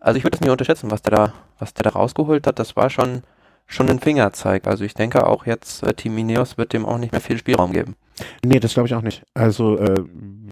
also 0.00 0.16
ich 0.16 0.24
würde 0.24 0.36
es 0.36 0.40
nicht 0.40 0.50
unterschätzen, 0.50 0.90
was 0.90 1.02
der 1.02 1.14
da, 1.14 1.32
was 1.58 1.74
der 1.74 1.84
da 1.84 1.90
rausgeholt 1.90 2.46
hat, 2.46 2.58
das 2.58 2.74
war 2.74 2.90
schon, 2.90 3.22
schon 3.66 3.88
ein 3.88 4.00
Fingerzeig. 4.00 4.66
Also 4.66 4.84
ich 4.84 4.94
denke 4.94 5.26
auch 5.26 5.46
jetzt, 5.46 5.82
äh, 5.82 5.92
Team 5.94 6.16
Ineos 6.18 6.58
wird 6.58 6.72
dem 6.72 6.86
auch 6.86 6.98
nicht 6.98 7.12
mehr 7.12 7.20
viel 7.20 7.38
Spielraum 7.38 7.72
geben. 7.72 7.96
Nee, 8.44 8.60
das 8.60 8.74
glaube 8.74 8.86
ich 8.86 8.94
auch 8.94 9.02
nicht. 9.02 9.22
Also 9.34 9.78
äh, 9.78 10.04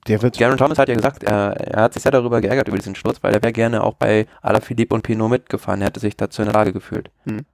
der 0.06 0.22
wird. 0.22 0.38
Garen 0.38 0.56
Thomas 0.56 0.78
hat 0.78 0.88
ja 0.88 0.94
gesagt, 0.94 1.22
er, 1.22 1.52
er 1.56 1.82
hat 1.82 1.94
sich 1.94 2.02
sehr 2.02 2.12
darüber 2.12 2.40
geärgert 2.40 2.68
über 2.68 2.76
diesen 2.76 2.94
Sturz, 2.94 3.22
weil 3.22 3.34
er 3.34 3.42
wäre 3.42 3.52
gerne 3.52 3.82
auch 3.82 3.94
bei 3.94 4.26
Alaphilippe 4.42 4.94
und 4.94 5.02
Pinot 5.02 5.30
mitgefahren. 5.30 5.80
Er 5.80 5.88
hätte 5.88 6.00
sich 6.00 6.16
dazu 6.16 6.42
in 6.42 6.46
der 6.46 6.54
Lage 6.54 6.72
gefühlt. 6.72 7.10
Hm. 7.26 7.44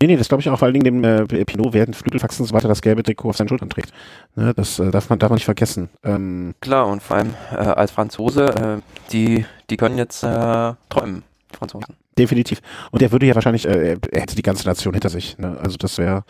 Nee, 0.00 0.08
nee, 0.08 0.16
das 0.16 0.28
glaube 0.28 0.40
ich 0.40 0.48
auch, 0.48 0.58
vor 0.58 0.66
allen 0.66 0.74
Dingen 0.74 1.02
dem 1.02 1.04
äh, 1.04 1.44
Pinot 1.44 1.72
während 1.72 1.96
Flügelfaxen 1.96 2.42
und 2.42 2.48
so 2.48 2.54
weiter 2.54 2.68
das 2.68 2.82
gelbe 2.82 3.02
Trikot 3.02 3.30
auf 3.30 3.36
seinen 3.36 3.48
Schultern 3.48 3.70
trägt. 3.70 3.92
Ne, 4.34 4.52
das 4.54 4.78
äh, 4.78 4.90
darf, 4.90 5.08
man, 5.10 5.18
darf 5.18 5.30
man 5.30 5.36
nicht 5.36 5.44
vergessen. 5.44 5.90
Ähm, 6.04 6.54
Klar, 6.60 6.86
und 6.86 7.02
vor 7.02 7.16
allem 7.16 7.34
äh, 7.52 7.56
als 7.56 7.90
Franzose, 7.90 8.46
äh, 8.46 9.10
die, 9.12 9.44
die 9.70 9.76
können 9.76 9.98
jetzt 9.98 10.22
äh, 10.22 10.72
träumen, 10.88 11.22
Franzosen. 11.52 11.96
Definitiv. 12.18 12.60
Und 12.90 13.02
er 13.02 13.12
würde 13.12 13.26
ja 13.26 13.34
wahrscheinlich, 13.34 13.66
äh, 13.66 13.96
er 14.10 14.20
hätte 14.20 14.36
die 14.36 14.42
ganze 14.42 14.66
Nation 14.66 14.92
hinter 14.92 15.08
sich. 15.08 15.38
Ne? 15.38 15.56
Also 15.62 15.76
das 15.76 15.98
wäre. 15.98 16.24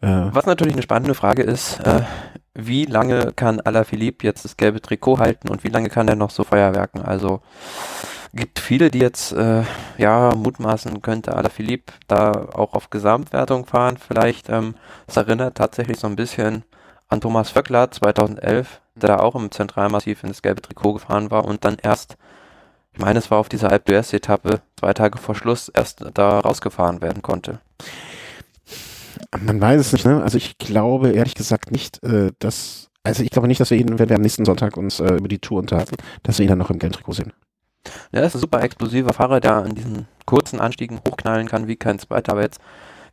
Was 0.00 0.46
natürlich 0.46 0.74
eine 0.74 0.82
spannende 0.82 1.14
Frage 1.14 1.42
ist, 1.42 1.80
äh, 1.80 2.02
wie 2.54 2.84
lange 2.84 3.32
kann 3.34 3.60
Alaphilippe 3.60 4.26
jetzt 4.26 4.44
das 4.44 4.56
gelbe 4.56 4.82
Trikot 4.82 5.18
halten 5.18 5.48
und 5.48 5.62
wie 5.62 5.68
lange 5.68 5.88
kann 5.88 6.08
er 6.08 6.16
noch 6.16 6.30
so 6.30 6.42
Feuerwerken? 6.44 7.02
Also 7.02 7.40
gibt 8.32 8.58
viele, 8.58 8.90
die 8.90 8.98
jetzt 8.98 9.32
äh, 9.32 9.62
ja 9.96 10.34
mutmaßen 10.34 11.02
könnte 11.02 11.34
Alaphilippe 11.34 11.92
da 12.06 12.48
auch 12.54 12.74
auf 12.74 12.90
Gesamtwertung 12.90 13.66
fahren. 13.66 13.96
Vielleicht, 13.96 14.48
ähm, 14.48 14.74
das 15.06 15.16
erinnert 15.16 15.56
tatsächlich 15.56 15.98
so 15.98 16.06
ein 16.06 16.16
bisschen 16.16 16.64
an 17.08 17.20
Thomas 17.20 17.50
Vöckler 17.50 17.90
2011, 17.90 18.80
der 18.96 19.08
da 19.08 19.18
auch 19.20 19.34
im 19.34 19.50
Zentralmassiv 19.50 20.22
in 20.22 20.28
das 20.28 20.42
gelbe 20.42 20.62
Trikot 20.62 20.94
gefahren 20.94 21.30
war 21.30 21.44
und 21.44 21.64
dann 21.64 21.76
erst 21.82 22.16
ich 22.98 23.04
meine, 23.04 23.20
es 23.20 23.30
war 23.30 23.38
auf 23.38 23.48
dieser 23.48 23.70
Alpe 23.70 23.92
d'Huez 23.92 24.12
Etappe 24.12 24.60
zwei 24.80 24.92
Tage 24.92 25.18
vor 25.18 25.36
Schluss 25.36 25.68
erst 25.68 26.04
da 26.14 26.40
rausgefahren 26.40 27.00
werden 27.00 27.22
konnte. 27.22 27.60
Man 29.40 29.60
weiß 29.60 29.80
es 29.80 29.92
nicht, 29.92 30.04
ne? 30.04 30.20
Also 30.20 30.36
ich 30.36 30.58
glaube 30.58 31.12
ehrlich 31.12 31.34
gesagt 31.34 31.70
nicht, 31.70 32.02
äh, 32.02 32.32
dass, 32.40 32.90
also 33.04 33.22
ich 33.22 33.30
glaube 33.30 33.46
nicht, 33.46 33.60
dass 33.60 33.70
wir 33.70 33.78
ihn, 33.78 34.00
wenn 34.00 34.08
wir 34.08 34.16
am 34.16 34.22
nächsten 34.22 34.44
Sonntag 34.44 34.76
uns 34.76 34.98
äh, 34.98 35.14
über 35.14 35.28
die 35.28 35.38
Tour 35.38 35.60
unterhalten, 35.60 35.94
dass 36.24 36.38
wir 36.38 36.44
ihn 36.44 36.48
dann 36.48 36.58
noch 36.58 36.70
im 36.70 36.80
Gelbtrikot 36.80 37.12
sehen. 37.12 37.32
Ja, 38.12 38.20
das 38.20 38.34
ist 38.34 38.36
ein 38.36 38.40
super 38.40 38.62
explosiver 38.62 39.12
Fahrer, 39.12 39.40
der 39.40 39.56
an 39.56 39.74
diesen 39.74 40.06
kurzen 40.24 40.60
Anstiegen 40.60 41.00
hochknallen 41.06 41.48
kann 41.48 41.68
wie 41.68 41.76
kein 41.76 41.98
zweiter, 41.98 42.32
aber 42.32 42.42
jetzt 42.42 42.60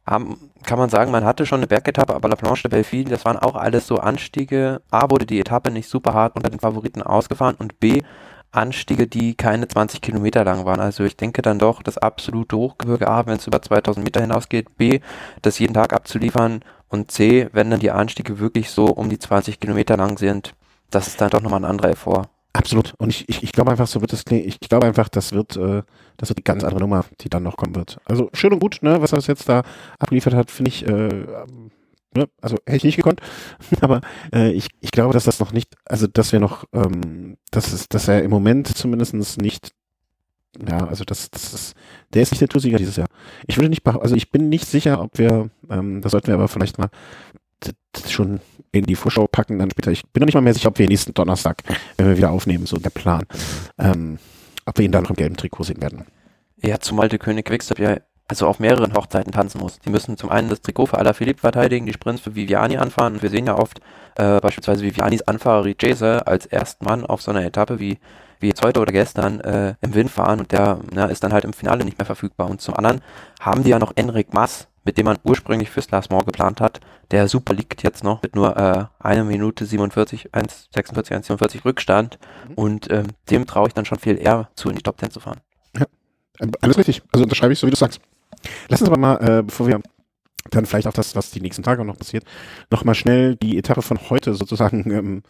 haben, 0.06 0.52
kann 0.64 0.78
man 0.80 0.90
sagen, 0.90 1.12
man 1.12 1.26
hatte 1.26 1.46
schon 1.46 1.60
eine 1.60 1.68
Bergetappe, 1.68 2.14
aber 2.14 2.30
La 2.30 2.36
Planche 2.36 2.64
de 2.64 2.70
Belleville, 2.70 3.10
das 3.10 3.26
waren 3.26 3.38
auch 3.38 3.56
alles 3.56 3.88
so 3.88 3.98
Anstiege. 3.98 4.82
A, 4.92 5.10
wurde 5.10 5.26
die 5.26 5.40
Etappe 5.40 5.72
nicht 5.72 5.90
super 5.90 6.14
hart 6.14 6.36
unter 6.36 6.50
den 6.50 6.60
Favoriten 6.60 7.02
ausgefahren 7.02 7.56
und 7.58 7.80
B, 7.80 8.04
Anstiege, 8.52 9.08
die 9.08 9.36
keine 9.36 9.68
20 9.68 10.02
Kilometer 10.02 10.46
lang 10.46 10.66
waren. 10.66 10.80
Also 10.80 11.04
ich 11.04 11.18
denke 11.18 11.42
dann 11.42 11.60
doch, 11.60 11.82
das 11.84 11.98
absolute 11.98 12.56
Hochgebirge 12.56 13.08
A, 13.08 13.26
wenn 13.26 13.38
es 13.38 13.48
über 13.48 13.62
2000 13.62 14.04
Meter 14.06 14.22
hinausgeht, 14.22 14.78
B, 14.78 15.00
das 15.42 15.60
jeden 15.60 15.74
Tag 15.74 15.92
abzuliefern 15.92 16.64
und 16.88 17.12
C, 17.12 17.50
wenn 17.52 17.72
dann 17.72 17.80
die 17.80 17.92
Anstiege 17.92 18.40
wirklich 18.40 18.70
so 18.70 18.86
um 18.86 19.10
die 19.10 19.20
20 19.20 19.60
Kilometer 19.60 19.98
lang 19.98 20.18
sind, 20.18 20.54
das 20.92 21.08
ist 21.08 21.20
dann 21.20 21.32
doch 21.32 21.42
nochmal 21.42 21.62
ein 21.62 21.70
anderer 21.70 21.90
Effort. 21.90 22.30
Absolut. 22.56 22.94
Und 23.00 23.10
ich, 23.10 23.28
ich, 23.28 23.44
ich 23.44 23.52
glaube 23.52 23.72
einfach, 23.72 23.86
so 23.86 24.00
wird 24.00 24.14
es 24.14 24.24
Ich 24.32 24.62
glaube 24.62 24.88
einfach, 24.88 25.10
das 25.10 25.34
wird, 25.34 25.58
äh, 25.58 25.84
das 26.16 26.30
wird 26.30 26.40
die 26.40 26.44
ganz 26.44 26.64
andere 26.64 26.80
Nummer, 26.80 27.04
die 27.20 27.28
dann 27.28 27.44
noch 27.44 27.58
kommen 27.58 27.76
wird. 27.76 27.98
Also 28.06 28.30
schön 28.32 28.54
und 28.54 28.60
gut, 28.60 28.80
ne, 28.82 29.02
was 29.02 29.12
er 29.12 29.20
jetzt 29.20 29.50
da 29.50 29.64
abgeliefert 30.00 30.34
hat, 30.34 30.50
finde 30.50 30.70
ich, 30.70 30.88
äh, 30.88 31.26
ne, 32.16 32.30
also 32.42 32.56
hätte 32.66 32.78
ich 32.78 32.84
nicht 32.86 32.96
gekonnt, 32.96 33.20
aber 33.82 34.00
äh, 34.34 34.52
ich, 34.52 34.70
ich 34.80 34.92
glaube, 34.92 35.14
dass 35.14 35.26
das 35.26 35.42
noch 35.42 35.52
nicht, 35.52 35.76
also 35.84 36.08
dass 36.08 36.32
wir 36.32 36.40
noch, 36.40 36.64
ähm, 36.72 37.36
dass 37.52 37.74
es, 37.74 37.90
dass 37.90 38.08
er 38.08 38.24
im 38.24 38.32
Moment 38.32 38.70
zumindestens 38.70 39.36
nicht, 39.36 39.72
ja, 40.66 40.88
also 40.88 41.04
das, 41.04 41.30
das 41.32 41.54
ist, 41.54 41.76
der 42.14 42.22
ist 42.22 42.32
nicht 42.32 42.40
der 42.40 42.48
Toursieger 42.48 42.78
dieses 42.78 42.96
Jahr. 42.96 43.10
Ich 43.48 43.58
würde 43.58 43.68
nicht, 43.68 43.86
also 43.86 44.16
ich 44.16 44.32
bin 44.32 44.48
nicht 44.48 44.66
sicher, 44.66 45.02
ob 45.02 45.18
wir, 45.18 45.50
ähm, 45.70 46.00
da 46.00 46.08
sollten 46.08 46.28
wir 46.28 46.36
aber 46.36 46.48
vielleicht 46.48 46.78
mal 46.78 46.90
schon 48.08 48.40
in 48.80 48.86
die 48.86 48.96
Vorschau 48.96 49.28
packen, 49.28 49.60
dann 49.60 49.72
später. 49.72 49.92
Ich 49.92 50.04
bin 50.08 50.22
noch 50.22 50.26
nicht 50.26 50.36
mal 50.36 50.42
mehr 50.42 50.54
sicher, 50.54 50.70
ob 50.70 50.80
wir 50.80 50.88
nächsten 50.88 51.14
Donnerstag, 51.14 51.64
wenn 51.98 52.08
wir 52.08 52.18
wieder 52.18 52.32
aufnehmen, 52.32 52.66
so 52.66 52.78
der 52.78 52.90
Plan, 52.90 53.24
ähm, 53.78 54.20
ob 54.66 54.78
wir 54.78 54.86
ihn 54.86 54.92
dann 54.92 55.04
noch 55.04 55.12
im 55.12 55.16
gelben 55.16 55.38
Trikot 55.38 55.64
sehen 55.64 55.82
werden. 55.82 56.06
Ja, 56.62 56.80
zumal 56.80 57.10
der 57.10 57.20
König 57.20 57.46
Quickstep 57.46 57.80
ja 57.80 57.98
also 58.28 58.48
auf 58.48 58.60
mehreren 58.60 58.94
Hochzeiten 58.94 59.32
tanzen 59.32 59.60
muss. 59.60 59.80
Die 59.80 59.90
müssen 59.90 60.18
zum 60.18 60.30
einen 60.30 60.50
das 60.50 60.62
Trikot 60.62 60.88
für 60.88 60.98
Alaphilippe 60.98 61.42
verteidigen, 61.42 61.86
die 61.86 61.94
Sprints 61.94 62.22
für 62.22 62.36
Viviani 62.36 62.78
anfahren 62.78 63.14
und 63.14 63.24
wir 63.24 63.30
sehen 63.30 63.46
ja 63.46 63.58
oft 63.58 63.80
äh, 64.16 64.40
beispielsweise 64.40 64.84
Vivianis 64.84 65.22
Anfahrer 65.24 65.66
Richese 65.66 66.26
als 66.26 66.46
Erstmann 66.46 67.06
auf 67.06 67.22
so 67.22 67.32
einer 67.32 67.46
Etappe 67.46 67.80
wie, 67.80 68.00
wie 68.40 68.48
jetzt 68.48 68.64
heute 68.64 68.80
oder 68.80 68.92
gestern 68.92 69.42
äh, 69.42 69.76
im 69.82 69.94
Wind 69.94 70.10
fahren 70.10 70.40
und 70.40 70.52
der 70.52 70.80
na, 70.92 71.06
ist 71.06 71.24
dann 71.24 71.34
halt 71.34 71.46
im 71.46 71.54
Finale 71.54 71.86
nicht 71.86 72.00
mehr 72.00 72.06
verfügbar. 72.06 72.50
Und 72.50 72.62
zum 72.62 72.74
anderen 72.74 73.02
haben 73.40 73.64
die 73.64 73.70
ja 73.70 73.80
noch 73.80 73.94
Enric 73.96 74.34
Mas, 74.34 74.68
mit 74.86 74.98
dem 74.98 75.06
man 75.06 75.18
ursprünglich 75.24 75.70
fürs 75.70 75.88
Klassement 75.88 76.26
geplant 76.26 76.62
hat, 76.62 76.80
der 77.12 77.28
super 77.28 77.54
liegt 77.54 77.84
jetzt 77.84 78.04
noch 78.04 78.22
mit 78.22 78.36
nur 78.36 78.56
äh, 78.56 78.86
einer 79.00 79.24
Minute 79.24 79.66
47, 79.66 80.34
1, 80.34 80.70
46, 80.74 81.16
1, 81.16 81.28
47 81.28 81.66
Rückstand 81.66 82.20
mhm. 82.48 82.54
und 82.56 82.92
ähm, 82.92 83.08
dem 83.30 83.46
traue 83.46 83.68
ich 83.68 83.74
dann 83.74 83.86
schon 83.86 84.00
viel 84.00 84.18
eher 84.18 84.50
zu, 84.56 84.70
in 84.70 84.76
die 84.76 84.84
Top 84.84 85.00
10 85.00 85.12
zu 85.12 85.20
fahren. 85.20 85.42
Ja, 85.78 85.86
alles 86.62 86.78
richtig. 86.78 87.02
Also 87.12 87.24
unterschreibe 87.24 87.52
ich 87.52 87.60
so, 87.60 87.68
wie 87.68 87.72
du 87.72 87.78
sagst. 87.78 88.00
Lass 88.70 88.82
uns 88.82 88.90
aber 88.90 89.00
mal, 89.00 89.16
äh, 89.18 89.44
bevor 89.44 89.68
wir 89.68 89.82
dann 90.52 90.66
vielleicht 90.66 90.88
auch 90.88 90.94
das, 90.94 91.16
was 91.16 91.32
die 91.32 91.42
nächsten 91.42 91.64
Tage 91.64 91.84
noch 91.84 91.98
passiert, 91.98 92.24
nochmal 92.70 92.96
schnell 92.96 93.36
die 93.36 93.58
Etappe 93.58 93.82
von 93.82 94.00
heute 94.10 94.36
sozusagen 94.36 94.92
ähm, 94.92 95.24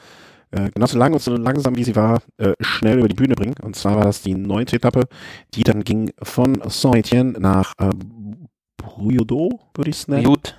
äh, 0.51 0.70
genauso 0.72 0.97
lang 0.97 1.14
und 1.14 1.22
so 1.22 1.36
langsam 1.36 1.76
wie 1.76 1.84
sie 1.84 1.95
war, 1.95 2.22
äh, 2.38 2.53
schnell 2.60 2.99
über 2.99 3.08
die 3.08 3.16
Bühne 3.16 3.36
bringen. 3.36 3.56
Und 3.62 3.76
zwar 3.76 3.95
war 3.95 4.03
das 4.03 4.22
die 4.22 4.36
neunte 4.36 4.76
Etappe, 4.76 5.06
die 5.53 5.64
dann 5.64 5.84
ging 5.84 6.12
von 6.22 6.62
Saint-Etienne 6.68 7.39
nach 7.39 7.74
äh, 7.80 7.89
Bruyodot, 8.78 9.59
würde 9.73 9.89
ich 9.89 9.97
es 9.97 10.07
nennen. 10.07 10.23
Brioude. 10.23 10.51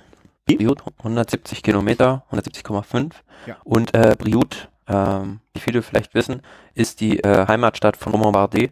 Brioude, 0.45 0.83
170 0.99 1.61
Kilometer, 1.61 2.23
170,5. 2.31 3.11
Ja. 3.45 3.57
Und 3.63 3.93
äh, 3.93 4.15
Brioude, 4.17 4.55
ähm, 4.87 5.41
wie 5.53 5.59
viele 5.59 5.81
vielleicht 5.81 6.13
wissen, 6.13 6.41
ist 6.73 7.01
die 7.01 7.19
äh, 7.19 7.47
Heimatstadt 7.47 7.97
von 7.97 8.13
Romain 8.13 8.31
Bardet. 8.31 8.71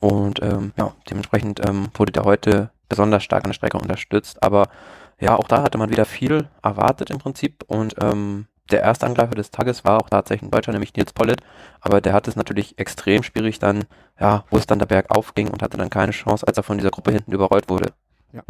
Und 0.00 0.42
ähm, 0.42 0.72
ja, 0.76 0.94
dementsprechend 1.08 1.64
ähm, 1.66 1.88
wurde 1.94 2.12
der 2.12 2.24
heute 2.24 2.70
besonders 2.88 3.22
stark 3.22 3.44
an 3.44 3.50
der 3.50 3.54
Strecke 3.54 3.78
unterstützt. 3.78 4.42
Aber 4.42 4.68
ja, 5.20 5.36
auch 5.36 5.46
da 5.46 5.62
hatte 5.62 5.78
man 5.78 5.90
wieder 5.90 6.04
viel 6.04 6.48
erwartet 6.62 7.10
im 7.10 7.18
Prinzip. 7.18 7.64
Und 7.68 7.94
ähm, 8.02 8.46
der 8.72 8.80
erste 8.80 9.06
Angreifer 9.06 9.36
des 9.36 9.52
Tages 9.52 9.84
war 9.84 9.98
auch 9.98 10.08
tatsächlich 10.08 10.48
ein 10.48 10.50
Deutscher, 10.50 10.72
nämlich 10.72 10.94
Nils 10.94 11.12
Pollitt. 11.12 11.40
Aber 11.80 12.00
der 12.00 12.12
hat 12.12 12.26
es 12.26 12.34
natürlich 12.34 12.78
extrem 12.78 13.22
schwierig 13.22 13.60
dann, 13.60 13.84
ja, 14.18 14.44
wo 14.50 14.56
es 14.56 14.66
dann 14.66 14.80
der 14.80 14.86
Berg 14.86 15.10
aufging 15.10 15.48
und 15.48 15.62
hatte 15.62 15.76
dann 15.76 15.90
keine 15.90 16.12
Chance, 16.12 16.46
als 16.46 16.56
er 16.56 16.64
von 16.64 16.78
dieser 16.78 16.90
Gruppe 16.90 17.12
hinten 17.12 17.32
überrollt 17.32 17.68
wurde. 17.68 17.92
Ja. 18.32 18.42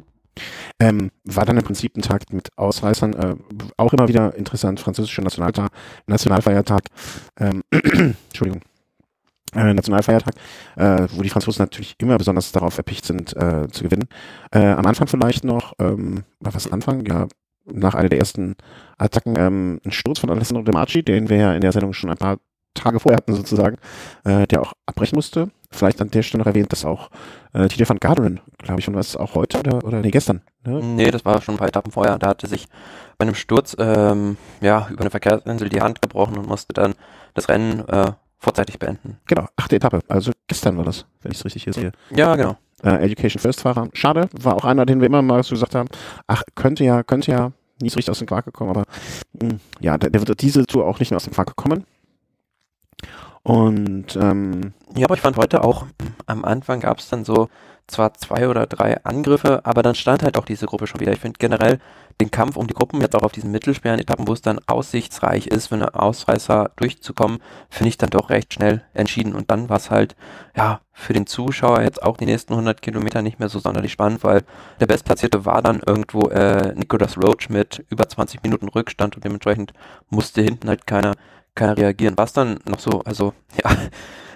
Ähm, 0.81 1.11
war 1.25 1.45
dann 1.45 1.59
im 1.59 1.65
Prinzip 1.65 1.97
ein 1.97 2.03
Tag 2.03 2.33
mit 2.33 2.49
Ausreißern, 2.57 3.13
äh, 3.15 3.37
auch 3.77 3.93
immer 3.93 4.09
wieder 4.09 4.35
interessant, 4.35 4.81
französischer 4.81 5.23
Nationaltag, 5.23 5.71
Nationalfeiertag, 6.07 6.83
ähm, 7.39 7.63
Entschuldigung, 7.71 8.63
äh, 9.55 9.75
Nationalfeiertag, 9.75 10.35
äh, 10.77 11.07
wo 11.13 11.23
die 11.23 11.29
Franzosen 11.29 11.63
natürlich 11.63 11.95
immer 11.99 12.19
besonders 12.19 12.53
darauf 12.53 12.77
erpicht 12.79 13.05
sind, 13.05 13.37
äh, 13.37 13.69
zu 13.71 13.85
gewinnen. 13.85 14.09
Äh, 14.51 14.69
am 14.69 14.87
Anfang 14.87 15.07
vielleicht 15.07 15.45
noch, 15.45 15.75
ähm, 15.79 16.25
was 16.41 16.71
Anfang? 16.71 17.05
Ja, 17.07 17.29
nach 17.65 17.95
einer 17.95 18.09
der 18.09 18.19
ersten 18.19 18.57
Attacken, 18.99 19.37
ähm, 19.39 19.81
ein 19.85 19.93
Sturz 19.93 20.19
von 20.19 20.31
Alessandro 20.31 20.65
De 20.65 20.75
Marci, 20.75 21.03
den 21.03 21.29
wir 21.29 21.37
ja 21.37 21.55
in 21.55 21.61
der 21.61 21.73
Sendung 21.73 21.93
schon 21.93 22.11
ein 22.11 22.17
paar 22.17 22.39
Tage 22.75 23.01
vorher 23.01 23.19
hatten 23.19 23.35
sozusagen, 23.35 23.77
äh, 24.25 24.47
der 24.47 24.63
auch 24.63 24.73
abbrechen 24.87 25.17
musste. 25.17 25.51
Vielleicht 25.71 26.01
an 26.01 26.11
der 26.11 26.23
Stelle 26.23 26.41
noch 26.41 26.47
erwähnt, 26.47 26.73
dass 26.73 26.85
auch 26.85 27.11
äh, 27.53 27.69
TJ 27.69 27.89
van 27.89 27.99
Garderen, 27.99 28.41
glaube 28.59 28.81
ich, 28.81 28.89
und 28.89 28.95
was 28.95 29.17
auch 29.17 29.35
heute 29.35 29.59
oder, 29.59 29.85
oder 29.85 30.01
nee, 30.01 30.11
gestern. 30.11 30.43
Ne? 30.65 30.81
Nee, 30.83 31.11
das 31.11 31.25
war 31.25 31.41
schon 31.43 31.55
ein 31.55 31.59
paar 31.59 31.69
Etappen 31.69 31.93
vorher. 31.93 32.19
Da 32.19 32.29
hatte 32.29 32.47
sich 32.47 32.67
bei 33.19 33.25
einem 33.25 33.35
Sturz 33.35 33.77
ähm, 33.79 34.37
ja, 34.61 34.89
über 34.91 35.03
eine 35.03 35.11
Verkehrsinsel 35.11 35.69
die 35.69 35.81
Hand 35.81 36.03
gebrochen 36.03 36.39
und 36.39 36.49
musste 36.49 36.73
dann 36.73 36.95
das 37.35 37.49
Rennen 37.49 37.87
äh, 37.89 38.13
vorzeitig 38.39 38.79
beenden. 38.79 39.19
Genau, 39.27 39.47
achte 39.57 39.77
Etappe. 39.77 40.01
Also 40.09 40.33
gestern 40.49 40.77
war 40.77 40.85
das, 40.85 41.07
wenn 41.23 41.33
ich 41.33 41.39
es 41.39 41.45
richtig 41.45 41.65
hier 41.65 41.73
sehe. 41.73 41.93
Ja, 42.11 42.35
genau. 42.37 42.57
Äh, 42.83 43.05
Education 43.05 43.41
First 43.41 43.61
Fahrer. 43.61 43.89
Schade, 43.93 44.29
war 44.33 44.57
auch 44.57 44.65
einer, 44.65 44.87
den 44.87 45.01
wir 45.01 45.07
immer 45.07 45.23
mal 45.23 45.43
so 45.43 45.55
gesagt 45.55 45.75
haben, 45.75 45.89
ach, 46.27 46.43
könnte 46.55 46.85
ja, 46.85 47.03
könnte 47.03 47.31
ja 47.31 47.53
nie 47.81 47.91
so 47.91 47.97
richtig 47.97 48.11
aus 48.11 48.19
dem 48.19 48.27
Quark 48.27 48.45
gekommen, 48.45 48.71
aber 48.71 48.85
mh, 49.41 49.51
hm, 49.51 49.61
ja, 49.81 49.99
der, 49.99 50.11
der 50.11 50.27
wird 50.27 50.41
diese 50.41 50.67
Tour 50.67 50.87
auch 50.87 50.99
nicht 50.99 51.11
mehr 51.11 51.17
aus 51.17 51.25
dem 51.25 51.33
Quark 51.33 51.49
gekommen. 51.49 51.85
Und 53.45 54.17
ähm, 54.17 54.73
ja, 54.95 55.07
aber 55.07 55.15
ich 55.15 55.21
fand 55.21 55.37
heute 55.37 55.65
auch, 55.65 55.87
am 56.27 56.45
Anfang 56.45 56.81
gab 56.81 56.99
es 56.99 57.09
dann 57.09 57.25
so 57.25 57.49
zwar 57.89 58.15
zwei 58.15 58.49
oder 58.49 58.67
drei 58.67 59.03
Angriffe, 59.05 59.65
aber 59.65 59.83
dann 59.83 59.95
stand 59.95 60.23
halt 60.23 60.39
auch 60.39 60.45
diese 60.45 60.67
Gruppe 60.67 60.87
schon 60.87 61.01
wieder. 61.01 61.13
Ich 61.13 61.21
finde 61.21 61.39
generell 61.39 61.79
den 62.21 62.31
Kampf 62.31 62.57
um 62.57 62.67
die 62.67 62.75
Gruppen, 62.75 63.01
jetzt 63.01 63.17
auch 63.17 63.23
auf 63.23 63.33
diesen 63.33 63.51
mittelschweren 63.51 63.99
Etappen, 63.99 64.29
wo 64.29 64.33
es 64.33 64.43
dann 64.43 64.61
aussichtsreich 64.67 65.47
ist, 65.49 65.69
für 65.69 65.75
eine 65.75 65.95
Ausreißer 65.95 66.71
durchzukommen, 66.77 67.39
finde 67.69 67.89
ich 67.89 67.99
dann 67.99 68.11
doch 68.11 68.31
recht 68.31 68.55
schnell 68.55 68.83
entschieden. 68.95 69.35
Und 69.35 69.51
dann 69.51 69.69
war 69.69 69.79
es 69.79 69.91
halt, 69.91 70.15
ja, 70.57 70.81
für 70.93 71.15
den 71.15 71.27
Zuschauer 71.27 71.83
jetzt 71.83 72.03
auch 72.03 72.17
die 72.17 72.27
nächsten 72.27 72.53
100 72.53 72.81
Kilometer 72.83 73.23
nicht 73.23 73.41
mehr 73.41 73.49
so 73.49 73.59
sonderlich 73.59 73.93
spannend, 73.93 74.23
weil 74.23 74.43
der 74.79 74.87
Bestplatzierte 74.87 75.45
war 75.45 75.63
dann 75.63 75.81
irgendwo 75.85 76.29
äh, 76.29 76.75
Nicolas 76.75 77.17
Roach 77.17 77.49
mit 77.49 77.85
über 77.89 78.09
20 78.09 78.43
Minuten 78.43 78.69
Rückstand 78.69 79.17
und 79.17 79.25
dementsprechend 79.25 79.73
musste 80.11 80.43
hinten 80.43 80.69
halt 80.69 80.87
keiner 80.87 81.15
keiner 81.55 81.77
reagieren. 81.77 82.15
Was 82.17 82.33
dann 82.33 82.59
noch 82.67 82.79
so, 82.79 83.01
also 83.05 83.35
ja, 83.65 83.71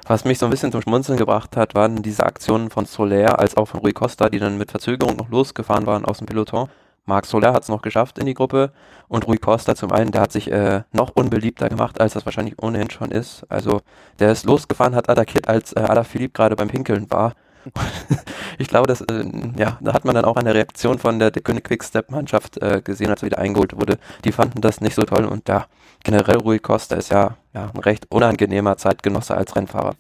was 0.07 0.25
mich 0.25 0.39
so 0.39 0.47
ein 0.47 0.51
bisschen 0.51 0.73
zum 0.73 0.83
Schmunzeln 0.83 1.19
gebracht 1.19 1.57
hat, 1.57 1.75
waren 1.75 2.03
diese 2.03 2.25
Aktionen 2.25 2.71
von 2.71 2.87
Soler 2.87 3.39
als 3.39 3.57
auch 3.57 3.67
von 3.67 3.81
Rui 3.81 3.93
Costa, 3.93 4.29
die 4.29 4.39
dann 4.39 4.59
mit 4.59 4.71
Verzögerung 4.71 5.17
noch 5.17 5.31
losgefahren 5.31 5.87
waren 5.87 6.05
aus 6.05 6.19
dem 6.19 6.27
Peloton. 6.27 6.69
Marc 7.07 7.27
Soler 7.27 7.53
hat 7.53 7.63
es 7.63 7.69
noch 7.69 7.83
geschafft 7.83 8.19
in 8.19 8.27
die 8.27 8.35
Gruppe 8.35 8.73
und 9.09 9.27
Rui 9.29 9.39
Costa 9.39 9.77
zum 9.77 9.93
einen, 9.93 10.11
der 10.11 10.21
hat 10.23 10.33
sich 10.33 10.51
äh, 10.51 10.83
noch 10.93 11.11
unbeliebter 11.15 11.69
gemacht, 11.69 12.01
als 12.01 12.15
das 12.15 12.27
wahrscheinlich 12.27 12.61
ohnehin 12.61 12.91
schon 12.91 13.13
ist. 13.13 13.45
Also 13.49 13.81
der 14.19 14.33
ist 14.33 14.45
losgefahren, 14.45 14.97
hat 14.97 15.09
attackiert, 15.09 15.49
als 15.49 15.73
äh, 15.73 15.81
Alaphilippe 15.81 16.33
gerade 16.33 16.57
beim 16.57 16.69
Pinkeln 16.69 17.11
war 17.11 17.35
ich 18.59 18.69
glaube, 18.69 18.87
das, 18.87 19.01
äh, 19.03 19.25
ja, 19.57 19.79
da 19.81 19.93
hat 19.93 20.05
man 20.05 20.15
dann 20.15 20.25
auch 20.25 20.37
eine 20.37 20.55
Reaktion 20.55 20.99
von 20.99 21.19
der 21.19 21.31
König 21.31 21.65
Quickstep-Mannschaft 21.65 22.63
äh, 22.63 22.81
gesehen, 22.83 23.11
als 23.11 23.23
er 23.23 23.27
wieder 23.27 23.39
eingeholt 23.39 23.77
wurde. 23.77 23.99
Die 24.25 24.33
fanden 24.33 24.61
das 24.61 24.81
nicht 24.81 24.95
so 24.95 25.03
toll 25.03 25.25
und 25.25 25.49
ja, 25.49 25.67
generell 26.05 26.37
Rui 26.37 26.59
Costa 26.59 26.97
ist 26.97 27.11
ja, 27.11 27.37
ja 27.55 27.71
ein 27.75 27.81
recht 27.81 28.07
unangenehmer 28.11 28.77
Zeitgenosse 28.77 29.37
als 29.37 29.57
Rennfahrer. 29.57 29.95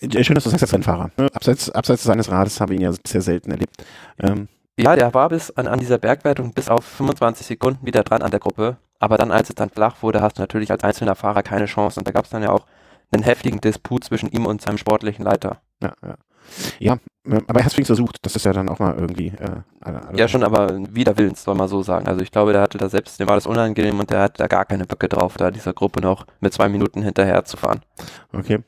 Schön, 0.00 0.34
dass 0.34 0.44
du 0.44 0.50
sagst, 0.50 0.62
als 0.62 0.72
Rennfahrer. 0.72 1.10
Ne? 1.16 1.28
Abseits, 1.32 1.70
abseits 1.70 2.02
seines 2.02 2.30
Rades 2.30 2.60
habe 2.60 2.74
ich 2.74 2.80
ihn 2.80 2.84
ja 2.84 2.92
sehr 3.06 3.22
selten 3.22 3.50
erlebt. 3.50 3.82
Ähm. 4.18 4.48
Ja, 4.78 4.94
der 4.94 5.14
war 5.14 5.30
bis 5.30 5.50
an, 5.52 5.66
an 5.66 5.78
dieser 5.78 5.96
Bergwertung 5.96 6.52
bis 6.52 6.68
auf 6.68 6.84
25 6.84 7.46
Sekunden 7.46 7.86
wieder 7.86 8.02
dran 8.02 8.20
an 8.20 8.30
der 8.30 8.40
Gruppe. 8.40 8.76
Aber 8.98 9.16
dann, 9.16 9.30
als 9.30 9.48
es 9.48 9.54
dann 9.54 9.70
flach 9.70 10.02
wurde, 10.02 10.20
hast 10.20 10.36
du 10.36 10.42
natürlich 10.42 10.70
als 10.70 10.84
einzelner 10.84 11.14
Fahrer 11.14 11.42
keine 11.42 11.64
Chance. 11.64 11.98
Und 11.98 12.06
da 12.06 12.12
gab 12.12 12.26
es 12.26 12.30
dann 12.30 12.42
ja 12.42 12.50
auch 12.50 12.66
einen 13.10 13.22
heftigen 13.22 13.60
Disput 13.60 14.04
zwischen 14.04 14.30
ihm 14.30 14.44
und 14.44 14.60
seinem 14.60 14.76
sportlichen 14.76 15.24
Leiter. 15.24 15.62
Ja, 15.82 15.92
ja. 16.02 16.16
Ja, 16.78 16.98
aber 17.24 17.60
er 17.60 17.64
hat 17.64 17.72
es 17.72 17.76
wenigstens 17.76 17.98
versucht. 17.98 18.18
Das 18.22 18.36
ist 18.36 18.44
ja 18.44 18.52
dann 18.52 18.68
auch 18.68 18.78
mal 18.78 18.94
irgendwie. 18.96 19.28
Äh, 19.28 20.16
ja, 20.16 20.28
schon, 20.28 20.42
aber 20.42 20.78
wieder 20.94 21.16
Willens, 21.16 21.42
soll 21.42 21.54
man 21.54 21.68
so 21.68 21.82
sagen. 21.82 22.06
Also 22.06 22.22
ich 22.22 22.30
glaube, 22.30 22.52
der 22.52 22.62
hatte 22.62 22.78
da 22.78 22.88
selbst, 22.88 23.18
dem 23.18 23.28
war 23.28 23.36
das 23.36 23.46
unangenehm 23.46 23.98
und 23.98 24.10
der 24.10 24.20
hat 24.20 24.40
da 24.40 24.46
gar 24.46 24.64
keine 24.64 24.84
Böcke 24.84 25.08
drauf, 25.08 25.36
da 25.36 25.50
dieser 25.50 25.72
Gruppe 25.72 26.00
noch 26.00 26.26
mit 26.40 26.52
zwei 26.52 26.68
Minuten 26.68 27.02
hinterher 27.02 27.44
zu 27.44 27.56
fahren. 27.56 27.80
Okay. 28.32 28.60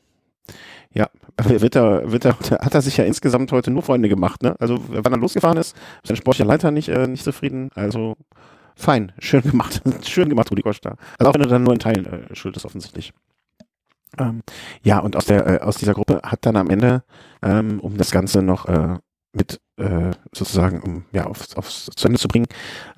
Ja, 0.93 1.07
wird 1.43 1.75
er, 1.75 2.11
wird 2.11 2.25
er, 2.25 2.37
hat 2.61 2.73
er 2.73 2.81
sich 2.81 2.97
ja 2.97 3.05
insgesamt 3.05 3.51
heute 3.51 3.71
nur 3.71 3.83
Freunde 3.83 4.09
gemacht, 4.09 4.41
ne? 4.43 4.55
Also, 4.59 4.79
wann 4.87 5.13
er 5.13 5.19
losgefahren 5.19 5.57
ist, 5.57 5.75
ist 6.03 6.07
sein 6.07 6.17
sportlicher 6.17 6.47
Leiter 6.47 6.71
nicht, 6.71 6.89
äh, 6.89 7.07
nicht 7.07 7.23
zufrieden. 7.23 7.69
Also, 7.75 8.15
fein, 8.75 9.11
schön 9.19 9.43
gemacht, 9.43 9.81
schön 10.07 10.29
gemacht, 10.29 10.49
Rudi 10.51 10.63
Costa. 10.63 10.95
Also, 11.19 11.29
auch 11.29 11.35
wenn 11.35 11.41
er 11.41 11.47
dann 11.47 11.63
nur 11.63 11.73
in 11.73 11.79
Teilen 11.79 12.05
äh, 12.05 12.35
schuld 12.35 12.57
ist, 12.57 12.65
offensichtlich. 12.65 13.13
Ähm, 14.17 14.41
ja, 14.81 14.99
und 14.99 15.15
aus 15.15 15.25
der 15.25 15.47
äh, 15.47 15.59
aus 15.59 15.77
dieser 15.77 15.93
Gruppe 15.93 16.21
hat 16.23 16.45
dann 16.45 16.55
am 16.55 16.69
Ende, 16.69 17.03
ähm, 17.41 17.79
um 17.79 17.97
das 17.97 18.11
Ganze 18.11 18.41
noch 18.41 18.65
äh, 18.65 18.97
mit 19.33 19.59
äh, 19.77 20.11
sozusagen, 20.33 20.81
um 20.81 21.05
ja 21.11 21.25
aufs, 21.25 21.55
aufs 21.55 21.89
zu 21.95 22.07
Ende 22.07 22.19
zu 22.19 22.27
bringen, 22.27 22.47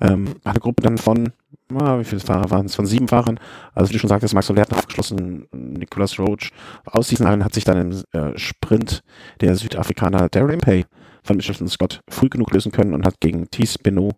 ähm, 0.00 0.34
eine 0.44 0.60
Gruppe 0.60 0.82
dann 0.82 0.98
von, 0.98 1.32
ah, 1.74 1.98
wie 1.98 2.04
viele 2.04 2.20
Fahrer 2.20 2.50
waren 2.50 2.66
es? 2.66 2.74
Von 2.74 2.86
sieben 2.86 3.08
Fahrern. 3.08 3.38
Also 3.74 3.90
wie 3.90 3.94
du 3.94 3.98
schon 3.98 4.08
sagtest, 4.08 4.34
Max 4.34 4.46
Soler 4.46 4.62
hat 4.62 4.72
aufgeschlossen, 4.72 5.46
Nicolas 5.52 6.18
Roach. 6.18 6.50
Aus 6.86 7.08
diesen 7.08 7.26
allen 7.26 7.44
hat 7.44 7.54
sich 7.54 7.64
dann 7.64 7.92
im 7.92 8.02
äh, 8.12 8.38
Sprint 8.38 9.02
der 9.40 9.54
Südafrikaner 9.56 10.28
Darren 10.28 10.50
Impey 10.50 10.86
von 11.22 11.36
Michelin 11.36 11.68
Scott 11.68 12.00
früh 12.08 12.28
genug 12.28 12.50
lösen 12.52 12.72
können 12.72 12.94
und 12.94 13.06
hat 13.06 13.20
gegen 13.20 13.50
Thies 13.50 13.78
Benoit 13.78 14.14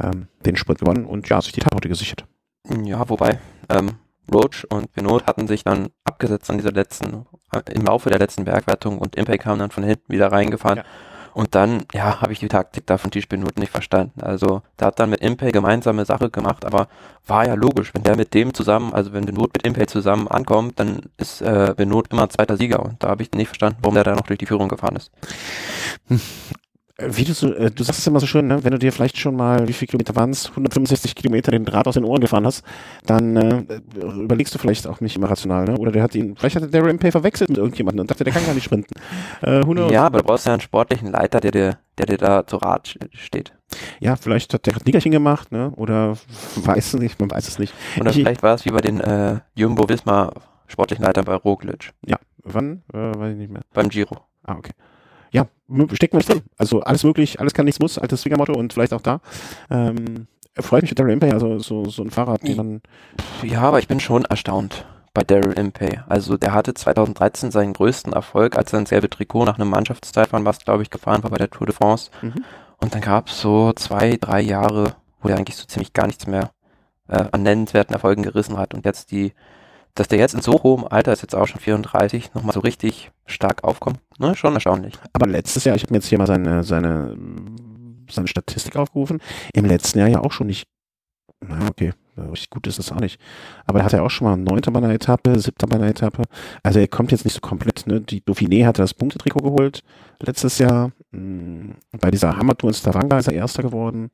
ähm, 0.00 0.28
den 0.44 0.56
Sprint 0.56 0.80
gewonnen 0.80 1.04
und 1.04 1.28
ja, 1.28 1.40
sich 1.40 1.52
die 1.52 1.60
Etappe 1.60 1.88
gesichert. 1.88 2.24
Ja, 2.84 3.08
wobei, 3.08 3.38
ähm, 3.68 3.92
Roach 4.32 4.66
und 4.70 4.92
Benot 4.92 5.26
hatten 5.26 5.46
sich 5.46 5.64
dann 5.64 5.88
abgesetzt 6.18 6.50
an 6.50 6.58
dieser 6.58 6.72
letzten, 6.72 7.26
äh, 7.52 7.60
im 7.72 7.84
Laufe 7.84 8.10
der 8.10 8.18
letzten 8.18 8.44
Bergwertung 8.44 8.98
und 8.98 9.16
Impact 9.16 9.44
kam 9.44 9.58
dann 9.58 9.70
von 9.70 9.84
hinten 9.84 10.12
wieder 10.12 10.32
reingefahren. 10.32 10.78
Ja. 10.78 10.84
Und 11.34 11.54
dann, 11.54 11.84
ja, 11.94 12.20
habe 12.20 12.32
ich 12.32 12.40
die 12.40 12.48
Taktik 12.48 12.86
da 12.86 12.98
von 12.98 13.12
Tisch 13.12 13.28
Benot 13.28 13.58
nicht 13.58 13.70
verstanden. 13.70 14.20
Also, 14.22 14.62
der 14.80 14.88
hat 14.88 14.98
dann 14.98 15.10
mit 15.10 15.20
Impact 15.20 15.52
gemeinsame 15.52 16.04
Sache 16.04 16.30
gemacht, 16.30 16.64
aber 16.64 16.88
war 17.28 17.46
ja 17.46 17.54
logisch, 17.54 17.94
wenn 17.94 18.02
der 18.02 18.16
mit 18.16 18.34
dem 18.34 18.54
zusammen, 18.54 18.92
also 18.92 19.12
wenn 19.12 19.24
Benot 19.24 19.52
mit 19.52 19.64
Impact 19.64 19.90
zusammen 19.90 20.26
ankommt, 20.26 20.80
dann 20.80 21.02
ist 21.16 21.40
äh, 21.40 21.74
Benot 21.76 22.08
immer 22.10 22.28
zweiter 22.28 22.56
Sieger. 22.56 22.82
Und 22.82 23.04
da 23.04 23.10
habe 23.10 23.22
ich 23.22 23.30
nicht 23.32 23.48
verstanden, 23.48 23.78
warum 23.82 23.94
der 23.94 24.04
da 24.04 24.16
noch 24.16 24.26
durch 24.26 24.38
die 24.38 24.46
Führung 24.46 24.68
gefahren 24.68 24.96
ist. 24.96 25.12
Hm 27.00 27.08
wie 27.18 27.24
du 27.24 27.32
so, 27.32 27.54
äh, 27.54 27.70
du 27.70 27.84
sagst 27.84 28.00
es 28.00 28.06
immer 28.06 28.18
so 28.18 28.26
schön, 28.26 28.48
ne? 28.48 28.64
wenn 28.64 28.72
du 28.72 28.78
dir 28.78 28.92
vielleicht 28.92 29.18
schon 29.18 29.36
mal, 29.36 29.68
wie 29.68 29.72
viele 29.72 29.88
Kilometer 29.88 30.16
waren 30.16 30.30
es, 30.30 30.50
165 30.50 31.14
Kilometer 31.14 31.52
den 31.52 31.64
Draht 31.64 31.86
aus 31.86 31.94
den 31.94 32.04
Ohren 32.04 32.20
gefahren 32.20 32.44
hast, 32.44 32.64
dann 33.06 33.36
äh, 33.36 33.64
überlegst 34.00 34.52
du 34.54 34.58
vielleicht 34.58 34.86
auch 34.88 35.00
nicht 35.00 35.14
immer 35.14 35.30
rational, 35.30 35.64
ne? 35.64 35.76
Oder 35.76 35.92
der 35.92 36.02
hat 36.02 36.16
ihn, 36.16 36.34
vielleicht 36.36 36.56
hat 36.56 36.74
der 36.74 36.84
Rampay 36.84 37.12
verwechselt 37.12 37.50
mit 37.50 37.58
irgendjemandem 37.58 38.00
und 38.00 38.10
dachte, 38.10 38.24
der 38.24 38.32
kann 38.32 38.44
gar 38.44 38.54
nicht 38.54 38.64
sprinten. 38.64 38.94
Äh, 39.42 39.62
ja, 39.92 40.06
aber 40.06 40.18
du 40.18 40.24
brauchst 40.24 40.46
ja 40.46 40.52
einen 40.52 40.60
sportlichen 40.60 41.12
Leiter, 41.12 41.40
der 41.40 41.52
dir, 41.52 41.78
der 41.98 42.06
dir 42.06 42.18
da 42.18 42.46
zu 42.46 42.56
Rat 42.56 42.98
steht. 43.12 43.52
Ja, 44.00 44.16
vielleicht 44.16 44.52
hat 44.54 44.66
der 44.66 44.74
ein 44.74 44.82
Nickerchen 44.84 45.12
gemacht, 45.12 45.52
ne? 45.52 45.70
Oder 45.76 46.16
weiß 46.56 46.94
es 46.94 47.00
nicht, 47.00 47.20
man 47.20 47.30
weiß 47.30 47.46
es 47.46 47.60
nicht. 47.60 47.74
Oder 48.00 48.10
ich, 48.10 48.16
vielleicht 48.16 48.42
war 48.42 48.54
es 48.54 48.64
wie 48.64 48.70
bei 48.70 48.80
den 48.80 48.98
äh, 48.98 49.38
Jumbo 49.54 49.88
Wismar 49.88 50.32
sportlichen 50.66 51.04
Leitern 51.04 51.24
bei 51.24 51.34
Roglic. 51.34 51.92
Ja, 52.04 52.16
wann? 52.42 52.82
Äh, 52.92 52.96
weiß 52.96 53.32
ich 53.32 53.38
nicht 53.38 53.52
mehr. 53.52 53.62
Beim 53.72 53.88
Giro. 53.88 54.16
Ah, 54.42 54.56
okay 54.56 54.72
ja, 55.30 55.46
stecken 55.92 56.14
wir 56.14 56.18
nicht 56.18 56.28
drin. 56.28 56.42
Also 56.56 56.80
alles 56.80 57.04
möglich, 57.04 57.40
alles 57.40 57.54
kann, 57.54 57.64
nichts 57.64 57.80
muss, 57.80 57.98
altes 57.98 58.22
Swingermotto 58.22 58.52
und 58.52 58.72
vielleicht 58.72 58.92
auch 58.92 59.00
da. 59.00 59.20
Ähm, 59.70 60.26
freut 60.58 60.82
mich 60.82 60.90
mit 60.90 60.98
Daryl 60.98 61.12
Impey, 61.12 61.30
also 61.30 61.58
so, 61.58 61.84
so 61.86 62.02
ein 62.02 62.10
Fahrrad, 62.10 62.42
den 62.42 62.56
man. 62.56 62.82
Ja, 63.42 63.62
aber 63.62 63.78
ich 63.78 63.88
bin 63.88 64.00
schon 64.00 64.24
erstaunt 64.24 64.86
bei 65.14 65.24
Daryl 65.24 65.52
Impey. 65.52 66.00
Also 66.08 66.36
der 66.36 66.52
hatte 66.52 66.74
2013 66.74 67.50
seinen 67.50 67.72
größten 67.72 68.12
Erfolg, 68.12 68.56
als 68.56 68.72
er 68.72 68.80
ein 68.80 68.86
selbe 68.86 69.10
Trikot 69.10 69.44
nach 69.44 69.58
einem 69.58 69.70
Mannschaftsteilfahren, 69.70 70.46
was 70.46 70.60
glaube 70.60 70.82
ich 70.82 70.90
gefahren 70.90 71.22
war 71.22 71.30
bei 71.30 71.38
der 71.38 71.50
Tour 71.50 71.66
de 71.66 71.74
France. 71.74 72.10
Mhm. 72.22 72.44
Und 72.80 72.94
dann 72.94 73.00
gab 73.00 73.28
es 73.28 73.40
so 73.40 73.72
zwei, 73.72 74.16
drei 74.16 74.40
Jahre, 74.40 74.94
wo 75.20 75.28
er 75.28 75.36
eigentlich 75.36 75.56
so 75.56 75.66
ziemlich 75.66 75.92
gar 75.92 76.06
nichts 76.06 76.26
mehr 76.26 76.50
äh, 77.08 77.24
an 77.32 77.42
nennenswerten 77.42 77.94
Erfolgen 77.94 78.22
gerissen 78.22 78.56
hat. 78.56 78.74
Und 78.74 78.84
jetzt 78.84 79.10
die 79.10 79.32
dass 79.98 80.08
der 80.08 80.18
jetzt 80.18 80.34
in 80.34 80.42
so 80.42 80.62
hohem 80.62 80.84
Alter, 80.84 81.12
ist 81.12 81.22
jetzt 81.22 81.34
auch 81.34 81.46
schon 81.46 81.60
34, 81.60 82.34
nochmal 82.34 82.54
so 82.54 82.60
richtig 82.60 83.10
stark 83.26 83.64
aufkommt, 83.64 83.98
ne? 84.18 84.34
schon 84.36 84.54
erstaunlich. 84.54 84.94
Aber 85.12 85.26
letztes 85.26 85.64
Jahr, 85.64 85.74
ich 85.74 85.82
habe 85.82 85.92
mir 85.92 85.98
jetzt 85.98 86.08
hier 86.08 86.18
mal 86.18 86.26
seine, 86.26 86.62
seine, 86.62 87.16
seine 88.08 88.28
Statistik 88.28 88.76
aufgerufen, 88.76 89.20
im 89.52 89.64
letzten 89.64 89.98
Jahr 89.98 90.08
ja 90.08 90.20
auch 90.20 90.32
schon 90.32 90.46
nicht, 90.46 90.68
na 91.40 91.68
okay, 91.68 91.92
richtig 92.16 92.50
gut 92.50 92.66
ist 92.66 92.78
das 92.78 92.92
auch 92.92 93.00
nicht. 93.00 93.20
Aber 93.66 93.80
er 93.80 93.84
hatte 93.84 93.96
ja 93.96 94.02
auch 94.02 94.10
schon 94.10 94.26
mal 94.26 94.36
neunter 94.36 94.70
bei 94.70 94.78
einer 94.78 94.92
Etappe, 94.92 95.38
siebter 95.38 95.66
bei 95.66 95.76
einer 95.76 95.88
Etappe. 95.88 96.22
Also 96.62 96.78
er 96.78 96.88
kommt 96.88 97.12
jetzt 97.12 97.24
nicht 97.24 97.34
so 97.34 97.40
komplett, 97.40 97.86
ne? 97.86 98.00
Die 98.00 98.20
Dauphiné 98.20 98.66
hatte 98.66 98.82
das 98.82 98.94
Punktetrikot 98.94 99.40
geholt 99.40 99.82
letztes 100.20 100.58
Jahr. 100.58 100.92
Hm, 101.12 101.76
bei 102.00 102.10
dieser 102.10 102.36
Hammertour 102.36 102.70
in 102.70 102.74
Stavanger 102.74 103.18
ist 103.18 103.28
er 103.28 103.34
Erster 103.34 103.62
geworden. 103.62 104.10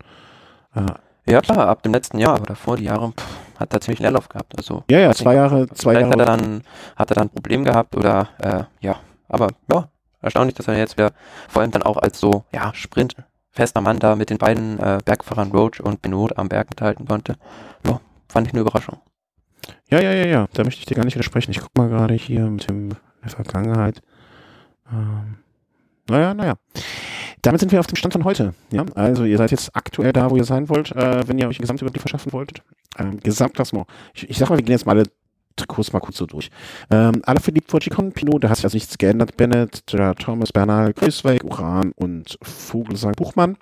Äh, 0.75 0.87
ja 1.31 1.41
klar, 1.41 1.69
ab 1.69 1.83
dem 1.83 1.93
letzten 1.93 2.19
Jahr, 2.19 2.35
aber 2.35 2.47
davor 2.47 2.77
die 2.77 2.85
Jahre 2.85 3.13
pff, 3.13 3.44
hat 3.59 3.73
er 3.73 3.81
ziemlich 3.81 4.01
Leerlauf 4.01 4.29
gehabt. 4.29 4.57
Also 4.57 4.85
ja, 4.91 4.99
ja, 4.99 5.13
zwei 5.13 5.35
Jahre, 5.35 5.69
zwei 5.69 5.95
Jahre. 5.95 6.11
Hat 6.11 6.19
er 6.19 6.27
dann 6.27 6.63
hat 6.97 7.11
er 7.11 7.15
dann 7.15 7.27
ein 7.29 7.31
Problem 7.31 7.65
gehabt 7.65 7.97
oder 7.97 8.29
äh, 8.39 8.65
ja, 8.81 8.97
aber 9.29 9.49
ja, 9.71 9.89
erstaunlich, 10.21 10.55
dass 10.55 10.69
er 10.69 10.77
jetzt 10.77 10.97
wieder 10.97 11.13
vor 11.49 11.63
allem 11.63 11.71
dann 11.71 11.83
auch 11.83 11.97
als 11.97 12.21
so 12.21 12.45
ja 12.53 12.73
Sprint 12.75 13.17
fester 13.51 13.81
Mann 13.81 13.99
da 13.99 14.17
mit 14.17 14.31
den 14.31 14.39
beiden 14.39 14.79
äh, 14.79 14.99
Bergfahrern 15.05 15.53
Roach 15.53 15.81
und 15.81 16.03
Benot 16.03 16.37
am 16.37 16.49
Berg 16.49 16.71
mithalten 16.71 17.07
konnte. 17.07 17.37
Ja, 17.87 18.01
fand 18.29 18.49
ich 18.49 18.53
eine 18.53 18.63
Überraschung. 18.63 18.99
Ja, 19.89 20.01
ja, 20.01 20.13
ja, 20.13 20.27
ja, 20.27 20.47
da 20.53 20.65
möchte 20.65 20.81
ich 20.81 20.87
dir 20.87 20.97
gar 20.97 21.05
nicht 21.05 21.15
widersprechen. 21.15 21.53
Ich 21.53 21.61
guck 21.61 21.77
mal 21.77 21.89
gerade 21.89 22.15
hier 22.15 22.45
mit 22.47 22.69
dem 22.69 22.91
der 23.23 23.31
Vergangenheit. 23.31 24.03
Ähm, 24.91 25.39
naja, 26.09 26.35
naja. 26.35 26.55
Damit 27.45 27.61
sind 27.61 27.73
wir 27.73 27.81
auf 27.81 27.87
dem 27.87 27.97
Stand 27.97 28.15
von 28.15 28.25
heute. 28.25 28.55
Ja, 28.73 28.87
also 28.95 29.25
ihr 29.25 29.37
seid 29.37 29.51
jetzt 29.51 29.77
aktuell 29.77 30.15
da, 30.15 30.31
wo 30.31 30.37
ihr 30.37 30.45
sein 30.45 30.71
wollt, 30.71 30.93
äh, 30.93 31.29
wenn 31.29 31.39
ihr 31.39 31.47
euch 31.47 31.59
einen 31.59 31.65
Gesamtüberblick 31.65 32.01
verschaffen 32.01 32.33
wolltet. 32.33 32.63
Ähm, 32.99 33.21
Gesamtklassement. 33.21 33.87
Ich, 34.15 34.31
ich 34.31 34.39
sag 34.39 34.49
mal, 34.49 34.57
wir 34.57 34.65
gehen 34.65 34.73
jetzt 34.73 34.87
mal 34.87 34.97
alle 34.97 35.05
Trikots 35.55 35.93
mal 35.93 36.01
kurz 36.01 36.17
so 36.17 36.25
durch. 36.25 36.51
Ähm, 36.91 37.21
alle 37.27 37.41
vor 37.67 37.81
Chicon 37.81 38.13
Pinot, 38.13 38.43
da 38.43 38.49
hat 38.49 38.57
sich 38.57 38.65
also 38.65 38.77
nichts 38.77 38.97
geändert. 38.97 39.37
Bennett, 39.37 39.87
Thomas, 39.87 40.53
Bernal, 40.53 40.95
Grüßweg, 40.95 41.45
Uran 41.45 41.93
und 41.97 42.39
Vogelsang 42.41 43.13
Buchmann. 43.13 43.59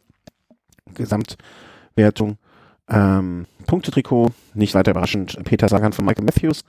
Gesamtwertung. 0.94 2.38
Ähm, 2.88 3.46
Punktetrikot, 3.66 4.30
nicht 4.54 4.74
weiter 4.74 4.92
überraschend, 4.92 5.38
Peter 5.44 5.68
Sagan 5.68 5.92
von 5.92 6.04
Michael 6.04 6.24
Matthews. 6.24 6.62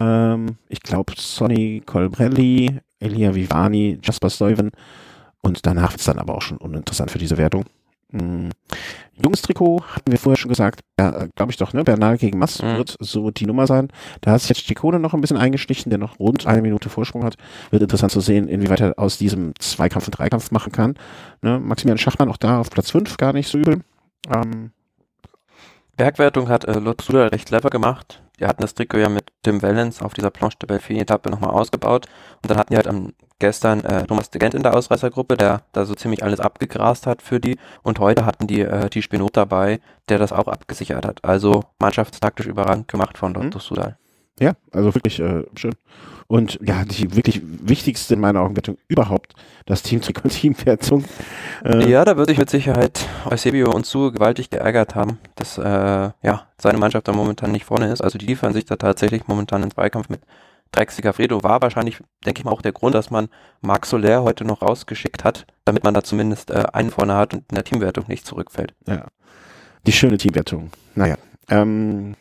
Ähm, 0.00 0.56
ich 0.68 0.82
glaube, 0.82 1.14
Sonny 1.16 1.82
Colbrelli, 1.86 2.78
Elia 3.00 3.34
Vivani, 3.34 3.98
Jasper 4.02 4.28
Stuyven. 4.28 4.70
Und 5.48 5.64
danach 5.64 5.92
wird 5.92 6.00
es 6.00 6.06
dann 6.06 6.18
aber 6.18 6.34
auch 6.34 6.42
schon 6.42 6.58
uninteressant 6.58 7.10
für 7.10 7.18
diese 7.18 7.38
Wertung. 7.38 7.64
Hm. 8.12 8.50
Jungs-Trikot 9.14 9.82
hatten 9.82 10.12
wir 10.12 10.18
vorher 10.18 10.36
schon 10.36 10.50
gesagt, 10.50 10.80
ja, 11.00 11.26
glaube 11.36 11.50
ich 11.50 11.56
doch, 11.56 11.72
ne? 11.72 11.84
Bernal 11.84 12.18
gegen 12.18 12.38
Mass 12.38 12.62
mhm. 12.62 12.76
wird 12.76 12.96
so 13.00 13.30
die 13.30 13.46
Nummer 13.46 13.66
sein. 13.66 13.88
Da 14.20 14.32
hat 14.32 14.42
sich 14.42 14.50
jetzt 14.50 14.66
Chicone 14.66 15.00
noch 15.00 15.14
ein 15.14 15.20
bisschen 15.22 15.38
eingeschlichen, 15.38 15.88
der 15.90 15.98
noch 15.98 16.18
rund 16.18 16.46
eine 16.46 16.62
Minute 16.62 16.90
Vorsprung 16.90 17.24
hat. 17.24 17.36
Wird 17.70 17.82
interessant 17.82 18.12
zu 18.12 18.20
sehen, 18.20 18.46
inwieweit 18.46 18.80
er 18.80 18.98
aus 18.98 19.18
diesem 19.18 19.54
Zweikampf 19.58 20.04
einen 20.04 20.12
Dreikampf 20.12 20.50
machen 20.50 20.70
kann. 20.70 20.94
Ne? 21.42 21.58
Maximilian 21.58 21.98
Schachmann 21.98 22.28
auch 22.28 22.36
da 22.36 22.60
auf 22.60 22.70
Platz 22.70 22.90
5, 22.90 23.16
gar 23.16 23.32
nicht 23.32 23.48
so 23.48 23.58
übel. 23.58 23.80
Ähm, 24.30 24.70
Bergwertung 25.96 26.48
hat 26.48 26.64
äh, 26.66 26.78
Lutz 26.78 27.06
Suda 27.06 27.26
recht 27.28 27.48
clever 27.48 27.70
gemacht. 27.70 28.22
Die 28.40 28.46
hatten 28.46 28.62
das 28.62 28.74
Trikot 28.74 28.98
ja 28.98 29.08
mit 29.08 29.32
Tim 29.42 29.62
Wellens 29.62 30.02
auf 30.02 30.14
dieser 30.14 30.30
Planche 30.30 30.58
de 30.58 30.66
Belfie-Etappe 30.66 31.30
nochmal 31.30 31.50
ausgebaut. 31.50 32.06
Und 32.42 32.50
dann 32.50 32.58
hatten 32.58 32.72
die 32.72 32.76
halt 32.76 32.86
am 32.86 33.12
gestern 33.38 33.84
äh, 33.84 34.06
Thomas 34.06 34.30
de 34.30 34.38
Gent 34.38 34.54
in 34.54 34.62
der 34.62 34.74
Ausreißergruppe, 34.74 35.36
der 35.36 35.62
da 35.72 35.84
so 35.84 35.94
ziemlich 35.94 36.22
alles 36.22 36.40
abgegrast 36.40 37.06
hat 37.06 37.22
für 37.22 37.40
die. 37.40 37.58
Und 37.82 37.98
heute 37.98 38.26
hatten 38.26 38.46
die 38.46 38.60
äh, 38.60 38.88
die 38.90 39.02
Spinot 39.02 39.36
dabei, 39.36 39.80
der 40.08 40.18
das 40.18 40.32
auch 40.32 40.48
abgesichert 40.48 41.04
hat. 41.06 41.24
Also 41.24 41.64
mannschaftstaktisch 41.78 42.46
überragend 42.46 42.88
gemacht 42.88 43.18
von 43.18 43.34
Dr. 43.34 43.46
Mhm. 43.46 43.60
Sudal. 43.60 43.98
Ja, 44.40 44.52
also 44.72 44.94
wirklich 44.94 45.18
äh, 45.20 45.44
schön. 45.56 45.74
Und 46.28 46.58
ja, 46.62 46.84
die 46.84 47.16
wirklich 47.16 47.40
wichtigste 47.42 48.12
in 48.12 48.20
meiner 48.20 48.42
Augenwertung 48.42 48.76
überhaupt, 48.86 49.32
das 49.64 49.82
Team 49.82 50.02
zur 50.02 50.14
Teamwertung. 50.14 51.04
Äh, 51.64 51.90
ja, 51.90 52.04
da 52.04 52.16
würde 52.16 52.30
ich 52.30 52.38
mit 52.38 52.48
Sicherheit 52.48 53.04
Eusebio 53.24 53.72
und 53.72 53.84
Su 53.84 54.12
gewaltig 54.12 54.48
geärgert 54.48 54.94
haben, 54.94 55.18
dass 55.34 55.58
äh, 55.58 55.62
ja, 55.64 56.46
seine 56.56 56.78
Mannschaft 56.78 57.08
da 57.08 57.12
momentan 57.12 57.50
nicht 57.50 57.64
vorne 57.64 57.90
ist. 57.90 58.00
Also 58.00 58.16
die 58.16 58.26
liefern 58.26 58.52
sich 58.52 58.64
da 58.64 58.76
tatsächlich 58.76 59.26
momentan 59.26 59.64
in 59.64 59.72
Zweikampf 59.72 60.08
mit 60.08 60.20
Dreixiger 60.70 61.12
Fredo 61.12 61.42
war 61.42 61.62
wahrscheinlich, 61.62 61.98
denke 62.24 62.40
ich 62.40 62.44
mal, 62.44 62.52
auch 62.52 62.62
der 62.62 62.72
Grund, 62.72 62.94
dass 62.94 63.10
man 63.10 63.28
Marc 63.60 63.86
Soler 63.86 64.22
heute 64.22 64.44
noch 64.44 64.62
rausgeschickt 64.62 65.24
hat, 65.24 65.46
damit 65.64 65.82
man 65.82 65.94
da 65.94 66.04
zumindest 66.04 66.50
äh, 66.50 66.64
einen 66.72 66.90
vorne 66.90 67.16
hat 67.16 67.34
und 67.34 67.44
in 67.48 67.54
der 67.54 67.64
Teamwertung 67.64 68.04
nicht 68.06 68.26
zurückfällt. 68.26 68.74
Ja. 68.86 69.06
Die 69.86 69.92
schöne 69.92 70.18
Teamwertung. 70.18 70.70
Naja. 70.94 71.16
Ähm, 71.48 72.14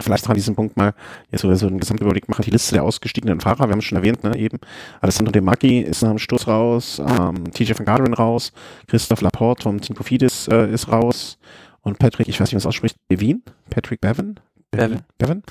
Vielleicht 0.00 0.24
noch 0.24 0.30
an 0.30 0.36
diesem 0.36 0.54
Punkt 0.54 0.76
mal 0.76 0.94
jetzt 1.30 1.42
so, 1.42 1.66
einen 1.66 1.80
Gesamtüberblick 1.80 2.28
machen. 2.28 2.42
Die 2.42 2.50
Liste 2.50 2.74
der 2.74 2.84
ausgestiegenen 2.84 3.40
Fahrer, 3.40 3.66
wir 3.66 3.72
haben 3.72 3.80
es 3.80 3.84
schon 3.84 3.98
erwähnt, 3.98 4.22
ne, 4.22 4.36
eben. 4.36 4.58
Alessandro 5.00 5.32
De 5.32 5.42
Macchi 5.42 5.80
ist 5.80 6.02
nach 6.02 6.10
dem 6.10 6.18
Sturz 6.18 6.46
raus, 6.46 7.02
ähm, 7.04 7.50
TJ 7.52 7.72
van 7.76 7.84
Garderen 7.84 8.14
raus, 8.14 8.52
Christoph 8.86 9.22
Laporte 9.22 9.64
vom 9.64 9.80
Team 9.80 9.96
Kofidis 9.96 10.46
äh, 10.48 10.70
ist 10.72 10.88
raus 10.92 11.38
und 11.82 11.98
Patrick, 11.98 12.28
ich 12.28 12.38
weiß 12.38 12.48
nicht, 12.48 12.56
was 12.56 12.66
ausspricht, 12.66 12.96
Bevin? 13.08 13.42
Patrick 13.70 14.00
Bevan? 14.00 14.38
Bevan. 14.70 15.02
Bevan. 15.16 15.42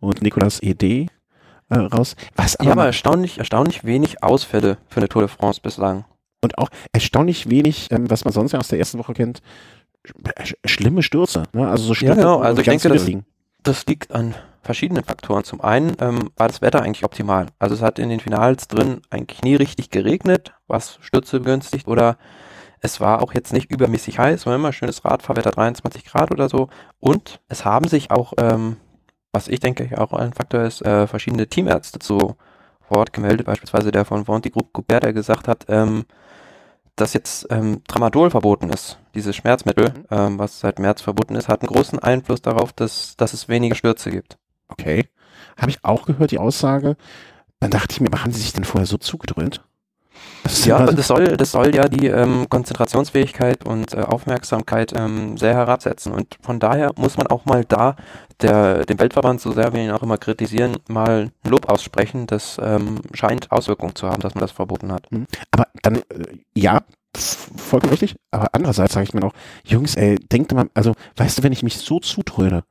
Und 0.00 0.22
Nicolas 0.22 0.62
E.D. 0.62 1.08
Äh, 1.68 1.74
raus. 1.74 2.14
Was 2.36 2.56
aber, 2.56 2.66
ja, 2.66 2.72
aber 2.72 2.86
erstaunlich, 2.86 3.38
erstaunlich 3.38 3.84
wenig 3.84 4.22
Ausfälle 4.22 4.78
für 4.88 4.98
eine 4.98 5.08
Tour 5.08 5.22
de 5.22 5.28
France 5.28 5.60
bislang. 5.60 6.04
Und 6.42 6.58
auch 6.58 6.68
erstaunlich 6.92 7.48
wenig, 7.50 7.88
ähm, 7.90 8.10
was 8.10 8.24
man 8.24 8.32
sonst 8.32 8.52
ja 8.52 8.58
aus 8.58 8.68
der 8.68 8.78
ersten 8.78 8.98
Woche 8.98 9.14
kennt, 9.14 9.40
schlimme 10.64 11.02
Stürze. 11.02 11.44
Ne? 11.52 11.66
Also 11.66 11.84
so 11.84 11.94
Stürze, 11.94 12.10
ja, 12.10 12.14
genau. 12.14 12.38
Also 12.40 12.60
ich 12.60 12.68
denke, 12.68 12.88
das, 12.88 13.06
liegen 13.06 13.24
das 13.66 13.86
liegt 13.86 14.12
an 14.12 14.34
verschiedenen 14.62 15.04
Faktoren. 15.04 15.44
Zum 15.44 15.60
einen 15.60 15.96
ähm, 16.00 16.30
war 16.36 16.48
das 16.48 16.60
Wetter 16.62 16.82
eigentlich 16.82 17.04
optimal. 17.04 17.46
Also 17.58 17.74
es 17.74 17.82
hat 17.82 17.98
in 17.98 18.08
den 18.08 18.20
Finals 18.20 18.68
drin 18.68 19.02
eigentlich 19.10 19.42
nie 19.42 19.56
richtig 19.56 19.90
geregnet, 19.90 20.54
was 20.66 20.98
Stürze 21.00 21.40
begünstigt 21.40 21.86
oder 21.86 22.16
es 22.80 23.00
war 23.00 23.22
auch 23.22 23.32
jetzt 23.32 23.52
nicht 23.52 23.70
übermäßig 23.70 24.18
heiß, 24.18 24.46
war 24.46 24.54
immer 24.54 24.72
schönes 24.72 25.04
Radfahrwetter, 25.04 25.50
23 25.50 26.04
Grad 26.04 26.30
oder 26.30 26.48
so. 26.48 26.68
Und 27.00 27.40
es 27.48 27.64
haben 27.64 27.88
sich 27.88 28.10
auch, 28.10 28.34
ähm, 28.38 28.76
was 29.32 29.48
ich 29.48 29.60
denke 29.60 29.88
auch 30.00 30.12
ein 30.12 30.32
Faktor 30.32 30.62
ist, 30.62 30.82
äh, 30.82 31.06
verschiedene 31.06 31.48
Teamärzte 31.48 31.98
zu 31.98 32.36
Wort 32.88 33.12
gemeldet, 33.12 33.46
beispielsweise 33.46 33.90
der 33.90 34.04
von 34.04 34.28
Vonti 34.28 34.50
Group 34.50 34.72
Goubert, 34.72 35.02
der 35.02 35.12
gesagt 35.12 35.48
hat, 35.48 35.64
ähm, 35.68 36.04
dass 36.96 37.12
jetzt 37.12 37.46
ähm, 37.50 37.82
Tramadol 37.86 38.30
verboten 38.30 38.70
ist, 38.70 38.98
dieses 39.14 39.36
Schmerzmittel, 39.36 39.90
mhm. 39.90 40.04
ähm, 40.10 40.38
was 40.38 40.60
seit 40.60 40.78
März 40.78 41.02
verboten 41.02 41.36
ist, 41.36 41.48
hat 41.48 41.60
einen 41.60 41.68
großen 41.68 41.98
Einfluss 41.98 42.42
darauf, 42.42 42.72
dass, 42.72 43.16
dass 43.16 43.34
es 43.34 43.48
weniger 43.48 43.74
Stürze 43.74 44.10
gibt. 44.10 44.38
Okay. 44.68 45.08
Habe 45.56 45.70
ich 45.70 45.84
auch 45.84 46.06
gehört, 46.06 46.30
die 46.30 46.38
Aussage. 46.38 46.96
Dann 47.60 47.70
dachte 47.70 47.92
ich 47.92 48.00
mir, 48.00 48.10
haben 48.10 48.32
sie 48.32 48.40
sich 48.40 48.52
denn 48.52 48.64
vorher 48.64 48.86
so 48.86 48.98
zugedröhnt? 48.98 49.62
Das 50.42 50.64
ja, 50.64 50.86
das 50.86 51.08
soll, 51.08 51.36
das 51.36 51.50
soll 51.50 51.74
ja 51.74 51.88
die 51.88 52.06
ähm, 52.06 52.46
Konzentrationsfähigkeit 52.48 53.64
und 53.66 53.94
äh, 53.94 53.98
Aufmerksamkeit 53.98 54.92
ähm, 54.96 55.36
sehr 55.36 55.54
herabsetzen. 55.54 56.12
Und 56.12 56.38
von 56.40 56.60
daher 56.60 56.92
muss 56.96 57.16
man 57.16 57.26
auch 57.26 57.44
mal 57.46 57.64
da 57.64 57.96
der, 58.40 58.84
dem 58.84 58.98
Weltverband, 58.98 59.40
so 59.40 59.52
sehr 59.52 59.72
wir 59.72 59.82
ihn 59.82 59.90
auch 59.90 60.02
immer 60.02 60.18
kritisieren, 60.18 60.76
mal 60.88 61.30
ein 61.44 61.50
Lob 61.50 61.68
aussprechen. 61.68 62.26
Das 62.26 62.58
ähm, 62.62 63.00
scheint 63.12 63.50
Auswirkungen 63.50 63.96
zu 63.96 64.08
haben, 64.08 64.20
dass 64.20 64.34
man 64.34 64.42
das 64.42 64.52
verboten 64.52 64.92
hat. 64.92 65.10
Mhm. 65.10 65.26
Aber 65.50 65.66
dann, 65.82 65.96
äh, 65.96 66.02
ja, 66.54 66.82
vollkommen 67.16 67.90
richtig. 67.90 68.16
Aber 68.30 68.48
andererseits 68.52 68.94
sage 68.94 69.04
ich 69.04 69.14
mir 69.14 69.24
auch, 69.24 69.32
Jungs, 69.64 69.96
ey, 69.96 70.16
denkt 70.16 70.52
mal, 70.54 70.68
also, 70.74 70.94
weißt 71.16 71.38
du, 71.38 71.42
wenn 71.42 71.52
ich 71.52 71.62
mich 71.62 71.78
so 71.78 71.98
zutröde, 71.98 72.62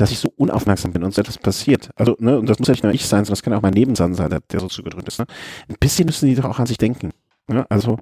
dass 0.00 0.10
ich 0.10 0.18
so 0.18 0.32
unaufmerksam 0.36 0.92
bin 0.92 1.04
und 1.04 1.12
so 1.12 1.20
etwas 1.20 1.38
passiert. 1.38 1.90
Also, 1.94 2.16
ne, 2.18 2.38
und 2.38 2.48
das 2.48 2.58
muss 2.58 2.68
ja 2.68 2.72
nicht 2.72 2.84
nur 2.84 2.94
ich 2.94 3.06
sein, 3.06 3.24
sondern 3.24 3.32
das 3.32 3.42
kann 3.42 3.52
auch 3.52 3.62
mein 3.62 3.74
Nebensan 3.74 4.14
sein, 4.14 4.30
der, 4.30 4.40
der 4.50 4.60
so 4.60 4.68
zugedrückt 4.68 5.06
ist. 5.08 5.18
Ne? 5.18 5.26
Ein 5.68 5.76
bisschen 5.78 6.06
müssen 6.06 6.26
die 6.26 6.34
doch 6.34 6.44
auch 6.44 6.58
an 6.58 6.66
sich 6.66 6.78
denken. 6.78 7.10
Ne? 7.48 7.66
Also, 7.68 7.98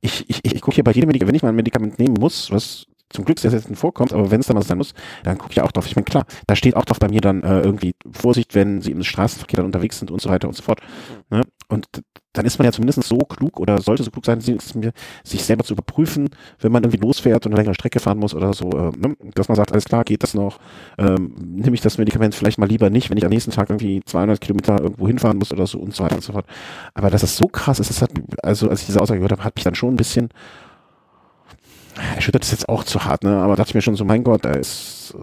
ich, 0.00 0.28
ich, 0.28 0.40
ich 0.44 0.60
gucke 0.60 0.74
hier 0.74 0.84
bei 0.84 0.92
jedem 0.92 1.08
Medikament, 1.08 1.28
wenn 1.28 1.36
ich 1.36 1.42
mal 1.42 1.50
ein 1.50 1.56
Medikament 1.56 1.98
nehmen 1.98 2.14
muss, 2.18 2.50
was 2.50 2.86
zum 3.10 3.24
Glück 3.24 3.38
sehr 3.38 3.50
selten 3.50 3.76
vorkommt, 3.76 4.12
aber 4.12 4.30
wenn 4.30 4.40
es 4.40 4.46
dann 4.46 4.56
mal 4.56 4.62
sein 4.62 4.78
muss, 4.78 4.94
dann 5.22 5.38
gucke 5.38 5.52
ich 5.52 5.60
auch 5.60 5.70
drauf. 5.70 5.86
Ich 5.86 5.94
meine, 5.94 6.04
klar, 6.04 6.24
da 6.46 6.56
steht 6.56 6.76
auch 6.76 6.84
drauf 6.84 6.98
bei 6.98 7.08
mir 7.08 7.20
dann 7.20 7.42
äh, 7.42 7.60
irgendwie 7.60 7.94
Vorsicht, 8.10 8.54
wenn 8.54 8.80
sie 8.80 8.90
im 8.90 9.04
Straßenverkehr 9.04 9.58
dann 9.58 9.66
unterwegs 9.66 9.98
sind 9.98 10.10
und 10.10 10.20
so 10.20 10.30
weiter 10.30 10.48
und 10.48 10.54
so 10.54 10.62
fort. 10.62 10.80
Ne? 11.30 11.42
Und 11.68 11.86
dann 12.32 12.46
ist 12.46 12.58
man 12.58 12.66
ja 12.66 12.72
zumindest 12.72 13.02
so 13.04 13.18
klug 13.18 13.60
oder 13.60 13.80
sollte 13.80 14.02
so 14.02 14.10
klug 14.10 14.26
sein, 14.26 14.40
sich 14.40 15.44
selber 15.44 15.64
zu 15.64 15.74
überprüfen, 15.74 16.28
wenn 16.60 16.72
man 16.72 16.82
irgendwie 16.82 17.04
losfährt 17.04 17.46
und 17.46 17.52
eine 17.52 17.60
längere 17.60 17.74
Strecke 17.74 18.00
fahren 18.00 18.18
muss 18.18 18.34
oder 18.34 18.52
so, 18.52 18.70
äh, 18.70 18.90
ne? 18.96 19.16
dass 19.34 19.48
man 19.48 19.56
sagt, 19.56 19.72
alles 19.72 19.84
klar, 19.84 20.04
geht 20.04 20.22
das 20.22 20.34
noch, 20.34 20.58
ähm, 20.98 21.34
nehme 21.38 21.74
ich 21.74 21.80
das 21.80 21.96
Medikament 21.96 22.34
vielleicht 22.34 22.58
mal 22.58 22.68
lieber 22.68 22.90
nicht, 22.90 23.08
wenn 23.08 23.18
ich 23.18 23.24
am 23.24 23.30
nächsten 23.30 23.52
Tag 23.52 23.70
irgendwie 23.70 24.02
200 24.04 24.40
Kilometer 24.40 24.80
irgendwo 24.80 25.06
hinfahren 25.06 25.38
muss 25.38 25.52
oder 25.52 25.66
so 25.66 25.78
und 25.78 25.94
so 25.94 26.04
weiter 26.04 26.16
und 26.16 26.24
so 26.24 26.32
fort. 26.32 26.46
Aber 26.94 27.08
dass 27.08 27.20
das 27.20 27.36
so 27.36 27.46
krass 27.46 27.78
ist, 27.78 27.90
das 27.90 28.02
hat, 28.02 28.10
also 28.42 28.68
als 28.68 28.80
ich 28.80 28.86
diese 28.86 29.00
Aussage 29.00 29.20
gehört 29.20 29.32
habe, 29.32 29.44
hat 29.44 29.54
mich 29.54 29.64
dann 29.64 29.76
schon 29.76 29.94
ein 29.94 29.96
bisschen 29.96 30.30
erschüttert 32.16 32.42
ist 32.42 32.50
jetzt 32.50 32.68
auch 32.68 32.84
zu 32.84 33.04
hart, 33.04 33.22
ne? 33.22 33.36
aber 33.36 33.56
dachte 33.56 33.70
ich 33.70 33.74
mir 33.74 33.82
schon 33.82 33.94
so, 33.94 34.04
mein 34.04 34.24
Gott, 34.24 34.44
da 34.44 34.50
ist, 34.50 35.16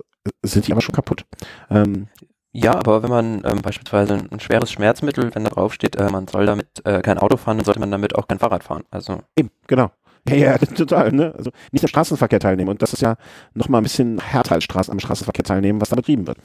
sind 0.44 0.68
die 0.68 0.72
aber 0.72 0.82
schon 0.82 0.96
kaputt. 0.96 1.26
Ähm, 1.70 2.08
ja, 2.54 2.76
aber 2.76 3.02
wenn 3.04 3.10
man 3.10 3.42
ähm, 3.46 3.62
beispielsweise 3.62 4.26
ein, 4.30 4.40
schweres 4.40 4.72
Schmerzmittel, 4.72 5.34
wenn 5.34 5.44
da 5.44 5.50
drauf 5.50 5.74
steht, 5.74 5.96
äh, 5.96 6.10
man 6.10 6.28
soll 6.28 6.46
damit 6.46 6.86
äh, 6.86 7.02
kein 7.02 7.18
Auto 7.18 7.38
fahren, 7.38 7.58
dann 7.58 7.66
sollte 7.66 7.80
man 7.80 7.92
damit 7.92 8.16
auch 8.16 8.28
kein 8.28 8.40
Fahrrad 8.40 8.64
fahren. 8.64 8.84
Also 8.92 9.22
eben, 9.38 9.52
genau. 9.68 9.92
Ja, 10.28 10.36
ja, 10.36 10.58
total, 10.76 11.12
ne? 11.12 11.34
Also 11.38 11.52
nicht 11.72 11.84
am 11.84 11.88
Straßenverkehr 11.88 12.40
teilnehmen. 12.40 12.70
Und 12.70 12.82
das 12.82 12.94
ist 12.94 13.02
ja 13.02 13.16
nochmal 13.54 13.82
ein 13.82 13.84
bisschen 13.84 14.20
härter 14.20 14.56
als 14.56 14.66
Straßen, 14.66 14.92
am 14.92 15.00
Straßenverkehr 15.00 15.46
teilnehmen, 15.46 15.80
was 15.80 15.90
da 15.90 15.96
betrieben 15.96 16.28
wird. 16.28 16.38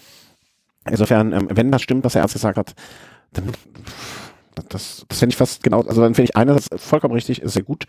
Insofern, 0.89 1.33
ähm, 1.33 1.49
wenn 1.51 1.73
das 1.73 1.83
stimmt, 1.83 2.05
was 2.05 2.13
der 2.13 2.23
Arzt 2.23 2.35
gesagt 2.35 2.57
hat, 2.57 2.75
dann 3.33 3.53
das, 4.69 5.05
das 5.09 5.19
fände 5.19 5.33
ich 5.33 5.37
fast 5.37 5.63
genau, 5.63 5.83
also 5.83 6.01
dann 6.01 6.15
finde 6.15 6.31
ich 6.31 6.37
einerseits 6.37 6.83
vollkommen 6.83 7.15
richtig, 7.15 7.43
ist 7.43 7.53
sehr 7.53 7.63
gut, 7.63 7.85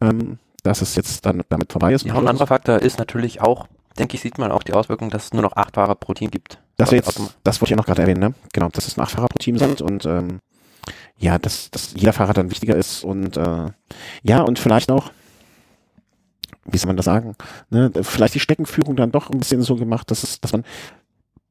ähm, 0.00 0.38
dass 0.64 0.82
es 0.82 0.96
jetzt 0.96 1.24
dann 1.24 1.42
damit 1.48 1.70
vorbei 1.70 1.92
ist. 1.92 2.04
Ja, 2.04 2.14
ein 2.14 2.26
anderer 2.26 2.46
Faktor 2.46 2.78
ist 2.78 2.98
natürlich 2.98 3.40
auch, 3.40 3.68
denke 3.98 4.16
ich, 4.16 4.22
sieht 4.22 4.38
man 4.38 4.50
auch 4.50 4.62
die 4.62 4.72
Auswirkung, 4.72 5.10
dass 5.10 5.26
es 5.26 5.32
nur 5.32 5.42
noch 5.42 5.54
acht 5.54 5.76
Fahrer 5.76 5.94
pro 5.94 6.14
Team 6.14 6.30
gibt. 6.30 6.58
Das, 6.78 6.92
jetzt, 6.92 7.20
das 7.42 7.60
wollte 7.60 7.64
ich 7.64 7.70
ja 7.70 7.76
noch 7.76 7.86
gerade 7.86 8.02
erwähnen, 8.02 8.20
ne? 8.20 8.34
Genau, 8.52 8.68
dass 8.68 8.86
es 8.86 8.96
acht 8.98 9.10
Fahrer 9.10 9.26
pro 9.26 9.38
Team 9.38 9.58
sind 9.58 9.82
und 9.82 10.06
ähm, 10.06 10.38
ja, 11.18 11.36
dass, 11.38 11.72
dass 11.72 11.92
jeder 11.94 12.12
Fahrer 12.12 12.32
dann 12.34 12.52
wichtiger 12.52 12.76
ist 12.76 13.02
und 13.04 13.36
äh, 13.36 13.66
ja, 14.22 14.42
und 14.42 14.60
vielleicht 14.60 14.92
auch, 14.92 15.10
wie 16.64 16.78
soll 16.78 16.86
man 16.86 16.96
das 16.96 17.06
sagen, 17.06 17.34
ne, 17.70 17.90
vielleicht 18.02 18.34
die 18.36 18.40
Steckenführung 18.40 18.94
dann 18.94 19.10
doch 19.10 19.28
ein 19.28 19.40
bisschen 19.40 19.62
so 19.62 19.74
gemacht, 19.74 20.08
dass 20.12 20.22
es, 20.22 20.40
dass 20.40 20.52
man 20.52 20.64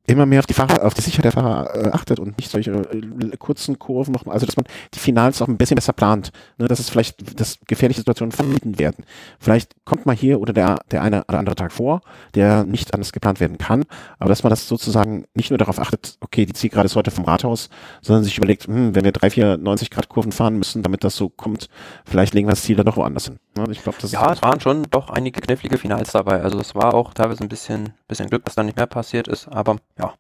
immer 0.08 0.26
mehr 0.26 0.40
auf 0.40 0.46
die 0.46 0.54
Fahrer, 0.54 0.86
auf 0.86 0.94
die 0.94 1.02
Sicherheit 1.02 1.26
der 1.26 1.32
Fahrer 1.34 1.76
äh, 1.76 1.90
achtet 1.90 2.20
und 2.20 2.38
nicht 2.38 2.50
solche 2.50 2.72
äh, 2.72 3.38
kurzen 3.38 3.78
Kurven 3.78 4.14
noch, 4.14 4.26
also 4.26 4.46
dass 4.46 4.56
man 4.56 4.66
die 4.94 5.00
Finals 5.00 5.42
auch 5.42 5.50
ein 5.50 5.58
bisschen 5.58 5.76
besser 5.76 5.92
plant, 5.92 6.32
ne, 6.58 6.68
dass 6.68 6.80
es 6.80 6.90
vielleicht, 6.90 7.40
dass 7.40 7.60
gefährliche 7.68 8.00
Situationen 8.00 8.32
vermieden 8.32 8.80
werden. 8.80 9.04
Vielleicht 9.38 9.76
kommt 9.84 10.06
mal 10.06 10.16
hier 10.16 10.40
oder 10.40 10.54
der, 10.54 10.80
der 10.92 11.02
eine 11.02 11.26
oder 11.26 11.40
andere 11.40 11.56
Tag 11.56 11.74
vor, 11.74 12.02
der 12.36 12.64
nicht 12.64 12.94
anders 12.94 13.12
geplant 13.12 13.42
werden 13.42 13.58
kann, 13.58 13.84
aber 14.18 14.30
dass 14.30 14.44
man 14.44 14.50
das 14.50 14.70
sozusagen 14.70 15.26
nicht 15.34 15.50
nur 15.50 15.58
darauf 15.58 15.78
achtet, 15.78 16.18
okay, 16.22 16.46
die 16.46 16.54
Zielgerade 16.54 16.86
ist 16.86 16.96
heute 16.96 17.12
vom 17.12 17.26
Rathaus, 17.26 17.70
sondern 18.02 18.24
sich 18.24 18.38
überlegt, 18.38 18.66
hm, 18.68 18.96
wenn 18.96 19.04
wir 19.04 19.12
drei, 19.12 19.30
vier 19.30 19.58
90 19.58 19.92
Grad 19.92 20.08
Kurven 20.08 20.32
fahren 20.32 20.58
müssen, 20.58 20.84
damit 20.84 21.04
das 21.04 21.18
so 21.18 21.28
kommt, 21.28 21.68
vielleicht 22.06 22.34
legen 22.34 22.48
wir 22.48 22.54
das 22.54 22.64
Ziel 22.64 22.78
dann 22.78 22.86
doch 22.86 22.96
woanders 22.96 23.26
hin. 23.26 23.40
Ne? 23.58 23.66
Ich 23.72 23.84
glaube, 23.84 23.98
das 24.02 24.14
ja, 24.14 24.32
es 24.32 24.42
waren 24.42 24.62
schon 24.62 24.84
doch 24.90 25.10
einige 25.10 25.42
knifflige 25.42 25.78
Finals 25.78 26.14
dabei, 26.14 26.42
also 26.42 26.58
es 26.60 26.76
war 26.76 26.94
auch 26.94 27.14
teilweise 27.14 27.44
ein 27.44 27.50
bisschen, 27.50 27.94
bisschen 28.08 28.30
Glück, 28.30 28.46
dass 28.46 28.56
da 28.56 28.64
nicht 28.64 28.78
mehr 28.78 28.88
passiert 28.88 29.28
ist, 29.28 29.50
aber 29.50 29.76
ja. 29.98 30.14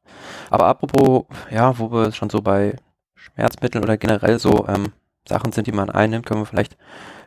Aber 0.50 0.68
apropos, 0.68 1.26
ja, 1.52 1.78
wo 1.78 1.92
wir 1.92 2.12
schon 2.12 2.30
so 2.30 2.42
bei 2.42 2.76
Schmerzmitteln 3.16 3.84
oder 3.84 3.98
generell 3.98 4.40
so 4.40 4.68
ähm, 4.68 4.94
Sachen 5.28 5.52
sind, 5.52 5.68
die 5.68 5.72
man 5.72 5.90
einnimmt, 5.90 6.26
können 6.26 6.42
wir 6.42 6.46
vielleicht 6.46 6.74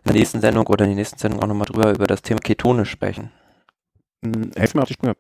in 0.05 0.13
der 0.13 0.15
nächsten 0.15 0.41
Sendung 0.41 0.67
oder 0.67 0.85
in 0.85 0.91
der 0.91 0.97
nächsten 0.97 1.19
Sendung 1.19 1.43
auch 1.43 1.47
nochmal 1.47 1.67
drüber 1.67 1.93
über 1.93 2.07
das 2.07 2.23
Thema 2.23 2.41
Ketone 2.41 2.87
sprechen. 2.87 3.31
Hm, 4.25 4.53
helf 4.57 4.75
mir 4.75 4.83
auf 4.83 4.89
die 4.89 4.95
Sprünge. 4.95 5.17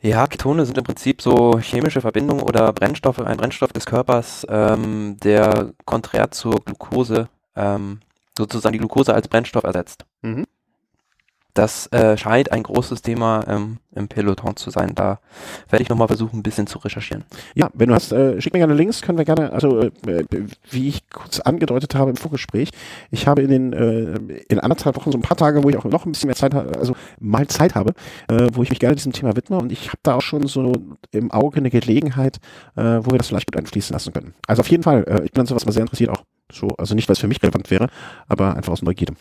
Ja, 0.00 0.26
Ketone 0.26 0.66
sind 0.66 0.76
im 0.78 0.84
Prinzip 0.84 1.22
so 1.22 1.60
chemische 1.60 2.00
Verbindungen 2.00 2.42
oder 2.42 2.72
Brennstoffe, 2.72 3.20
ein 3.20 3.36
Brennstoff 3.36 3.72
des 3.72 3.86
Körpers, 3.86 4.44
ähm, 4.48 5.16
der 5.22 5.74
konträr 5.84 6.32
zur 6.32 6.56
Glucose 6.56 7.28
ähm, 7.54 8.00
sozusagen 8.36 8.72
die 8.72 8.78
Glucose 8.80 9.14
als 9.14 9.28
Brennstoff 9.28 9.62
ersetzt. 9.62 10.04
Mhm. 10.22 10.46
Das 11.54 11.86
äh, 11.88 12.16
scheint 12.16 12.50
ein 12.50 12.62
großes 12.62 13.02
Thema 13.02 13.44
ähm, 13.46 13.78
im 13.94 14.08
Peloton 14.08 14.56
zu 14.56 14.70
sein. 14.70 14.94
Da 14.94 15.20
werde 15.68 15.82
ich 15.82 15.90
nochmal 15.90 16.08
versuchen, 16.08 16.38
ein 16.38 16.42
bisschen 16.42 16.66
zu 16.66 16.78
recherchieren. 16.78 17.24
Ja, 17.54 17.68
wenn 17.74 17.88
du 17.88 17.94
hast, 17.94 18.10
äh, 18.12 18.40
schick 18.40 18.54
mir 18.54 18.60
gerne 18.60 18.72
Links, 18.72 19.02
können 19.02 19.18
wir 19.18 19.26
gerne, 19.26 19.52
also 19.52 19.80
äh, 19.80 19.90
wie 20.70 20.88
ich 20.88 21.10
kurz 21.10 21.40
angedeutet 21.40 21.94
habe 21.94 22.10
im 22.10 22.16
Vorgespräch, 22.16 22.70
ich 23.10 23.26
habe 23.26 23.42
in 23.42 23.50
den 23.50 23.72
äh, 23.74 24.42
in 24.48 24.60
anderthalb 24.60 24.96
Wochen 24.96 25.12
so 25.12 25.18
ein 25.18 25.22
paar 25.22 25.36
Tage, 25.36 25.62
wo 25.62 25.68
ich 25.68 25.76
auch 25.76 25.84
noch 25.84 26.06
ein 26.06 26.12
bisschen 26.12 26.28
mehr 26.28 26.36
Zeit 26.36 26.54
habe, 26.54 26.78
also 26.78 26.96
mal 27.20 27.46
Zeit 27.48 27.74
habe, 27.74 27.92
äh, 28.28 28.48
wo 28.54 28.62
ich 28.62 28.70
mich 28.70 28.80
gerne 28.80 28.96
diesem 28.96 29.12
Thema 29.12 29.36
widme 29.36 29.58
und 29.58 29.72
ich 29.72 29.88
habe 29.88 29.98
da 30.02 30.14
auch 30.14 30.22
schon 30.22 30.46
so 30.46 30.72
im 31.10 31.30
Auge 31.32 31.58
eine 31.58 31.70
Gelegenheit, 31.70 32.38
äh, 32.76 33.00
wo 33.02 33.10
wir 33.10 33.18
das 33.18 33.28
vielleicht 33.28 33.52
gut 33.52 33.58
einfließen 33.58 33.92
lassen 33.92 34.14
können. 34.14 34.34
Also 34.46 34.60
auf 34.60 34.68
jeden 34.68 34.82
Fall, 34.82 35.22
ich 35.24 35.32
bin 35.32 35.40
an 35.40 35.46
sowas 35.46 35.66
mal 35.66 35.72
sehr 35.72 35.82
interessiert 35.82 36.10
auch. 36.10 36.22
So, 36.50 36.68
also 36.78 36.94
nicht, 36.94 37.08
weil 37.08 37.14
es 37.14 37.18
für 37.18 37.28
mich 37.28 37.42
relevant 37.42 37.70
wäre, 37.70 37.88
aber 38.28 38.56
einfach 38.56 38.72
aus 38.72 38.82
Neugierde. 38.82 39.14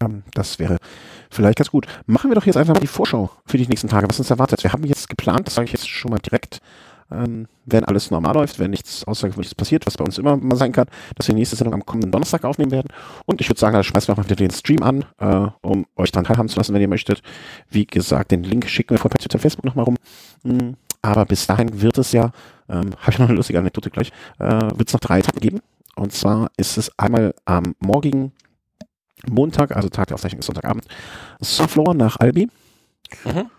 Ähm, 0.00 0.22
das 0.34 0.58
wäre 0.58 0.78
vielleicht 1.30 1.58
ganz 1.58 1.70
gut. 1.70 1.86
Machen 2.06 2.30
wir 2.30 2.34
doch 2.34 2.46
jetzt 2.46 2.56
einfach 2.56 2.74
mal 2.74 2.80
die 2.80 2.86
Vorschau 2.86 3.30
für 3.46 3.58
die 3.58 3.66
nächsten 3.66 3.88
Tage, 3.88 4.08
was 4.08 4.18
uns 4.18 4.30
erwartet. 4.30 4.62
Wir 4.62 4.72
haben 4.72 4.84
jetzt 4.84 5.08
geplant, 5.08 5.46
das 5.46 5.54
sage 5.54 5.66
ich 5.66 5.72
jetzt 5.72 5.88
schon 5.88 6.10
mal 6.10 6.18
direkt, 6.18 6.60
ähm, 7.12 7.46
wenn 7.66 7.84
alles 7.84 8.10
normal 8.10 8.34
läuft, 8.34 8.58
wenn 8.58 8.70
nichts 8.70 9.04
Außergewöhnliches 9.04 9.54
passiert, 9.54 9.86
was 9.86 9.96
bei 9.96 10.04
uns 10.04 10.18
immer 10.18 10.36
mal 10.36 10.56
sein 10.56 10.72
kann, 10.72 10.86
dass 11.16 11.28
wir 11.28 11.34
die 11.34 11.40
nächste 11.40 11.56
Sendung 11.56 11.74
am 11.74 11.86
kommenden 11.86 12.10
Donnerstag 12.10 12.44
aufnehmen 12.44 12.70
werden. 12.70 12.88
Und 13.26 13.40
ich 13.40 13.48
würde 13.48 13.60
sagen, 13.60 13.74
da 13.74 13.82
schmeißen 13.82 14.08
wir 14.08 14.12
auch 14.14 14.18
mal 14.18 14.24
wieder 14.24 14.36
den 14.36 14.50
Stream 14.50 14.82
an, 14.82 15.04
äh, 15.18 15.48
um 15.60 15.86
euch 15.96 16.10
daran 16.10 16.24
teilhaben 16.24 16.48
zu 16.48 16.56
lassen, 16.56 16.74
wenn 16.74 16.80
ihr 16.80 16.88
möchtet. 16.88 17.22
Wie 17.68 17.86
gesagt, 17.86 18.30
den 18.30 18.42
Link 18.42 18.68
schicken 18.68 18.90
wir 18.90 18.98
von 18.98 19.10
Twitter 19.10 19.36
und 19.36 19.40
Facebook 19.40 19.64
nochmal 19.64 19.84
rum. 19.84 19.96
Mhm. 20.42 20.76
Aber 21.02 21.24
bis 21.24 21.46
dahin 21.46 21.82
wird 21.82 21.98
es 21.98 22.12
ja, 22.12 22.30
ähm, 22.68 22.90
habe 22.98 23.10
ich 23.10 23.18
noch 23.18 23.28
eine 23.28 23.36
lustige 23.36 23.58
Anekdote 23.58 23.90
gleich, 23.90 24.12
äh, 24.38 24.70
wird 24.76 24.88
es 24.88 24.92
noch 24.92 25.00
drei 25.00 25.18
Etappen 25.18 25.40
geben. 25.40 25.60
Und 25.94 26.12
zwar 26.12 26.50
ist 26.56 26.78
es 26.78 26.90
einmal 26.98 27.34
am 27.44 27.74
morgigen 27.80 28.32
Montag, 29.28 29.74
also 29.74 29.88
Tag 29.88 30.08
der 30.08 30.14
Aufzeichnung 30.14 30.40
ist 30.40 30.46
Sonntagabend, 30.46 30.86
Soflor 31.40 31.94
nach 31.94 32.18
Albi. 32.18 32.48
Mhm. 33.24 33.50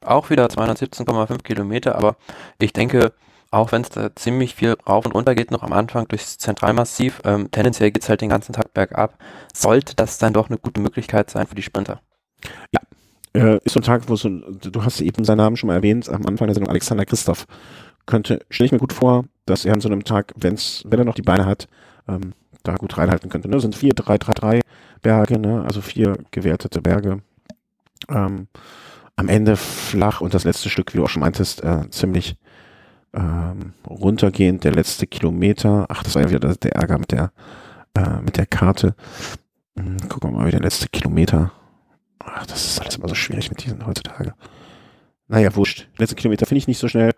Auch 0.00 0.30
wieder 0.30 0.46
217,5 0.46 1.42
Kilometer, 1.42 1.96
aber 1.96 2.16
ich 2.58 2.72
denke, 2.72 3.12
auch 3.50 3.72
wenn 3.72 3.82
es 3.82 3.90
da 3.90 4.14
ziemlich 4.14 4.54
viel 4.54 4.76
rauf 4.86 5.06
und 5.06 5.14
runter 5.14 5.34
geht, 5.34 5.50
noch 5.50 5.62
am 5.62 5.72
Anfang 5.72 6.08
durchs 6.08 6.38
Zentralmassiv, 6.38 7.22
ähm, 7.24 7.50
tendenziell 7.50 7.90
geht 7.90 8.02
es 8.02 8.08
halt 8.08 8.20
den 8.20 8.28
ganzen 8.28 8.52
Tag 8.52 8.74
bergab, 8.74 9.16
sollte 9.54 9.94
das 9.94 10.18
dann 10.18 10.32
doch 10.32 10.48
eine 10.48 10.58
gute 10.58 10.80
Möglichkeit 10.80 11.30
sein 11.30 11.46
für 11.46 11.54
die 11.54 11.62
Sprinter. 11.62 12.00
Ja, 12.72 12.80
äh, 13.40 13.58
ist 13.64 13.74
so 13.74 13.80
ein 13.80 13.84
Tag, 13.84 14.08
wo 14.08 14.16
so, 14.16 14.28
du 14.28 14.84
hast 14.84 15.00
eben 15.00 15.24
seinen 15.24 15.38
Namen 15.38 15.56
schon 15.56 15.68
mal 15.68 15.74
erwähnt, 15.76 16.08
am 16.08 16.26
Anfang 16.26 16.48
der 16.48 16.54
Sendung 16.54 16.70
Alexander 16.70 17.04
Christoph. 17.04 17.46
Könnte, 18.06 18.44
stelle 18.50 18.66
ich 18.66 18.72
mir 18.72 18.78
gut 18.78 18.92
vor, 18.92 19.24
dass 19.46 19.64
er 19.64 19.72
an 19.72 19.80
so 19.80 19.88
einem 19.88 20.04
Tag, 20.04 20.34
wenn's, 20.36 20.82
wenn 20.86 20.98
er 20.98 21.06
noch 21.06 21.14
die 21.14 21.22
Beine 21.22 21.46
hat, 21.46 21.68
ähm, 22.06 22.34
da 22.64 22.74
gut 22.74 22.98
reinhalten 22.98 23.30
könnte. 23.30 23.48
Ne? 23.48 23.54
Das 23.54 23.62
sind 23.62 23.76
vier, 23.76 23.94
drei, 23.94 24.18
drei, 24.18 24.32
drei 24.32 24.60
Berge, 25.04 25.38
ne? 25.38 25.62
also 25.64 25.80
vier 25.80 26.18
gewertete 26.32 26.80
Berge. 26.80 27.20
Ähm, 28.08 28.48
am 29.14 29.28
Ende 29.28 29.56
flach 29.56 30.20
und 30.20 30.34
das 30.34 30.42
letzte 30.42 30.70
Stück, 30.70 30.92
wie 30.92 30.98
du 30.98 31.04
auch 31.04 31.08
schon 31.08 31.20
meintest, 31.20 31.62
äh, 31.62 31.88
ziemlich 31.90 32.36
ähm, 33.12 33.74
runtergehend. 33.86 34.64
Der 34.64 34.72
letzte 34.72 35.06
Kilometer, 35.06 35.86
ach, 35.88 36.02
das 36.02 36.16
war 36.16 36.22
ja 36.22 36.30
wieder 36.30 36.54
der 36.56 36.74
Ärger 36.74 36.98
mit 36.98 37.12
der, 37.12 37.32
äh, 37.94 38.20
mit 38.22 38.36
der 38.36 38.46
Karte. 38.46 38.96
Hm, 39.78 40.08
gucken 40.08 40.32
wir 40.32 40.38
mal, 40.38 40.46
wie 40.46 40.52
der 40.52 40.60
letzte 40.60 40.88
Kilometer. 40.88 41.52
Ach, 42.18 42.46
das 42.46 42.64
ist 42.64 42.80
alles 42.80 42.96
immer 42.96 43.08
so 43.08 43.14
schwierig 43.14 43.50
mit 43.50 43.62
diesen 43.62 43.86
heutzutage. 43.86 44.34
Naja, 45.28 45.54
wurscht. 45.54 45.88
Letzte 45.98 46.16
Kilometer 46.16 46.46
finde 46.46 46.58
ich 46.58 46.66
nicht 46.66 46.78
so 46.78 46.88
schnell, 46.88 47.12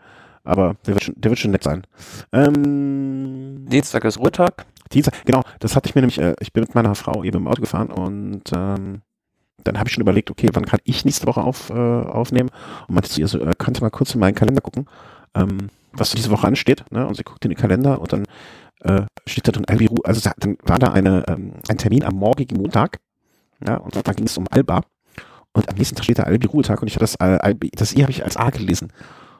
aber 0.44 0.76
der 0.86 0.94
wird 0.94 1.04
schon, 1.04 1.14
der 1.16 1.30
wird 1.30 1.38
schon 1.38 1.52
nett 1.52 1.62
sein. 1.62 1.84
Ähm, 2.32 3.66
Dienstag 3.68 4.04
ist 4.04 4.18
Ruhetag. 4.18 4.66
Dienstag, 4.92 5.24
genau, 5.24 5.42
das 5.60 5.76
hatte 5.76 5.88
ich 5.88 5.94
mir 5.94 6.02
nämlich, 6.02 6.18
äh, 6.18 6.34
ich 6.40 6.52
bin 6.52 6.62
mit 6.62 6.74
meiner 6.74 6.94
Frau 6.94 7.24
eben 7.24 7.38
im 7.38 7.48
Auto 7.48 7.60
gefahren 7.60 7.90
und 7.90 8.42
ähm, 8.54 9.02
dann 9.64 9.78
habe 9.78 9.88
ich 9.88 9.94
schon 9.94 10.02
überlegt, 10.02 10.30
okay, 10.30 10.48
wann 10.52 10.64
kann 10.64 10.80
ich 10.84 11.04
nächste 11.04 11.26
Woche 11.26 11.42
auf, 11.42 11.70
äh, 11.70 11.74
aufnehmen? 11.74 12.50
Und 12.88 12.94
meinte 12.94 13.10
zu 13.10 13.20
ihr 13.20 13.28
so, 13.28 13.40
äh, 13.40 13.54
könnt 13.58 13.78
ihr 13.78 13.82
mal 13.82 13.90
kurz 13.90 14.14
in 14.14 14.20
meinen 14.20 14.34
Kalender 14.34 14.60
gucken, 14.60 14.86
ähm, 15.34 15.70
was 15.92 16.12
diese 16.12 16.30
Woche 16.30 16.46
ansteht. 16.46 16.84
Ne? 16.90 17.06
Und 17.06 17.16
sie 17.16 17.24
guckt 17.24 17.44
in 17.44 17.50
den 17.50 17.58
Kalender 17.58 18.00
und 18.00 18.12
dann 18.12 18.24
äh, 18.82 19.02
steht 19.26 19.48
da 19.48 19.52
drin 19.52 19.64
Albiru, 19.66 19.96
also 20.04 20.30
dann 20.36 20.56
war 20.62 20.78
da 20.78 20.92
eine, 20.92 21.24
ähm, 21.28 21.54
ein 21.68 21.78
Termin 21.78 22.04
am 22.04 22.14
morgigen 22.14 22.56
Montag, 22.56 22.98
ja, 23.66 23.76
und 23.76 23.96
da 23.96 24.12
ging 24.12 24.26
es 24.26 24.36
um 24.36 24.46
Alba. 24.50 24.82
Und 25.52 25.70
am 25.70 25.76
nächsten 25.76 25.96
Tag 25.96 26.04
steht 26.04 26.18
da 26.18 26.24
Albi-Ruhetag 26.24 26.82
und 26.82 26.88
ich 26.88 26.94
hatte 26.94 27.04
das, 27.04 27.14
äh, 27.14 27.38
Albi, 27.40 27.70
das 27.70 27.94
I 27.94 28.02
habe 28.02 28.10
ich 28.10 28.22
als 28.22 28.36
A 28.36 28.50
gelesen. 28.50 28.92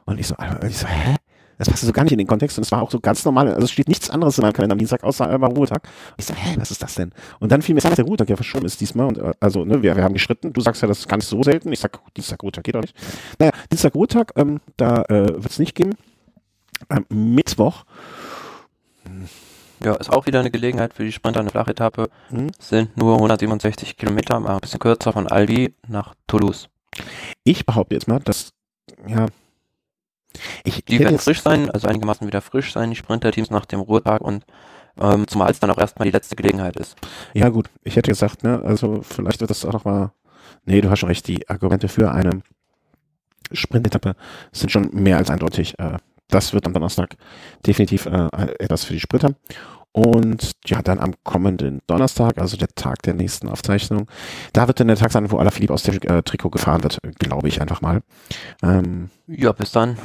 Und 0.05 0.19
ich 0.19 0.27
so, 0.27 0.35
ich 0.67 0.77
so, 0.77 0.87
hä? 0.87 1.15
Das 1.57 1.69
passte 1.69 1.85
so 1.85 1.91
gar 1.91 2.03
nicht 2.03 2.11
in 2.11 2.19
den 2.19 2.27
Kontext 2.27 2.57
und 2.57 2.63
es 2.63 2.71
war 2.71 2.81
auch 2.81 2.91
so 2.91 2.99
ganz 2.99 3.25
normal. 3.25 3.47
Also 3.47 3.63
es 3.63 3.71
steht 3.71 3.87
nichts 3.87 4.09
anderes 4.09 4.37
in 4.37 4.43
meinem 4.43 4.53
Kalender 4.53 4.73
am 4.73 4.79
Dienstag 4.79 5.03
außer 5.03 5.27
einmal 5.27 5.51
Ruhetag. 5.51 5.83
Und 5.83 6.19
ich 6.19 6.25
so, 6.25 6.33
hä, 6.33 6.55
was 6.57 6.71
ist 6.71 6.83
das 6.83 6.95
denn? 6.95 7.11
Und 7.39 7.51
dann 7.51 7.61
fiel 7.61 7.75
mir, 7.75 7.81
dass 7.81 7.95
der 7.95 8.05
Ruhetag 8.05 8.29
ja 8.29 8.35
verschoben 8.35 8.65
ist 8.65 8.79
diesmal. 8.79 9.07
Und 9.07 9.17
äh, 9.17 9.33
also, 9.39 9.65
ne, 9.65 9.81
wir, 9.81 9.95
wir 9.95 10.03
haben 10.03 10.13
geschritten. 10.13 10.53
Du 10.53 10.61
sagst 10.61 10.81
ja, 10.81 10.87
das 10.87 10.99
ist 10.99 11.07
gar 11.07 11.17
nicht 11.17 11.27
so 11.27 11.41
selten. 11.41 11.71
Ich 11.71 11.79
sag, 11.79 11.99
Dienstag 12.15 12.43
Ruhetag 12.43 12.63
geht 12.63 12.75
auch 12.75 12.81
nicht. 12.81 12.95
Naja, 13.39 13.51
Dienstag 13.71 13.95
Ruhetag, 13.95 14.33
ähm, 14.35 14.59
da 14.77 15.01
äh, 15.03 15.27
wird 15.27 15.49
es 15.49 15.59
nicht 15.59 15.75
geben. 15.75 15.95
Ähm, 16.89 17.05
Mittwoch. 17.09 17.85
Ja, 19.83 19.95
ist 19.95 20.11
auch 20.11 20.25
wieder 20.25 20.39
eine 20.39 20.51
Gelegenheit 20.51 20.93
für 20.93 21.03
die 21.03 21.11
Sprinter, 21.11 21.39
eine 21.39 21.49
Flachetappe. 21.49 22.09
Mhm. 22.29 22.51
Sind 22.59 22.97
nur 22.97 23.15
167 23.15 23.97
Kilometer, 23.97 24.39
mal 24.39 24.55
ein 24.55 24.59
bisschen 24.59 24.79
kürzer 24.79 25.13
von 25.13 25.27
Albi 25.27 25.73
nach 25.87 26.15
Toulouse. 26.25 26.69
Ich 27.43 27.65
behaupte 27.65 27.95
jetzt 27.95 28.07
mal, 28.07 28.19
dass, 28.19 28.53
ja, 29.07 29.27
ich 30.63 30.83
die 30.85 30.99
werden 30.99 31.19
frisch 31.19 31.41
sein, 31.41 31.69
also 31.69 31.87
einigermaßen 31.87 32.27
wieder 32.27 32.41
frisch 32.41 32.73
sein, 32.73 32.89
die 32.89 32.95
Sprinterteams 32.95 33.49
nach 33.49 33.65
dem 33.65 33.79
Ruhetag 33.79 34.21
und 34.21 34.45
ähm, 34.99 35.27
zumal 35.27 35.51
es 35.51 35.59
dann 35.59 35.69
auch 35.71 35.77
erstmal 35.77 36.05
die 36.05 36.11
letzte 36.11 36.35
Gelegenheit 36.35 36.75
ist. 36.75 36.95
Ja 37.33 37.49
gut, 37.49 37.69
ich 37.83 37.95
hätte 37.95 38.11
gesagt, 38.11 38.43
ne, 38.43 38.61
also 38.63 39.01
vielleicht 39.01 39.41
wird 39.41 39.49
das 39.49 39.65
auch 39.65 39.73
nochmal, 39.73 40.11
nee, 40.65 40.81
du 40.81 40.89
hast 40.89 40.99
schon 40.99 41.09
recht, 41.09 41.27
die 41.27 41.47
Argumente 41.49 41.87
für 41.87 42.11
eine 42.11 42.41
Sprintetappe 43.51 44.15
sind 44.51 44.71
schon 44.71 44.89
mehr 44.91 45.17
als 45.17 45.29
eindeutig. 45.29 45.77
Äh, 45.79 45.97
das 46.29 46.53
wird 46.53 46.65
am 46.65 46.73
Donnerstag 46.73 47.15
definitiv 47.65 48.05
äh, 48.05 48.27
etwas 48.59 48.83
für 48.83 48.93
die 48.93 48.99
Sprinter. 48.99 49.35
Und 49.97 50.51
ja, 50.67 50.83
dann 50.83 50.99
am 50.99 51.15
kommenden 51.23 51.81
Donnerstag, 51.87 52.37
also 52.37 52.55
der 52.55 52.67
Tag 52.75 53.01
der 53.01 53.15
nächsten 53.15 53.49
Aufzeichnung, 53.49 54.05
da 54.53 54.67
wird 54.67 54.79
dann 54.79 54.89
der 54.89 54.95
Tag 54.95 55.11
sein, 55.11 55.31
wo 55.31 55.39
Alaphilippe 55.39 55.73
aus 55.73 55.81
dem 55.81 55.95
äh, 56.03 56.21
Trikot 56.21 56.51
gefahren 56.51 56.83
wird, 56.83 56.99
glaube 57.17 57.47
ich 57.47 57.61
einfach 57.61 57.81
mal. 57.81 58.03
Ähm, 58.61 59.09
ja, 59.25 59.51
bis 59.53 59.71
dann 59.71 59.97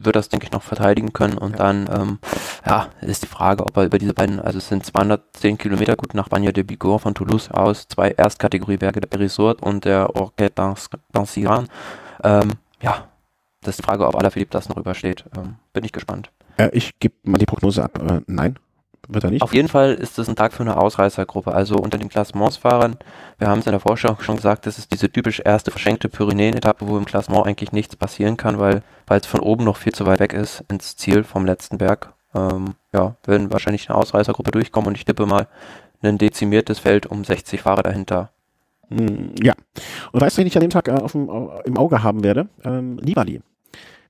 wird 0.00 0.16
das, 0.16 0.30
denke 0.30 0.46
ich, 0.46 0.52
noch 0.52 0.62
verteidigen 0.62 1.12
können. 1.12 1.36
Und 1.36 1.50
ja. 1.50 1.56
dann, 1.58 1.90
ähm, 1.92 2.18
ja, 2.64 2.88
ist 3.02 3.22
die 3.22 3.26
Frage, 3.26 3.66
ob 3.66 3.76
er 3.76 3.84
über 3.84 3.98
diese 3.98 4.14
beiden, 4.14 4.40
also 4.40 4.56
es 4.56 4.68
sind 4.68 4.86
210 4.86 5.58
Kilometer 5.58 5.94
gut 5.96 6.14
nach 6.14 6.30
Bagna 6.30 6.50
de 6.50 6.64
Bigorre 6.64 7.00
von 7.00 7.14
Toulouse 7.14 7.50
aus, 7.50 7.86
zwei 7.86 8.12
Erstkategorieberge 8.12 9.02
der 9.02 9.20
Resort 9.20 9.62
und 9.62 9.84
der 9.84 10.16
Orquet 10.16 10.52
d'Anciran. 10.56 11.66
Ähm, 12.24 12.52
ja, 12.80 13.08
das 13.60 13.72
ist 13.74 13.80
die 13.80 13.86
Frage, 13.86 14.06
ob 14.06 14.16
Alaphilippe 14.16 14.52
das 14.52 14.70
noch 14.70 14.78
übersteht. 14.78 15.26
Ähm, 15.36 15.56
bin 15.74 15.84
ich 15.84 15.92
gespannt. 15.92 16.30
Äh, 16.56 16.70
ich 16.72 16.98
gebe 16.98 17.14
mal 17.24 17.36
die 17.36 17.44
Prognose 17.44 17.84
ab. 17.84 18.00
Äh, 18.02 18.22
nein. 18.26 18.58
Wird 19.08 19.24
er 19.24 19.30
nicht? 19.30 19.42
Auf 19.42 19.54
jeden 19.54 19.68
Fall 19.68 19.94
ist 19.94 20.18
es 20.18 20.28
ein 20.28 20.36
Tag 20.36 20.52
für 20.52 20.62
eine 20.62 20.76
Ausreißergruppe. 20.76 21.52
Also 21.52 21.76
unter 21.76 21.98
den 21.98 22.08
Klassementsfahrern, 22.08 22.96
wir 23.38 23.48
haben 23.48 23.60
es 23.60 23.66
in 23.66 23.72
der 23.72 23.80
Vorstellung 23.80 24.20
schon 24.20 24.36
gesagt, 24.36 24.66
das 24.66 24.78
ist 24.78 24.92
diese 24.92 25.10
typisch 25.10 25.40
erste 25.44 25.70
verschenkte 25.70 26.08
Pyrenäen-Etappe, 26.08 26.86
wo 26.86 26.98
im 26.98 27.06
Klassement 27.06 27.46
eigentlich 27.46 27.72
nichts 27.72 27.96
passieren 27.96 28.36
kann, 28.36 28.58
weil 28.58 28.82
es 29.08 29.26
von 29.26 29.40
oben 29.40 29.64
noch 29.64 29.78
viel 29.78 29.92
zu 29.92 30.06
weit 30.06 30.20
weg 30.20 30.32
ist 30.34 30.64
ins 30.70 30.96
Ziel 30.96 31.24
vom 31.24 31.46
letzten 31.46 31.78
Berg. 31.78 32.12
Ähm, 32.34 32.74
ja, 32.92 33.16
werden 33.24 33.50
wahrscheinlich 33.50 33.88
eine 33.88 33.96
Ausreißergruppe 33.96 34.50
durchkommen 34.50 34.88
und 34.88 34.96
ich 34.96 35.04
tippe 35.04 35.24
mal 35.24 35.48
ein 36.02 36.18
dezimiertes 36.18 36.78
Feld 36.78 37.06
um 37.06 37.24
60 37.24 37.62
Fahrer 37.62 37.82
dahinter. 37.82 38.30
Hm, 38.90 39.34
ja. 39.42 39.54
Und 40.12 40.20
weißt 40.20 40.36
du, 40.36 40.40
wen 40.40 40.46
ich 40.46 40.56
an 40.56 40.62
dem 40.62 40.70
Tag 40.70 40.88
äh, 40.88 41.06
dem, 41.08 41.50
im 41.64 41.78
Auge 41.78 42.02
haben 42.02 42.22
werde? 42.22 42.48
Ähm, 42.64 42.96
Nibali. 42.96 43.40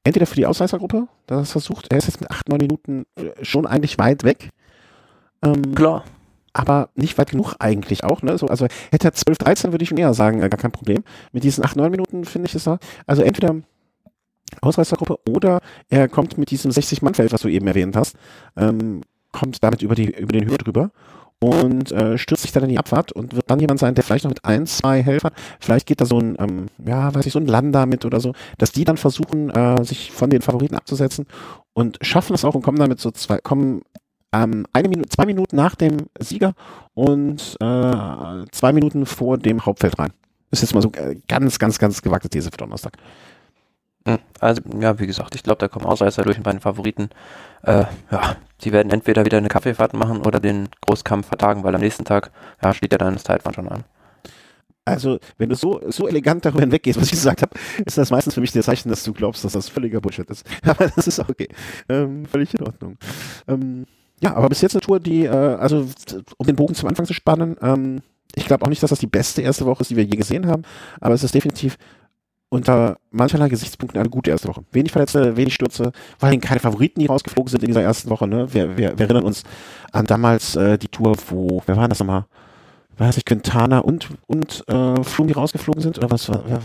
Entweder 0.04 0.26
für 0.26 0.36
die 0.36 0.46
Ausreißergruppe, 0.46 1.08
das 1.26 1.52
versucht, 1.52 1.90
er 1.90 1.98
ist 1.98 2.06
jetzt 2.06 2.20
mit 2.20 2.30
8, 2.30 2.48
9 2.48 2.58
Minuten 2.58 3.06
äh, 3.16 3.44
schon 3.44 3.66
eigentlich 3.66 3.98
weit 3.98 4.24
weg. 4.24 4.50
Ähm, 5.42 5.74
Klar. 5.74 6.04
Aber 6.52 6.88
nicht 6.94 7.18
weit 7.18 7.30
genug 7.30 7.54
eigentlich 7.58 8.04
auch. 8.04 8.22
Ne? 8.22 8.36
So, 8.38 8.46
also 8.48 8.66
hätte 8.90 9.08
er 9.08 9.12
12, 9.12 9.38
13, 9.38 9.72
würde 9.72 9.82
ich 9.82 9.88
schon 9.88 9.98
eher 9.98 10.14
sagen, 10.14 10.42
äh, 10.42 10.48
gar 10.48 10.58
kein 10.58 10.72
Problem. 10.72 11.04
Mit 11.32 11.44
diesen 11.44 11.64
8, 11.64 11.76
9 11.76 11.90
Minuten 11.90 12.24
finde 12.24 12.48
ich 12.48 12.54
es 12.54 12.64
da. 12.64 12.78
Also 13.06 13.22
entweder 13.22 13.56
Ausreißergruppe 14.60 15.18
oder 15.28 15.60
er 15.88 16.08
kommt 16.08 16.38
mit 16.38 16.50
diesem 16.50 16.70
60-Mann-Feld, 16.70 17.32
was 17.32 17.42
du 17.42 17.48
eben 17.48 17.66
erwähnt 17.66 17.96
hast, 17.96 18.16
ähm, 18.56 19.02
kommt 19.32 19.62
damit 19.62 19.82
über, 19.82 19.94
die, 19.94 20.10
über 20.10 20.32
den 20.32 20.46
Höhe 20.46 20.58
drüber 20.58 20.90
und 21.40 21.92
äh, 21.92 22.18
stürzt 22.18 22.42
sich 22.42 22.52
dann 22.52 22.64
in 22.64 22.70
die 22.70 22.78
Abfahrt 22.78 23.12
und 23.12 23.36
wird 23.36 23.48
dann 23.50 23.60
jemand 23.60 23.78
sein, 23.78 23.94
der 23.94 24.02
vielleicht 24.02 24.24
noch 24.24 24.30
mit 24.30 24.44
ein, 24.44 24.66
zwei 24.66 25.02
Helfern, 25.02 25.32
vielleicht 25.60 25.86
geht 25.86 26.00
da 26.00 26.04
so 26.04 26.18
ein, 26.18 26.36
ähm, 26.38 26.66
ja, 26.84 27.14
weiß 27.14 27.26
ich, 27.26 27.32
so 27.32 27.38
ein 27.38 27.46
Lander 27.46 27.86
mit 27.86 28.04
oder 28.04 28.20
so, 28.20 28.32
dass 28.56 28.72
die 28.72 28.84
dann 28.84 28.96
versuchen, 28.96 29.50
äh, 29.50 29.84
sich 29.84 30.10
von 30.10 30.30
den 30.30 30.42
Favoriten 30.42 30.74
abzusetzen 30.74 31.26
und 31.74 31.98
schaffen 32.02 32.34
es 32.34 32.44
auch 32.44 32.54
und 32.54 32.62
kommen 32.62 32.78
damit 32.78 32.98
so 33.00 33.10
zwei, 33.12 33.38
kommen 33.38 33.82
ähm, 34.32 34.66
eine 34.72 34.88
Minute, 34.88 35.08
zwei 35.08 35.26
Minuten 35.26 35.56
nach 35.56 35.74
dem 35.74 36.08
Sieger 36.18 36.54
und 36.94 37.56
äh, 37.60 38.44
zwei 38.52 38.72
Minuten 38.72 39.06
vor 39.06 39.38
dem 39.38 39.64
Hauptfeld 39.64 39.98
rein. 39.98 40.12
Das 40.50 40.62
ist 40.62 40.70
jetzt 40.70 40.74
mal 40.74 40.82
so 40.82 40.92
äh, 40.92 41.16
ganz, 41.28 41.58
ganz, 41.58 41.78
ganz 41.78 42.02
gewagte 42.02 42.28
These 42.28 42.50
für 42.50 42.56
Donnerstag. 42.56 42.96
Hm, 44.06 44.18
also, 44.40 44.62
ja, 44.80 44.98
wie 44.98 45.06
gesagt, 45.06 45.34
ich 45.34 45.42
glaube, 45.42 45.58
da 45.58 45.68
kommen 45.68 45.86
Ausreißer 45.86 46.22
durch 46.22 46.40
bei 46.42 46.52
den 46.52 46.60
Favoriten. 46.60 47.10
Äh, 47.62 47.84
ja, 48.10 48.36
sie 48.60 48.72
werden 48.72 48.90
entweder 48.90 49.24
wieder 49.24 49.38
eine 49.38 49.48
Kaffeefahrt 49.48 49.94
machen 49.94 50.22
oder 50.22 50.40
den 50.40 50.68
Großkampf 50.80 51.26
vertagen, 51.26 51.64
weil 51.64 51.74
am 51.74 51.80
nächsten 51.80 52.04
Tag, 52.04 52.30
ja, 52.62 52.72
steht 52.72 52.92
ja 52.92 52.98
dann 52.98 53.14
das 53.14 53.24
Zeitfahren 53.24 53.54
schon 53.54 53.68
an. 53.68 53.84
Also, 54.86 55.18
wenn 55.36 55.50
du 55.50 55.54
so, 55.54 55.82
so 55.88 56.08
elegant 56.08 56.46
darüber 56.46 56.62
hinweggehst, 56.62 56.98
was 56.98 57.08
ich 57.08 57.12
gesagt 57.12 57.42
habe, 57.42 57.54
ist 57.84 57.98
das 57.98 58.10
meistens 58.10 58.32
für 58.32 58.40
mich 58.40 58.52
der 58.52 58.62
Zeichen, 58.62 58.88
dass 58.88 59.04
du 59.04 59.12
glaubst, 59.12 59.44
dass 59.44 59.52
das 59.52 59.68
völliger 59.68 60.00
Bullshit 60.00 60.28
ist. 60.30 60.46
Aber 60.64 60.88
das 60.88 61.06
ist 61.06 61.18
okay. 61.18 61.48
Ähm, 61.90 62.24
völlig 62.24 62.54
in 62.54 62.62
Ordnung. 62.62 62.96
Ähm, 63.46 63.84
ja, 64.20 64.34
aber 64.34 64.48
bis 64.48 64.60
jetzt 64.60 64.74
eine 64.74 64.80
Tour, 64.80 65.00
die, 65.00 65.24
äh, 65.24 65.28
also 65.28 65.86
um 66.36 66.46
den 66.46 66.56
Bogen 66.56 66.74
zum 66.74 66.88
Anfang 66.88 67.06
zu 67.06 67.14
spannen, 67.14 67.56
ähm, 67.62 68.00
ich 68.34 68.46
glaube 68.46 68.64
auch 68.64 68.68
nicht, 68.68 68.82
dass 68.82 68.90
das 68.90 68.98
die 68.98 69.06
beste 69.06 69.42
erste 69.42 69.66
Woche 69.66 69.82
ist, 69.82 69.90
die 69.90 69.96
wir 69.96 70.04
je 70.04 70.16
gesehen 70.16 70.46
haben, 70.46 70.62
aber 71.00 71.14
es 71.14 71.24
ist 71.24 71.34
definitiv 71.34 71.76
unter 72.50 72.96
mancherlei 73.10 73.48
Gesichtspunkten 73.48 74.00
eine 74.00 74.08
gute 74.08 74.30
erste 74.30 74.48
Woche. 74.48 74.64
Wenig 74.72 74.92
Verletzte, 74.92 75.36
wenig 75.36 75.54
Stürze, 75.54 75.92
vor 76.18 76.28
allem 76.28 76.40
keine 76.40 76.60
Favoriten, 76.60 77.00
die 77.00 77.06
rausgeflogen 77.06 77.50
sind 77.50 77.62
in 77.62 77.68
dieser 77.68 77.82
ersten 77.82 78.08
Woche. 78.10 78.26
Ne? 78.26 78.52
Wir, 78.52 78.76
wir, 78.78 78.98
wir 78.98 79.06
erinnern 79.06 79.24
uns 79.24 79.42
an 79.92 80.06
damals 80.06 80.56
äh, 80.56 80.78
die 80.78 80.88
Tour, 80.88 81.16
wo, 81.28 81.62
wer 81.66 81.76
war 81.76 81.88
das 81.88 81.98
nochmal? 81.98 82.24
Weiß 82.96 83.16
ich, 83.16 83.24
Quintana 83.24 83.80
und, 83.80 84.08
und 84.26 84.64
äh, 84.66 85.04
Froome, 85.04 85.28
die 85.28 85.34
rausgeflogen 85.34 85.82
sind? 85.82 85.98
Oder 85.98 86.10
was 86.10 86.28
war, 86.28 86.42
ja, 86.48 86.60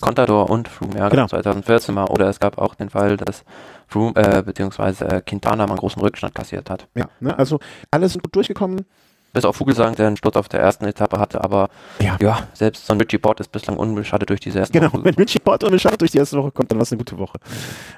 Contador 0.00 0.50
und 0.50 0.68
Froome, 0.68 0.96
ja, 0.96 1.08
genau. 1.08 1.26
2014 1.26 1.94
mal. 1.94 2.04
Oder 2.04 2.28
es 2.28 2.40
gab 2.40 2.58
auch 2.58 2.74
den 2.74 2.90
Fall, 2.90 3.16
dass 3.16 3.44
Froome, 3.88 4.14
äh, 4.16 4.42
beziehungsweise 4.42 5.06
äh, 5.06 5.20
Quintana 5.20 5.66
mal 5.66 5.72
einen 5.72 5.80
großen 5.80 6.00
Rückstand 6.00 6.34
kassiert 6.34 6.70
hat. 6.70 6.88
Ja, 6.94 7.08
ne, 7.20 7.38
also 7.38 7.60
alle 7.90 8.08
sind 8.08 8.22
gut 8.22 8.34
durchgekommen. 8.34 8.84
Bis 9.32 9.46
auf 9.46 9.56
Vogelsang, 9.56 9.94
der 9.94 10.08
einen 10.08 10.18
Sturz 10.18 10.36
auf 10.36 10.48
der 10.50 10.60
ersten 10.60 10.84
Etappe 10.84 11.18
hatte, 11.18 11.42
aber 11.42 11.70
ja, 12.00 12.18
ja 12.20 12.46
selbst 12.52 12.84
so 12.84 12.92
ein 12.92 13.00
Richie 13.00 13.16
Port 13.16 13.40
ist 13.40 13.50
bislang 13.50 13.78
unbeschadet 13.78 14.28
durch 14.28 14.40
diese 14.40 14.58
erste 14.58 14.72
genau, 14.74 14.88
Woche. 14.92 14.98
Genau, 14.98 15.04
wenn 15.06 15.14
Richie 15.14 15.38
Port 15.38 15.64
unbeschadet 15.64 16.02
durch 16.02 16.10
die 16.10 16.18
erste 16.18 16.36
Woche 16.36 16.50
kommt, 16.50 16.70
dann 16.70 16.78
war 16.78 16.82
es 16.82 16.92
eine 16.92 16.98
gute 16.98 17.16
Woche. 17.18 17.38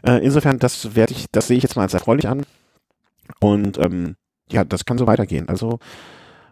Äh, 0.07 0.25
insofern, 0.25 0.61
das 0.61 0.95
werde 0.95 1.13
ich, 1.13 1.27
das 1.33 1.49
sehe 1.49 1.57
ich 1.57 1.65
jetzt 1.65 1.75
mal 1.75 1.83
als 1.83 1.95
erfreulich 1.95 2.29
an. 2.29 2.47
Und 3.41 3.79
ähm, 3.79 4.15
ja, 4.49 4.63
das 4.63 4.85
kann 4.85 4.97
so 4.97 5.09
weitergehen. 5.09 5.49
Also 5.49 5.81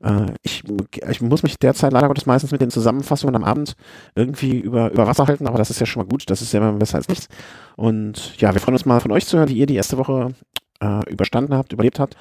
äh, 0.02 0.32
ich, 0.42 0.64
ich 1.08 1.20
muss 1.20 1.42
mich 1.42 1.58
derzeit 1.58 1.92
leider 1.92 2.08
Gottes 2.08 2.26
meistens 2.26 2.50
mit 2.50 2.60
den 2.60 2.70
Zusammenfassungen 2.70 3.36
am 3.36 3.44
Abend 3.44 3.74
irgendwie 4.14 4.58
über, 4.58 4.90
über 4.90 5.06
Wasser 5.06 5.26
halten, 5.26 5.46
aber 5.46 5.58
das 5.58 5.70
ist 5.70 5.80
ja 5.80 5.86
schon 5.86 6.02
mal 6.02 6.08
gut. 6.08 6.28
Das 6.28 6.42
ist 6.42 6.52
ja 6.52 6.60
immer 6.60 6.72
besser 6.72 6.96
als 6.96 7.08
nichts. 7.08 7.28
Und 7.76 8.36
ja, 8.40 8.52
wir 8.52 8.60
freuen 8.60 8.74
uns 8.74 8.84
mal 8.84 9.00
von 9.00 9.12
euch 9.12 9.26
zu 9.26 9.38
hören, 9.38 9.48
wie 9.48 9.56
ihr 9.56 9.66
die 9.66 9.76
erste 9.76 9.98
Woche 9.98 10.34
äh, 10.80 11.10
überstanden 11.10 11.54
habt, 11.54 11.72
überlebt 11.72 12.00
habt 12.00 12.16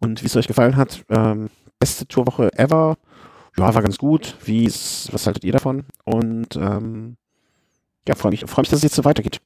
und 0.00 0.22
wie 0.22 0.26
es 0.26 0.36
euch 0.36 0.46
gefallen 0.46 0.76
hat. 0.76 1.04
Ähm, 1.10 1.50
beste 1.78 2.06
Tourwoche 2.06 2.50
ever. 2.56 2.96
Ja, 3.56 3.74
war 3.74 3.82
ganz 3.82 3.98
gut. 3.98 4.36
Wie 4.44 4.66
was 4.66 5.26
haltet 5.26 5.44
ihr 5.44 5.52
davon? 5.52 5.84
Und 6.04 6.56
ähm, 6.56 7.16
ja, 8.06 8.14
freue 8.14 8.32
mich, 8.32 8.40
freue 8.46 8.62
mich, 8.62 8.68
dass 8.68 8.78
es 8.78 8.82
jetzt 8.82 8.96
so 8.96 9.04
weitergeht. 9.04 9.40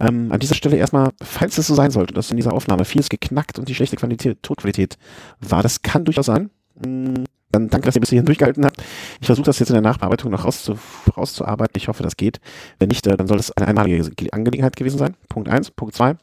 Ähm, 0.00 0.30
an 0.30 0.38
dieser 0.38 0.54
Stelle 0.54 0.76
erstmal, 0.76 1.10
falls 1.22 1.58
es 1.58 1.66
so 1.66 1.74
sein 1.74 1.90
sollte, 1.90 2.14
dass 2.14 2.30
in 2.30 2.36
dieser 2.36 2.52
Aufnahme 2.52 2.84
vieles 2.84 3.08
geknackt 3.08 3.58
und 3.58 3.68
die 3.68 3.74
schlechte 3.74 3.96
Qualität, 3.96 4.42
Tonqualität 4.42 4.98
war, 5.40 5.62
das 5.62 5.82
kann 5.82 6.04
durchaus 6.04 6.26
sein. 6.26 6.50
Hm, 6.82 7.24
dann 7.54 7.68
danke, 7.68 7.86
dass 7.86 7.94
ihr 7.94 8.00
bis 8.00 8.10
hierhin 8.10 8.26
durchgehalten 8.26 8.64
habt. 8.64 8.82
Ich 9.20 9.26
versuche 9.26 9.46
das 9.46 9.58
jetzt 9.58 9.70
in 9.70 9.74
der 9.74 9.82
Nachbearbeitung 9.82 10.30
noch 10.30 10.44
rauszu, 10.44 10.78
rauszuarbeiten. 11.16 11.74
Ich 11.76 11.88
hoffe, 11.88 12.02
das 12.02 12.16
geht. 12.16 12.40
Wenn 12.78 12.88
nicht, 12.88 13.06
äh, 13.06 13.16
dann 13.16 13.26
soll 13.26 13.38
es 13.38 13.52
eine 13.52 13.68
einmalige 13.68 14.32
Angelegenheit 14.32 14.76
gewesen 14.76 14.98
sein. 14.98 15.14
Punkt 15.28 15.48
eins. 15.48 15.70
Punkt 15.70 15.94
zwei. 15.94 16.16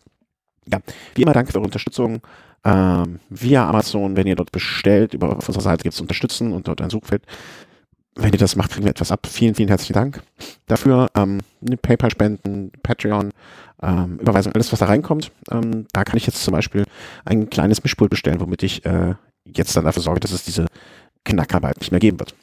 Ja, 0.72 0.80
wie 1.16 1.24
immer 1.24 1.34
danke 1.34 1.52
für 1.52 1.58
eure 1.58 1.66
Unterstützung 1.66 2.22
ähm, 2.64 3.20
via 3.30 3.68
Amazon, 3.68 4.16
wenn 4.16 4.28
ihr 4.28 4.36
dort 4.36 4.52
bestellt. 4.52 5.14
Über, 5.14 5.38
auf 5.38 5.48
unserer 5.48 5.64
Seite 5.64 5.84
gibt 5.84 5.96
es 5.96 6.02
Unterstützen 6.02 6.54
und 6.54 6.68
dort 6.68 6.82
ein 6.82 6.90
Suchfeld. 6.90 7.24
Wenn 8.16 8.34
ihr 8.34 8.40
das 8.40 8.56
macht, 8.56 8.72
kriegen 8.72 8.86
wir 8.86 8.92
etwas 8.92 9.12
ab. 9.12 9.26
Vielen, 9.26 9.56
vielen 9.56 9.70
herzlichen 9.70 9.94
Dank 9.94 10.22
dafür. 10.68 11.08
Ähm, 11.16 11.40
PayPal-Spenden, 11.82 12.72
Patreon, 12.84 13.32
ähm, 13.82 14.20
Überweisung, 14.20 14.54
alles, 14.54 14.72
was 14.72 14.80
da 14.80 14.86
reinkommt. 14.86 15.32
Ähm, 15.50 15.88
da 15.94 16.04
kann 16.04 16.18
ich 16.18 16.28
jetzt 16.28 16.44
zum 16.44 16.52
Beispiel 16.52 16.84
ein 17.26 17.50
kleines 17.50 17.82
Mischpult 17.84 18.10
bestellen, 18.10 18.42
womit 18.42 18.64
ich 18.64 18.86
äh, 18.86 19.16
jetzt 19.46 19.76
dann 19.76 19.86
dafür 19.86 20.04
sorge, 20.04 20.20
dass 20.20 20.34
es 20.34 20.44
diese 20.44 20.68
Knackarbeit 21.26 21.80
nicht 21.80 21.92
mehr 21.92 22.00
geben 22.00 22.20
wird. 22.20 22.36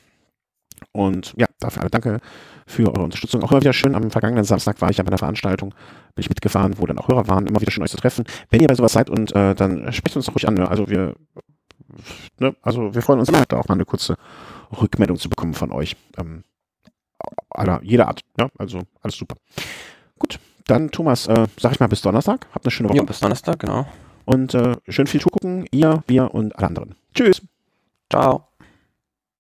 Und 0.92 1.34
ja, 1.36 1.46
dafür 1.59 1.82
alle 1.82 1.90
danke 1.90 2.20
für 2.66 2.92
eure 2.92 3.02
Unterstützung. 3.02 3.42
Auch 3.42 3.50
immer 3.50 3.60
wieder 3.60 3.72
schön, 3.72 3.94
am 3.94 4.10
vergangenen 4.10 4.44
Samstag 4.44 4.80
war 4.80 4.90
ich 4.90 5.00
an 5.00 5.06
einer 5.06 5.18
Veranstaltung, 5.18 5.70
bin 6.14 6.22
ich 6.22 6.28
mitgefahren, 6.28 6.78
wo 6.78 6.86
dann 6.86 6.98
auch 6.98 7.09
Hörer 7.09 7.28
waren, 7.28 7.46
immer 7.46 7.60
wieder 7.60 7.72
schön 7.72 7.82
euch 7.82 7.90
zu 7.90 7.96
treffen. 7.96 8.24
Wenn 8.50 8.60
ihr 8.60 8.68
bei 8.68 8.74
sowas 8.74 8.92
seid 8.92 9.10
und 9.10 9.34
äh, 9.34 9.55
dann 9.55 9.92
sprecht 9.92 10.16
uns 10.16 10.26
doch 10.26 10.34
ruhig 10.34 10.46
an. 10.46 10.55
Ne? 10.55 10.68
Also 10.68 10.88
wir 10.88 11.14
ne? 12.38 12.55
also 12.62 12.94
wir 12.94 13.02
freuen 13.02 13.20
uns 13.20 13.28
immer, 13.28 13.44
da 13.46 13.59
auch 13.59 13.68
mal 13.68 13.74
eine 13.74 13.84
kurze 13.84 14.16
Rückmeldung 14.80 15.16
zu 15.18 15.28
bekommen 15.28 15.55
von 15.55 15.72
euch. 15.72 15.96
Ähm, 16.16 16.44
aller, 17.50 17.80
jeder 17.82 18.09
Art. 18.09 18.22
Ja? 18.38 18.48
Also 18.59 18.82
alles 19.02 19.16
super. 19.16 19.36
Gut, 20.18 20.38
dann 20.66 20.90
Thomas, 20.90 21.26
äh, 21.26 21.46
sag 21.59 21.72
ich 21.72 21.80
mal 21.80 21.88
bis 21.88 22.02
Donnerstag. 22.02 22.46
Habt 22.52 22.64
eine 22.64 22.70
schöne 22.70 22.88
Woche. 22.88 22.98
Ja, 22.98 23.05
bis 23.05 23.20
Donnerstag, 23.20 23.60
genau. 23.60 23.86
Und 24.24 24.55
äh, 24.55 24.76
schön 24.88 25.06
viel 25.06 25.20
Tour 25.20 25.32
gucken, 25.32 25.66
ihr, 25.70 26.02
wir 26.06 26.34
und 26.34 26.56
alle 26.56 26.66
anderen. 26.66 26.94
Tschüss. 27.14 27.42
Ciao. 28.10 28.48